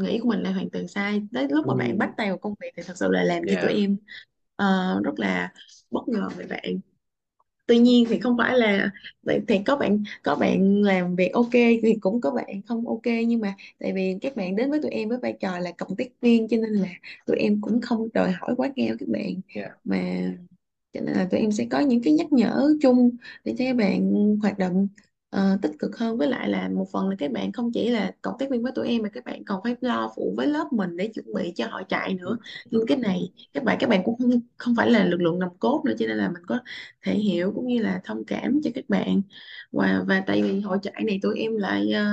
nghĩ 0.04 0.20
của 0.20 0.30
mình 0.30 0.40
là 0.40 0.52
hoàn 0.52 0.70
toàn 0.70 0.88
sai. 0.88 1.22
Tới 1.34 1.48
lúc 1.50 1.68
mà 1.68 1.76
bạn 1.76 1.98
bắt 1.98 2.14
tay 2.18 2.28
vào 2.28 2.38
công 2.38 2.54
việc 2.62 2.72
thì 2.78 2.84
thật 2.86 2.98
sự 2.98 3.08
là 3.12 3.24
làm 3.24 3.44
cho 3.48 3.56
tụi 3.62 3.72
yeah. 3.72 3.82
em 3.82 3.98
ờ, 4.56 5.00
rất 5.04 5.20
là 5.20 5.54
bất 5.92 6.08
ngờ 6.08 6.30
về 6.38 6.46
bạn. 6.46 6.80
Tuy 7.66 7.78
nhiên 7.78 8.06
thì 8.10 8.20
không 8.20 8.38
phải 8.38 8.58
là 8.58 8.92
vậy 9.24 9.40
thì 9.48 9.60
có 9.66 9.76
bạn 9.76 10.04
có 10.24 10.36
bạn 10.36 10.84
làm 10.84 11.16
việc 11.16 11.34
ok 11.34 11.52
thì 11.54 11.96
cũng 12.02 12.22
có 12.22 12.32
bạn 12.32 12.62
không 12.68 12.88
ok. 12.88 13.06
Nhưng 13.28 13.40
mà 13.40 13.56
tại 13.80 13.94
vì 13.94 14.18
các 14.22 14.36
bạn 14.36 14.56
đến 14.56 14.70
với 14.70 14.82
tụi 14.82 14.92
em 14.92 15.10
với 15.10 15.18
vai 15.22 15.34
trò 15.40 15.60
là 15.60 15.72
cộng 15.78 15.96
tác 15.96 16.08
viên 16.22 16.48
cho 16.48 16.58
nên 16.58 16.72
là 16.74 16.90
tụi 17.26 17.38
em 17.38 17.62
cũng 17.62 17.82
không 17.82 18.08
đòi 18.14 18.32
hỏi 18.32 18.54
quá 18.58 18.70
cao 18.76 18.96
các 19.00 19.10
bạn. 19.10 19.34
Yeah. 19.56 19.72
Mà 19.84 20.32
cho 20.94 21.02
nên 21.02 21.16
là 21.16 21.28
tụi 21.32 21.40
em 21.40 21.52
sẽ 21.52 21.68
có 21.72 21.80
những 21.80 22.02
cái 22.04 22.14
nhắc 22.14 22.34
nhở 22.34 22.74
chung 22.82 23.10
để 23.44 23.56
cho 23.58 23.66
các 23.66 23.76
bạn 23.76 24.14
hoạt 24.42 24.58
động 24.60 24.88
ờ, 25.34 25.58
tích 25.62 25.72
cực 25.80 25.98
hơn. 25.98 26.18
Với 26.18 26.28
lại 26.28 26.50
là 26.50 26.70
một 26.70 26.86
phần 26.92 27.10
là 27.10 27.16
các 27.20 27.32
bạn 27.32 27.52
không 27.52 27.72
chỉ 27.74 27.90
là 27.90 28.12
cộng 28.22 28.36
tác 28.40 28.50
viên 28.52 28.64
với 28.64 28.72
tụi 28.76 28.88
em 28.88 29.02
mà 29.04 29.10
các 29.10 29.24
bạn 29.26 29.46
còn 29.46 29.62
phải 29.64 29.76
lo 29.82 30.14
phụ 30.16 30.34
với 30.38 30.48
lớp 30.48 30.68
mình 30.74 30.98
để 30.98 31.08
chuẩn 31.08 31.34
bị 31.34 31.54
cho 31.56 31.68
họ 31.68 31.82
chạy 31.90 32.14
nữa. 32.14 32.38
Nhưng 32.72 32.86
cái 32.88 32.98
này 32.98 33.32
các 33.54 33.64
bạn 33.64 33.78
các 33.80 33.90
bạn 33.90 34.02
cũng 34.06 34.18
không 34.20 34.32
không 34.58 34.76
phải 34.78 34.92
là 34.92 35.06
lực 35.06 35.22
lượng 35.22 35.40
nòng 35.40 35.58
cốt 35.60 35.82
nữa 35.86 35.94
cho 36.00 36.08
nên 36.08 36.18
là 36.18 36.30
mình 36.30 36.44
có 36.48 36.60
thể 37.02 37.14
hiểu 37.16 37.52
cũng 37.56 37.68
như 37.68 37.80
là 37.82 38.02
thông 38.04 38.26
cảm 38.26 38.60
cho 38.64 38.70
các 38.76 38.86
bạn. 38.90 39.22
Và 39.72 40.04
và 40.08 40.24
tại 40.28 40.42
vì 40.44 40.60
hội 40.62 40.78
chạy 40.82 41.04
này 41.08 41.20
tụi 41.22 41.40
em 41.40 41.58
lại 41.58 41.92
ờ, 41.92 42.06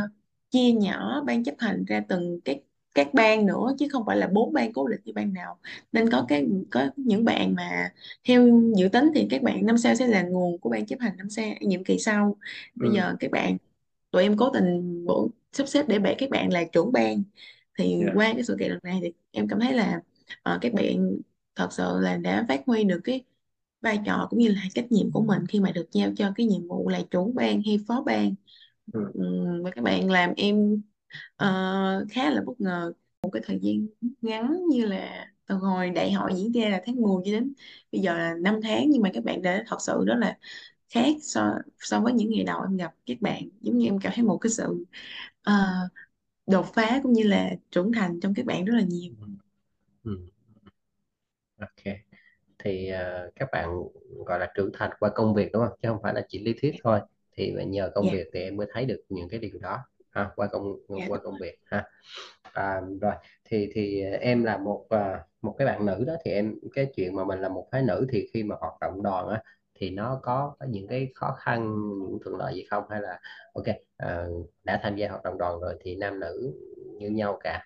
chia 0.50 0.72
nhỏ 0.72 1.22
ban 1.26 1.44
chấp 1.44 1.54
hành 1.58 1.84
ra 1.84 2.02
từng 2.08 2.40
cái 2.44 2.62
các 2.94 3.14
ban 3.14 3.46
nữa 3.46 3.74
chứ 3.78 3.86
không 3.92 4.02
phải 4.06 4.16
là 4.16 4.26
bốn 4.32 4.52
ban 4.52 4.72
cố 4.72 4.88
định 4.88 5.00
như 5.04 5.12
ban 5.12 5.34
đầu 5.34 5.54
nên 5.92 6.10
có 6.10 6.24
cái 6.28 6.46
có 6.70 6.90
những 6.96 7.24
bạn 7.24 7.54
mà 7.54 7.90
theo 8.24 8.48
dự 8.76 8.88
tính 8.88 9.10
thì 9.14 9.26
các 9.30 9.42
bạn 9.42 9.66
năm 9.66 9.78
sau 9.78 9.94
sẽ 9.94 10.06
là 10.06 10.22
nguồn 10.22 10.58
của 10.60 10.70
ban 10.70 10.86
chấp 10.86 11.00
hành 11.00 11.16
năm 11.16 11.30
sau 11.30 11.44
nhiệm 11.60 11.84
kỳ 11.84 11.98
sau. 11.98 12.36
Bây 12.76 12.90
ừ. 12.90 12.94
giờ 12.96 13.14
các 13.20 13.30
bạn 13.30 13.56
tụi 14.10 14.22
em 14.22 14.36
cố 14.36 14.50
tình 14.54 15.04
bổ 15.06 15.30
sắp 15.52 15.68
xếp 15.68 15.84
để 15.88 15.98
bẻ 15.98 16.14
các 16.18 16.30
bạn 16.30 16.52
là 16.52 16.64
trưởng 16.72 16.92
ban 16.92 17.22
thì 17.78 17.94
yeah 18.00 18.14
qua 18.14 18.32
cái 18.34 18.44
sự 18.44 18.56
kiện 18.60 18.70
lần 18.70 18.78
này 18.82 18.98
thì 19.02 19.12
em 19.32 19.48
cảm 19.48 19.60
thấy 19.60 19.74
là 19.74 20.00
ờ, 20.42 20.58
các 20.62 20.72
bạn 20.74 21.16
thật 21.54 21.72
sự 21.72 21.98
là 22.00 22.16
đã 22.16 22.44
phát 22.48 22.62
huy 22.66 22.84
được 22.84 23.00
cái 23.04 23.24
vai 23.80 23.98
trò 24.06 24.26
cũng 24.30 24.38
như 24.38 24.48
là 24.48 24.62
trách 24.74 24.92
nhiệm 24.92 25.10
của 25.12 25.22
mình 25.22 25.46
khi 25.48 25.60
mà 25.60 25.70
được 25.72 25.88
giao 25.92 26.10
cho 26.16 26.32
cái 26.36 26.46
nhiệm 26.46 26.68
vụ 26.68 26.88
là 26.88 27.00
trưởng 27.10 27.34
ban 27.34 27.62
hay 27.66 27.78
phó 27.88 28.02
ban 28.06 28.34
ừ. 28.92 29.00
Và 29.64 29.70
các 29.70 29.84
bạn 29.84 30.10
làm 30.10 30.32
em 30.36 30.82
ờ, 31.36 32.06
khá 32.10 32.30
là 32.30 32.42
bất 32.46 32.60
ngờ. 32.60 32.92
Một 33.22 33.30
cái 33.32 33.42
thời 33.46 33.58
gian 33.62 33.86
ngắn 34.22 34.66
như 34.70 34.86
là 34.86 35.26
từ 35.46 35.54
hồi 35.54 35.90
đại 35.90 36.12
hội 36.12 36.32
diễn 36.36 36.52
ra 36.52 36.68
là 36.68 36.82
tháng 36.86 36.96
10 36.96 37.22
cho 37.24 37.32
đến 37.32 37.52
bây 37.92 38.00
giờ 38.00 38.14
là 38.18 38.34
5 38.34 38.60
tháng 38.62 38.90
nhưng 38.90 39.02
mà 39.02 39.10
các 39.14 39.24
bạn 39.24 39.42
đã 39.42 39.64
thật 39.66 39.76
sự 39.80 40.04
rất 40.06 40.14
là 40.18 40.38
khác 40.90 41.06
so 41.22 41.54
so 41.80 42.00
với 42.00 42.12
những 42.12 42.30
ngày 42.30 42.44
đầu 42.44 42.62
em 42.62 42.76
gặp 42.76 42.94
các 43.06 43.16
bạn. 43.20 43.42
Giống 43.60 43.78
như 43.78 43.86
em 43.86 43.98
cảm 44.00 44.12
thấy 44.16 44.24
một 44.24 44.38
cái 44.38 44.50
sự 44.50 44.84
ờ, 45.42 45.54
đột 46.46 46.66
phá 46.74 47.00
cũng 47.02 47.12
như 47.12 47.22
là 47.22 47.50
trưởng 47.70 47.92
thành 47.92 48.20
trong 48.20 48.34
các 48.34 48.46
bạn 48.46 48.64
rất 48.64 48.74
là 48.76 48.82
nhiều. 48.82 49.12
Ừ. 49.20 49.26
Ừ. 50.04 50.18
ok. 51.60 51.94
Thì 52.58 52.88
ờ, 52.88 53.30
các 53.36 53.48
bạn 53.52 53.70
gọi 54.26 54.38
là 54.38 54.52
trưởng 54.54 54.70
thành 54.74 54.90
qua 55.00 55.10
công 55.14 55.34
việc 55.34 55.50
đúng 55.52 55.62
không? 55.68 55.78
Chứ 55.82 55.88
không 55.88 55.98
phải 56.02 56.14
là 56.14 56.22
chỉ 56.28 56.38
lý 56.44 56.54
thuyết 56.62 56.72
thôi. 56.84 57.00
Thì 57.36 57.54
nhờ 57.66 57.90
công 57.94 58.06
dạ. 58.06 58.12
việc 58.12 58.26
thì 58.34 58.40
em 58.40 58.56
mới 58.56 58.66
thấy 58.72 58.86
được 58.86 59.00
những 59.08 59.28
cái 59.28 59.40
điều 59.40 59.58
đó 59.60 59.78
ha, 60.10 60.30
qua 60.36 60.46
công 60.46 60.76
dạ 60.88 61.06
qua 61.08 61.18
công 61.24 61.34
việc 61.40 61.56
ha. 61.64 61.84
À, 62.52 62.80
rồi 63.00 63.14
thì 63.44 63.70
thì 63.74 64.02
em 64.02 64.44
là 64.44 64.58
một 64.58 64.86
à, 64.90 65.24
một 65.42 65.54
cái 65.58 65.66
bạn 65.66 65.86
nữ 65.86 66.04
đó 66.06 66.14
thì 66.24 66.30
em 66.30 66.54
cái 66.72 66.92
chuyện 66.96 67.16
mà 67.16 67.24
mình 67.24 67.40
là 67.40 67.48
một 67.48 67.68
phái 67.72 67.82
nữ 67.82 68.06
thì 68.12 68.26
khi 68.34 68.42
mà 68.42 68.56
hoạt 68.60 68.74
động 68.80 69.02
đoàn 69.02 69.28
á 69.28 69.42
thì 69.74 69.90
nó 69.90 70.20
có, 70.22 70.54
có 70.60 70.66
những 70.66 70.86
cái 70.88 71.12
khó 71.14 71.36
khăn 71.40 71.60
những 72.00 72.18
thuận 72.24 72.36
lợi 72.36 72.54
gì 72.54 72.64
không? 72.70 72.84
Hay 72.90 73.00
là 73.00 73.20
ok 73.54 73.66
à, 73.96 74.26
đã 74.64 74.80
tham 74.82 74.96
gia 74.96 75.08
hoạt 75.08 75.22
động 75.22 75.38
đoàn 75.38 75.60
rồi 75.60 75.76
thì 75.80 75.96
nam 75.96 76.20
nữ 76.20 76.54
như 76.98 77.10
nhau 77.10 77.38
cả 77.44 77.64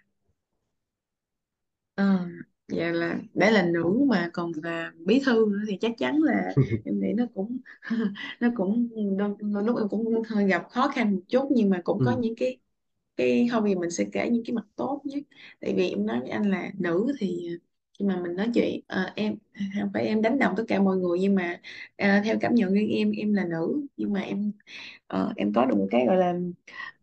dạ 2.69 2.93
là 2.93 3.19
đã 3.35 3.51
là 3.51 3.63
nữ 3.67 4.05
mà 4.09 4.31
còn 4.33 4.53
là 4.63 4.93
bí 5.07 5.23
thư 5.27 5.47
nữa 5.51 5.59
thì 5.69 5.79
chắc 5.81 5.93
chắn 5.99 6.23
là 6.23 6.57
em 6.85 7.01
nghĩ 7.01 7.13
nó 7.17 7.25
cũng 7.35 7.59
nó 8.41 8.49
cũng 8.57 8.89
đôi, 9.19 9.35
đôi 9.41 9.65
lúc 9.65 9.77
em 9.79 9.89
cũng 9.89 10.23
hơi 10.29 10.47
gặp 10.49 10.67
khó 10.71 10.89
khăn 10.89 11.15
một 11.15 11.21
chút 11.29 11.49
nhưng 11.53 11.71
mà 11.71 11.81
cũng 11.85 12.03
có 12.03 12.11
ừ. 12.11 12.21
những 12.21 12.35
cái 12.37 12.59
cái 13.17 13.49
không 13.53 13.65
vì 13.65 13.75
mình 13.75 13.91
sẽ 13.91 14.05
kể 14.13 14.31
những 14.31 14.45
cái 14.47 14.55
mặt 14.55 14.67
tốt 14.77 15.03
nhất. 15.05 15.21
Tại 15.61 15.75
vì 15.77 15.89
em 15.91 16.07
nói 16.07 16.21
với 16.21 16.31
anh 16.31 16.51
là 16.51 16.71
nữ 16.79 17.13
thì 17.21 17.49
khi 17.99 18.05
mà 18.07 18.21
mình 18.23 18.37
nói 18.37 18.51
chuyện 18.55 18.81
ờ, 18.89 19.13
em 19.17 19.37
không 19.81 19.91
phải 19.95 20.07
em 20.07 20.23
đánh 20.23 20.39
đồng 20.39 20.55
tất 20.57 20.65
cả 20.69 20.81
mọi 20.83 20.97
người 20.97 21.19
nhưng 21.21 21.35
mà 21.35 21.61
ờ, 21.99 22.09
theo 22.25 22.37
cảm 22.41 22.55
nhận 22.55 22.71
của 22.71 22.77
em 22.91 23.11
em 23.13 23.35
là 23.35 23.45
nữ. 23.45 23.87
Nhưng 23.97 24.13
mà 24.13 24.21
em 24.21 24.53
ờ, 25.07 25.33
em 25.37 25.53
có 25.55 25.65
được 25.67 25.77
một 25.79 25.89
cái 25.91 26.07
gọi 26.07 26.17
là 26.17 26.35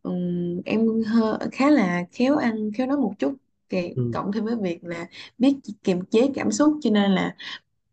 ừm, 0.01 0.61
em 0.65 0.87
hơ, 1.03 1.39
khá 1.51 1.69
là 1.71 2.03
khéo 2.11 2.35
ăn 2.37 2.71
khéo 2.77 2.87
nói 2.87 2.97
một 2.97 3.13
chút 3.19 3.35
kì- 3.71 3.95
ừ. 3.95 4.03
cộng 4.11 4.31
thêm 4.33 4.45
với 4.45 4.55
việc 4.63 4.85
là 4.85 5.07
biết 5.37 5.57
kiềm 5.83 6.01
chế 6.11 6.31
cảm 6.35 6.51
xúc 6.51 6.79
cho 6.81 6.91
nên 6.91 7.11
là 7.11 7.35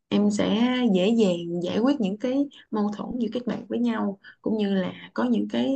em 0.09 0.31
sẽ 0.33 0.61
dễ 0.95 1.09
dàng 1.19 1.63
giải 1.65 1.79
quyết 1.81 2.01
những 2.01 2.19
cái 2.19 2.49
mâu 2.71 2.91
thuẫn 2.97 3.11
giữa 3.21 3.29
các 3.33 3.47
bạn 3.47 3.67
với 3.69 3.79
nhau 3.81 4.21
cũng 4.43 4.59
như 4.59 4.75
là 4.75 4.95
có 5.15 5.25
những 5.25 5.49
cái 5.51 5.75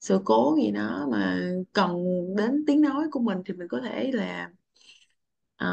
sự 0.00 0.20
cố 0.24 0.56
gì 0.62 0.70
đó 0.70 1.08
mà 1.12 1.40
cần 1.72 1.96
đến 2.36 2.64
tiếng 2.66 2.80
nói 2.82 3.06
của 3.12 3.20
mình 3.20 3.38
thì 3.46 3.54
mình 3.54 3.68
có 3.68 3.80
thể 3.80 4.10
là 4.14 4.50
ờ, 5.56 5.66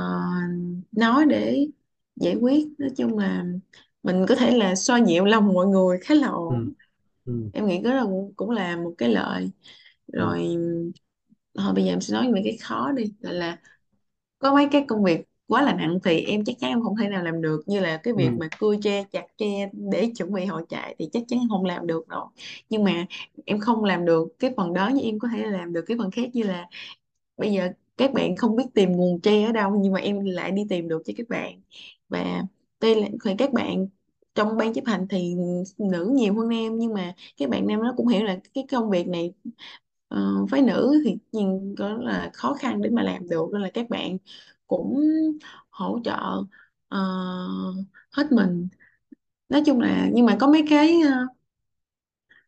nói 0.91 1.25
để 1.29 1.67
giải 2.15 2.35
quyết. 2.41 2.67
Nói 2.77 2.89
chung 2.97 3.17
là 3.17 3.45
mình 4.03 4.25
có 4.29 4.35
thể 4.35 4.51
là 4.57 4.75
xoa 4.75 4.99
dịu 5.07 5.25
lòng 5.25 5.53
mọi 5.53 5.67
người 5.67 5.97
khá 6.03 6.15
là 6.15 6.27
ừ 6.49 6.55
ổn. 6.55 6.69
Ừ. 7.25 7.51
Em 7.51 7.67
nghĩ 7.67 7.81
đó 7.81 7.93
là 7.95 8.03
cũng 8.05 8.33
cũng 8.35 8.49
là 8.51 8.77
một 8.77 8.93
cái 8.97 9.09
lợi. 9.09 9.51
Ừ. 10.17 10.23
Rồi 10.23 10.57
thôi 11.57 11.73
bây 11.73 11.83
giờ 11.85 11.91
em 11.93 12.01
sẽ 12.01 12.13
nói 12.13 12.31
về 12.33 12.41
cái 12.43 12.57
khó 12.61 12.91
đi 12.91 13.03
gọi 13.21 13.33
là 13.33 13.57
có 14.39 14.53
mấy 14.53 14.67
cái 14.71 14.85
công 14.87 15.03
việc 15.03 15.21
quá 15.47 15.61
là 15.61 15.75
nặng 15.75 15.99
thì 16.03 16.21
em 16.21 16.43
chắc 16.45 16.55
chắn 16.59 16.69
em 16.71 16.81
không 16.83 16.95
thể 16.97 17.09
nào 17.09 17.23
làm 17.23 17.41
được. 17.41 17.63
Như 17.67 17.79
là 17.79 17.97
cái 17.97 18.13
việc 18.17 18.31
ừ. 18.31 18.39
mà 18.39 18.49
cưa 18.59 18.75
tre 18.83 19.03
chặt 19.11 19.25
tre 19.37 19.69
để 19.73 20.11
chuẩn 20.17 20.33
bị 20.33 20.45
hội 20.45 20.63
trại 20.69 20.95
thì 20.99 21.09
chắc 21.13 21.23
chắn 21.27 21.39
em 21.39 21.49
không 21.49 21.65
làm 21.65 21.87
được 21.87 22.09
rồi. 22.09 22.25
Nhưng 22.69 22.83
mà 22.83 23.05
em 23.45 23.59
không 23.59 23.83
làm 23.83 24.05
được 24.05 24.27
cái 24.39 24.51
phần 24.57 24.73
đó 24.73 24.91
nhưng 24.93 25.05
em 25.05 25.19
có 25.19 25.27
thể 25.37 25.45
làm 25.45 25.73
được. 25.73 25.85
Cái 25.87 25.97
phần 25.97 26.11
khác 26.11 26.29
như 26.33 26.43
là 26.43 26.65
bây 27.37 27.51
giờ 27.53 27.69
các 27.97 28.13
bạn 28.13 28.35
không 28.35 28.55
biết 28.55 28.63
tìm 28.73 28.91
nguồn 28.91 29.21
tre 29.21 29.43
ở 29.45 29.51
đâu 29.51 29.71
nhưng 29.81 29.93
mà 29.93 29.99
em 29.99 30.25
lại 30.25 30.51
đi 30.51 30.63
tìm 30.69 30.87
được 30.87 31.01
cho 31.05 31.13
các 31.17 31.29
bạn. 31.29 31.61
Và 32.09 32.43
đây 32.81 32.95
là 33.01 33.07
thì 33.25 33.31
các 33.37 33.53
bạn 33.53 33.87
trong 34.35 34.57
ban 34.57 34.73
chấp 34.73 34.85
hành 34.85 35.07
thì 35.09 35.35
nữ 35.77 36.11
nhiều 36.15 36.33
hơn 36.35 36.49
nam 36.49 36.77
nhưng 36.79 36.93
mà 36.93 37.13
các 37.37 37.49
bạn 37.49 37.67
nam 37.67 37.79
nó 37.83 37.93
cũng 37.97 38.07
hiểu 38.07 38.23
là 38.23 38.37
cái 38.53 38.65
công 38.71 38.89
việc 38.89 39.07
này 39.07 39.33
ờ, 40.07 40.45
phái 40.51 40.61
nữ 40.61 41.01
thì 41.05 41.17
nhìn 41.31 41.75
có 41.77 41.89
là 41.97 42.29
khó 42.33 42.53
khăn 42.53 42.81
để 42.81 42.89
mà 42.89 43.03
làm 43.03 43.29
được 43.29 43.45
nên 43.53 43.61
là 43.61 43.69
các 43.73 43.89
bạn 43.89 44.17
cũng 44.67 45.01
hỗ 45.69 45.99
trợ 46.03 46.17
ờ, 46.89 46.99
hết 48.11 48.31
mình. 48.31 48.67
Nói 49.49 49.63
chung 49.65 49.79
là 49.81 50.09
nhưng 50.13 50.25
mà 50.25 50.37
có 50.41 50.47
mấy 50.47 50.65
cái 50.69 51.01
ờ, 51.01 51.11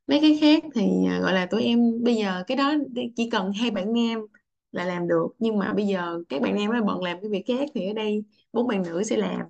mấy 0.07 0.19
cái 0.21 0.37
khác 0.41 0.63
thì 0.75 0.81
à, 1.07 1.19
gọi 1.19 1.33
là 1.33 1.45
tụi 1.45 1.63
em 1.63 2.03
bây 2.03 2.15
giờ 2.15 2.43
cái 2.47 2.57
đó 2.57 2.73
đi- 2.91 3.11
chỉ 3.15 3.29
cần 3.29 3.51
hai 3.53 3.71
bạn 3.71 3.93
nam 3.93 4.25
là 4.71 4.85
làm 4.85 5.07
được. 5.07 5.27
Nhưng 5.39 5.57
mà 5.59 5.73
bây 5.73 5.87
giờ 5.87 6.23
các 6.29 6.41
bạn 6.41 6.55
nam 6.55 6.71
nó 6.73 6.83
bận 6.83 7.03
làm 7.03 7.17
cái 7.21 7.29
việc 7.31 7.43
khác 7.47 7.69
thì 7.75 7.87
ở 7.87 7.93
đây 7.93 8.23
bốn 8.53 8.67
bạn 8.67 8.83
nữ 8.83 9.03
sẽ 9.03 9.17
làm 9.17 9.41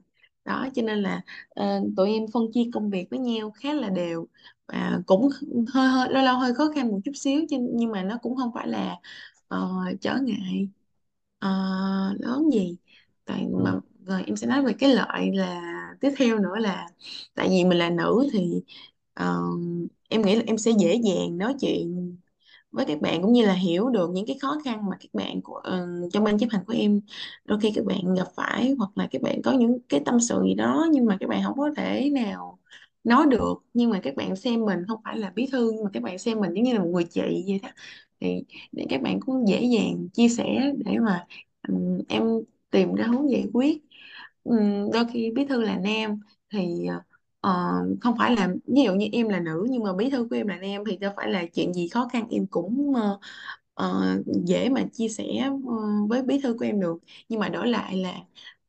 đó 0.50 0.68
cho 0.76 0.84
nên 0.84 1.00
là 1.00 1.22
ờ, 1.50 1.82
tụi 1.98 2.14
em 2.14 2.26
phân 2.34 2.44
chia 2.54 2.64
công 2.74 2.92
việc 2.92 3.08
với 3.12 3.20
nhau 3.20 3.52
khá 3.52 3.74
là 3.76 3.90
đều. 3.90 4.28
Và 4.68 5.02
cũng 5.08 5.30
hơi 5.74 5.90
hơi 5.90 6.10
lâu 6.14 6.24
lâu 6.24 6.40
hơi 6.40 6.56
khó 6.56 6.72
khăn 6.76 6.90
một 6.90 7.00
chút 7.06 7.14
xíu 7.16 7.42
chứ- 7.50 7.58
nhưng 7.74 7.92
mà 7.92 8.04
nó 8.04 8.18
cũng 8.24 8.38
không 8.38 8.52
phải 8.56 8.68
là 8.70 8.98
ờ, 9.50 9.70
trở 10.02 10.18
ngại. 10.24 10.70
Ờ, 11.40 11.50
lớn 12.20 12.50
gì? 12.54 12.78
Tại 13.26 13.48
ừ. 13.56 13.64
mà 13.64 13.80
rồi 14.06 14.24
em 14.28 14.36
sẽ 14.38 14.48
nói 14.48 14.64
về 14.64 14.74
cái 14.80 14.90
lợi 14.96 15.32
là 15.36 15.62
tiếp 16.02 16.12
theo 16.18 16.40
nữa 16.40 16.56
là 16.60 16.88
tại 17.36 17.48
vì 17.50 17.64
mình 17.66 17.78
là 17.80 17.90
nữ 17.90 18.28
thì 18.34 18.64
ờ, 19.14 19.42
em 20.10 20.22
nghĩ 20.22 20.36
là 20.36 20.44
em 20.48 20.58
sẽ 20.58 20.72
dễ 20.80 20.96
dàng 21.06 21.38
nói 21.38 21.54
chuyện 21.62 22.18
với 22.72 22.86
các 22.86 23.02
bạn 23.02 23.22
cũng 23.22 23.34
như 23.34 23.46
là 23.46 23.54
hiểu 23.54 23.90
được 23.90 24.10
những 24.14 24.26
cái 24.28 24.38
khó 24.42 24.58
khăn 24.66 24.90
mà 24.90 24.98
các 25.00 25.10
bạn 25.14 25.42
của 25.42 25.62
uh, 25.68 26.14
trong 26.14 26.24
ban 26.24 26.40
chấp 26.40 26.48
hành 26.52 26.64
của 26.68 26.74
em. 26.74 27.02
Đôi 27.46 27.60
khi 27.62 27.72
các 27.76 27.86
bạn 27.86 28.16
gặp 28.16 28.28
phải 28.36 28.76
hoặc 28.78 28.92
là 28.96 29.08
các 29.12 29.22
bạn 29.22 29.42
có 29.44 29.52
những 29.52 29.80
cái 29.90 30.02
tâm 30.06 30.20
sự 30.20 30.42
gì 30.44 30.54
đó 30.54 30.88
nhưng 30.92 31.06
mà 31.06 31.18
các 31.20 31.30
bạn 31.30 31.42
không 31.44 31.58
có 31.58 31.72
thể 31.78 32.10
nào 32.10 32.60
nói 33.04 33.26
được. 33.30 33.54
Nhưng 33.74 33.90
mà 33.90 34.00
các 34.04 34.16
bạn 34.16 34.36
xem 34.36 34.66
mình 34.66 34.80
không 34.88 35.02
phải 35.04 35.18
là 35.18 35.32
bí 35.36 35.48
thư 35.52 35.72
nhưng 35.72 35.84
mà 35.84 35.90
các 35.94 36.04
bạn 36.04 36.18
xem 36.20 36.40
mình 36.40 36.54
giống 36.54 36.64
như 36.64 36.74
là 36.74 36.80
một 36.80 36.90
người 36.94 37.04
chị 37.04 37.22
vậy 37.48 37.60
đó. 37.64 37.70
Thì 38.20 38.44
để 38.72 38.86
các 38.90 39.02
bạn 39.02 39.20
cũng 39.20 39.48
dễ 39.48 39.64
dàng 39.64 40.10
chia 40.14 40.30
sẻ 40.30 40.74
để 40.86 40.98
mà 41.00 41.26
um, 41.68 42.00
em 42.10 42.24
tìm 42.72 42.96
ra 42.96 43.06
hướng 43.08 43.32
giải 43.32 43.46
quyết. 43.54 43.84
Um, 44.44 44.92
đôi 44.94 45.06
khi 45.14 45.32
bí 45.32 45.46
thư 45.46 45.62
là 45.62 45.78
nam 45.78 46.20
thì 46.54 46.86
ờ, 46.86 47.02
ờ, 47.42 47.74
không 48.02 48.16
phải 48.18 48.36
là 48.36 48.48
ví 48.68 48.82
dụ 48.86 48.94
như 48.96 49.08
em 49.12 49.30
là 49.30 49.40
nữ 49.40 49.68
nhưng 49.70 49.84
mà 49.84 49.94
bí 49.94 50.10
thư 50.10 50.28
của 50.30 50.36
em 50.36 50.48
là 50.48 50.56
nam 50.58 50.84
thì 50.90 50.98
đâu 50.98 51.12
phải 51.18 51.30
là 51.32 51.46
chuyện 51.54 51.74
gì 51.74 51.88
khó 51.88 52.08
khăn 52.14 52.28
em 52.32 52.48
cũng 52.48 52.94
ờ, 52.96 53.20
ờ, 53.74 54.06
dễ 54.46 54.70
mà 54.70 54.84
chia 54.94 55.08
sẻ 55.10 55.24
ờ, 55.68 55.74
với 56.10 56.24
bí 56.24 56.40
thư 56.44 56.54
của 56.60 56.66
em 56.66 56.80
được. 56.82 56.98
Nhưng 57.30 57.40
mà 57.40 57.50
đổi 57.50 57.68
lại 57.68 57.98
là 57.98 58.14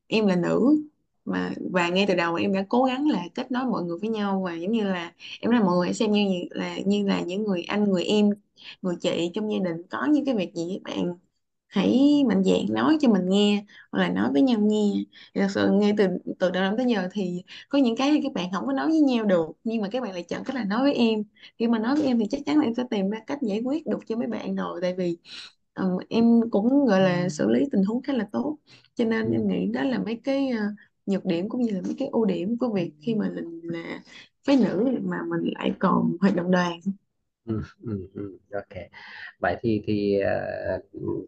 em 0.07 0.27
là 0.27 0.35
nữ 0.35 0.77
mà 1.25 1.51
và 1.71 1.89
ngay 1.89 2.05
từ 2.07 2.15
đầu 2.15 2.35
em 2.35 2.53
đã 2.53 2.65
cố 2.69 2.83
gắng 2.83 3.09
là 3.09 3.23
kết 3.35 3.51
nối 3.51 3.65
mọi 3.65 3.83
người 3.83 3.97
với 4.01 4.09
nhau 4.09 4.41
và 4.45 4.53
giống 4.55 4.71
như 4.71 4.83
là 4.83 5.13
em 5.41 5.51
nói 5.51 5.59
là 5.59 5.65
mọi 5.65 5.75
người 5.77 5.87
hãy 5.87 5.93
xem 5.93 6.11
như 6.11 6.43
là 6.51 6.77
như 6.85 7.07
là 7.07 7.21
những 7.21 7.43
người 7.43 7.63
anh 7.63 7.83
người 7.91 8.03
em 8.03 8.29
người 8.81 8.95
chị 9.01 9.31
trong 9.33 9.51
gia 9.53 9.59
đình 9.59 9.83
có 9.89 10.05
những 10.05 10.25
cái 10.25 10.35
việc 10.35 10.53
gì 10.55 10.81
các 10.85 10.95
bạn 10.95 11.15
hãy 11.71 12.23
mạnh 12.27 12.43
dạn 12.43 12.65
nói 12.69 12.97
cho 13.01 13.09
mình 13.09 13.29
nghe 13.29 13.65
hoặc 13.91 13.99
là 13.99 14.09
nói 14.09 14.29
với 14.33 14.41
nhau 14.41 14.59
nghe. 14.61 14.93
Thì 15.35 15.41
thật 15.41 15.47
sự 15.55 15.69
ngay 15.71 15.93
từ 15.97 16.07
từ 16.39 16.51
đầu 16.51 16.63
năm 16.63 16.77
tới 16.77 16.85
giờ 16.89 17.07
thì 17.11 17.43
có 17.69 17.79
những 17.79 17.95
cái 17.95 18.19
các 18.23 18.33
bạn 18.33 18.51
không 18.53 18.65
có 18.67 18.73
nói 18.73 18.87
với 18.87 18.99
nhau 18.99 19.25
được 19.25 19.47
nhưng 19.63 19.81
mà 19.81 19.87
các 19.91 20.03
bạn 20.03 20.13
lại 20.13 20.23
chọn 20.23 20.43
cách 20.43 20.55
là 20.55 20.63
nói 20.63 20.81
với 20.81 20.93
em. 20.93 21.23
Khi 21.59 21.67
mà 21.67 21.79
nói 21.79 21.95
với 21.95 22.05
em 22.05 22.19
thì 22.19 22.25
chắc 22.29 22.41
chắn 22.45 22.57
là 22.57 22.63
em 22.63 22.73
sẽ 22.75 22.83
tìm 22.89 23.09
ra 23.09 23.19
cách 23.27 23.39
giải 23.41 23.61
quyết 23.65 23.87
được 23.87 23.99
cho 24.07 24.15
mấy 24.15 24.27
bạn 24.27 24.55
rồi 24.55 24.79
tại 24.81 24.95
vì 24.97 25.17
um, 25.75 25.97
em 26.09 26.41
cũng 26.51 26.85
gọi 26.85 27.01
là 27.01 27.29
xử 27.29 27.49
lý 27.49 27.65
tình 27.71 27.83
huống 27.83 28.01
khá 28.01 28.13
là 28.13 28.27
tốt. 28.31 28.57
Cho 28.95 29.05
nên 29.05 29.31
em 29.31 29.47
nghĩ 29.47 29.67
đó 29.73 29.83
là 29.83 29.99
mấy 29.99 30.21
cái 30.23 30.49
uh, 30.53 30.77
nhược 31.05 31.25
điểm 31.25 31.49
cũng 31.49 31.61
như 31.61 31.71
là 31.71 31.81
mấy 31.81 31.95
cái 31.99 32.07
ưu 32.11 32.25
điểm 32.25 32.57
của 32.57 32.69
việc 32.73 32.91
khi 33.01 33.15
mà 33.15 33.29
mình 33.35 33.59
là 33.63 34.01
phái 34.47 34.57
nữ 34.57 34.97
mà 35.03 35.17
mình 35.29 35.53
lại 35.53 35.71
còn 35.79 36.17
hoạt 36.21 36.35
động 36.35 36.51
đoàn. 36.51 36.79
Ừ, 37.45 37.61
ừ, 37.81 38.07
ừ, 38.13 38.37
ok. 38.53 38.77
Vậy 39.39 39.57
thì 39.61 39.81
thì 39.87 40.19
ờ, 40.19 40.31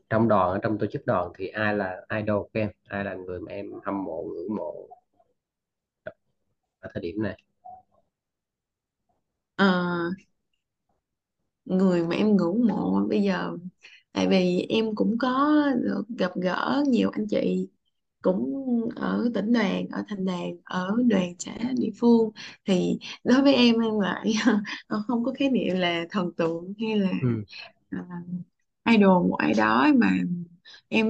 trong 0.09 0.27
đoàn 0.27 0.59
trong 0.63 0.77
tổ 0.79 0.85
chức 0.87 1.05
đoàn 1.05 1.31
thì 1.37 1.47
ai 1.47 1.75
là 1.77 2.01
idol 2.19 2.41
của 2.43 2.49
em? 2.59 2.69
Ai 2.83 3.03
là 3.03 3.13
người 3.13 3.39
mà 3.39 3.51
em 3.51 3.65
hâm 3.85 4.03
mộ 4.03 4.23
ngưỡng 4.23 4.55
mộ 4.55 4.87
ở 6.79 6.89
thời 6.93 7.01
điểm 7.01 7.21
này? 7.23 7.37
Ờ, 9.55 9.65
người 11.65 12.03
mà 12.07 12.15
em 12.15 12.37
ngưỡng 12.37 12.67
mộ 12.67 13.05
bây 13.09 13.23
giờ 13.23 13.57
tại 14.13 14.27
vì 14.29 14.65
em 14.69 14.95
cũng 14.95 15.17
có 15.19 15.53
được 15.83 16.03
gặp 16.17 16.31
gỡ 16.35 16.83
nhiều 16.87 17.09
anh 17.13 17.27
chị 17.29 17.67
cũng 18.23 18.55
ở 18.97 19.31
tỉnh 19.35 19.53
đoàn 19.53 19.87
ở 19.91 20.03
thành 20.09 20.25
đoàn 20.25 20.57
ở 20.65 20.97
đoàn 21.09 21.35
xã 21.39 21.53
địa 21.77 21.91
phương. 21.99 22.31
Thì 22.65 22.99
đối 23.25 23.43
với 23.43 23.55
em 23.55 23.79
em 23.81 23.99
lại 24.01 24.33
không 25.07 25.25
có 25.25 25.33
khái 25.39 25.49
niệm 25.51 25.77
là 25.77 26.05
thần 26.11 26.33
tượng 26.37 26.73
hay 26.81 26.97
là 26.99 27.11
ừ, 27.21 27.43
à, 27.91 27.99
idol 28.91 29.29
một 29.29 29.35
ai 29.39 29.53
đó 29.53 29.87
mà 29.97 30.09
em 30.89 31.07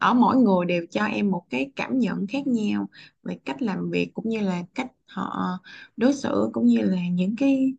ở 0.00 0.14
mỗi 0.14 0.36
người 0.36 0.66
đều 0.66 0.86
cho 0.90 1.04
em 1.04 1.30
một 1.30 1.44
cái 1.50 1.70
cảm 1.76 1.98
nhận 1.98 2.26
khác 2.26 2.46
nhau 2.46 2.88
về 3.22 3.38
cách 3.44 3.62
làm 3.62 3.90
việc 3.90 4.10
cũng 4.14 4.28
như 4.28 4.40
là 4.40 4.62
cách 4.74 4.88
họ 5.06 5.58
đối 5.96 6.14
xử 6.14 6.50
cũng 6.52 6.66
như 6.66 6.78
là 6.82 7.08
những 7.12 7.36
cái 7.38 7.74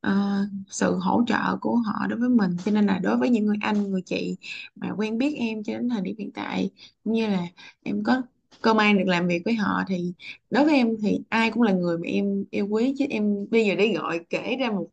ờ, 0.00 0.12
sự 0.68 0.94
hỗ 0.98 1.24
trợ 1.26 1.56
của 1.60 1.76
họ 1.76 2.06
đối 2.08 2.18
với 2.18 2.28
mình. 2.28 2.56
Cho 2.64 2.72
nên 2.72 2.86
là 2.86 2.98
đối 3.02 3.16
với 3.16 3.30
những 3.30 3.46
người 3.46 3.56
anh 3.60 3.90
người 3.90 4.02
chị 4.02 4.36
mà 4.74 4.90
quen 4.98 5.18
biết 5.18 5.34
em 5.38 5.62
cho 5.64 5.72
đến 5.72 5.88
thời 5.88 6.00
điểm 6.02 6.16
hiện 6.18 6.30
tại 6.34 6.70
cũng 7.04 7.12
như 7.14 7.26
là 7.26 7.46
em 7.82 8.02
có 8.04 8.22
cơ 8.62 8.74
may 8.74 8.94
được 8.94 9.04
làm 9.06 9.26
việc 9.28 9.42
với 9.44 9.54
họ 9.54 9.82
thì 9.88 10.12
đối 10.50 10.64
với 10.64 10.74
em 10.76 10.88
thì 11.02 11.20
ai 11.28 11.50
cũng 11.50 11.62
là 11.62 11.72
người 11.72 11.98
mà 11.98 12.06
em 12.08 12.44
yêu 12.50 12.66
quý. 12.70 12.94
Chứ 12.98 13.04
em 13.10 13.46
bây 13.50 13.66
giờ 13.66 13.74
để 13.78 13.94
gọi 13.94 14.20
kể 14.30 14.56
ra 14.60 14.70
một 14.70 14.88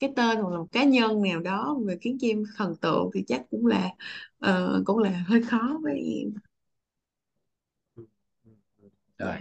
cái 0.00 0.12
tên 0.16 0.38
hoặc 0.38 0.50
là 0.52 0.58
một 0.58 0.68
cá 0.72 0.84
nhân 0.84 1.22
nào 1.22 1.40
đó 1.40 1.78
về 1.86 1.98
khiến 2.02 2.18
cho 2.20 2.28
em 2.28 2.44
thần 2.56 2.76
tượng 2.82 3.10
thì 3.14 3.24
chắc 3.28 3.42
cũng 3.50 3.66
là 3.66 3.90
ờ, 4.38 4.82
cũng 4.86 4.98
là 4.98 5.24
hơi 5.28 5.42
khó 5.42 5.78
với 5.82 5.94
em. 6.22 6.34
Rồi 9.18 9.36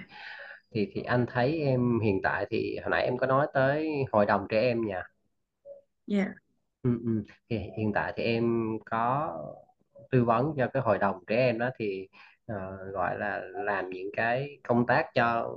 thì 0.76 0.90
thì 0.94 1.04
anh 1.04 1.26
thấy 1.30 1.60
em 1.60 2.00
hiện 2.02 2.22
tại 2.24 2.48
thì 2.52 2.78
hồi 2.84 2.90
nãy 2.92 3.04
em 3.06 3.18
có 3.18 3.28
nói 3.28 3.48
tới 3.56 3.90
hội 4.14 4.26
đồng 4.26 4.48
trẻ 4.50 4.62
em 4.62 4.88
nha. 4.88 5.04
Dạ. 6.08 6.34
Ừ, 6.84 7.00
ừ. 7.06 7.24
thì 7.50 7.58
hiện 7.78 7.92
tại 7.96 8.14
thì 8.18 8.24
em 8.24 8.44
có 8.86 9.34
tư 10.12 10.24
vấn 10.26 10.54
cho 10.58 10.68
cái 10.74 10.82
hội 10.84 10.98
đồng 10.98 11.24
trẻ 11.28 11.36
em 11.38 11.60
đó 11.60 11.70
thì 11.80 12.08
ờ, 12.46 12.56
gọi 12.94 13.20
là 13.20 13.42
làm 13.54 13.90
những 13.90 14.10
cái 14.14 14.58
công 14.64 14.86
tác 14.88 15.06
cho 15.16 15.56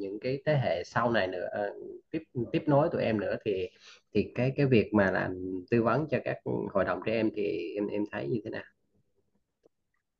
những 0.00 0.18
cái 0.20 0.42
thế 0.46 0.54
hệ 0.64 0.84
sau 0.84 1.10
này 1.10 1.26
nữa 1.26 1.48
ờ, 1.50 1.70
tiếp 2.10 2.22
tiếp 2.52 2.62
nối 2.66 2.88
tụi 2.92 3.02
em 3.02 3.20
nữa. 3.20 3.36
Thì 3.44 3.68
thì 4.14 4.32
cái 4.34 4.52
cái 4.56 4.66
việc 4.66 4.90
mà 4.94 5.10
làm 5.10 5.34
tư 5.70 5.82
vấn 5.82 6.06
cho 6.10 6.18
các 6.24 6.36
hội 6.72 6.84
đồng 6.84 7.00
trẻ 7.06 7.12
em 7.12 7.30
thì 7.36 7.72
em 7.76 7.86
em 7.88 8.04
thấy 8.12 8.28
như 8.28 8.40
thế 8.44 8.50
nào 8.50 8.64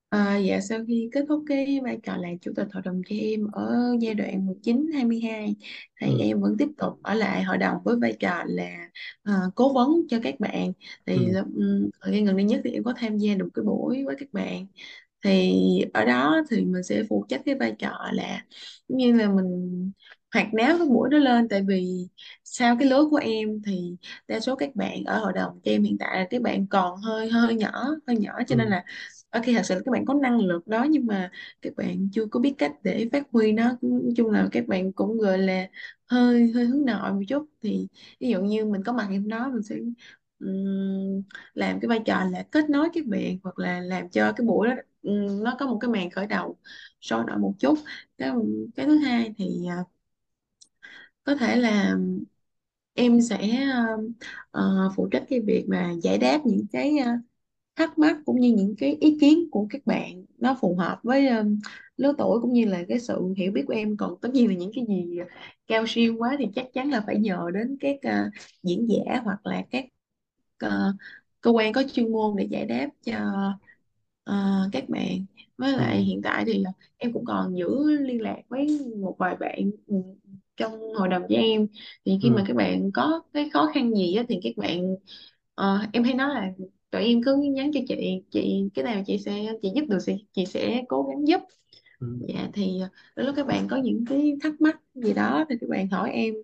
À, 0.09 0.37
dạ 0.39 0.61
sau 0.61 0.79
khi 0.89 1.09
kết 1.13 1.25
thúc 1.29 1.45
cái 1.47 1.81
vai 1.85 1.99
trò 2.03 2.17
là 2.17 2.29
chủ 2.41 2.53
tịch 2.57 2.67
hội 2.73 2.83
đồng 2.87 3.03
trẻ 3.09 3.17
em 3.17 3.47
ở 3.53 3.77
giai 4.01 4.15
đoạn 4.15 4.47
19-22 4.47 5.57
thì 6.01 6.07
ừ, 6.07 6.19
em 6.19 6.41
vẫn 6.41 6.57
tiếp 6.59 6.69
tục 6.79 6.93
ở 7.03 7.15
lại 7.15 7.43
hội 7.43 7.59
đồng 7.59 7.77
với 7.85 7.97
vai 8.01 8.13
trò 8.21 8.43
là 8.47 8.89
à, 9.23 9.35
cố 9.55 9.73
vấn 9.75 9.89
cho 10.09 10.19
các 10.23 10.41
bạn. 10.41 10.73
Thì 11.07 11.29
ừ, 11.57 11.91
thời 12.01 12.13
gian 12.15 12.25
gần 12.25 12.37
đây 12.37 12.45
nhất 12.45 12.61
thì 12.65 12.71
em 12.71 12.85
có 12.85 12.93
tham 12.97 13.19
gia 13.19 13.35
được 13.35 13.49
cái 13.55 13.65
buổi 13.65 14.05
với 14.05 14.17
các 14.19 14.29
bạn. 14.33 14.67
Thì 15.25 15.53
ở 15.95 16.05
đó 16.05 16.43
thì 16.51 16.65
mình 16.65 16.83
sẽ 16.83 17.03
phụ 17.11 17.27
trách 17.29 17.43
cái 17.47 17.55
vai 17.55 17.73
trò 17.79 17.91
là 18.13 18.45
giống 18.89 18.99
như 18.99 19.13
là 19.13 19.29
mình 19.31 19.93
hoạt 20.35 20.55
náo 20.55 20.79
cái 20.79 20.87
buổi 20.87 21.09
đó 21.11 21.19
lên. 21.19 21.49
Tại 21.49 21.63
vì 21.69 22.09
sau 22.45 22.77
cái 22.81 22.89
lứa 22.89 23.05
của 23.11 23.17
em 23.17 23.63
thì 23.67 23.97
đa 24.29 24.41
số 24.41 24.57
các 24.57 24.77
bạn 24.77 25.05
ở 25.07 25.19
hội 25.21 25.33
đồng 25.33 25.61
cho 25.65 25.71
em 25.73 25.83
hiện 25.85 25.97
tại 26.01 26.19
là 26.21 26.27
các 26.31 26.43
bạn 26.43 26.67
còn 26.67 26.97
hơi 27.03 27.31
hơi 27.31 27.55
nhỏ 27.55 27.87
hơi 28.07 28.17
nhỏ. 28.17 28.33
Cho 28.49 28.57
nên 28.57 28.69
ừ, 28.69 28.71
là 28.71 28.85
Ok, 29.31 29.43
thật 29.47 29.62
sự 29.64 29.74
là 29.74 29.81
các 29.85 29.93
bạn 29.93 30.05
có 30.05 30.14
năng 30.14 30.39
lực 30.41 30.66
đó 30.66 30.85
nhưng 30.91 31.07
mà 31.07 31.31
các 31.62 31.72
bạn 31.76 32.09
chưa 32.12 32.26
có 32.26 32.41
biết 32.41 32.55
cách 32.59 32.72
để 32.83 33.09
phát 33.12 33.26
huy 33.33 33.53
nó. 33.53 33.64
Nói 33.83 34.12
chung 34.16 34.31
là 34.31 34.49
các 34.53 34.66
bạn 34.68 34.93
cũng 34.93 35.18
gọi 35.18 35.39
là 35.39 35.68
hơi 36.07 36.53
hơi 36.53 36.64
hướng 36.66 36.85
nội 36.87 37.12
một 37.12 37.20
chút 37.29 37.47
thì 37.62 37.89
ví 38.20 38.29
dụ 38.31 38.41
như 38.43 38.64
mình 38.64 38.83
có 38.85 38.93
mặt 38.93 39.09
em 39.11 39.29
đó 39.29 39.51
mình 39.53 39.62
sẽ 39.62 39.76
ừm, 40.39 41.22
làm 41.55 41.81
cái 41.81 41.89
vai 41.89 42.01
trò 42.07 42.24
là 42.33 42.43
kết 42.51 42.70
nối 42.70 42.89
các 42.95 43.07
bạn 43.07 43.39
hoặc 43.43 43.59
là 43.59 43.81
làm 43.81 44.09
cho 44.11 44.33
cái 44.37 44.47
buổi 44.47 44.68
đó 44.68 44.74
ừm, 45.03 45.45
nó 45.45 45.57
có 45.59 45.66
một 45.66 45.79
cái 45.81 45.91
màn 45.91 46.11
khởi 46.11 46.26
đầu 46.26 46.59
sôi 47.01 47.24
nổi 47.26 47.39
một 47.39 47.55
chút. 47.59 47.79
Cái 48.18 48.31
cái 48.76 48.87
thứ 48.87 48.99
hai 48.99 49.35
thì 49.39 49.45
à, 49.70 49.76
có 51.24 51.35
thể 51.35 51.57
là 51.57 51.97
em 52.95 53.20
sẽ 53.20 53.64
ờ, 53.74 53.99
ờ, 54.51 54.91
phụ 54.97 55.09
trách 55.12 55.24
cái 55.31 55.41
việc 55.41 55.64
mà 55.68 55.93
giải 56.03 56.18
đáp 56.18 56.41
những 56.47 56.66
cái 56.72 56.99
ờ, 56.99 57.11
thắc 57.79 57.99
mắc 57.99 58.16
cũng 58.26 58.41
như 58.41 58.53
những 58.53 58.74
cái 58.79 58.97
ý 59.01 59.18
kiến 59.20 59.51
của 59.51 59.66
các 59.70 59.87
bạn 59.87 60.24
nó 60.39 60.57
phù 60.61 60.76
hợp 60.76 60.99
với 61.03 61.29
um, 61.29 61.59
lứa 61.97 62.12
tuổi 62.18 62.41
cũng 62.41 62.53
như 62.53 62.64
là 62.64 62.85
cái 62.89 63.01
sự 63.01 63.35
hiểu 63.37 63.53
biết 63.53 63.64
của 63.66 63.74
em. 63.74 63.97
Còn 63.97 64.14
tất 64.20 64.29
nhiên 64.33 64.49
là 64.49 64.55
những 64.55 64.70
cái 64.74 64.85
gì 64.89 65.18
cao 65.66 65.85
siêu 65.87 66.16
quá 66.18 66.37
thì 66.39 66.47
chắc 66.55 66.66
chắn 66.72 66.91
là 66.91 67.03
phải 67.07 67.18
nhờ 67.18 67.51
đến 67.55 67.76
các 67.81 67.97
uh, 67.97 68.33
diễn 68.62 68.89
giả 68.89 69.20
hoặc 69.24 69.47
là 69.47 69.62
các 69.70 69.85
uh, 70.66 70.95
cơ 71.41 71.51
quan 71.51 71.72
có 71.72 71.83
chuyên 71.93 72.12
môn 72.12 72.37
để 72.37 72.47
giải 72.51 72.66
đáp 72.66 72.89
cho 73.05 73.18
uh, 74.31 74.72
các 74.72 74.89
bạn. 74.89 75.24
Với 75.59 75.72
lại 75.72 75.97
ừ, 75.97 76.03
hiện 76.03 76.20
tại 76.22 76.45
thì 76.47 76.61
uh, 76.68 76.74
em 76.97 77.12
cũng 77.12 77.24
còn 77.24 77.57
giữ 77.57 77.91
liên 78.01 78.22
lạc 78.22 78.41
với 78.49 78.81
một 78.97 79.16
vài 79.18 79.37
bạn 79.37 79.70
trong 80.57 80.95
hội 80.95 81.09
đồng 81.09 81.22
với 81.29 81.37
em. 81.37 81.66
Thì 82.05 82.18
khi 82.22 82.31
mà 82.31 82.41
ừ, 82.41 82.45
các 82.49 82.57
bạn 82.57 82.91
có 82.93 83.22
cái 83.33 83.51
khó 83.53 83.70
khăn 83.74 83.95
gì 83.95 84.14
á, 84.14 84.24
thì 84.29 84.41
các 84.43 84.57
bạn 84.57 84.97
Ờ, 85.59 85.79
em 85.93 86.05
hay 86.05 86.14
nói 86.14 86.35
là 86.35 86.51
tụi 86.91 87.03
em 87.05 87.20
cứ 87.24 87.36
nhắn 87.55 87.70
cho 87.74 87.80
chị 87.89 88.22
chị 88.30 88.70
cái 88.74 88.84
nào 88.84 89.03
chị 89.07 89.18
sẽ 89.18 89.32
chị 89.62 89.70
giúp 89.74 89.84
được 89.89 89.99
chị 90.07 90.26
chị 90.32 90.47
sẽ 90.47 90.82
cố 90.89 91.03
gắng 91.03 91.28
giúp. 91.28 91.41
Ừ, 92.01 92.07
dạ 92.20 92.51
thì 92.55 92.80
ờ, 92.82 92.89
đôi 93.16 93.26
lúc 93.26 93.36
các 93.36 93.47
bạn 93.47 93.68
có 93.68 93.76
những 93.76 94.05
cái 94.09 94.36
thắc 94.43 94.61
mắc 94.61 94.80
gì 94.95 95.14
đó 95.14 95.45
thì 95.51 95.57
các 95.61 95.70
bạn 95.70 95.89
hỏi 95.91 96.11
em. 96.12 96.34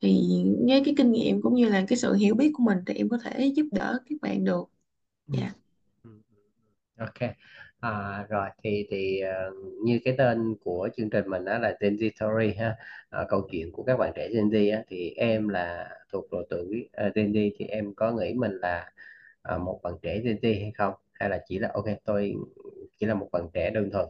Thì 0.00 0.20
với 0.68 0.82
cái 0.84 0.94
kinh 0.98 1.12
nghiệm 1.12 1.42
cũng 1.42 1.54
như 1.54 1.68
là 1.68 1.84
cái 1.88 1.98
sự 1.98 2.14
hiểu 2.14 2.34
biết 2.34 2.50
của 2.54 2.64
mình 2.64 2.78
thì 2.86 2.94
em 2.94 3.08
có 3.08 3.18
thể 3.24 3.46
giúp 3.56 3.66
đỡ 3.72 3.98
các 4.10 4.16
bạn 4.22 4.44
được. 4.44 4.64
Ừ, 5.28 5.34
dạ. 5.34 5.54
Ừ. 6.04 6.10
Ok, 6.98 7.30
à, 7.80 8.24
rồi 8.30 8.48
thì 8.64 8.86
thì 8.90 9.20
ờ, 9.20 9.52
như 9.84 10.00
cái 10.04 10.14
tên 10.18 10.56
của 10.64 10.88
chương 10.96 11.10
trình 11.10 11.24
mình 11.30 11.44
đó 11.44 11.58
là 11.58 11.76
Gen 11.80 11.96
Z 11.96 12.10
Story 12.16 12.54
ha, 12.58 12.76
Ờ, 13.10 13.26
câu 13.30 13.48
chuyện 13.52 13.72
của 13.72 13.82
các 13.84 13.96
bạn 13.98 14.12
trẻ 14.16 14.28
Gen 14.34 14.48
Z 14.50 14.76
á, 14.76 14.82
thì 14.88 15.10
em 15.16 15.48
là 15.48 15.90
thuộc 16.12 16.26
độ 16.32 16.42
tuổi 16.50 16.88
ờ, 16.92 17.10
Gen 17.14 17.32
Z 17.32 17.50
thì 17.58 17.64
em 17.66 17.94
có 17.96 18.12
nghĩ 18.12 18.34
mình 18.34 18.52
là 18.52 18.92
ờ, 19.48 19.58
một 19.58 19.80
bạn 19.82 19.94
trẻ 20.02 20.20
Gen 20.24 20.36
Z 20.42 20.60
hay 20.62 20.72
không? 20.78 20.94
Hay 21.12 21.28
là 21.28 21.42
chỉ 21.48 21.58
là 21.58 21.70
ok 21.74 21.84
tôi 22.04 22.34
chỉ 22.98 23.06
là 23.06 23.14
một 23.14 23.28
bạn 23.32 23.48
trẻ 23.54 23.70
đơn 23.70 23.90
thuần? 23.92 24.06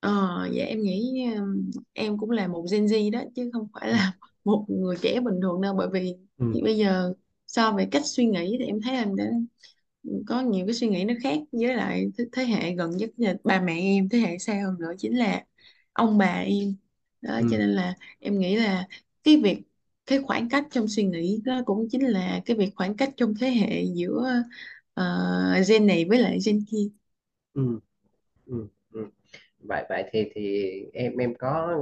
Ờ, 0.00 0.10
dạ 0.52 0.64
em 0.64 0.82
nghĩ 0.82 1.24
um, 1.36 1.70
em 1.92 2.18
cũng 2.18 2.30
là 2.30 2.46
một 2.48 2.64
Gen 2.72 2.84
Z 2.86 3.10
đó 3.10 3.22
chứ 3.34 3.50
không 3.52 3.68
phải 3.74 3.88
Ừ, 3.88 3.92
là 3.92 4.12
một 4.44 4.64
người 4.68 4.96
trẻ 5.02 5.20
bình 5.20 5.34
thường 5.42 5.60
đâu. 5.60 5.74
Bởi 5.78 5.88
vì 5.92 6.16
ừ, 6.38 6.46
bây 6.62 6.76
giờ 6.76 7.12
so 7.46 7.72
về 7.72 7.88
cách 7.90 8.02
suy 8.06 8.24
nghĩ 8.26 8.56
thì 8.60 8.66
em 8.66 8.80
thấy 8.82 8.94
em 8.96 9.16
đã 9.16 9.24
có 10.26 10.40
nhiều 10.40 10.66
cái 10.66 10.74
suy 10.74 10.88
nghĩ 10.88 11.04
nó 11.04 11.14
khác 11.22 11.38
với 11.52 11.76
lại 11.76 12.06
thế, 12.18 12.24
thế 12.32 12.44
hệ 12.44 12.74
gần 12.74 12.90
nhất 12.90 13.10
là 13.16 13.34
ba 13.44 13.60
mẹ 13.60 13.74
em 13.80 14.08
thế 14.08 14.18
hệ 14.18 14.38
sau 14.38 14.56
hơn 14.64 14.78
nữa 14.80 14.92
chính 14.98 15.18
là 15.18 15.44
ông 15.92 16.18
bà 16.18 16.26
em. 16.26 16.76
Đó 17.22 17.40
cho 17.48 17.58
ừ, 17.58 17.58
nên 17.58 17.70
là 17.70 17.94
em 18.20 18.38
nghĩ 18.40 18.56
là 18.56 18.88
cái 19.24 19.36
việc 19.44 19.62
cái 20.06 20.18
khoảng 20.26 20.48
cách 20.48 20.64
trong 20.70 20.88
suy 20.88 21.04
nghĩ 21.04 21.40
đó 21.44 21.62
cũng 21.66 21.88
chính 21.90 22.06
là 22.08 22.40
cái 22.46 22.56
việc 22.56 22.70
khoảng 22.76 22.96
cách 22.96 23.10
trong 23.16 23.34
thế 23.40 23.50
hệ 23.50 23.84
giữa 23.94 24.42
ờ, 24.94 25.04
gen 25.68 25.86
này 25.86 26.04
với 26.08 26.18
lại 26.18 26.38
gen 26.46 26.64
kia 26.70 26.88
ừ, 27.54 27.80
ừ, 28.46 28.68
ừ. 28.92 29.06
Vậy 29.68 29.86
vậy 29.88 30.04
thì 30.12 30.30
thì 30.34 30.66
em 30.94 31.18
em 31.18 31.34
có 31.38 31.78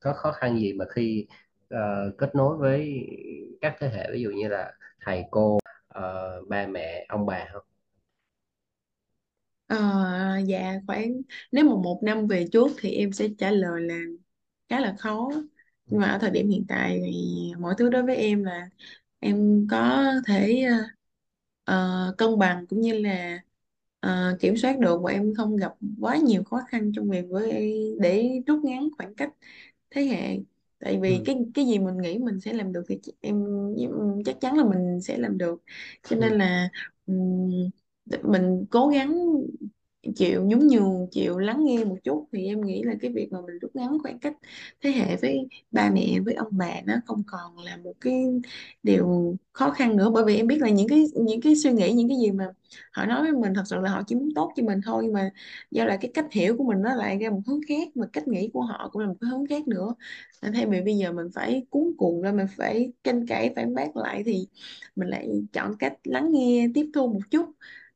có 0.00 0.12
khó 0.14 0.32
khăn 0.32 0.58
gì 0.60 0.72
mà 0.74 0.84
khi 0.96 1.26
ờ, 1.70 2.12
kết 2.18 2.36
nối 2.36 2.58
với 2.58 3.06
các 3.60 3.76
thế 3.80 3.88
hệ 3.90 4.08
ví 4.12 4.22
dụ 4.22 4.30
như 4.30 4.48
là 4.48 4.72
thầy 5.06 5.24
cô, 5.30 5.58
ờ, 5.88 6.42
ba 6.48 6.66
mẹ, 6.68 7.06
ông 7.10 7.26
bà 7.26 7.48
không? 7.54 7.64
Ờ, 9.70 9.76
dạ 10.46 10.74
khoảng 10.86 11.12
nếu 11.52 11.64
mà 11.64 11.70
một 11.82 12.00
năm 12.02 12.26
về 12.26 12.46
trước 12.52 12.66
thì 12.80 12.90
em 12.94 13.12
sẽ 13.12 13.28
trả 13.38 13.50
lời 13.50 13.82
là 13.82 13.94
khá 14.68 14.80
là 14.80 14.96
khó 14.98 15.30
nhưng 15.90 16.00
mà 16.00 16.06
ở 16.08 16.18
thời 16.18 16.30
điểm 16.30 16.48
hiện 16.50 16.64
tại 16.68 17.00
thì 17.04 17.36
mọi 17.60 17.74
thứ 17.78 17.90
đối 17.90 18.02
với 18.02 18.16
em 18.16 18.44
là 18.44 18.68
em 19.20 19.66
có 19.70 20.04
thể 20.26 20.64
ờ, 21.64 22.14
cân 22.18 22.38
bằng 22.38 22.66
cũng 22.66 22.80
như 22.80 22.92
là 22.98 23.40
ờ, 24.00 24.36
kiểm 24.40 24.56
soát 24.56 24.78
được 24.78 25.00
và 25.02 25.12
em 25.12 25.34
không 25.36 25.56
gặp 25.56 25.72
quá 26.00 26.16
nhiều 26.16 26.44
khó 26.44 26.60
khăn 26.68 26.92
trong 26.96 27.10
việc 27.10 27.24
với 27.30 27.52
để 28.00 28.30
rút 28.46 28.64
ngắn 28.64 28.88
khoảng 28.98 29.14
cách 29.14 29.30
thế 29.90 30.02
hệ. 30.04 30.38
Tại 30.78 30.98
vì 31.02 31.18
ừ, 31.18 31.24
cái 31.24 31.36
cái 31.54 31.66
gì 31.66 31.78
mình 31.78 31.98
nghĩ 31.98 32.18
mình 32.18 32.40
sẽ 32.40 32.52
làm 32.52 32.72
được 32.72 32.82
thì 32.88 32.98
em, 33.20 33.44
em 33.78 33.90
chắc 34.24 34.36
chắn 34.40 34.58
là 34.58 34.64
mình 34.64 35.00
sẽ 35.02 35.18
làm 35.18 35.38
được. 35.38 35.62
Cho 36.04 36.16
ừ, 36.16 36.16
nên 36.16 36.32
là 36.34 36.68
ừm, 37.06 37.50
mình 38.22 38.66
cố 38.70 38.88
gắng 38.88 39.14
chịu, 40.16 40.44
nhún 40.44 40.66
nhường, 40.68 41.06
chịu, 41.10 41.38
lắng 41.38 41.64
nghe 41.64 41.84
một 41.84 41.96
chút. 42.04 42.26
Thì 42.32 42.46
em 42.46 42.60
nghĩ 42.66 42.82
là 42.82 42.94
cái 43.00 43.10
việc 43.14 43.28
mà 43.32 43.40
mình 43.40 43.58
rút 43.58 43.76
ngắn 43.76 43.98
khoảng 44.02 44.18
cách 44.18 44.36
thế 44.82 44.90
hệ 44.90 45.16
với 45.16 45.48
ba 45.70 45.90
mẹ, 45.94 46.20
với 46.24 46.34
ông 46.34 46.48
bà 46.58 46.80
nó 46.86 46.94
không 47.06 47.22
còn 47.26 47.58
là 47.58 47.76
một 47.76 47.92
cái 48.00 48.24
điều 48.82 49.36
khó 49.52 49.70
khăn 49.70 49.96
nữa. 49.96 50.10
Bởi 50.14 50.24
vì 50.24 50.36
em 50.36 50.46
biết 50.46 50.58
là 50.62 50.68
những 50.70 50.88
cái 50.88 51.04
những 51.14 51.40
cái 51.40 51.56
suy 51.56 51.72
nghĩ, 51.72 51.92
những 51.92 52.08
cái 52.08 52.18
gì 52.18 52.30
mà 52.30 52.48
họ 52.92 53.06
nói 53.06 53.22
với 53.22 53.32
mình, 53.32 53.54
thật 53.54 53.62
sự 53.66 53.76
là 53.80 53.90
họ 53.90 54.02
chỉ 54.06 54.14
muốn 54.14 54.28
tốt 54.34 54.52
cho 54.56 54.62
mình 54.62 54.80
thôi. 54.84 55.02
Nhưng 55.04 55.12
mà 55.12 55.30
do 55.70 55.84
là 55.84 55.96
cái 56.00 56.10
cách 56.14 56.26
hiểu 56.32 56.56
của 56.56 56.64
mình 56.64 56.82
nó 56.82 56.94
lại 56.94 57.18
ra 57.18 57.30
một 57.30 57.40
hướng 57.46 57.60
khác 57.68 57.88
mà 57.96 58.06
cách 58.12 58.28
nghĩ 58.28 58.50
của 58.52 58.62
họ 58.62 58.88
cũng 58.92 59.02
là 59.02 59.08
một 59.08 59.14
cái 59.20 59.30
hướng 59.30 59.46
khác 59.46 59.68
nữa. 59.68 59.94
Nên 60.42 60.52
thay 60.52 60.66
vì 60.66 60.80
bây 60.80 60.96
giờ 60.96 61.12
mình 61.12 61.26
phải 61.34 61.66
cuống 61.70 61.96
cuồng 61.98 62.22
ra, 62.22 62.32
mình 62.32 62.46
phải 62.56 62.92
tranh 63.04 63.26
cãi, 63.26 63.52
phản 63.56 63.74
bác 63.74 63.96
lại, 63.96 64.22
thì 64.26 64.46
mình 64.96 65.08
lại 65.08 65.28
chọn 65.52 65.76
cách 65.78 65.92
lắng 66.04 66.28
nghe, 66.32 66.66
tiếp 66.74 66.90
thu 66.94 67.08
một 67.12 67.20
chút 67.30 67.46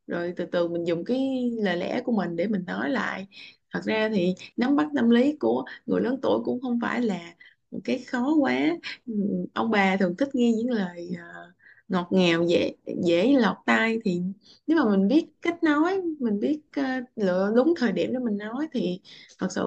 rồi 0.06 0.32
từ 0.36 0.44
từ 0.46 0.68
mình 0.68 0.84
dùng 0.86 1.04
cái 1.04 1.50
lời 1.62 1.76
lẽ 1.76 2.00
của 2.04 2.12
mình 2.12 2.36
để 2.36 2.46
mình 2.46 2.64
nói 2.66 2.90
lại. 2.90 3.26
Thật 3.72 3.80
ra 3.84 4.08
thì 4.14 4.34
nắm 4.56 4.76
bắt 4.76 4.88
tâm 4.96 5.10
lý 5.10 5.36
của 5.40 5.64
người 5.86 6.00
lớn 6.00 6.18
tuổi 6.22 6.40
cũng 6.44 6.60
không 6.60 6.78
phải 6.82 7.02
là 7.02 7.34
một 7.70 7.80
cái 7.84 7.98
khó 7.98 8.34
quá. 8.40 8.58
Ông 9.54 9.70
bà 9.70 9.96
thường 9.96 10.16
thích 10.16 10.28
nghe 10.34 10.52
những 10.52 10.70
lời 10.70 11.10
ờ, 11.18 11.52
ngọt 11.88 12.08
ngào 12.10 12.44
dễ 12.48 12.74
dễ 13.04 13.32
lọt 13.38 13.56
tai 13.66 13.98
thì 14.04 14.22
nếu 14.66 14.76
mà 14.84 14.90
mình 14.96 15.08
biết 15.08 15.26
cách 15.42 15.62
nói 15.62 16.00
mình 16.20 16.40
biết 16.40 16.60
ờ, 16.76 16.82
lựa 17.16 17.52
đúng 17.56 17.74
thời 17.76 17.92
điểm 17.92 18.12
để 18.12 18.18
mình 18.18 18.36
nói 18.36 18.68
thì 18.72 19.00
thật 19.38 19.48
sự 19.52 19.62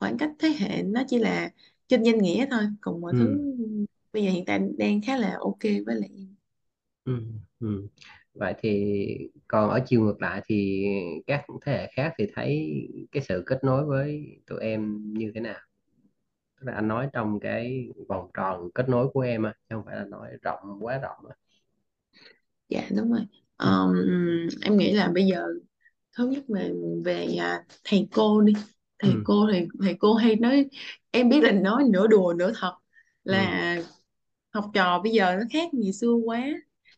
khoảng 0.00 0.18
cách 0.18 0.30
thế 0.38 0.48
hệ 0.58 0.82
nó 0.82 1.02
chỉ 1.08 1.18
là 1.18 1.50
trên 1.88 2.02
danh 2.02 2.18
nghĩa 2.18 2.46
thôi. 2.50 2.62
Còn 2.80 3.00
mọi 3.00 3.14
thứ 3.18 3.26
ừ, 3.58 3.86
bây 4.12 4.24
giờ 4.24 4.30
hiện 4.30 4.44
tại 4.44 4.60
đang 4.78 5.00
khá 5.06 5.16
là 5.16 5.36
ok 5.40 5.58
với 5.86 5.96
lại 5.96 6.10
em 6.16 6.34
ừ, 7.04 7.12
ừ. 7.60 7.88
Vậy 8.34 8.54
thì 8.58 8.94
còn 9.48 9.70
ở 9.70 9.80
chiều 9.86 10.00
ngược 10.02 10.22
lại 10.22 10.42
thì 10.46 10.84
các 11.26 11.44
thế 11.62 11.72
hệ 11.72 11.86
khác 11.96 12.14
thì 12.18 12.26
thấy 12.34 12.72
cái 13.12 13.22
sự 13.22 13.42
kết 13.46 13.64
nối 13.64 13.84
với 13.86 14.40
tụi 14.46 14.60
em 14.60 15.02
như 15.14 15.32
thế 15.34 15.40
nào? 15.40 15.60
Tức 16.60 16.66
là 16.66 16.72
anh 16.74 16.88
nói 16.88 17.08
trong 17.12 17.40
cái 17.40 17.88
vòng 18.08 18.30
tròn 18.34 18.70
kết 18.74 18.88
nối 18.88 19.08
của 19.14 19.20
em 19.20 19.42
á, 19.42 19.54
chứ 19.68 19.76
không 19.76 19.84
phải 19.86 19.96
là 19.96 20.04
nói 20.04 20.30
rộng 20.42 20.78
quá 20.80 20.98
rộng 20.98 21.26
á. 21.30 21.36
dạ 22.68 22.88
đúng 22.96 23.10
rồi. 23.12 23.20
Ừ, 23.62 23.68
Ờm, 23.68 23.94
em 24.62 24.76
nghĩ 24.76 24.92
là 24.92 25.08
bây 25.14 25.26
giờ 25.26 25.46
thứ 26.18 26.28
nhất 26.28 26.44
là 26.48 26.68
về 27.04 27.26
à, 27.40 27.64
thầy 27.84 28.08
cô 28.12 28.40
đi. 28.42 28.52
Thầy 28.98 29.12
ừ, 29.12 29.24
cô 29.24 29.48
thì 29.52 29.66
thầy 29.82 29.96
cô 30.00 30.14
hay 30.14 30.36
nói 30.36 30.66
em 31.10 31.28
biết 31.28 31.40
là 31.44 31.52
nói 31.52 31.84
nửa 31.90 32.06
đùa 32.06 32.34
nửa 32.38 32.52
thật 32.60 32.74
ừ, 33.28 33.34
là 33.34 33.76
học 34.50 34.70
trò 34.74 35.00
bây 35.04 35.12
giờ 35.12 35.36
nó 35.36 35.42
khác 35.52 35.74
ngày 35.74 35.92
xưa 35.92 36.12
quá 36.26 36.48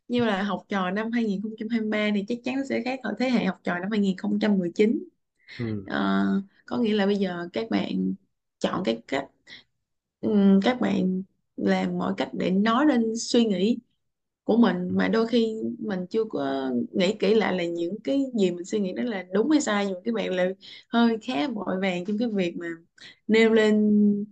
như 0.09 0.25
là 0.25 0.43
học 0.43 0.65
trò 0.69 0.91
năm 0.91 1.11
2023 1.13 2.11
thì 2.15 2.25
chắc 2.29 2.39
chắn 2.45 2.57
nó 2.57 2.63
sẽ 2.69 2.83
khác 2.85 3.01
ở 3.03 3.15
thế 3.19 3.31
hệ 3.31 3.45
học 3.45 3.61
trò 3.65 3.79
năm 3.79 3.91
2019 3.91 5.05
ừ, 5.59 5.65
Ờ, 5.85 6.25
có 6.67 6.79
nghĩa 6.79 6.95
là 6.95 7.07
bây 7.07 7.17
giờ 7.17 7.49
các 7.53 7.71
bạn 7.71 8.15
chọn 8.59 8.83
cái 8.85 9.03
cách 9.09 9.27
ừm, 10.21 10.61
các 10.65 10.81
bạn 10.81 11.23
làm 11.57 11.99
mọi 11.99 12.15
cách 12.17 12.29
để 12.33 12.51
nói 12.51 12.87
lên 12.87 13.17
suy 13.17 13.45
nghĩ 13.45 13.79
của 14.45 14.57
mình 14.57 14.89
mà 14.93 15.09
đôi 15.09 15.29
khi 15.29 15.63
mình 15.79 16.07
chưa 16.11 16.25
có 16.31 16.71
nghĩ 16.93 17.15
kỹ 17.21 17.35
lại 17.35 17.55
là 17.57 17.65
những 17.65 17.97
cái 18.05 18.25
gì 18.41 18.51
mình 18.51 18.65
suy 18.65 18.81
nghĩ 18.81 18.93
đó 18.93 19.03
là 19.05 19.25
đúng 19.33 19.51
hay 19.51 19.61
sai. 19.61 19.87
Nhưng 19.87 19.95
mà 19.95 20.01
các 20.05 20.15
bạn 20.15 20.31
lại 20.35 20.49
hơi 20.89 21.19
khá 21.23 21.49
vội 21.49 21.81
vàng 21.83 22.05
trong 22.07 22.19
cái 22.19 22.29
việc 22.29 22.57
mà 22.59 22.67
nêu 23.29 23.51
lên 23.53 24.27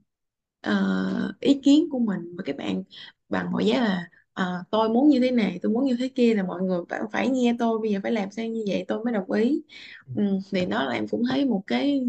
ờ, 0.61 1.35
ý 1.41 1.61
kiến 1.65 1.89
của 1.91 1.99
mình. 1.99 2.37
Và 2.37 2.43
các 2.47 2.57
bạn 2.57 2.83
bằng 3.29 3.53
mọi 3.53 3.67
giá 3.67 3.81
là 3.81 4.09
ờ, 4.33 4.65
tôi 4.71 4.89
muốn 4.89 5.09
như 5.09 5.21
thế 5.21 5.31
này 5.31 5.59
tôi 5.63 5.73
muốn 5.73 5.85
như 5.85 5.97
thế 5.99 6.09
kia 6.09 6.35
là 6.35 6.43
mọi 6.43 6.63
người 6.63 6.81
phải, 6.89 7.01
phải 7.13 7.29
nghe 7.29 7.57
tôi 7.59 7.79
bây 7.79 7.91
giờ 7.93 8.01
phải 8.03 8.13
làm 8.13 8.31
sao 8.31 8.47
như 8.47 8.65
vậy? 8.69 8.85
Tôi 8.89 9.05
mới 9.05 9.13
đồng 9.15 9.31
ý. 9.33 9.63
Ừ, 10.15 10.23
thì 10.53 10.67
đó 10.67 10.85
là 10.85 10.93
em 10.95 11.09
cũng 11.09 11.23
thấy 11.31 11.45
một 11.45 11.63
cái 11.67 12.01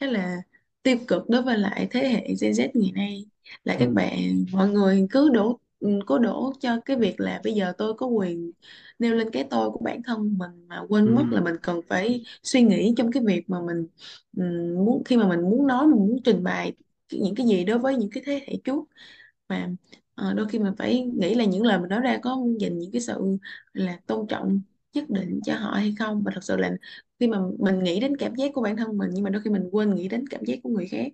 khá 0.00 0.06
là 0.06 0.36
tiêu 0.82 0.96
cực 1.08 1.28
đối 1.30 1.42
với 1.42 1.58
lại 1.58 1.88
thế 1.90 2.08
hệ 2.08 2.20
Gen 2.40 2.52
Z 2.52 2.68
ngày 2.74 2.92
nay. 2.94 3.26
Là 3.64 3.76
các 3.78 3.92
ừ, 3.92 3.94
bạn 3.94 4.44
mọi 4.52 4.68
người 4.68 5.06
cứ 5.10 5.28
đổ 5.30 5.60
ừ, 5.80 5.88
cố 6.06 6.18
đổ 6.18 6.52
cho 6.60 6.80
cái 6.84 6.96
việc 6.96 7.20
là 7.20 7.40
bây 7.44 7.52
giờ 7.54 7.72
tôi 7.78 7.94
có 7.94 8.06
quyền 8.06 8.52
nêu 8.98 9.14
lên 9.14 9.30
cái 9.30 9.44
tôi 9.50 9.70
của 9.70 9.80
bản 9.84 10.02
thân 10.02 10.38
mình 10.38 10.68
mà 10.68 10.82
quên 10.88 11.14
mất 11.14 11.32
là 11.32 11.40
ừ, 11.40 11.44
mình 11.44 11.54
cần 11.62 11.80
phải 11.88 12.22
suy 12.42 12.62
nghĩ 12.62 12.94
trong 12.96 13.12
cái 13.12 13.22
việc 13.26 13.50
mà 13.50 13.58
mình 13.66 13.86
ừ, 14.36 14.42
muốn 14.78 15.02
khi 15.04 15.16
mà 15.16 15.28
mình 15.28 15.40
muốn 15.40 15.66
nói 15.66 15.86
mình 15.86 15.96
muốn 15.98 16.16
trình 16.24 16.42
bày 16.44 16.72
những 17.12 17.34
cái 17.34 17.46
gì 17.46 17.64
đối 17.64 17.78
với 17.78 17.96
những 17.96 18.10
cái 18.10 18.22
thế 18.26 18.40
hệ 18.46 18.56
trước. 18.64 18.84
Mà 19.48 19.70
ờ, 20.18 20.34
đôi 20.34 20.48
khi 20.48 20.58
mình 20.58 20.72
phải 20.78 21.02
nghĩ 21.14 21.34
là 21.34 21.44
những 21.44 21.62
lời 21.66 21.78
mình 21.80 21.88
nói 21.88 22.00
ra 22.00 22.18
có 22.22 22.38
dành 22.60 22.78
những 22.78 22.90
cái 22.92 23.00
sự 23.00 23.38
là 23.72 23.98
tôn 24.06 24.26
trọng 24.28 24.60
nhất 24.92 25.04
định 25.10 25.40
cho 25.44 25.54
họ 25.56 25.70
hay 25.74 25.94
không? 25.98 26.22
Và 26.24 26.30
thật 26.34 26.44
sự 26.44 26.56
là 26.56 26.70
khi 27.20 27.26
mà 27.28 27.38
mình 27.58 27.78
nghĩ 27.84 28.00
đến 28.00 28.16
cảm 28.16 28.34
giác 28.34 28.50
của 28.54 28.62
bản 28.62 28.76
thân 28.76 28.98
mình 28.98 29.10
nhưng 29.14 29.24
mà 29.24 29.30
đôi 29.30 29.42
khi 29.42 29.50
mình 29.50 29.68
quên 29.72 29.94
nghĩ 29.94 30.08
đến 30.08 30.26
cảm 30.28 30.44
giác 30.44 30.58
của 30.62 30.70
người 30.70 30.86
khác 30.86 31.12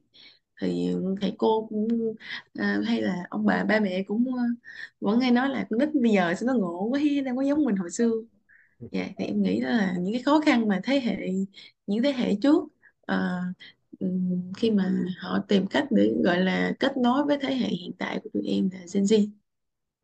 thì 0.61 0.89
ừ, 0.93 1.15
thầy 1.21 1.35
cô 1.39 1.67
cũng 1.71 1.89
à, 2.55 2.81
hay 2.87 3.03
là 3.03 3.27
ông 3.31 3.47
bà 3.47 3.65
ba 3.65 3.81
mẹ 3.81 4.03
cũng 4.07 4.27
ờ, 4.37 4.43
vẫn 5.01 5.21
hay 5.21 5.31
nói 5.31 5.49
là 5.49 5.67
con 5.71 5.79
nít 5.79 5.89
bây 6.03 6.13
giờ 6.13 6.35
sao 6.35 6.47
nó 6.47 6.55
ngộ 6.55 6.85
quá 6.91 7.01
he 7.01 7.21
đang 7.23 7.37
có 7.37 7.43
giống 7.43 7.65
mình 7.65 7.77
hồi 7.77 7.91
xưa. 7.91 8.13
Dạ 8.91 9.09
thì 9.19 9.25
em 9.25 9.43
nghĩ 9.43 9.61
đó 9.63 9.69
là 9.71 9.97
những 10.01 10.15
cái 10.15 10.23
khó 10.23 10.41
khăn 10.47 10.69
mà 10.69 10.81
thế 10.85 11.01
hệ 11.01 11.29
những 11.87 12.03
thế 12.03 12.13
hệ 12.13 12.35
trước 12.43 12.63
à, 13.07 13.41
khi 14.57 14.71
mà 14.71 14.93
họ 15.19 15.39
tìm 15.49 15.67
cách 15.67 15.87
để 15.91 16.13
gọi 16.25 16.41
là 16.41 16.73
kết 16.81 16.97
nối 16.97 17.25
với 17.25 17.39
thế 17.41 17.55
hệ 17.55 17.69
hiện 17.69 17.93
tại 17.99 18.21
của 18.25 18.31
tụi 18.33 18.43
em 18.47 18.69
là 18.73 18.79
Gen 18.95 19.05
Z 19.05 19.27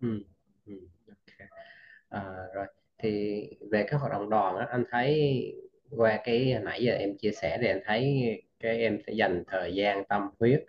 ừ, 0.00 0.22
ừ. 0.66 0.74
ok. 1.08 1.48
À, 2.08 2.24
rồi 2.54 2.66
thì 2.98 3.42
về 3.70 3.86
các 3.90 3.96
hoạt 3.96 4.12
động 4.12 4.30
đoàn 4.30 4.56
á, 4.56 4.66
anh 4.70 4.84
thấy 4.90 5.42
qua 5.90 6.20
cái 6.24 6.58
nãy 6.62 6.82
giờ 6.84 6.92
em 6.92 7.16
chia 7.18 7.30
sẻ 7.32 7.58
thì 7.60 7.66
anh 7.66 7.80
thấy 7.84 8.24
cái 8.60 8.78
em 8.78 8.98
sẽ 9.06 9.12
dành 9.12 9.44
thời 9.46 9.74
gian 9.74 10.04
tâm 10.08 10.30
huyết 10.40 10.60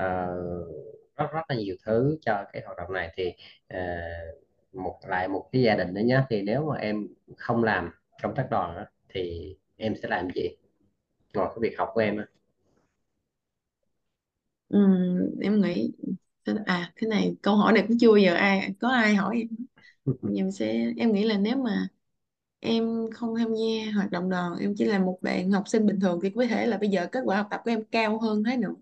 uh, 0.00 0.68
rất 1.16 1.26
rất 1.32 1.42
là 1.48 1.56
nhiều 1.56 1.76
thứ 1.86 2.18
cho 2.20 2.44
cái 2.52 2.62
hoạt 2.66 2.78
động 2.78 2.92
này 2.92 3.10
thì 3.16 3.32
uh, 3.74 4.44
một 4.72 5.00
lại 5.08 5.28
một 5.28 5.48
cái 5.52 5.62
gia 5.62 5.76
đình 5.76 5.94
nữa 5.94 6.00
nhé 6.04 6.20
thì 6.30 6.42
nếu 6.42 6.66
mà 6.70 6.76
em 6.76 7.08
không 7.36 7.64
làm 7.64 7.90
công 8.22 8.34
tác 8.34 8.46
đoàn 8.50 8.76
á, 8.76 8.86
thì 9.08 9.56
em 9.76 9.94
sẽ 9.96 10.08
làm 10.08 10.28
gì 10.34 10.48
ngoài 11.34 11.48
cái 11.50 11.58
việc 11.60 11.78
học 11.78 11.90
của 11.94 12.00
em 12.00 12.16
á 12.18 12.26
Ừm, 14.68 15.18
em 15.40 15.60
nghĩ 15.62 15.92
à 16.66 16.92
cái 16.96 17.08
này 17.10 17.36
câu 17.42 17.56
hỏi 17.56 17.72
này 17.72 17.84
cũng 17.88 17.96
chưa 18.00 18.08
bao 18.08 18.16
giờ 18.16 18.34
ai 18.34 18.74
có 18.80 18.88
ai 18.88 19.14
hỏi 19.14 19.38
em. 19.38 19.66
Em 20.36 20.52
sẽ 20.52 20.92
em 20.98 21.12
nghĩ 21.12 21.24
là 21.24 21.38
nếu 21.38 21.56
mà 21.56 21.88
em 22.60 22.84
không 23.14 23.36
tham 23.38 23.48
gia 23.54 23.92
hoạt 23.92 24.10
động 24.10 24.30
đoàn 24.30 24.52
em 24.60 24.74
chỉ 24.78 24.84
là 24.84 24.98
một 24.98 25.18
bạn 25.22 25.50
học 25.52 25.64
sinh 25.68 25.86
bình 25.86 26.00
thường 26.00 26.20
thì 26.22 26.30
có 26.36 26.46
thể 26.50 26.66
là 26.66 26.78
bây 26.78 26.88
giờ 26.90 27.08
kết 27.12 27.20
quả 27.24 27.36
học 27.38 27.48
tập 27.50 27.60
của 27.64 27.70
em 27.72 27.84
cao 27.92 28.18
hơn 28.20 28.44
thế 28.44 28.56
nữa. 28.56 28.74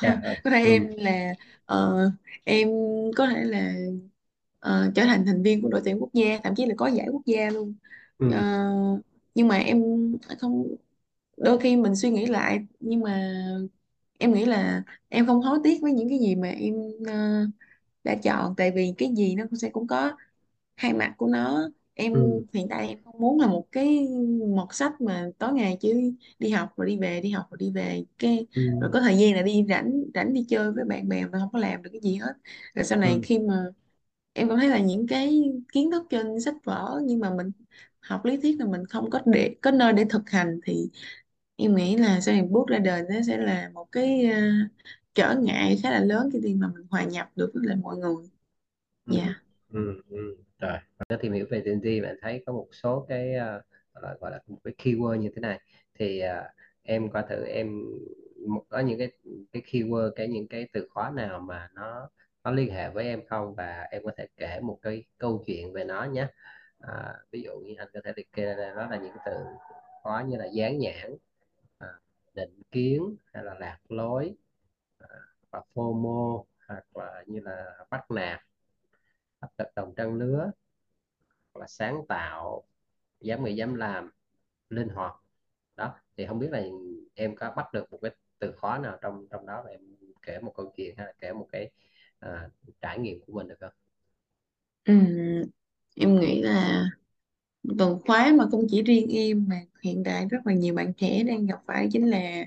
Dạ 0.00 0.20
rồi. 0.22 0.36
có 0.44 0.50
thể 0.50 0.58
ừ, 0.62 0.70
em 0.70 0.88
là 0.98 1.34
ờ, 1.66 1.96
em 2.44 2.68
có 3.16 3.26
thể 3.28 3.44
là 3.44 3.74
ờ, 4.60 4.92
trở 4.94 5.04
thành 5.04 5.26
thành 5.26 5.42
viên 5.42 5.62
của 5.62 5.68
đội 5.68 5.80
tuyển 5.84 5.98
quốc 6.00 6.10
gia 6.14 6.38
thậm 6.44 6.54
chí 6.56 6.66
là 6.66 6.74
có 6.78 6.86
giải 6.88 7.08
quốc 7.12 7.22
gia 7.26 7.50
luôn. 7.50 7.74
Ờ, 8.28 8.38
ừ, 8.38 8.46
nhưng 9.34 9.48
mà 9.48 9.56
em 9.56 9.82
không 10.40 10.68
đôi 11.36 11.58
khi 11.60 11.76
mình 11.76 11.96
suy 11.96 12.10
nghĩ 12.10 12.26
lại 12.26 12.66
nhưng 12.80 13.00
mà 13.00 13.32
em 14.18 14.32
nghĩ 14.34 14.44
là 14.44 14.82
em 15.08 15.26
không 15.26 15.40
hối 15.42 15.58
tiếc 15.64 15.78
với 15.82 15.92
những 15.92 16.08
cái 16.08 16.18
gì 16.18 16.34
mà 16.34 16.48
em 16.48 16.74
ờ, 17.06 17.14
đã 18.04 18.16
chọn. 18.22 18.54
Tại 18.56 18.72
vì 18.76 18.94
cái 18.98 19.10
gì 19.16 19.34
nó 19.34 19.44
cũng 19.50 19.58
sẽ 19.58 19.70
cũng 19.70 19.86
có 19.86 20.12
hai 20.76 20.92
mặt 20.94 21.14
của 21.18 21.26
nó. 21.28 21.70
Em 21.94 22.12
ừ, 22.12 22.20
hiện 22.54 22.66
tại 22.70 22.88
em 22.88 22.98
không 23.04 23.18
muốn 23.20 23.40
là 23.40 23.46
một 23.46 23.66
cái 23.72 24.08
mọt 24.56 24.68
sách 24.72 25.00
mà 25.00 25.30
tối 25.38 25.52
ngày 25.54 25.76
chỉ 25.80 26.12
đi 26.38 26.50
học 26.50 26.70
rồi 26.76 26.86
đi 26.88 26.98
về 26.98 27.20
đi 27.20 27.30
học 27.30 27.46
rồi 27.50 27.58
đi 27.60 27.70
về. 27.72 28.04
Cái 28.18 28.46
rồi 28.80 28.90
ừ, 28.90 28.94
có 28.94 29.00
thời 29.00 29.18
gian 29.18 29.34
là 29.34 29.42
đi 29.42 29.64
rảnh 29.68 30.04
rảnh 30.14 30.32
đi 30.34 30.46
chơi 30.48 30.72
với 30.72 30.84
bạn 30.84 31.08
bè 31.08 31.26
mà 31.26 31.38
không 31.38 31.50
có 31.52 31.58
làm 31.58 31.82
được 31.82 31.90
cái 31.92 32.00
gì 32.02 32.16
hết. 32.16 32.32
Rồi 32.74 32.84
sau 32.84 32.98
này 32.98 33.18
ừ, 33.18 33.22
khi 33.22 33.38
mà 33.38 33.64
em 34.32 34.48
cảm 34.48 34.58
thấy 34.58 34.68
là 34.68 34.78
những 34.78 35.06
cái 35.06 35.42
kiến 35.72 35.90
thức 35.90 36.02
trên 36.10 36.40
sách 36.40 36.54
vở 36.64 37.00
nhưng 37.04 37.20
mà 37.20 37.30
mình 37.34 37.50
học 38.00 38.24
lý 38.24 38.36
thuyết 38.36 38.56
là 38.60 38.66
mình 38.66 38.86
không 38.86 39.10
có 39.10 39.20
để 39.26 39.56
có 39.62 39.70
nơi 39.70 39.92
để 39.92 40.04
thực 40.10 40.30
hành 40.30 40.60
thì 40.64 40.90
em 41.56 41.74
nghĩ 41.76 41.96
là 41.96 42.20
sau 42.20 42.34
này 42.34 42.42
bước 42.50 42.66
ra 42.68 42.78
đời 42.78 43.02
nó 43.10 43.14
sẽ 43.26 43.38
là 43.38 43.70
một 43.74 43.86
cái 43.92 44.24
ờ, 44.30 44.40
trở 45.14 45.34
ngại 45.42 45.78
khá 45.82 45.90
là 45.90 46.00
lớn 46.00 46.28
khi 46.32 46.54
mà 46.54 46.68
mình 46.74 46.86
hòa 46.90 47.04
nhập 47.04 47.30
được 47.36 47.50
với 47.54 47.62
lại 47.66 47.76
mọi 47.76 47.96
người. 47.96 48.30
Ừ, 49.06 49.14
dạ. 49.16 49.34
Ừ, 49.68 50.02
ừ. 50.10 50.36
Rồi, 50.58 50.72
mình 50.72 51.06
đã 51.08 51.16
tìm 51.20 51.32
hiểu 51.32 51.46
về 51.50 51.60
Gen 51.66 51.78
Z 51.80 52.02
bạn 52.02 52.16
thấy 52.22 52.42
có 52.46 52.52
một 52.52 52.68
số 52.72 53.06
cái 53.08 53.34
ờ, 53.34 53.62
gọi 53.94 54.02
là, 54.02 54.14
gọi 54.20 54.30
là 54.30 54.40
một 54.46 54.58
cái 54.64 54.74
keyword 54.78 55.16
như 55.16 55.30
thế 55.36 55.40
này. 55.40 55.60
Thì 55.98 56.18
à, 56.20 56.52
em 56.82 57.10
coi 57.10 57.22
thử 57.30 57.44
em 57.44 57.82
một- 58.48 58.64
có 58.68 58.78
những 58.80 58.98
cái 58.98 59.12
cái 59.52 59.62
keyword 59.66 60.10
cái 60.16 60.28
những 60.28 60.48
cái 60.48 60.68
từ 60.72 60.88
khóa 60.90 61.10
nào 61.10 61.40
mà 61.40 61.68
nó 61.74 62.10
nó 62.44 62.50
liên 62.50 62.70
hệ 62.74 62.90
với 62.90 63.04
em 63.04 63.26
không? 63.26 63.54
Và 63.54 63.82
em 63.90 64.02
có 64.04 64.10
thể 64.16 64.26
kể 64.36 64.60
một 64.62 64.78
cái 64.82 65.04
câu 65.18 65.42
chuyện 65.46 65.72
về 65.72 65.84
nó 65.84 66.04
nhé. 66.04 66.26
À, 66.80 67.14
ví 67.32 67.42
dụ 67.42 67.50
như 67.60 67.74
anh 67.78 67.88
có 67.94 68.00
thể 68.04 68.12
liệt 68.16 68.32
kê 68.32 68.54
ra 68.54 68.74
đó 68.76 68.86
là 68.90 68.96
những 68.96 69.16
từ 69.26 69.32
khóa 70.02 70.22
như 70.22 70.36
là 70.36 70.46
dán 70.46 70.78
nhãn 70.78 71.16
định 72.36 72.62
kiến 72.72 73.16
hay 73.34 73.44
là 73.44 73.54
lạc 73.60 73.78
lối 73.90 74.36
à, 74.98 75.08
và 75.50 75.62
FOMO 75.74 76.44
hoặc 76.68 76.96
là 76.96 77.24
như 77.28 77.40
là 77.40 77.86
bắt 77.90 78.12
nạt 78.12 78.40
áp 79.40 79.50
lực 79.58 79.68
đồng 79.76 79.94
trang 79.96 80.14
lứa 80.14 80.50
hoặc 81.54 81.60
là 81.60 81.66
sáng 81.66 82.00
tạo 82.08 82.62
dám 83.20 83.44
nghĩ 83.44 83.56
dám 83.56 83.74
làm 83.74 84.10
linh 84.70 84.88
hoạt. 84.88 85.14
Đó 85.76 85.94
thì 86.16 86.26
không 86.26 86.38
biết 86.38 86.48
là 86.52 86.62
em 87.14 87.36
có 87.36 87.52
bắt 87.56 87.72
được 87.72 87.92
một 87.92 87.98
cái 88.02 88.10
từ 88.38 88.52
khóa 88.60 88.78
nào 88.78 88.98
trong 89.02 89.26
trong 89.30 89.46
đó 89.46 89.62
và 89.64 89.70
em 89.70 89.80
kể 90.22 90.40
một 90.40 90.52
câu 90.56 90.72
chuyện 90.76 90.96
hay 90.98 91.06
là 91.06 91.12
kể 91.18 91.32
một 91.32 91.48
cái 91.52 91.70
à, 92.20 92.48
trải 92.80 92.98
nghiệm 92.98 93.20
của 93.26 93.32
mình 93.32 93.48
được 93.48 93.56
không? 93.60 93.72
Ừ, 94.84 94.92
em 95.96 96.20
nghĩ 96.20 96.42
là 96.42 96.84
từ 97.78 97.96
khóa 98.06 98.32
mà 98.38 98.44
không 98.50 98.66
chỉ 98.70 98.82
riêng 98.82 99.08
em 99.10 99.46
mà 99.48 99.60
hiện 99.82 100.02
tại 100.04 100.26
rất 100.30 100.38
là 100.46 100.54
nhiều 100.54 100.74
bạn 100.74 100.92
trẻ 100.94 101.22
đang 101.24 101.46
gặp 101.46 101.58
phải 101.66 101.88
chính 101.92 102.06
là 102.10 102.46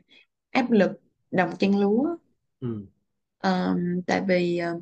áp 0.51 0.72
lực 0.72 0.91
đồng 1.32 1.49
trang 1.59 1.80
lứa 1.80 2.17
ừ. 2.59 2.88
Ờm, 3.39 4.01
tại 4.07 4.22
vì 4.28 4.57
ờ, 4.57 4.80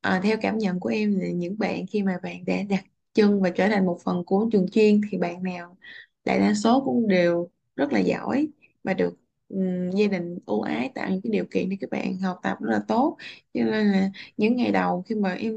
ờ, 0.00 0.20
theo 0.22 0.36
cảm 0.40 0.58
nhận 0.58 0.80
của 0.80 0.88
em 0.88 1.18
là 1.20 1.26
những 1.28 1.58
bạn 1.58 1.86
khi 1.86 2.02
mà 2.02 2.18
bạn 2.22 2.44
đã 2.44 2.54
đặt 2.70 2.84
chân 3.14 3.42
và 3.42 3.50
trở 3.50 3.68
thành 3.68 3.86
một 3.86 3.98
phần 4.04 4.24
của 4.26 4.48
trường 4.52 4.68
chuyên 4.70 5.00
thì 5.10 5.18
bạn 5.18 5.42
nào 5.42 5.76
đại 6.24 6.38
đa 6.40 6.54
số 6.54 6.82
cũng 6.84 7.08
đều 7.08 7.50
rất 7.76 7.92
là 7.92 7.98
giỏi 8.00 8.48
và 8.84 8.94
được 8.94 9.14
ừm, 9.48 9.90
gia 9.90 10.06
đình 10.06 10.38
ưu 10.46 10.60
ái 10.62 10.90
tạo 10.94 11.10
những 11.10 11.20
cái 11.22 11.30
điều 11.32 11.44
kiện 11.50 11.68
để 11.70 11.76
các 11.80 11.90
bạn 11.90 12.18
học 12.20 12.40
tập 12.42 12.56
rất 12.60 12.70
là 12.72 12.80
tốt. 12.88 13.16
Cho 13.54 13.64
nên 13.64 13.86
là 13.92 14.10
những 14.36 14.56
ngày 14.56 14.72
đầu 14.72 15.02
khi 15.06 15.14
mà 15.14 15.32
em 15.34 15.54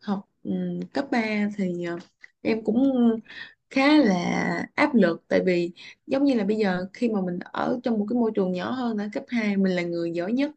học 0.00 0.28
ừm, 0.42 0.80
cấp 0.92 1.06
3 1.10 1.48
thì 1.56 1.84
ờ, 1.84 1.98
em 2.42 2.64
cũng 2.64 2.82
khá 3.70 3.96
là 3.98 4.66
áp 4.74 4.94
lực, 4.94 5.24
tại 5.28 5.40
vì 5.46 5.70
giống 6.06 6.24
như 6.24 6.34
là 6.34 6.44
bây 6.44 6.56
giờ 6.56 6.86
khi 6.92 7.08
mà 7.08 7.20
mình 7.20 7.38
ở 7.40 7.80
trong 7.82 7.98
một 7.98 8.06
cái 8.10 8.14
môi 8.18 8.30
trường 8.34 8.52
nhỏ 8.52 8.70
hơn 8.70 8.98
ở 8.98 9.08
cấp 9.12 9.24
2 9.28 9.56
mình 9.56 9.72
là 9.72 9.82
người 9.82 10.10
giỏi 10.12 10.32
nhất, 10.32 10.50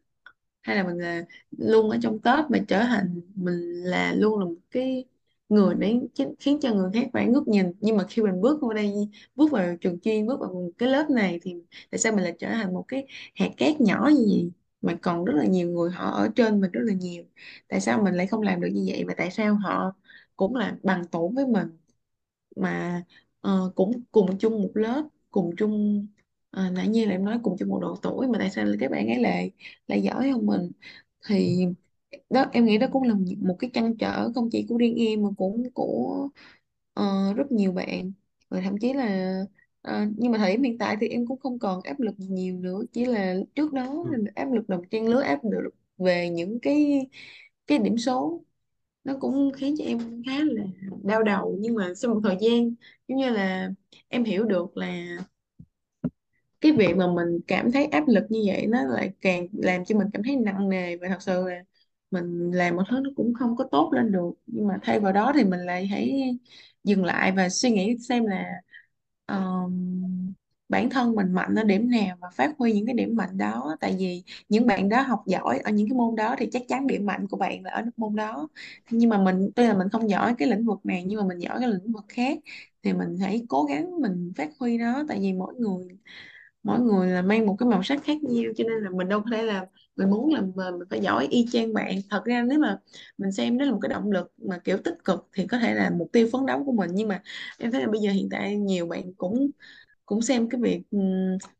hay 0.62 0.76
là 0.76 0.84
mình 0.84 0.98
là 0.98 1.22
luôn 1.58 1.90
ở 1.90 1.98
trong 2.02 2.18
top 2.18 2.50
mà 2.50 2.58
trở 2.68 2.80
thành 2.84 3.20
mình 3.34 3.60
là 3.84 4.14
luôn 4.14 4.38
là 4.38 4.44
một 4.44 4.54
cái 4.70 5.04
người 5.48 5.74
để 5.78 6.00
chính- 6.14 6.34
khiến 6.40 6.58
cho 6.62 6.74
người 6.74 6.90
khác 6.94 7.08
phải 7.12 7.26
ngước 7.26 7.48
nhìn. 7.48 7.66
Nhưng 7.80 7.96
mà 7.96 8.04
khi 8.08 8.22
mình 8.22 8.40
bước 8.40 8.62
vào 8.62 8.72
đây, 8.72 8.92
bước 9.36 9.50
vào 9.52 9.76
trường 9.80 10.00
chuyên, 10.00 10.26
bước 10.26 10.40
vào 10.40 10.52
một 10.54 10.70
cái 10.78 10.88
lớp 10.88 11.10
này 11.10 11.38
thì 11.42 11.54
tại 11.90 11.98
sao 11.98 12.12
mình 12.12 12.24
lại 12.24 12.36
trở 12.38 12.48
thành 12.50 12.74
một 12.74 12.84
cái 12.88 13.06
hạt 13.34 13.48
cát 13.56 13.80
nhỏ 13.80 14.10
như 14.16 14.24
vậy? 14.30 14.50
Mà 14.82 14.98
còn 15.02 15.24
rất 15.24 15.32
là 15.36 15.44
nhiều 15.46 15.68
người 15.70 15.90
họ 15.90 16.10
ở 16.10 16.28
trên 16.36 16.60
mình 16.60 16.70
rất 16.70 16.80
là 16.84 16.94
nhiều. 16.94 17.24
Tại 17.68 17.80
sao 17.80 18.02
mình 18.02 18.14
lại 18.14 18.26
không 18.26 18.42
làm 18.42 18.60
được 18.60 18.68
như 18.74 18.84
vậy? 18.88 19.04
Và 19.08 19.14
tại 19.16 19.30
sao 19.30 19.54
họ 19.54 19.92
cũng 20.40 20.56
là 20.56 20.78
bằng 20.84 21.04
tuổi 21.12 21.30
với 21.36 21.46
mình. 21.48 21.68
Mà 22.56 23.02
ờ, 23.40 23.72
cũng 23.76 24.02
cùng 24.12 24.38
chung 24.38 24.62
một 24.62 24.70
lớp 24.74 25.04
cùng 25.30 25.50
chung 25.58 26.06
à, 26.50 26.70
nãy 26.74 26.88
như 26.88 27.04
là 27.04 27.10
em 27.12 27.24
nói 27.24 27.38
cùng 27.42 27.56
chung 27.58 27.68
một 27.68 27.78
độ 27.82 27.96
tuổi 28.02 28.28
mà 28.28 28.38
tại 28.38 28.50
sao 28.50 28.66
các 28.80 28.90
bạn 28.90 29.06
ấy 29.08 29.20
lại 29.20 29.50
lại 29.86 30.02
giỏi 30.02 30.30
hơn 30.30 30.46
mình? 30.46 30.72
Thì 31.28 31.66
đó 32.30 32.46
em 32.52 32.64
nghĩ 32.66 32.78
đó 32.78 32.86
cũng 32.92 33.02
là 33.02 33.14
một 33.14 33.24
một 33.40 33.56
cái 33.58 33.70
trăn 33.74 33.96
trở 33.98 34.32
không 34.34 34.48
chỉ 34.52 34.66
của 34.68 34.76
riêng 34.78 34.96
em 34.96 35.22
mà 35.22 35.28
cũng 35.38 35.70
của 35.74 36.28
ờ, 36.94 37.32
rất 37.36 37.52
nhiều 37.52 37.72
bạn. 37.72 38.12
Và 38.48 38.60
thậm 38.60 38.78
chí 38.80 38.92
là 38.92 39.34
ờ, 39.82 40.06
nhưng 40.16 40.32
mà 40.32 40.38
thời 40.38 40.52
điểm 40.52 40.62
hiện 40.62 40.78
tại 40.78 40.96
thì 41.00 41.08
em 41.08 41.26
cũng 41.26 41.38
không 41.40 41.58
còn 41.58 41.80
áp 41.82 42.00
lực 42.00 42.14
nhiều 42.18 42.58
nữa 42.58 42.80
chỉ 42.92 43.04
là 43.04 43.34
trước 43.54 43.72
đó 43.72 43.94
ừ. 44.02 44.10
là 44.10 44.18
áp 44.34 44.52
lực 44.52 44.68
đồng 44.68 44.82
trang 44.90 45.08
lứa 45.08 45.20
áp 45.22 45.40
lực 45.44 45.74
về 45.98 46.30
những 46.30 46.58
cái 46.62 47.06
cái 47.66 47.78
điểm 47.78 47.98
số 47.98 48.44
nó 49.04 49.16
cũng 49.20 49.52
khiến 49.56 49.74
cho 49.78 49.84
em 49.84 50.22
khá 50.26 50.32
là 50.44 50.64
đau 51.02 51.22
đầu 51.22 51.56
nhưng 51.60 51.74
mà 51.74 51.94
sau 51.94 52.14
một 52.14 52.20
thời 52.24 52.36
gian 52.40 52.74
giống 53.08 53.18
như 53.18 53.30
là 53.30 53.70
em 54.08 54.24
hiểu 54.24 54.44
được 54.44 54.76
là 54.76 55.16
cái 56.60 56.72
việc 56.72 56.96
mà 56.96 57.06
mình 57.14 57.40
cảm 57.46 57.72
thấy 57.72 57.86
áp 57.86 58.04
lực 58.08 58.24
như 58.28 58.40
vậy 58.46 58.66
nó 58.66 58.82
lại 58.82 59.12
càng 59.20 59.46
làm 59.52 59.84
cho 59.84 59.98
mình 59.98 60.08
cảm 60.12 60.22
thấy 60.22 60.36
nặng 60.36 60.68
nề. 60.68 60.96
Và 60.96 61.08
thật 61.08 61.22
sự 61.22 61.44
là 61.48 61.62
mình 62.10 62.50
làm 62.50 62.76
một 62.76 62.82
thứ 62.90 63.00
nó 63.04 63.10
cũng 63.16 63.34
không 63.34 63.56
có 63.56 63.64
tốt 63.72 63.90
lên 63.92 64.12
được. 64.12 64.30
Nhưng 64.46 64.68
mà 64.68 64.78
thay 64.82 65.00
vào 65.00 65.12
đó 65.12 65.32
thì 65.34 65.44
mình 65.44 65.60
lại 65.60 65.86
hãy 65.86 66.38
dừng 66.84 67.04
lại 67.04 67.32
và 67.32 67.48
suy 67.48 67.70
nghĩ 67.70 67.96
xem 68.08 68.26
là 68.26 68.44
um, 69.26 70.32
bản 70.70 70.90
thân 70.90 71.14
mình 71.14 71.32
mạnh 71.32 71.54
ở 71.54 71.64
điểm 71.64 71.90
nào 71.90 72.16
và 72.20 72.28
phát 72.36 72.52
huy 72.58 72.72
những 72.72 72.86
cái 72.86 72.94
điểm 72.94 73.16
mạnh 73.16 73.38
đó. 73.38 73.76
Tại 73.80 73.96
vì 73.98 74.22
những 74.48 74.66
bạn 74.66 74.88
đó 74.88 75.02
học 75.02 75.22
giỏi 75.26 75.58
ở 75.58 75.70
những 75.72 75.88
cái 75.90 75.96
môn 75.98 76.16
đó 76.16 76.34
thì 76.38 76.48
chắc 76.52 76.62
chắn 76.68 76.86
điểm 76.86 77.06
mạnh 77.06 77.28
của 77.28 77.36
bạn 77.36 77.62
là 77.64 77.70
ở 77.70 77.82
cái 77.82 77.90
môn 77.96 78.16
đó. 78.16 78.48
Nhưng 78.90 79.10
mà 79.10 79.18
mình, 79.22 79.50
tuy 79.56 79.66
là 79.66 79.74
mình 79.74 79.88
không 79.92 80.10
giỏi 80.10 80.34
cái 80.38 80.48
lĩnh 80.48 80.66
vực 80.66 80.78
này, 80.86 81.04
nhưng 81.06 81.20
mà 81.20 81.26
mình 81.26 81.38
giỏi 81.38 81.58
cái 81.60 81.68
lĩnh 81.68 81.92
vực 81.92 82.04
khác 82.08 82.38
thì 82.82 82.92
mình 82.92 83.18
hãy 83.20 83.42
cố 83.48 83.64
gắng 83.64 84.00
mình 84.02 84.32
phát 84.36 84.50
huy 84.60 84.78
nó. 84.78 85.04
Tại 85.08 85.18
vì 85.20 85.32
mỗi 85.32 85.54
người 85.54 85.88
mỗi 86.62 86.80
người 86.80 87.08
là 87.10 87.22
mang 87.22 87.46
một 87.46 87.56
cái 87.58 87.68
màu 87.68 87.82
sắc 87.82 88.02
khác 88.04 88.22
nhau, 88.22 88.52
cho 88.56 88.64
nên 88.64 88.82
là 88.84 88.90
mình 88.90 89.08
đâu 89.08 89.20
có 89.20 89.26
thể 89.36 89.42
là, 89.42 89.66
mình 89.96 90.10
muốn 90.10 90.34
là 90.34 90.40
mình 90.40 90.88
phải 90.90 91.00
giỏi 91.00 91.26
y 91.30 91.46
chang 91.52 91.74
bạn. 91.74 91.94
Thật 92.10 92.22
ra 92.24 92.42
nếu 92.48 92.58
mà 92.58 92.78
mình 93.18 93.32
xem 93.32 93.58
đó 93.58 93.64
là 93.66 93.72
một 93.72 93.78
cái 93.82 93.88
động 93.88 94.10
lực 94.12 94.32
mà 94.38 94.58
kiểu 94.64 94.78
tích 94.84 94.94
cực 95.04 95.28
thì 95.32 95.46
có 95.46 95.58
thể 95.58 95.74
là 95.74 95.90
mục 95.98 96.08
tiêu 96.12 96.28
phấn 96.32 96.46
đấu 96.46 96.64
của 96.64 96.72
mình. 96.72 96.90
Nhưng 96.94 97.08
mà 97.08 97.22
em 97.58 97.70
thấy 97.72 97.80
là 97.82 97.88
bây 97.88 98.00
giờ 98.00 98.10
hiện 98.10 98.28
tại 98.30 98.56
nhiều 98.56 98.86
bạn 98.86 99.14
cũng 99.14 99.50
cũng 100.10 100.22
xem 100.22 100.50
cái 100.50 100.62
việc 100.62 100.82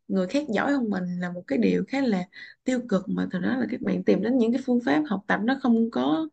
người 0.09 0.29
khác 0.29 0.45
giỏi 0.55 0.73
hơn 0.73 0.91
mình 0.91 1.05
là 1.21 1.33
một 1.33 1.45
cái 1.49 1.59
điều 1.59 1.85
khá 1.89 2.03
là 2.03 2.25
tiêu 2.65 2.81
cực 2.91 3.11
mà 3.11 3.29
thật 3.33 3.41
đó 3.43 3.57
là 3.59 3.67
các 3.73 3.83
bạn 3.83 4.05
tìm 4.05 4.23
đến 4.23 4.39
những 4.39 4.53
cái 4.53 4.63
phương 4.67 4.81
pháp 4.87 5.05
học 5.11 5.25
tập 5.29 5.41
nó 5.45 5.59
không 5.63 5.91
có 5.93 6.29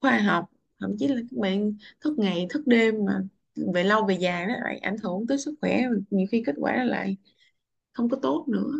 khoa 0.00 0.18
học 0.18 0.50
thậm 0.80 0.96
chí 0.98 1.08
là 1.08 1.16
các 1.32 1.38
bạn 1.40 1.74
thức 2.00 2.18
ngày 2.18 2.46
thức 2.50 2.68
đêm 2.68 2.94
mà 3.06 3.22
về 3.74 3.84
lâu 3.84 4.06
về 4.06 4.14
dài 4.20 4.46
nó 4.46 4.54
lại 4.64 4.78
ảnh 4.78 4.96
hưởng 5.04 5.26
tới 5.28 5.38
sức 5.38 5.54
khỏe 5.60 5.82
nhiều 6.10 6.26
khi 6.32 6.44
kết 6.46 6.54
quả 6.58 6.84
lại 6.84 7.18
không 7.92 8.08
có 8.10 8.16
tốt 8.22 8.46
nữa. 8.48 8.72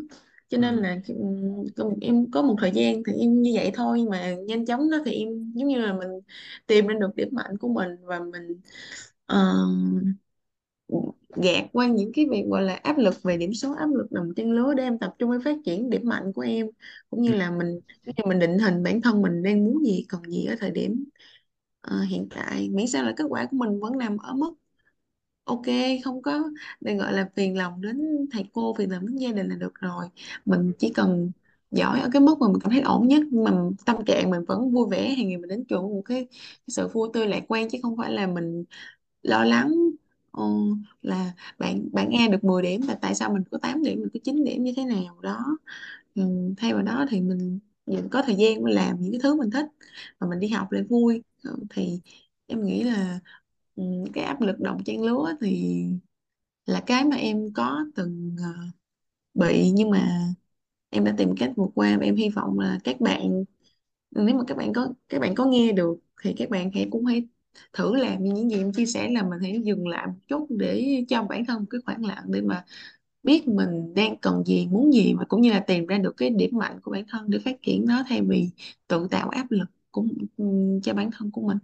Cho 0.49 0.59
nên 0.59 0.77
là 0.77 1.01
em 2.01 2.31
có 2.31 2.43
một 2.43 2.57
thời 2.61 2.71
gian 2.73 3.03
thì 3.07 3.13
em 3.21 3.43
như 3.43 3.53
vậy 3.55 3.71
thôi 3.75 4.01
nhưng 4.01 4.11
mà 4.11 4.35
nhanh 4.49 4.67
chóng 4.67 4.91
đó 4.91 4.99
thì 5.05 5.13
em 5.13 5.53
giống 5.55 5.69
như 5.69 5.81
là 5.81 5.93
mình 5.95 6.09
tìm 6.67 6.87
ra 6.87 6.95
được 7.01 7.11
điểm 7.17 7.29
mạnh 7.33 7.59
của 7.59 7.69
mình 7.69 7.91
và 8.07 8.21
mình 8.21 8.61
ờ, 9.27 9.57
gạt 11.37 11.65
qua 11.73 11.87
những 11.87 12.13
cái 12.15 12.27
việc 12.31 12.45
gọi 12.51 12.63
là 12.63 12.75
áp 12.75 12.99
lực 12.99 13.23
về 13.23 13.37
điểm 13.37 13.55
số 13.55 13.73
áp 13.75 13.87
lực 13.95 14.13
đồng 14.13 14.31
trang 14.37 14.51
lứa 14.53 14.75
để 14.75 14.83
em 14.83 14.99
tập 14.99 15.15
trung 15.19 15.31
vào 15.31 15.39
phát 15.45 15.57
triển 15.65 15.91
điểm 15.91 16.03
mạnh 16.05 16.33
của 16.35 16.43
em. 16.43 16.67
Cũng 17.11 17.23
ừ. 17.25 17.33
như 17.33 17.33
là 17.35 17.51
mình 17.51 17.81
mình 18.27 18.39
định 18.39 18.59
hình 18.59 18.83
bản 18.83 19.01
thân 19.01 19.23
mình 19.23 19.43
đang 19.43 19.65
muốn 19.65 19.85
gì 19.87 20.05
cần 20.09 20.23
gì 20.31 20.45
ở 20.45 20.57
thời 20.61 20.71
điểm 20.71 21.05
ờ, 21.81 22.01
hiện 22.01 22.29
tại. 22.31 22.69
Miễn 22.71 22.87
sao 22.87 23.05
là 23.05 23.13
kết 23.17 23.25
quả 23.29 23.47
của 23.51 23.57
mình 23.57 23.81
vẫn 23.81 23.99
nằm 23.99 24.17
ở 24.17 24.35
mức 24.35 24.55
ok 25.45 25.63
không 26.05 26.23
có 26.23 26.51
để 26.81 26.95
gọi 26.97 27.13
là 27.13 27.29
phiền 27.37 27.57
lòng 27.59 27.81
đến 27.83 27.99
thầy 28.33 28.45
cô 28.53 28.75
phiền 28.79 28.91
lòng 28.93 29.07
đến 29.07 29.17
gia 29.17 29.33
đình 29.33 29.49
là 29.49 29.57
được 29.57 29.75
rồi. 29.75 30.07
Mình 30.45 30.73
chỉ 30.79 30.93
cần 30.95 31.31
giỏi 31.71 32.01
ở 32.01 32.09
cái 32.13 32.23
mức 32.23 32.39
mà 32.41 32.49
mình 32.49 32.61
cảm 32.63 32.73
thấy 32.73 32.81
ổn 32.81 33.09
nhất 33.09 33.23
nhưng 33.31 33.45
mà 33.45 33.53
tâm 33.87 34.05
trạng 34.07 34.31
mình 34.31 34.45
vẫn 34.45 34.71
vui 34.73 34.87
vẻ 34.91 35.09
hàng 35.15 35.29
ngày 35.29 35.37
mình 35.39 35.49
đến 35.49 35.65
trường 35.69 35.83
với 35.83 35.91
một 35.95 36.03
cái, 36.05 36.25
cái 36.31 36.39
sự 36.69 36.89
vui 36.89 37.09
tươi 37.13 37.27
lạc 37.27 37.41
quan 37.49 37.69
chứ 37.71 37.79
không 37.83 37.97
phải 37.97 38.13
là 38.13 38.27
mình 38.27 38.65
lo 39.23 39.45
lắng 39.45 39.73
ờ, 40.33 40.45
là 41.03 41.33
bạn 41.59 41.89
bạn 41.93 42.11
nghe 42.11 42.29
được 42.29 42.45
10 42.45 42.63
điểm 42.63 42.81
là 42.89 42.99
tại 43.03 43.15
sao 43.15 43.33
mình 43.33 43.43
có 43.51 43.59
8 43.63 43.83
điểm 43.83 44.01
mình 44.01 44.09
có 44.15 44.21
9 44.25 44.45
điểm 44.45 44.65
như 44.65 44.73
thế 44.77 44.85
nào 44.85 45.21
đó. 45.23 45.45
Ừ, 46.15 46.23
thay 46.57 46.73
vào 46.75 46.83
đó 46.83 47.07
thì 47.11 47.21
mình 47.21 47.59
mình 47.87 48.09
có 48.11 48.23
thời 48.27 48.37
gian 48.37 48.63
mình 48.65 48.75
làm 48.75 49.01
những 49.01 49.13
cái 49.13 49.21
thứ 49.23 49.35
mình 49.37 49.51
thích 49.51 49.67
và 50.19 50.27
mình 50.31 50.41
đi 50.41 50.49
học 50.49 50.73
lại 50.73 50.83
vui. 50.83 51.23
Ừ, 51.45 51.57
thì 51.71 52.01
em 52.47 52.65
nghĩ 52.67 52.83
là 52.85 53.21
ừ, 53.77 53.85
cái 54.15 54.25
áp 54.25 54.41
lực 54.41 54.61
đồng 54.61 54.85
trang 54.85 55.03
lứa 55.03 55.35
thì 55.41 55.85
là 56.67 56.83
cái 56.87 57.05
mà 57.05 57.17
em 57.17 57.53
có 57.55 57.85
từng 57.97 58.37
ờ, 58.45 58.53
bị. 59.35 59.71
Nhưng 59.75 59.91
mà 59.91 60.21
em 60.91 61.05
đã 61.05 61.15
tìm 61.19 61.35
cách 61.41 61.53
vượt 61.57 61.71
qua 61.75 61.99
và 61.99 62.05
em 62.07 62.17
hy 62.17 62.29
vọng 62.31 62.59
là 62.61 62.79
các 62.85 63.01
bạn 63.01 63.45
nếu 64.11 64.37
mà 64.37 64.45
các 64.49 64.57
bạn 64.59 64.73
có 64.75 64.89
các 65.09 65.21
bạn 65.21 65.37
có 65.37 65.45
nghe 65.47 65.73
được 65.73 65.97
thì 66.23 66.35
các 66.39 66.51
bạn 66.51 66.71
hãy 66.75 66.89
cũng 66.93 67.05
hãy 67.07 67.29
thử 67.73 67.97
làm 67.97 68.25
như 68.25 68.33
những 68.33 68.51
gì 68.51 68.59
em 68.59 68.73
chia 68.73 68.87
sẻ 68.87 69.09
là 69.11 69.23
mình 69.23 69.41
hãy 69.43 69.61
dừng 69.65 69.89
lại 69.89 70.07
một 70.07 70.15
chút 70.29 70.47
để 70.51 71.05
cho 71.09 71.23
bản 71.25 71.45
thân 71.47 71.59
một 71.61 71.67
cái 71.71 71.81
khoảng 71.87 72.05
lặng 72.05 72.25
để 72.29 72.41
mà 72.41 72.65
biết 73.23 73.49
mình 73.49 73.95
đang 73.95 74.17
cần 74.19 74.45
gì 74.47 74.69
muốn 74.73 74.93
gì 74.95 75.15
và 75.19 75.25
cũng 75.29 75.41
như 75.43 75.51
là 75.53 75.61
tìm 75.61 75.87
ra 75.87 75.99
được 75.99 76.15
cái 76.17 76.31
điểm 76.31 76.51
mạnh 76.59 76.81
của 76.83 76.93
bản 76.93 77.05
thân 77.11 77.31
để 77.31 77.39
phát 77.45 77.63
triển 77.63 77.85
nó 77.89 78.05
thay 78.09 78.23
vì 78.23 78.51
tự 78.89 79.09
tạo 79.11 79.29
áp 79.29 79.47
lực 79.51 79.67
cũng 79.93 80.09
ừ, 80.37 80.45
cho 80.83 80.95
bản 80.95 81.11
thân 81.13 81.31
của 81.33 81.43
mình 81.43 81.59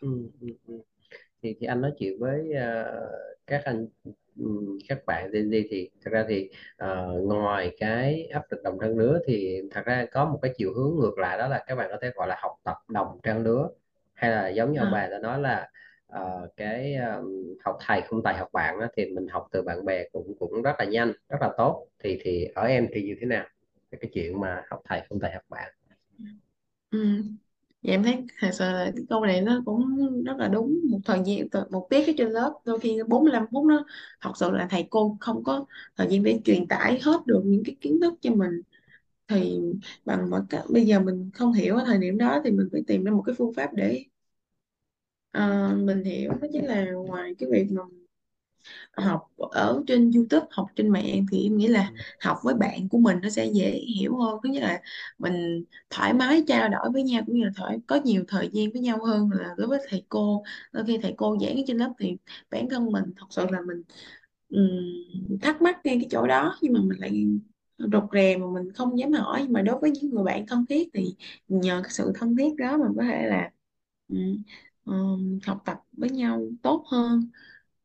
ừ 0.00 0.08
ừ 0.40 0.46
ừ. 0.66 0.74
thì 1.42 1.56
thì 1.60 1.66
anh 1.66 1.80
nói 1.80 1.92
chuyện 1.98 2.18
với 2.20 2.40
uh, 2.50 3.10
các 3.46 3.62
anh 3.64 3.88
ừ, 4.36 4.44
các 4.88 5.06
bạn 5.06 5.30
Gen 5.32 5.50
Z 5.50 5.64
thì 5.70 5.90
thật 6.04 6.10
ra 6.12 6.26
thì 6.28 6.50
uh, 6.84 7.24
ngoài 7.28 7.76
cái 7.80 8.26
áp 8.26 8.42
lực 8.50 8.62
đồng 8.64 8.78
trang 8.80 8.98
lứa 8.98 9.20
thì 9.26 9.62
thật 9.70 9.82
ra 9.86 10.06
có 10.12 10.24
một 10.26 10.38
cái 10.42 10.52
chiều 10.58 10.74
hướng 10.74 10.96
ngược 11.00 11.18
lại 11.18 11.38
đó 11.38 11.48
là 11.48 11.64
các 11.68 11.74
bạn 11.76 11.88
có 11.92 11.98
thể 12.02 12.10
gọi 12.16 12.28
là 12.28 12.36
học 12.42 12.52
tập 12.64 12.76
đồng 12.88 13.20
trang 13.22 13.42
lứa 13.44 13.68
hay 14.16 14.30
là 14.30 14.48
giống 14.48 14.72
như 14.72 14.78
ông 14.80 14.88
à, 14.88 14.90
bà 14.90 15.06
đã 15.08 15.18
nói 15.18 15.40
là 15.40 15.68
ờ, 16.06 16.48
cái 16.56 16.94
ờ, 16.94 17.22
học 17.64 17.76
thầy 17.86 18.02
không 18.02 18.22
tài 18.22 18.34
học 18.38 18.48
bạn 18.52 18.80
á, 18.80 18.88
thì 18.96 19.06
mình 19.14 19.28
học 19.28 19.46
từ 19.52 19.62
bạn 19.62 19.84
bè 19.84 20.04
cũng 20.12 20.34
cũng 20.38 20.62
rất 20.62 20.72
là 20.78 20.84
nhanh 20.84 21.12
rất 21.28 21.38
là 21.40 21.50
tốt. 21.58 21.88
Thì 22.04 22.18
thì 22.24 22.44
ở 22.54 22.62
em 22.66 22.88
thì 22.94 23.02
như 23.02 23.16
thế 23.20 23.26
nào? 23.26 23.44
Cái 23.90 23.98
cái 24.02 24.10
chuyện 24.14 24.40
mà 24.40 24.62
học 24.70 24.80
thầy 24.84 25.00
không 25.08 25.20
tài 25.20 25.32
học 25.32 25.42
bạn. 25.48 25.72
Ừ. 26.90 27.22
Dạ 27.82 27.92
em 27.94 28.02
thấy 28.02 28.24
thật 28.40 28.50
sự 28.52 28.64
là 28.64 28.92
cái 28.96 29.04
câu 29.10 29.24
này 29.26 29.40
nó 29.40 29.62
cũng 29.66 29.96
rất 30.24 30.36
là 30.38 30.48
đúng. 30.48 30.80
Một 30.90 30.98
thời 31.04 31.18
gian 31.26 31.48
một 31.70 31.86
tiết 31.90 32.06
ở 32.06 32.12
trên 32.18 32.28
lớp 32.30 32.54
đôi 32.64 32.80
khi 32.80 32.98
45 33.08 33.46
phút 33.52 33.66
nó 33.66 33.84
thật 34.20 34.32
sự 34.36 34.50
là 34.50 34.66
thầy 34.70 34.86
cô 34.90 35.16
không 35.20 35.44
có 35.44 35.64
thời 35.96 36.08
gian 36.10 36.22
để 36.22 36.40
truyền 36.44 36.68
tải 36.68 37.00
hết 37.02 37.26
được 37.26 37.42
những 37.44 37.62
cái 37.66 37.76
kiến 37.80 38.00
thức 38.00 38.14
cho 38.20 38.30
mình 38.34 38.62
thì 39.28 39.58
bằng 40.04 40.30
mọi 40.30 40.42
cách 40.50 40.62
bây 40.70 40.86
giờ 40.86 41.00
mình 41.00 41.30
không 41.34 41.52
hiểu 41.52 41.76
ở 41.76 41.84
thời 41.86 41.98
điểm 41.98 42.18
đó 42.18 42.40
thì 42.44 42.50
mình 42.50 42.68
phải 42.72 42.82
tìm 42.86 43.04
ra 43.04 43.12
một 43.12 43.22
cái 43.26 43.34
phương 43.38 43.52
pháp 43.54 43.74
để 43.74 44.04
ờ, 45.30 45.68
mình 45.76 46.04
hiểu. 46.04 46.30
Đó 46.40 46.48
chính 46.52 46.64
là 46.66 46.84
ngoài 46.92 47.34
cái 47.38 47.48
việc 47.52 47.66
mà 47.72 47.82
học 48.92 49.30
ở 49.38 49.82
trên 49.86 50.10
YouTube 50.12 50.46
học 50.50 50.66
trên 50.76 50.88
mạng 50.88 51.26
thì 51.32 51.42
em 51.46 51.56
nghĩ 51.56 51.66
là 51.66 51.90
học 52.20 52.38
với 52.42 52.54
bạn 52.54 52.88
của 52.88 52.98
mình 52.98 53.18
nó 53.22 53.28
sẽ 53.30 53.46
dễ 53.46 53.70
hiểu 53.96 54.16
hơn. 54.16 54.38
Thứ 54.42 54.48
nhất 54.50 54.62
là 54.62 54.80
mình 55.18 55.64
thoải 55.90 56.12
mái 56.14 56.42
trao 56.48 56.68
đổi 56.68 56.90
với 56.92 57.02
nhau 57.02 57.22
cũng 57.26 57.36
như 57.36 57.44
là 57.44 57.50
thoải 57.56 57.78
có 57.86 57.96
nhiều 58.04 58.24
thời 58.28 58.48
gian 58.52 58.72
với 58.72 58.80
nhau 58.82 59.04
hơn 59.04 59.30
là 59.32 59.54
đối 59.58 59.66
với 59.68 59.78
thầy 59.90 60.04
cô. 60.08 60.42
Đôi 60.72 60.84
khi 60.86 60.98
thầy 61.02 61.14
cô 61.16 61.36
giảng 61.40 61.56
ở 61.56 61.62
trên 61.66 61.76
lớp 61.78 61.92
thì 61.98 62.16
bản 62.50 62.68
thân 62.70 62.86
mình 62.92 63.04
thật 63.16 63.26
sự 63.30 63.46
là 63.50 63.60
mình 63.66 63.82
ừm, 64.48 65.38
thắc 65.42 65.62
mắc 65.62 65.80
ngay 65.84 65.96
cái 66.00 66.06
chỗ 66.10 66.26
đó 66.26 66.58
nhưng 66.62 66.72
mà 66.72 66.80
mình 66.80 67.00
lại 67.00 67.26
rụt 67.78 68.04
rè 68.12 68.36
mà 68.36 68.46
mình 68.54 68.72
không 68.72 68.98
dám 68.98 69.12
hỏi. 69.12 69.40
Nhưng 69.42 69.52
mà 69.52 69.62
đối 69.62 69.78
với 69.80 69.90
những 69.90 70.10
người 70.10 70.24
bạn 70.24 70.46
thân 70.46 70.66
thiết 70.68 70.88
thì 70.94 71.14
nhờ 71.48 71.80
cái 71.84 71.90
sự 71.92 72.12
thân 72.14 72.36
thiết 72.36 72.56
đó 72.58 72.76
mình 72.78 72.92
có 72.96 73.02
thể 73.04 73.26
là 73.26 73.50
ừm, 74.08 74.42
ừm, 74.84 75.38
học 75.46 75.62
tập 75.64 75.78
với 75.92 76.10
nhau 76.10 76.42
tốt 76.62 76.84
hơn. 76.92 77.20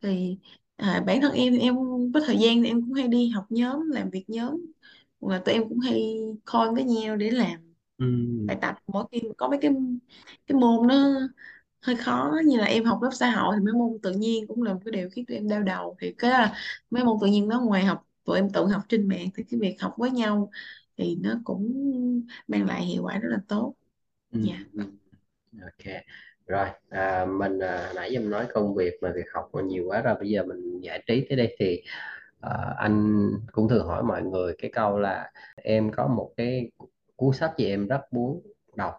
Thì 0.01 0.37
à, 0.77 1.03
bản 1.07 1.21
thân 1.21 1.33
em 1.33 1.57
em 1.59 1.75
có 2.13 2.19
thời 2.27 2.37
gian 2.39 2.63
thì 2.63 2.69
em 2.69 2.81
cũng 2.81 2.93
hay 2.93 3.07
đi 3.07 3.29
học 3.29 3.45
nhóm 3.49 3.89
làm 3.91 4.09
việc 4.09 4.25
nhóm. 4.29 4.65
Là 5.21 5.39
tụi 5.45 5.53
em 5.55 5.69
cũng 5.69 5.79
hay 5.79 6.19
call 6.53 6.71
với 6.75 6.83
nhau 6.83 7.15
để 7.15 7.31
làm 7.31 7.73
ừ. 7.97 8.05
bài 8.47 8.57
tập. 8.61 8.75
Mỗi 8.87 9.05
khi 9.11 9.21
mà 9.27 9.33
có 9.37 9.47
mấy 9.49 9.59
cái 9.61 9.71
cái 10.47 10.57
môn 10.59 10.87
nó 10.87 10.95
hơi 11.81 11.95
khó 11.95 12.33
như 12.45 12.57
là 12.57 12.65
em 12.65 12.85
học 12.85 12.99
lớp 13.03 13.09
xã 13.13 13.29
hội 13.31 13.55
thì 13.59 13.63
mấy 13.65 13.73
môn 13.73 13.97
tự 14.03 14.11
nhiên 14.13 14.47
cũng 14.47 14.63
là 14.63 14.73
một 14.73 14.79
cái 14.85 14.91
điều 14.91 15.09
khiến 15.09 15.25
tụi 15.25 15.37
em 15.37 15.47
đau 15.49 15.63
đầu. 15.63 15.97
Thì 16.01 16.13
cái 16.17 16.31
là 16.31 16.53
mấy 16.91 17.03
môn 17.05 17.17
tự 17.21 17.27
nhiên 17.27 17.49
đó 17.49 17.61
ngoài 17.61 17.85
học 17.85 18.07
tụi 18.25 18.37
em 18.37 18.49
tự 18.53 18.65
học 18.67 18.81
trên 18.89 19.07
mạng 19.07 19.29
thì 19.35 19.43
cái 19.51 19.59
việc 19.59 19.75
học 19.81 19.93
với 19.97 20.11
nhau 20.11 20.51
thì 20.97 21.15
nó 21.21 21.41
cũng 21.43 21.73
mang 22.47 22.65
lại 22.67 22.85
hiệu 22.85 23.03
quả 23.03 23.17
rất 23.19 23.29
là 23.31 23.37
tốt 23.47 23.75
Ừ. 24.31 24.39
dạ. 24.39 24.65
Ok 25.61 25.93
rồi 26.47 26.67
à, 26.89 27.25
mình 27.25 27.59
à, 27.59 27.91
nãy 27.95 28.11
giờ 28.11 28.19
mình 28.19 28.29
nói 28.29 28.47
công 28.53 28.75
việc 28.75 28.93
mà 29.01 29.11
việc 29.15 29.25
học 29.33 29.49
còn 29.51 29.67
nhiều 29.67 29.83
quá 29.87 30.01
rồi 30.01 30.15
bây 30.19 30.29
giờ 30.29 30.43
mình 30.43 30.81
giải 30.81 31.03
trí 31.07 31.25
thế 31.29 31.35
đây 31.35 31.55
thì 31.59 31.81
à, 32.41 32.75
anh 32.77 33.29
cũng 33.51 33.69
thường 33.69 33.87
hỏi 33.87 34.03
mọi 34.03 34.23
người 34.23 34.55
cái 34.57 34.71
câu 34.73 34.99
là 34.99 35.31
em 35.55 35.91
có 35.97 36.07
một 36.07 36.31
cái 36.37 36.71
cuốn 37.15 37.33
sách 37.33 37.51
gì 37.57 37.65
em 37.65 37.87
rất 37.87 38.01
muốn 38.13 38.41
đọc 38.75 38.93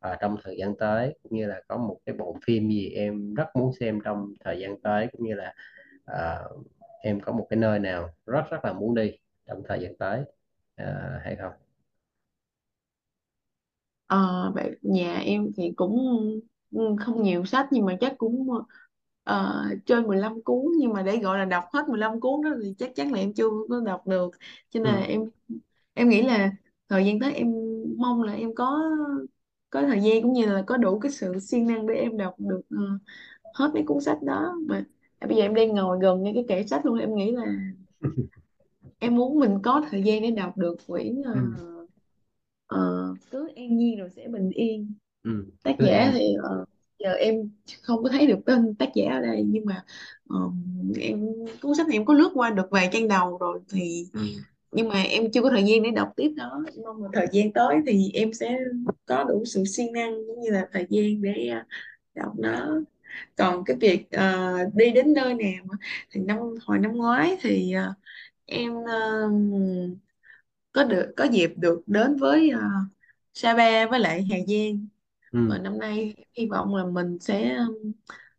ở 0.00 0.16
trong 0.20 0.36
thời 0.44 0.56
gian 0.58 0.76
tới 0.78 1.18
cũng 1.22 1.34
như 1.38 1.46
là 1.46 1.62
có 1.68 1.76
một 1.78 1.98
cái 2.06 2.14
bộ 2.16 2.36
phim 2.46 2.68
gì 2.68 2.90
em 2.90 3.34
rất 3.34 3.46
muốn 3.56 3.72
xem 3.80 4.00
trong 4.04 4.34
thời 4.44 4.60
gian 4.60 4.80
tới 4.82 5.08
cũng 5.12 5.24
như 5.28 5.34
là 5.34 5.54
à, 6.06 6.40
em 7.02 7.20
có 7.20 7.32
một 7.32 7.46
cái 7.50 7.58
nơi 7.58 7.78
nào 7.78 8.14
rất 8.26 8.42
rất 8.50 8.64
là 8.64 8.72
muốn 8.72 8.94
đi 8.94 9.12
trong 9.46 9.62
thời 9.68 9.80
gian 9.82 9.96
tới 9.98 10.24
à, 10.76 11.20
hay 11.24 11.36
không? 11.36 11.52
Ờ, 14.06 14.52
bạn 14.54 14.74
nhà 14.82 15.18
em 15.18 15.52
thì 15.56 15.72
cũng 15.76 15.96
ừ, 16.70 16.96
không 17.00 17.22
nhiều 17.22 17.44
sách 17.44 17.66
nhưng 17.70 17.84
mà 17.86 17.96
chắc 18.00 18.14
cũng 18.18 18.48
ờ, 19.24 19.64
trên 19.86 20.02
15 20.06 20.42
cuốn. 20.42 20.64
Nhưng 20.78 20.92
mà 20.92 21.02
để 21.02 21.16
gọi 21.18 21.38
là 21.38 21.44
đọc 21.44 21.64
hết 21.72 21.88
15 21.88 22.20
cuốn 22.20 22.42
đó 22.44 22.50
thì 22.62 22.74
chắc 22.78 22.90
chắn 22.94 23.12
là 23.12 23.18
em 23.18 23.32
chưa 23.34 23.48
có 23.68 23.80
đọc 23.80 24.06
được. 24.06 24.30
Cho 24.70 24.80
nên 24.80 24.94
là 24.94 25.00
ừ. 25.00 25.06
em 25.06 25.20
em 25.94 26.08
nghĩ 26.08 26.22
là 26.22 26.52
thời 26.88 27.06
gian 27.06 27.20
tới 27.20 27.34
em 27.34 27.48
mong 27.98 28.22
là 28.22 28.34
em 28.34 28.54
có 28.54 28.82
có 29.70 29.82
thời 29.82 30.00
gian 30.02 30.22
cũng 30.22 30.32
như 30.32 30.46
là 30.46 30.62
có 30.66 30.76
đủ 30.76 30.98
cái 31.00 31.12
sự 31.12 31.38
siêng 31.40 31.66
năng 31.66 31.86
để 31.86 31.94
em 31.94 32.16
đọc 32.18 32.34
được 32.38 32.60
ờ, 32.70 32.78
hết 33.54 33.70
mấy 33.74 33.82
cuốn 33.86 34.00
sách 34.00 34.18
đó. 34.22 34.54
Mà 34.68 34.84
bây 35.28 35.36
giờ 35.36 35.42
em 35.42 35.54
đang 35.54 35.68
ngồi 35.74 35.98
gần 36.02 36.22
ngay 36.22 36.32
cái 36.34 36.44
kệ 36.48 36.66
sách 36.66 36.86
luôn 36.86 36.98
em 36.98 37.14
nghĩ 37.14 37.32
là 37.32 37.44
em 38.98 39.16
muốn 39.16 39.38
mình 39.38 39.58
có 39.62 39.82
thời 39.90 40.02
gian 40.02 40.22
để 40.22 40.30
đọc 40.30 40.56
được 40.56 40.76
quyển 40.86 41.22
Ừ. 41.22 41.40
ờ, 42.66 42.78
cứ 43.30 43.48
an 43.56 43.76
nhiên 43.76 43.98
rồi 43.98 44.10
sẽ 44.16 44.28
bình 44.28 44.50
yên 44.50 44.92
Ừ. 45.22 45.44
tác 45.62 45.76
Cứ 45.78 45.84
giả 45.86 46.12
thì 46.14 46.34
ờ, 46.42 46.64
giờ 46.98 47.12
em 47.12 47.50
không 47.82 48.02
có 48.02 48.08
thấy 48.10 48.26
được 48.26 48.38
tên 48.46 48.74
tác 48.74 48.88
giả 48.94 49.12
ở 49.12 49.20
đây 49.20 49.44
nhưng 49.46 49.66
mà 49.66 49.84
ờm, 50.28 50.64
em 51.00 51.26
cuốn 51.62 51.74
sách 51.76 51.88
này 51.88 51.96
em 51.96 52.04
có 52.04 52.14
lướt 52.14 52.30
qua 52.34 52.50
được 52.50 52.70
vài 52.70 52.88
trang 52.92 53.08
đầu 53.08 53.38
rồi 53.38 53.60
thì 53.70 54.06
ừ. 54.12 54.20
nhưng 54.72 54.88
mà 54.88 55.02
em 55.02 55.30
chưa 55.32 55.42
có 55.42 55.50
thời 55.50 55.64
gian 55.64 55.82
để 55.82 55.90
đọc 55.90 56.12
tiếp 56.16 56.34
đó 56.36 56.64
mong 56.84 57.02
là 57.02 57.08
thời 57.12 57.26
gian 57.32 57.52
tới 57.52 57.76
thì 57.86 58.10
em 58.14 58.32
sẽ 58.32 58.58
có 59.06 59.24
đủ 59.24 59.44
sự 59.46 59.64
siêng 59.64 59.92
năng 59.92 60.14
cũng 60.28 60.40
như 60.40 60.50
là 60.50 60.68
thời 60.72 60.86
gian 60.90 61.22
để 61.22 61.48
ờ, 61.48 61.62
đọc 62.14 62.32
nó 62.38 62.80
còn 63.36 63.64
cái 63.64 63.76
việc 63.80 64.06
ờ, 64.10 64.48
đi 64.74 64.90
đến 64.92 65.12
nơi 65.14 65.34
nào 65.34 65.64
thì 66.10 66.20
năm 66.20 66.38
hồi 66.66 66.78
năm 66.78 66.92
ngoái 66.96 67.36
thì 67.42 67.72
ờ, 67.72 67.94
em 68.46 68.72
ờ, 68.86 69.30
có 70.72 70.84
được 70.84 71.12
có 71.16 71.24
dịp 71.24 71.52
được 71.56 71.82
đến 71.86 72.16
với 72.16 72.50
ờ, 72.50 72.60
Sapa 73.34 73.86
với 73.86 74.00
lại 74.00 74.26
Hà 74.30 74.36
Giang 74.48 74.86
và 75.46 75.58
Ừ. 75.58 75.58
năm 75.58 75.78
nay 75.78 76.14
hy 76.38 76.46
vọng 76.46 76.76
là 76.76 76.84
mình 76.86 77.18
sẽ 77.20 77.56
um, 77.56 77.92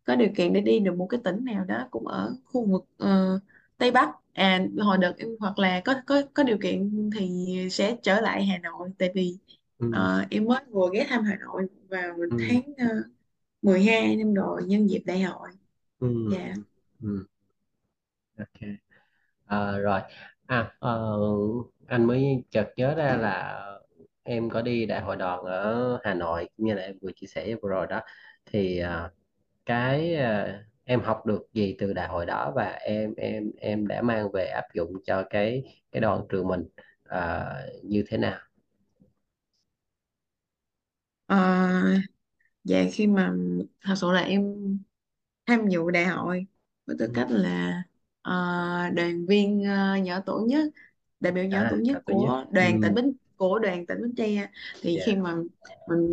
có 0.04 0.16
điều 0.16 0.28
kiện 0.36 0.52
để 0.52 0.60
đi 0.60 0.80
được 0.80 0.96
một 0.96 1.06
cái 1.10 1.20
tỉnh 1.24 1.44
nào 1.44 1.64
đó 1.64 1.88
cũng 1.90 2.06
ở 2.08 2.36
khu 2.44 2.66
vực 2.72 2.84
ờ, 2.98 3.40
Tây 3.78 3.90
Bắc 3.90 4.10
à 4.34 4.66
hồi 4.80 4.98
đợt 4.98 5.14
em 5.18 5.28
hoặc 5.40 5.58
là 5.60 5.82
có 5.84 5.94
có 6.06 6.22
có 6.34 6.42
điều 6.42 6.58
kiện 6.62 7.10
thì 7.18 7.46
sẽ 7.72 7.96
trở 8.02 8.20
lại 8.20 8.46
Hà 8.46 8.58
Nội 8.58 8.90
tại 8.98 9.12
vì 9.14 9.38
Ừ. 9.78 9.86
ờ, 9.90 10.24
em 10.30 10.44
mới 10.44 10.60
vừa 10.70 10.90
ghé 10.94 11.06
thăm 11.10 11.24
Hà 11.24 11.36
Nội 11.36 11.68
vào 11.90 12.16
Ừ. 12.30 12.36
tháng 12.38 12.60
uh, 12.72 13.06
12 13.64 14.16
năm 14.16 14.34
rồi 14.34 14.62
nhân 14.66 14.90
dịp 14.90 15.02
đại 15.06 15.22
hội 15.22 15.50
Ừ. 16.00 16.08
dạ 16.26 16.54
Ừ. 17.02 17.26
Ok. 18.38 18.60
À, 19.46 19.78
rồi 19.78 20.00
à 20.46 20.72
ờ, 20.78 21.10
anh 21.86 22.04
mới 22.06 22.44
chợt 22.50 22.68
nhớ 22.76 22.94
ra 22.94 23.16
là 23.16 23.60
em 24.22 24.50
có 24.50 24.62
đi 24.62 24.86
đại 24.86 25.00
hội 25.02 25.16
đoàn 25.16 25.40
ở 25.44 25.98
Hà 26.04 26.14
Nội 26.14 26.48
như 26.56 26.74
là 26.74 26.82
em 26.82 26.96
vừa 27.02 27.10
chia 27.16 27.26
sẻ 27.26 27.56
vừa 27.62 27.68
rồi 27.70 27.86
đó 27.86 28.00
thì 28.46 28.78
à, 28.78 29.10
cái 29.66 30.16
à, 30.16 30.60
em 30.84 31.00
học 31.02 31.26
được 31.26 31.42
gì 31.54 31.76
từ 31.80 31.94
đại 31.94 32.08
hội 32.08 32.26
đó 32.26 32.52
và 32.56 32.64
em 32.72 33.14
em 33.16 33.44
em 33.60 33.88
đã 33.88 34.02
mang 34.02 34.32
về 34.32 34.46
áp 34.46 34.64
dụng 34.74 34.92
cho 35.06 35.24
cái 35.30 35.64
cái 35.92 36.00
đoàn 36.02 36.22
trường 36.30 36.48
mình 36.48 36.64
à, 37.04 37.46
như 37.84 38.04
thế 38.08 38.18
nào 38.18 38.38
Ờ, 41.26 41.36
dạ 42.64 42.84
khi 42.92 43.06
mà 43.06 43.32
thật 43.82 43.94
sự 43.96 44.10
là 44.10 44.20
em 44.20 44.54
tham 45.46 45.68
dự 45.68 45.90
đại 45.90 46.04
hội 46.06 46.46
với 46.86 46.96
tư 46.98 47.06
ừ. 47.06 47.12
cách 47.14 47.28
là 47.30 47.82
ờ, 48.22 48.32
đoàn 48.94 49.26
viên 49.26 49.64
ờ, 49.64 49.96
nhỏ 49.96 50.20
tuổi 50.26 50.44
nhất 50.44 50.68
đại 51.20 51.32
biểu 51.32 51.44
nhỏ 51.44 51.64
tuổi 51.70 51.78
à 51.78 51.82
nhất 51.82 51.94
là 51.94 52.00
thứ 52.06 52.14
nhất 52.14 52.28
của 52.28 52.44
ừ. 52.50 52.50
đoàn 52.50 52.80
tỉnh 52.80 52.94
Bến 52.94 53.12
của 53.36 53.58
đoàn 53.58 53.86
tỉnh 53.86 54.02
Bến 54.02 54.14
Tre 54.16 54.48
thì 54.82 54.98
khi 55.06 55.16
dạ 55.16 55.16
mà 55.16 55.36
mình 55.88 56.10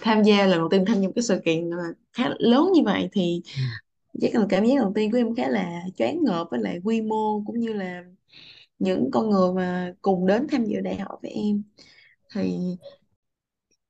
tham 0.00 0.22
gia 0.22 0.46
lần 0.46 0.58
đầu 0.58 0.68
tiên 0.70 0.84
tham 0.86 0.96
gia 1.00 1.08
một 1.08 1.12
cái 1.16 1.22
sự 1.22 1.40
kiện 1.44 1.70
là 1.70 1.84
khá 2.12 2.30
lớn 2.38 2.70
như 2.74 2.82
vậy 2.84 3.08
thì 3.12 3.42
ừ. 3.56 3.62
chắc 4.22 4.34
là 4.34 4.46
cảm 4.50 4.64
giác 4.66 4.74
đầu 4.80 4.92
tiên 4.94 5.10
của 5.12 5.18
em 5.18 5.34
khá 5.34 5.48
là 5.48 5.82
choáng 5.96 6.24
ngợp 6.24 6.48
với 6.50 6.60
lại 6.60 6.80
quy 6.84 7.02
mô 7.02 7.42
cũng 7.46 7.58
như 7.60 7.72
là 7.72 8.04
những 8.78 9.10
con 9.12 9.30
người 9.30 9.52
mà 9.54 9.94
cùng 10.02 10.26
đến 10.26 10.46
tham 10.52 10.64
dự 10.66 10.80
đại 10.80 10.96
hội 11.00 11.18
với 11.22 11.30
em 11.30 11.62
thì 12.34 12.58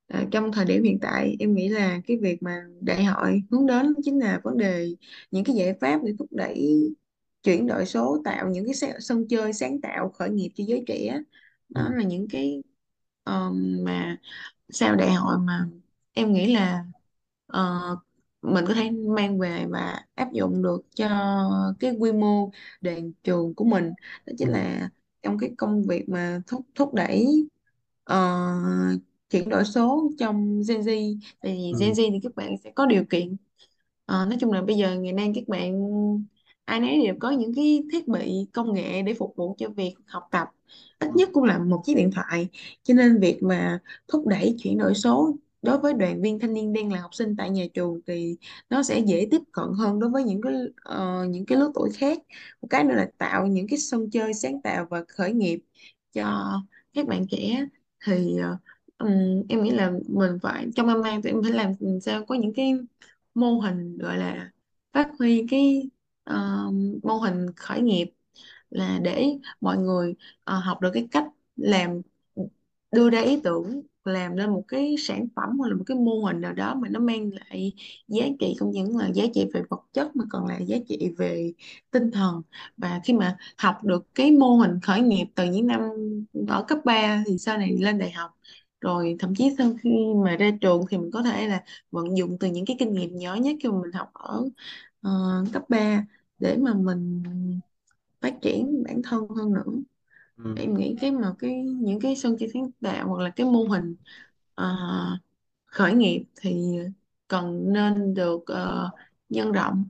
À, 0.07 0.25
trong 0.31 0.53
thời 0.53 0.65
điểm 0.65 0.83
hiện 0.83 0.99
tại 1.03 1.37
em 1.41 1.55
nghĩ 1.55 1.69
là 1.69 2.01
cái 2.07 2.17
việc 2.23 2.43
mà 2.43 2.65
đại 2.81 3.05
hội 3.05 3.43
hướng 3.51 3.67
đến 3.67 3.95
chính 4.05 4.19
là 4.19 4.41
vấn 4.45 4.57
đề 4.59 4.95
những 5.31 5.45
cái 5.45 5.57
giải 5.57 5.75
pháp 5.81 6.01
để 6.05 6.13
thúc 6.19 6.29
đẩy 6.31 6.79
chuyển 7.43 7.67
đổi 7.67 7.87
số 7.87 8.23
tạo 8.25 8.49
những 8.51 8.65
cái 8.67 8.75
sân 9.01 9.29
chơi 9.29 9.53
sáng 9.53 9.81
tạo 9.81 10.09
khởi 10.11 10.31
nghiệp 10.31 10.51
cho 10.55 10.65
giới 10.69 10.85
trẻ 10.87 11.19
đó 11.69 11.89
Ừ. 11.89 11.95
là 11.97 12.03
những 12.05 12.27
cái 12.31 12.63
um, 13.25 13.85
mà 13.85 14.17
sau 14.71 14.97
đại 14.97 15.13
hội 15.15 15.39
mà 15.39 15.69
em 16.13 16.33
nghĩ 16.33 16.55
là 16.55 16.85
ờ, 17.47 17.81
mình 18.43 18.65
có 18.69 18.75
thể 18.75 18.91
mang 18.91 19.39
về 19.39 19.67
và 19.71 20.07
áp 20.15 20.33
dụng 20.33 20.63
được 20.63 20.81
cho 20.97 21.09
cái 21.81 21.93
quy 22.01 22.13
mô 22.13 22.51
đoàn 22.81 23.13
trường 23.25 23.55
của 23.55 23.65
mình 23.65 23.95
đó 24.27 24.33
chính 24.39 24.49
Ừ. 24.49 24.51
là 24.51 24.91
trong 25.23 25.39
cái 25.39 25.51
công 25.59 25.83
việc 25.83 26.09
mà 26.09 26.41
thúc 26.47 26.63
thúc 26.75 26.95
đẩy 26.95 27.27
ờ, 28.05 28.17
chuyển 29.31 29.49
đổi 29.49 29.65
số 29.65 30.11
trong 30.19 30.61
Gen 30.69 30.81
Z. 30.81 31.19
Tại 31.41 31.53
vì 31.53 31.75
Gen 31.81 31.93
Ừ. 31.93 31.95
Z 31.95 32.11
thì 32.13 32.21
các 32.23 32.35
bạn 32.37 32.57
sẽ 32.65 32.71
có 32.75 32.87
điều 32.87 33.05
kiện. 33.11 33.37
Ờ, 34.07 34.27
nói 34.27 34.37
chung 34.41 34.53
là 34.53 34.63
bây 34.63 34.77
giờ 34.77 34.95
ngày 35.01 35.13
nay 35.13 35.33
các 35.35 35.45
bạn 35.49 35.73
ai 36.65 36.81
nấy 36.81 37.01
đều 37.07 37.15
có 37.21 37.31
những 37.31 37.55
cái 37.57 37.83
thiết 37.93 38.09
bị 38.09 38.47
công 38.53 38.75
nghệ 38.75 39.03
để 39.03 39.15
phục 39.15 39.35
vụ 39.37 39.55
cho 39.59 39.69
việc 39.69 39.95
học 40.07 40.23
tập. 40.31 40.49
Ít 40.99 41.09
nhất 41.17 41.29
cũng 41.33 41.45
là 41.45 41.59
một 41.59 41.83
chiếc 41.85 41.95
điện 41.97 42.11
thoại. 42.15 42.49
Cho 42.83 42.95
nên 42.95 43.21
việc 43.21 43.39
mà 43.43 43.79
thúc 44.09 44.27
đẩy 44.27 44.57
chuyển 44.63 44.79
đổi 44.79 44.95
số 44.95 45.37
đối 45.63 45.79
với 45.79 45.93
đoàn 45.95 46.23
viên 46.23 46.39
thanh 46.39 46.55
niên 46.55 46.73
đang 46.73 46.93
là 46.93 47.01
học 47.01 47.15
sinh 47.15 47.37
tại 47.37 47.51
nhà 47.51 47.65
trường 47.75 48.01
thì 48.07 48.37
nó 48.71 48.83
sẽ 48.83 48.99
dễ 48.99 49.29
tiếp 49.31 49.41
cận 49.53 49.65
hơn 49.79 49.99
đối 50.01 50.11
với 50.11 50.25
những 50.25 50.41
cái 50.43 50.53
ờ, 50.83 51.25
những 51.31 51.47
cái 51.47 51.59
lứa 51.59 51.71
tuổi 51.75 51.91
khác. 51.97 52.19
Một 52.63 52.69
cái 52.71 52.85
nữa 52.85 52.95
là 52.95 53.09
tạo 53.19 53.47
những 53.47 53.67
cái 53.69 53.79
sân 53.79 54.11
chơi 54.11 54.35
sáng 54.35 54.63
tạo 54.63 54.87
và 54.91 55.05
khởi 55.09 55.33
nghiệp 55.33 55.61
cho 56.13 56.53
các 56.95 57.07
bạn 57.07 57.27
trẻ. 57.31 57.67
Thì 58.07 58.37
ờ, 58.43 58.57
ừm, 58.99 59.43
em 59.49 59.63
nghĩ 59.65 59.71
là 59.71 59.93
mình 60.09 60.39
phải 60.43 60.67
trong 60.77 60.87
năm 60.87 61.03
nay 61.03 61.21
tụi 61.23 61.33
em 61.33 61.43
phải 61.43 61.53
làm 61.53 61.73
sao 62.03 62.25
có 62.27 62.35
những 62.35 62.53
cái 62.57 62.73
mô 63.35 63.59
hình 63.61 63.99
gọi 63.99 64.19
là 64.19 64.51
phát 64.93 65.09
huy 65.19 65.47
cái 65.51 65.91
ờ, 66.25 66.65
mô 67.03 67.15
hình 67.19 67.47
khởi 67.57 67.81
nghiệp 67.83 68.07
là 68.71 68.99
để 69.05 69.27
mọi 69.61 69.79
người 69.79 70.15
ờ, 70.45 70.59
học 70.59 70.81
được 70.81 70.91
cái 70.95 71.09
cách 71.13 71.25
làm 71.57 72.03
đưa 72.93 73.11
ra 73.11 73.21
ý 73.21 73.41
tưởng 73.45 73.83
làm 74.05 74.37
nên 74.37 74.51
một 74.51 74.65
cái 74.69 74.95
sản 74.99 75.29
phẩm 75.37 75.59
hoặc 75.59 75.69
là 75.69 75.77
một 75.77 75.85
cái 75.87 75.97
mô 75.97 76.13
hình 76.25 76.41
nào 76.41 76.53
đó 76.53 76.75
mà 76.75 76.89
nó 76.89 77.01
mang 77.01 77.31
lại 77.35 77.73
giá 78.09 78.27
trị 78.41 78.55
không 78.59 78.71
những 78.71 78.97
là 78.97 79.09
giá 79.15 79.25
trị 79.35 79.47
về 79.55 79.63
vật 79.71 79.81
chất 79.93 80.17
mà 80.17 80.25
còn 80.31 80.47
là 80.47 80.59
giá 80.61 80.77
trị 80.89 81.11
về 81.19 81.53
tinh 81.91 82.11
thần. 82.11 82.43
Và 82.77 83.01
khi 83.05 83.13
mà 83.13 83.37
học 83.59 83.85
được 83.85 84.07
cái 84.15 84.31
mô 84.31 84.57
hình 84.57 84.81
khởi 84.83 85.01
nghiệp 85.03 85.27
từ 85.35 85.45
những 85.45 85.67
năm 85.67 85.81
ở 86.49 86.65
cấp 86.69 86.79
3 86.85 87.23
thì 87.27 87.39
sau 87.39 87.59
này 87.59 87.77
lên 87.81 87.99
đại 87.99 88.11
học 88.11 88.31
rồi 88.87 89.17
thậm 89.21 89.35
chí 89.37 89.55
sau 89.59 89.73
khi 89.83 89.91
mà 90.25 90.37
ra 90.37 90.51
trường 90.63 90.83
thì 90.91 90.99
mình 90.99 91.11
có 91.13 91.23
thể 91.23 91.49
là 91.49 91.65
vận 91.93 92.19
dụng 92.19 92.39
từ 92.41 92.49
những 92.49 92.67
cái 92.67 92.77
kinh 92.81 92.93
nghiệm 92.95 93.19
nhỏ 93.19 93.35
nhất 93.37 93.57
khi 93.63 93.71
mà 93.71 93.77
mình 93.83 93.93
học 93.93 94.11
ở 94.15 94.45
ờ, 95.03 95.11
cấp 95.53 95.63
3 95.71 96.07
để 96.39 96.57
mà 96.57 96.75
mình 96.75 97.23
phát 98.21 98.35
triển 98.43 98.85
bản 98.87 99.03
thân 99.05 99.29
hơn 99.29 99.55
nữa. 99.55 99.73
Ừ, 100.37 100.51
em 100.55 100.75
nghĩ 100.75 100.97
cái 101.01 101.11
mà 101.13 101.35
cái 101.39 101.65
những 101.65 102.01
cái 102.01 102.17
sân 102.17 102.37
chơi 102.41 102.49
sáng 102.55 102.71
tạo 102.83 103.09
hoặc 103.09 103.23
là 103.25 103.31
cái 103.37 103.47
mô 103.47 103.65
hình 103.65 103.97
ờ, 104.55 104.77
khởi 105.67 105.95
nghiệp 105.95 106.25
thì 106.37 106.77
cần 107.29 107.73
nên 107.73 108.15
được 108.15 108.41
ờ, 108.47 108.91
nhân 109.29 109.53
rộng 109.53 109.85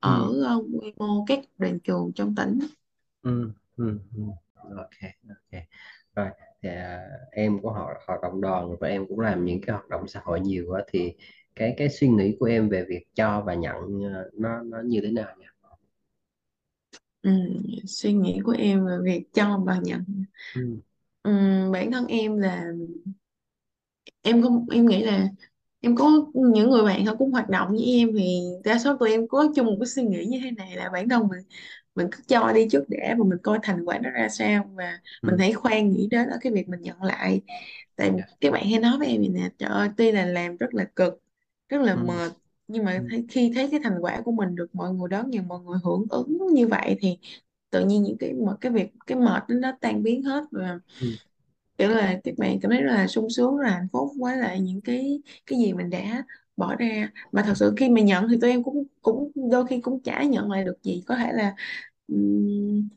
ở 0.00 0.10
ừ, 0.10 0.42
ờ, 0.48 0.56
quy 0.80 0.92
mô 0.96 1.24
các 1.28 1.40
đoàn 1.58 1.80
trường 1.80 2.12
trong 2.14 2.34
tỉnh. 2.34 2.58
Ừ, 3.22 3.52
ừ, 3.76 3.98
ừ. 4.16 4.22
ok 4.76 4.90
ok. 5.28 5.62
Rồi 6.16 6.30
thì 6.62 6.68
à, 6.68 7.08
em 7.32 7.58
có 7.62 7.70
hoạt 7.70 7.96
hoạt 8.06 8.20
động 8.22 8.40
đoàn 8.40 8.76
và 8.80 8.88
em 8.88 9.06
cũng 9.08 9.20
làm 9.20 9.44
những 9.44 9.60
cái 9.60 9.72
hoạt 9.76 9.88
động 9.88 10.08
xã 10.08 10.20
hội 10.24 10.40
nhiều 10.40 10.64
quá 10.68 10.82
thì 10.92 11.14
cái 11.56 11.74
cái 11.78 11.88
suy 11.88 12.08
nghĩ 12.08 12.36
của 12.40 12.46
em 12.46 12.68
về 12.68 12.84
việc 12.88 13.04
cho 13.14 13.42
và 13.46 13.54
nhận 13.54 13.74
ờ, 14.14 14.30
nó 14.34 14.62
nó 14.62 14.78
như 14.86 15.00
thế 15.04 15.10
nào 15.10 15.36
nhỉ? 15.40 15.46
ừ, 17.22 17.30
suy 17.86 18.12
nghĩ 18.12 18.40
của 18.44 18.54
em 18.58 18.86
về 18.86 18.96
việc 19.04 19.24
cho 19.34 19.58
và 19.66 19.80
nhận 19.84 20.04
Ừ, 20.54 20.80
Ừm, 21.22 21.72
bản 21.72 21.90
thân 21.92 22.06
em 22.06 22.38
là 22.38 22.64
em 24.22 24.42
không 24.42 24.66
em 24.70 24.86
nghĩ 24.86 25.02
là 25.04 25.28
em 25.80 25.96
có 25.96 26.10
những 26.34 26.70
người 26.70 26.84
bạn 26.84 27.06
họ 27.06 27.14
cũng 27.18 27.32
hoạt 27.32 27.48
động 27.50 27.68
với 27.70 27.84
em 27.84 28.08
thì 28.18 28.40
đa 28.64 28.78
số 28.78 28.96
tụi 29.00 29.10
em 29.10 29.28
có 29.28 29.48
chung 29.56 29.66
một 29.66 29.76
cái 29.80 29.86
suy 29.86 30.02
nghĩ 30.04 30.24
như 30.26 30.40
thế 30.44 30.50
này 30.50 30.76
là 30.76 30.90
bản 30.92 31.08
thân 31.08 31.28
mình 31.28 31.40
mình 31.94 32.06
cứ 32.12 32.22
cho 32.28 32.52
đi 32.52 32.68
trước 32.70 32.84
đã 32.88 33.14
và 33.18 33.24
mình 33.24 33.38
coi 33.42 33.58
thành 33.62 33.84
quả 33.84 33.98
nó 34.02 34.10
ra 34.10 34.28
sao 34.28 34.70
và 34.74 34.98
mình 35.26 35.34
ừ, 35.34 35.38
hãy 35.38 35.52
khoan 35.52 35.90
nghĩ 35.90 36.08
đến 36.10 36.28
ở 36.28 36.38
cái 36.40 36.52
việc 36.52 36.68
mình 36.68 36.82
nhận 36.82 37.02
lại. 37.02 37.40
Tại 37.96 38.10
dạ, 38.16 38.22
các 38.40 38.52
bạn 38.52 38.64
hay 38.70 38.80
nói 38.80 38.98
với 38.98 39.08
em 39.08 39.20
vậy 39.20 39.28
nè 39.28 39.48
trời 39.58 39.70
ơi 39.70 39.88
tuy 39.96 40.12
là 40.12 40.26
làm 40.26 40.56
rất 40.56 40.74
là 40.74 40.84
cực 40.96 41.22
rất 41.68 41.80
là 41.82 41.94
ừ, 41.94 42.00
mệt 42.06 42.32
nhưng 42.68 42.84
mà 42.84 42.92
ừ, 42.96 43.02
thấy- 43.10 43.26
khi 43.30 43.52
thấy 43.54 43.68
cái 43.70 43.80
thành 43.84 43.98
quả 44.00 44.20
của 44.24 44.32
mình 44.32 44.54
được 44.54 44.74
mọi 44.74 44.94
người 44.94 45.08
đón 45.08 45.30
nhận 45.30 45.48
mọi 45.48 45.60
người 45.60 45.78
hưởng 45.84 46.06
ứng 46.10 46.38
như 46.54 46.68
vậy 46.68 46.96
thì 47.00 47.18
tự 47.70 47.86
nhiên 47.86 48.02
những 48.02 48.16
cái 48.18 48.32
một 48.34 48.54
cái 48.60 48.72
việc 48.72 48.92
cái 49.06 49.18
mệt 49.18 49.42
nó 49.48 49.54
nó 49.60 49.72
tan 49.80 50.02
biến 50.02 50.22
hết 50.22 50.44
và 50.52 50.78
ừ, 50.98 51.06
kiểu 51.78 51.88
là 51.88 52.20
các 52.24 52.34
bạn 52.38 52.60
cảm 52.62 52.70
thấy 52.70 52.82
rất 52.82 52.92
là 52.94 53.06
sung 53.08 53.30
sướng 53.30 53.56
rất 53.56 53.64
là 53.64 53.70
hạnh 53.70 53.88
phúc 53.92 54.10
với 54.20 54.36
lại 54.36 54.60
những 54.60 54.80
cái 54.80 55.20
cái 55.46 55.58
gì 55.58 55.72
mình 55.72 55.90
đã 55.90 56.24
bỏ 56.56 56.74
ra. 56.76 57.10
Mà 57.32 57.42
thật 57.46 57.54
sự 57.56 57.74
khi 57.76 57.88
mà 57.88 58.00
nhận 58.00 58.28
thì 58.30 58.36
tụi 58.40 58.50
em 58.50 58.62
cũng 58.62 58.84
cũng 59.02 59.32
đôi 59.50 59.66
khi 59.66 59.80
cũng 59.80 60.02
chả 60.02 60.22
nhận 60.24 60.50
lại 60.50 60.64
được 60.64 60.82
gì. 60.82 61.02
Có 61.06 61.16
thể 61.16 61.32
là 61.32 61.54
ừm, 62.08 62.88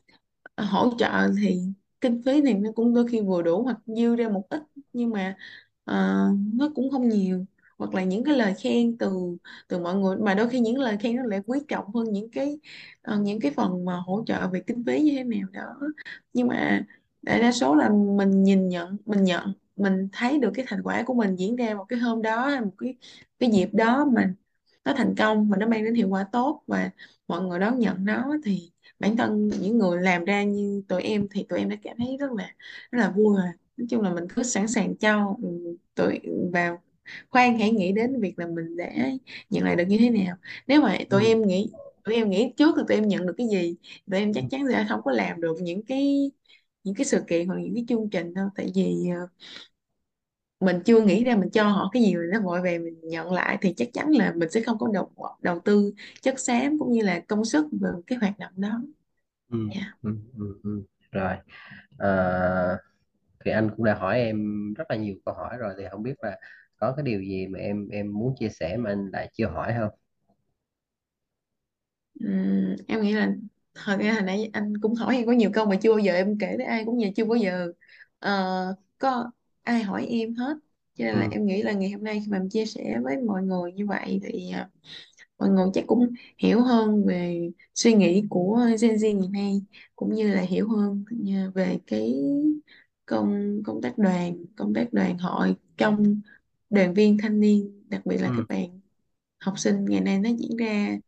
hỗ 0.56 0.90
trợ 0.98 1.28
thì 1.42 1.60
kinh 2.00 2.22
phí 2.26 2.42
thì 2.42 2.54
nó 2.54 2.70
cũng 2.74 2.94
đôi 2.94 3.06
khi 3.08 3.20
vừa 3.20 3.42
đủ 3.42 3.62
hoặc 3.62 3.78
dư 3.86 4.16
ra 4.16 4.28
một 4.28 4.42
ít 4.50 4.62
nhưng 4.92 5.10
mà 5.10 5.36
ờ, 5.84 6.16
nó 6.54 6.70
cũng 6.74 6.90
không 6.90 7.08
nhiều. 7.08 7.44
Hoặc 7.78 7.94
là 7.94 8.04
những 8.04 8.24
cái 8.24 8.36
lời 8.36 8.54
khen 8.62 8.98
từ 8.98 9.36
từ 9.68 9.78
mọi 9.78 9.94
người 9.94 10.16
mà 10.16 10.34
đôi 10.34 10.48
khi 10.48 10.60
những 10.60 10.78
lời 10.78 10.96
khen 11.00 11.16
nó 11.16 11.22
lại 11.22 11.40
quý 11.46 11.58
trọng 11.68 11.94
hơn 11.94 12.12
những 12.12 12.30
cái 12.30 12.58
ờ, 13.02 13.18
những 13.20 13.40
cái 13.40 13.52
phần 13.56 13.84
mà 13.84 13.96
hỗ 14.06 14.24
trợ 14.26 14.48
về 14.52 14.60
kinh 14.66 14.84
phí 14.86 15.00
như 15.02 15.12
thế 15.16 15.24
nào 15.24 15.48
đó. 15.52 15.76
Nhưng 16.32 16.48
mà 16.48 16.84
đại 17.22 17.40
đa 17.40 17.52
số 17.52 17.74
là 17.74 17.90
mình 18.16 18.42
nhìn 18.44 18.68
nhận 18.68 18.96
mình 19.06 19.24
nhận 19.24 19.52
mình 19.76 20.08
thấy 20.12 20.38
được 20.38 20.50
cái 20.54 20.64
thành 20.68 20.82
quả 20.82 21.02
của 21.06 21.14
mình 21.14 21.36
diễn 21.36 21.56
ra 21.56 21.74
một 21.74 21.84
cái 21.88 21.98
hôm 21.98 22.22
đó 22.22 22.46
hay 22.48 22.60
một 22.60 22.72
cái 22.78 22.94
cái 23.38 23.50
dịp 23.50 23.68
đó 23.72 24.04
mà 24.14 24.34
nó 24.84 24.94
thành 24.96 25.14
công 25.18 25.48
và 25.50 25.56
nó 25.56 25.66
mang 25.66 25.84
đến 25.84 25.94
hiệu 25.94 26.08
quả 26.08 26.24
tốt 26.32 26.62
và 26.66 26.90
mọi 27.28 27.42
người 27.42 27.58
đón 27.58 27.78
nhận 27.78 28.04
nó 28.04 28.36
thì 28.44 28.70
bản 29.00 29.16
thân 29.16 29.48
những 29.48 29.78
người 29.78 30.02
làm 30.02 30.24
ra 30.24 30.42
như 30.42 30.82
tụi 30.88 31.02
em 31.02 31.26
thì 31.30 31.44
tụi 31.48 31.58
em 31.58 31.68
đã 31.68 31.76
cảm 31.82 31.96
thấy 31.98 32.16
rất 32.20 32.32
là 32.32 32.54
rất 32.92 32.98
là 33.00 33.10
vui 33.10 33.36
rồi. 33.36 33.46
Nói 33.76 33.86
chung 33.90 34.02
là 34.02 34.14
mình 34.14 34.24
cứ 34.36 34.42
sẵn 34.42 34.68
sàng 34.68 34.96
cho 34.96 35.36
ừ, 35.42 35.48
tụi 35.94 36.20
vào 36.52 36.82
khoan 37.30 37.58
hãy 37.58 37.70
nghĩ 37.72 37.92
đến 37.92 38.20
việc 38.20 38.38
là 38.38 38.46
mình 38.46 38.76
đã 38.76 38.92
nhận 39.50 39.64
lại 39.64 39.76
được 39.76 39.84
như 39.88 39.96
thế 40.00 40.10
nào. 40.10 40.36
Nếu 40.66 40.80
mà 40.82 40.98
tụi 41.10 41.24
ừ, 41.24 41.26
em 41.26 41.46
nghĩ 41.46 41.70
tụi 42.04 42.14
em 42.14 42.30
nghĩ 42.30 42.52
trước 42.56 42.74
thì 42.76 42.82
tụi 42.88 42.96
em 42.96 43.08
nhận 43.08 43.26
được 43.26 43.34
cái 43.38 43.46
gì? 43.48 43.76
Tụi 44.10 44.20
em 44.20 44.32
chắc 44.32 44.44
chắn 44.50 44.62
sẽ 44.72 44.86
không 44.88 45.00
có 45.04 45.10
làm 45.12 45.40
được 45.40 45.56
những 45.60 45.82
cái 45.82 46.30
những 46.86 46.96
cái 46.96 47.06
sự 47.06 47.24
kiện 47.28 47.48
hoặc 47.48 47.56
những 47.62 47.76
cái 47.76 47.86
chương 47.88 48.10
trình 48.10 48.34
đâu 48.34 48.48
tại 48.56 48.72
vì 48.76 49.10
ờ, 49.16 49.28
mình 50.60 50.80
chưa 50.84 51.00
nghĩ 51.00 51.24
ra 51.24 51.36
mình 51.36 51.50
cho 51.50 51.68
họ 51.68 51.90
cái 51.92 52.02
gì 52.02 52.14
rồi 52.14 52.26
nó 52.32 52.40
vội 52.40 52.62
về 52.62 52.78
mình 52.78 53.00
nhận 53.02 53.32
lại 53.32 53.58
thì 53.62 53.74
chắc 53.76 53.88
chắn 53.92 54.10
là 54.10 54.32
mình 54.36 54.50
sẽ 54.50 54.60
không 54.60 54.78
có 54.78 54.88
đầu 54.94 55.10
đầu 55.42 55.60
tư 55.64 55.92
chất 56.22 56.40
xám 56.40 56.78
cũng 56.78 56.92
như 56.92 57.02
là 57.02 57.20
công 57.28 57.44
sức 57.44 57.66
vào 57.80 58.02
cái 58.06 58.18
hoạt 58.18 58.38
động 58.38 58.52
đó 58.56 58.68
ừ, 59.48 59.58
Dạ. 59.66 59.96
ừ, 60.02 60.16
ừ, 60.38 60.60
ừ. 60.62 60.82
rồi 61.12 61.36
à, 61.98 62.08
thì 63.44 63.50
anh 63.50 63.70
cũng 63.76 63.84
đã 63.84 63.94
hỏi 63.94 64.18
em 64.20 64.36
rất 64.74 64.84
là 64.90 64.96
nhiều 64.96 65.14
câu 65.24 65.34
hỏi 65.34 65.56
rồi 65.58 65.74
thì 65.78 65.84
không 65.90 66.02
biết 66.02 66.14
là 66.22 66.40
có 66.76 66.92
cái 66.96 67.02
điều 67.04 67.20
gì 67.22 67.46
mà 67.46 67.58
em 67.58 67.88
em 67.88 68.14
muốn 68.14 68.34
chia 68.40 68.48
sẻ 68.48 68.76
mà 68.76 68.90
anh 68.90 69.10
lại 69.12 69.30
chưa 69.34 69.46
hỏi 69.48 69.74
không 69.78 69.90
em 72.88 73.00
nghĩ 73.02 73.12
là 73.12 73.28
thật 73.84 73.96
ra 74.00 74.12
hồi 74.12 74.22
nãy 74.22 74.50
anh 74.52 74.72
cũng 74.82 74.94
hỏi 74.94 75.16
em 75.16 75.26
có 75.26 75.32
nhiều 75.32 75.50
câu 75.54 75.66
mà 75.66 75.76
chưa 75.82 75.90
bao 75.90 75.98
giờ 75.98 76.12
em 76.14 76.38
kể 76.40 76.54
với 76.56 76.66
ai 76.66 76.84
cũng 76.84 76.98
vậy 76.98 77.12
chưa 77.16 77.24
bao 77.24 77.36
giờ 77.36 77.72
ờ, 78.18 78.74
có 78.98 79.30
ai 79.62 79.82
hỏi 79.82 80.06
em 80.06 80.34
hết. 80.34 80.54
Cho 80.94 81.04
nên 81.04 81.16
là 81.18 81.28
ừ, 81.28 81.30
em 81.30 81.46
nghĩ 81.46 81.62
là 81.62 81.72
ngày 81.72 81.90
hôm 81.90 82.04
nay 82.04 82.20
khi 82.24 82.30
mà 82.30 82.36
em 82.38 82.48
chia 82.48 82.66
sẻ 82.66 82.98
với 83.04 83.16
mọi 83.26 83.42
người 83.42 83.72
như 83.72 83.86
vậy 83.86 84.20
thì 84.24 84.50
ờ, 84.52 84.66
mọi 85.38 85.50
người 85.50 85.66
chắc 85.74 85.84
cũng 85.86 86.08
hiểu 86.38 86.62
hơn 86.62 87.06
về 87.06 87.50
suy 87.74 87.94
nghĩ 87.94 88.24
của 88.30 88.60
Gen 88.82 88.96
Z 88.96 89.18
ngày 89.18 89.28
nay 89.32 89.62
cũng 89.96 90.14
như 90.14 90.28
là 90.34 90.40
hiểu 90.42 90.68
hơn 90.70 91.04
như 91.10 91.50
về 91.54 91.78
cái 91.86 92.14
công 93.06 93.62
công 93.64 93.82
tác 93.82 93.98
đoàn 93.98 94.44
công 94.56 94.74
tác 94.74 94.92
đoàn 94.92 95.18
hội 95.18 95.56
trong 95.76 96.20
đoàn 96.70 96.94
viên 96.94 97.18
thanh 97.18 97.40
niên 97.40 97.84
đặc 97.90 98.06
biệt 98.06 98.18
là 98.18 98.28
ừ, 98.28 98.32
các 98.36 98.46
bạn 98.48 98.80
học 99.40 99.60
sinh 99.60 99.86
ngày 99.86 100.02
nay 100.02 100.20
nó 100.20 100.30
diễn 100.38 100.58
ra 100.58 100.98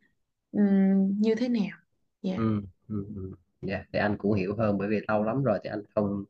ừm, 0.53 1.21
như 1.21 1.35
thế 1.35 1.49
nào 1.49 1.78
dạ. 2.21 2.39
Ừ, 2.39 2.61
ừ, 2.87 3.05
ừ. 3.15 3.31
Dạ, 3.61 3.83
thì 3.93 3.99
anh 3.99 4.17
cũng 4.17 4.33
hiểu 4.33 4.55
hơn 4.57 4.77
bởi 4.77 4.87
vì 4.89 4.99
lâu 5.07 5.23
lắm 5.23 5.43
rồi 5.43 5.59
thì 5.63 5.69
anh 5.69 5.83
không 5.95 6.23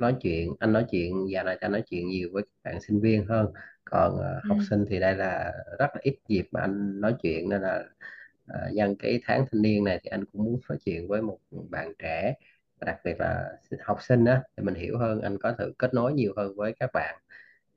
nói 0.00 0.16
chuyện. 0.22 0.54
Anh 0.60 0.72
nói 0.72 0.86
chuyện 0.90 1.26
dạo 1.32 1.44
này 1.44 1.56
anh 1.60 1.72
nói 1.72 1.82
chuyện 1.90 2.08
nhiều 2.08 2.28
với 2.32 2.42
các 2.42 2.70
bạn 2.70 2.80
sinh 2.82 3.00
viên 3.00 3.26
hơn. 3.26 3.52
Còn 3.84 4.18
ờ, 4.18 4.40
học 4.44 4.58
ừ. 4.58 4.66
sinh 4.70 4.84
thì 4.90 5.00
đây 5.00 5.16
là 5.16 5.52
rất 5.78 5.86
là 5.94 6.00
ít 6.02 6.18
dịp 6.28 6.48
mà 6.52 6.60
anh 6.60 7.00
nói 7.00 7.14
chuyện 7.22 7.48
nên 7.48 7.62
là 7.62 7.84
ờ, 8.46 8.70
nhân 8.74 8.96
cái 8.98 9.20
tháng 9.24 9.46
thanh 9.52 9.62
niên 9.62 9.84
này 9.84 10.00
thì 10.04 10.08
anh 10.10 10.24
cũng 10.24 10.44
muốn 10.44 10.60
nói 10.68 10.78
chuyện 10.84 11.08
với 11.08 11.22
một 11.22 11.38
bạn 11.70 11.92
trẻ 11.98 12.34
đặc 12.80 12.98
biệt 13.04 13.14
là 13.20 13.44
học 13.84 13.98
sinh 14.02 14.24
á 14.24 14.42
thì 14.56 14.62
mình 14.64 14.74
hiểu 14.74 14.98
hơn 14.98 15.20
anh 15.20 15.38
có 15.38 15.52
thể 15.58 15.64
kết 15.78 15.94
nối 15.94 16.12
nhiều 16.12 16.32
hơn 16.36 16.56
với 16.56 16.74
các 16.80 16.90
bạn. 16.94 17.18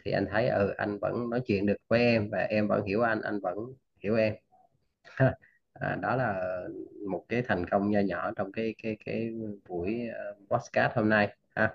Thì 0.05 0.11
anh 0.11 0.25
thấy 0.31 0.49
ừ 0.49 0.73
anh 0.77 0.99
vẫn 0.99 1.29
nói 1.29 1.41
chuyện 1.47 1.65
được 1.65 1.77
với 1.87 1.99
em 2.01 2.29
và 2.31 2.39
em 2.39 2.67
vẫn 2.67 2.85
hiểu 2.85 3.01
anh 3.01 3.21
anh 3.21 3.39
vẫn 3.41 3.57
hiểu 4.03 4.15
em 4.17 4.35
à, 5.79 5.95
đó 6.01 6.15
là 6.15 6.61
một 7.09 7.25
cái 7.29 7.41
thành 7.41 7.65
công 7.69 7.91
nho 7.91 7.99
nhỏ 7.99 8.31
trong 8.35 8.51
cái 8.51 8.75
cái 8.83 8.97
cái 9.05 9.31
buổi 9.67 10.09
uh, 10.31 10.49
podcast 10.49 10.93
hôm 10.95 11.09
nay 11.09 11.35
ha. 11.55 11.73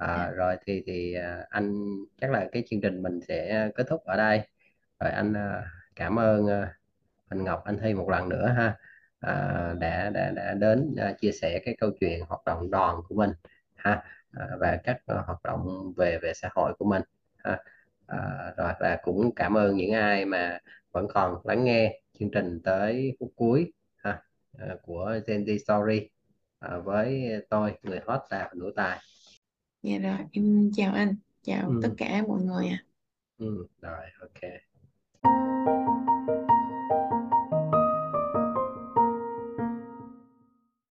Dạ. 0.00 0.06
à, 0.06 0.30
rồi 0.30 0.56
thì 0.66 0.82
thì 0.86 1.14
à, 1.14 1.46
anh 1.50 1.72
chắc 2.20 2.30
là 2.30 2.46
cái 2.52 2.64
chương 2.70 2.80
trình 2.80 3.02
mình 3.02 3.20
sẽ 3.28 3.70
kết 3.74 3.86
thúc 3.88 4.04
ở 4.04 4.16
đây. 4.16 4.42
Rồi 5.00 5.10
anh 5.10 5.34
à, 5.34 5.64
cảm 5.96 6.18
ơn 6.18 6.46
à, 6.48 6.74
Huỳnh 7.30 7.44
Ngọc 7.44 7.64
anh 7.64 7.78
Thi 7.78 7.94
một 7.94 8.08
lần 8.10 8.28
nữa 8.28 8.46
ha. 8.56 8.76
À, 9.20 9.74
đã 9.78 10.10
đã 10.10 10.30
đã 10.30 10.54
đến 10.54 10.94
à, 10.98 11.12
chia 11.12 11.32
sẻ 11.32 11.58
cái 11.64 11.76
câu 11.78 11.90
chuyện 12.00 12.20
hoạt 12.28 12.44
động 12.46 12.70
đoàn 12.70 12.96
của 13.08 13.14
mình 13.14 13.30
ha 13.74 14.02
à, 14.32 14.46
và 14.60 14.78
các 14.84 14.98
hoạt 15.06 15.42
động 15.44 15.92
về 15.96 16.18
về 16.22 16.32
xã 16.34 16.48
hội 16.54 16.72
của 16.78 16.84
mình 16.84 17.02
ha. 17.36 17.58
À, 18.06 18.52
rồi 18.56 18.72
và 18.80 18.98
cũng 19.02 19.34
cảm 19.34 19.56
ơn 19.56 19.76
những 19.76 19.92
ai 19.92 20.24
mà 20.24 20.58
vẫn 20.92 21.06
còn 21.14 21.36
lắng 21.44 21.64
nghe 21.64 22.00
chương 22.18 22.30
trình 22.32 22.60
tới 22.64 23.16
phút 23.20 23.32
cuối 23.36 23.72
ha 23.96 24.22
à, 24.58 24.76
của 24.82 25.18
Gen 25.26 25.44
Z 25.44 25.58
Story 25.58 26.08
à, 26.58 26.78
với 26.78 27.24
tôi 27.50 27.72
người 27.82 28.00
host 28.06 28.22
là 28.30 28.50
Hữu 28.60 28.70
Tài. 28.76 28.98
Dạ 29.82 29.98
rồi 29.98 30.18
em 30.32 30.70
chào 30.76 30.92
anh 30.94 31.16
chào 31.42 31.76
tất 31.80 31.88
ừ, 31.88 31.96
cả 31.96 32.22
mọi 32.28 32.42
người 32.42 32.68
ạ. 32.68 32.84
Ừ, 33.38 33.66
rồi 33.82 34.06
ok 34.20 34.65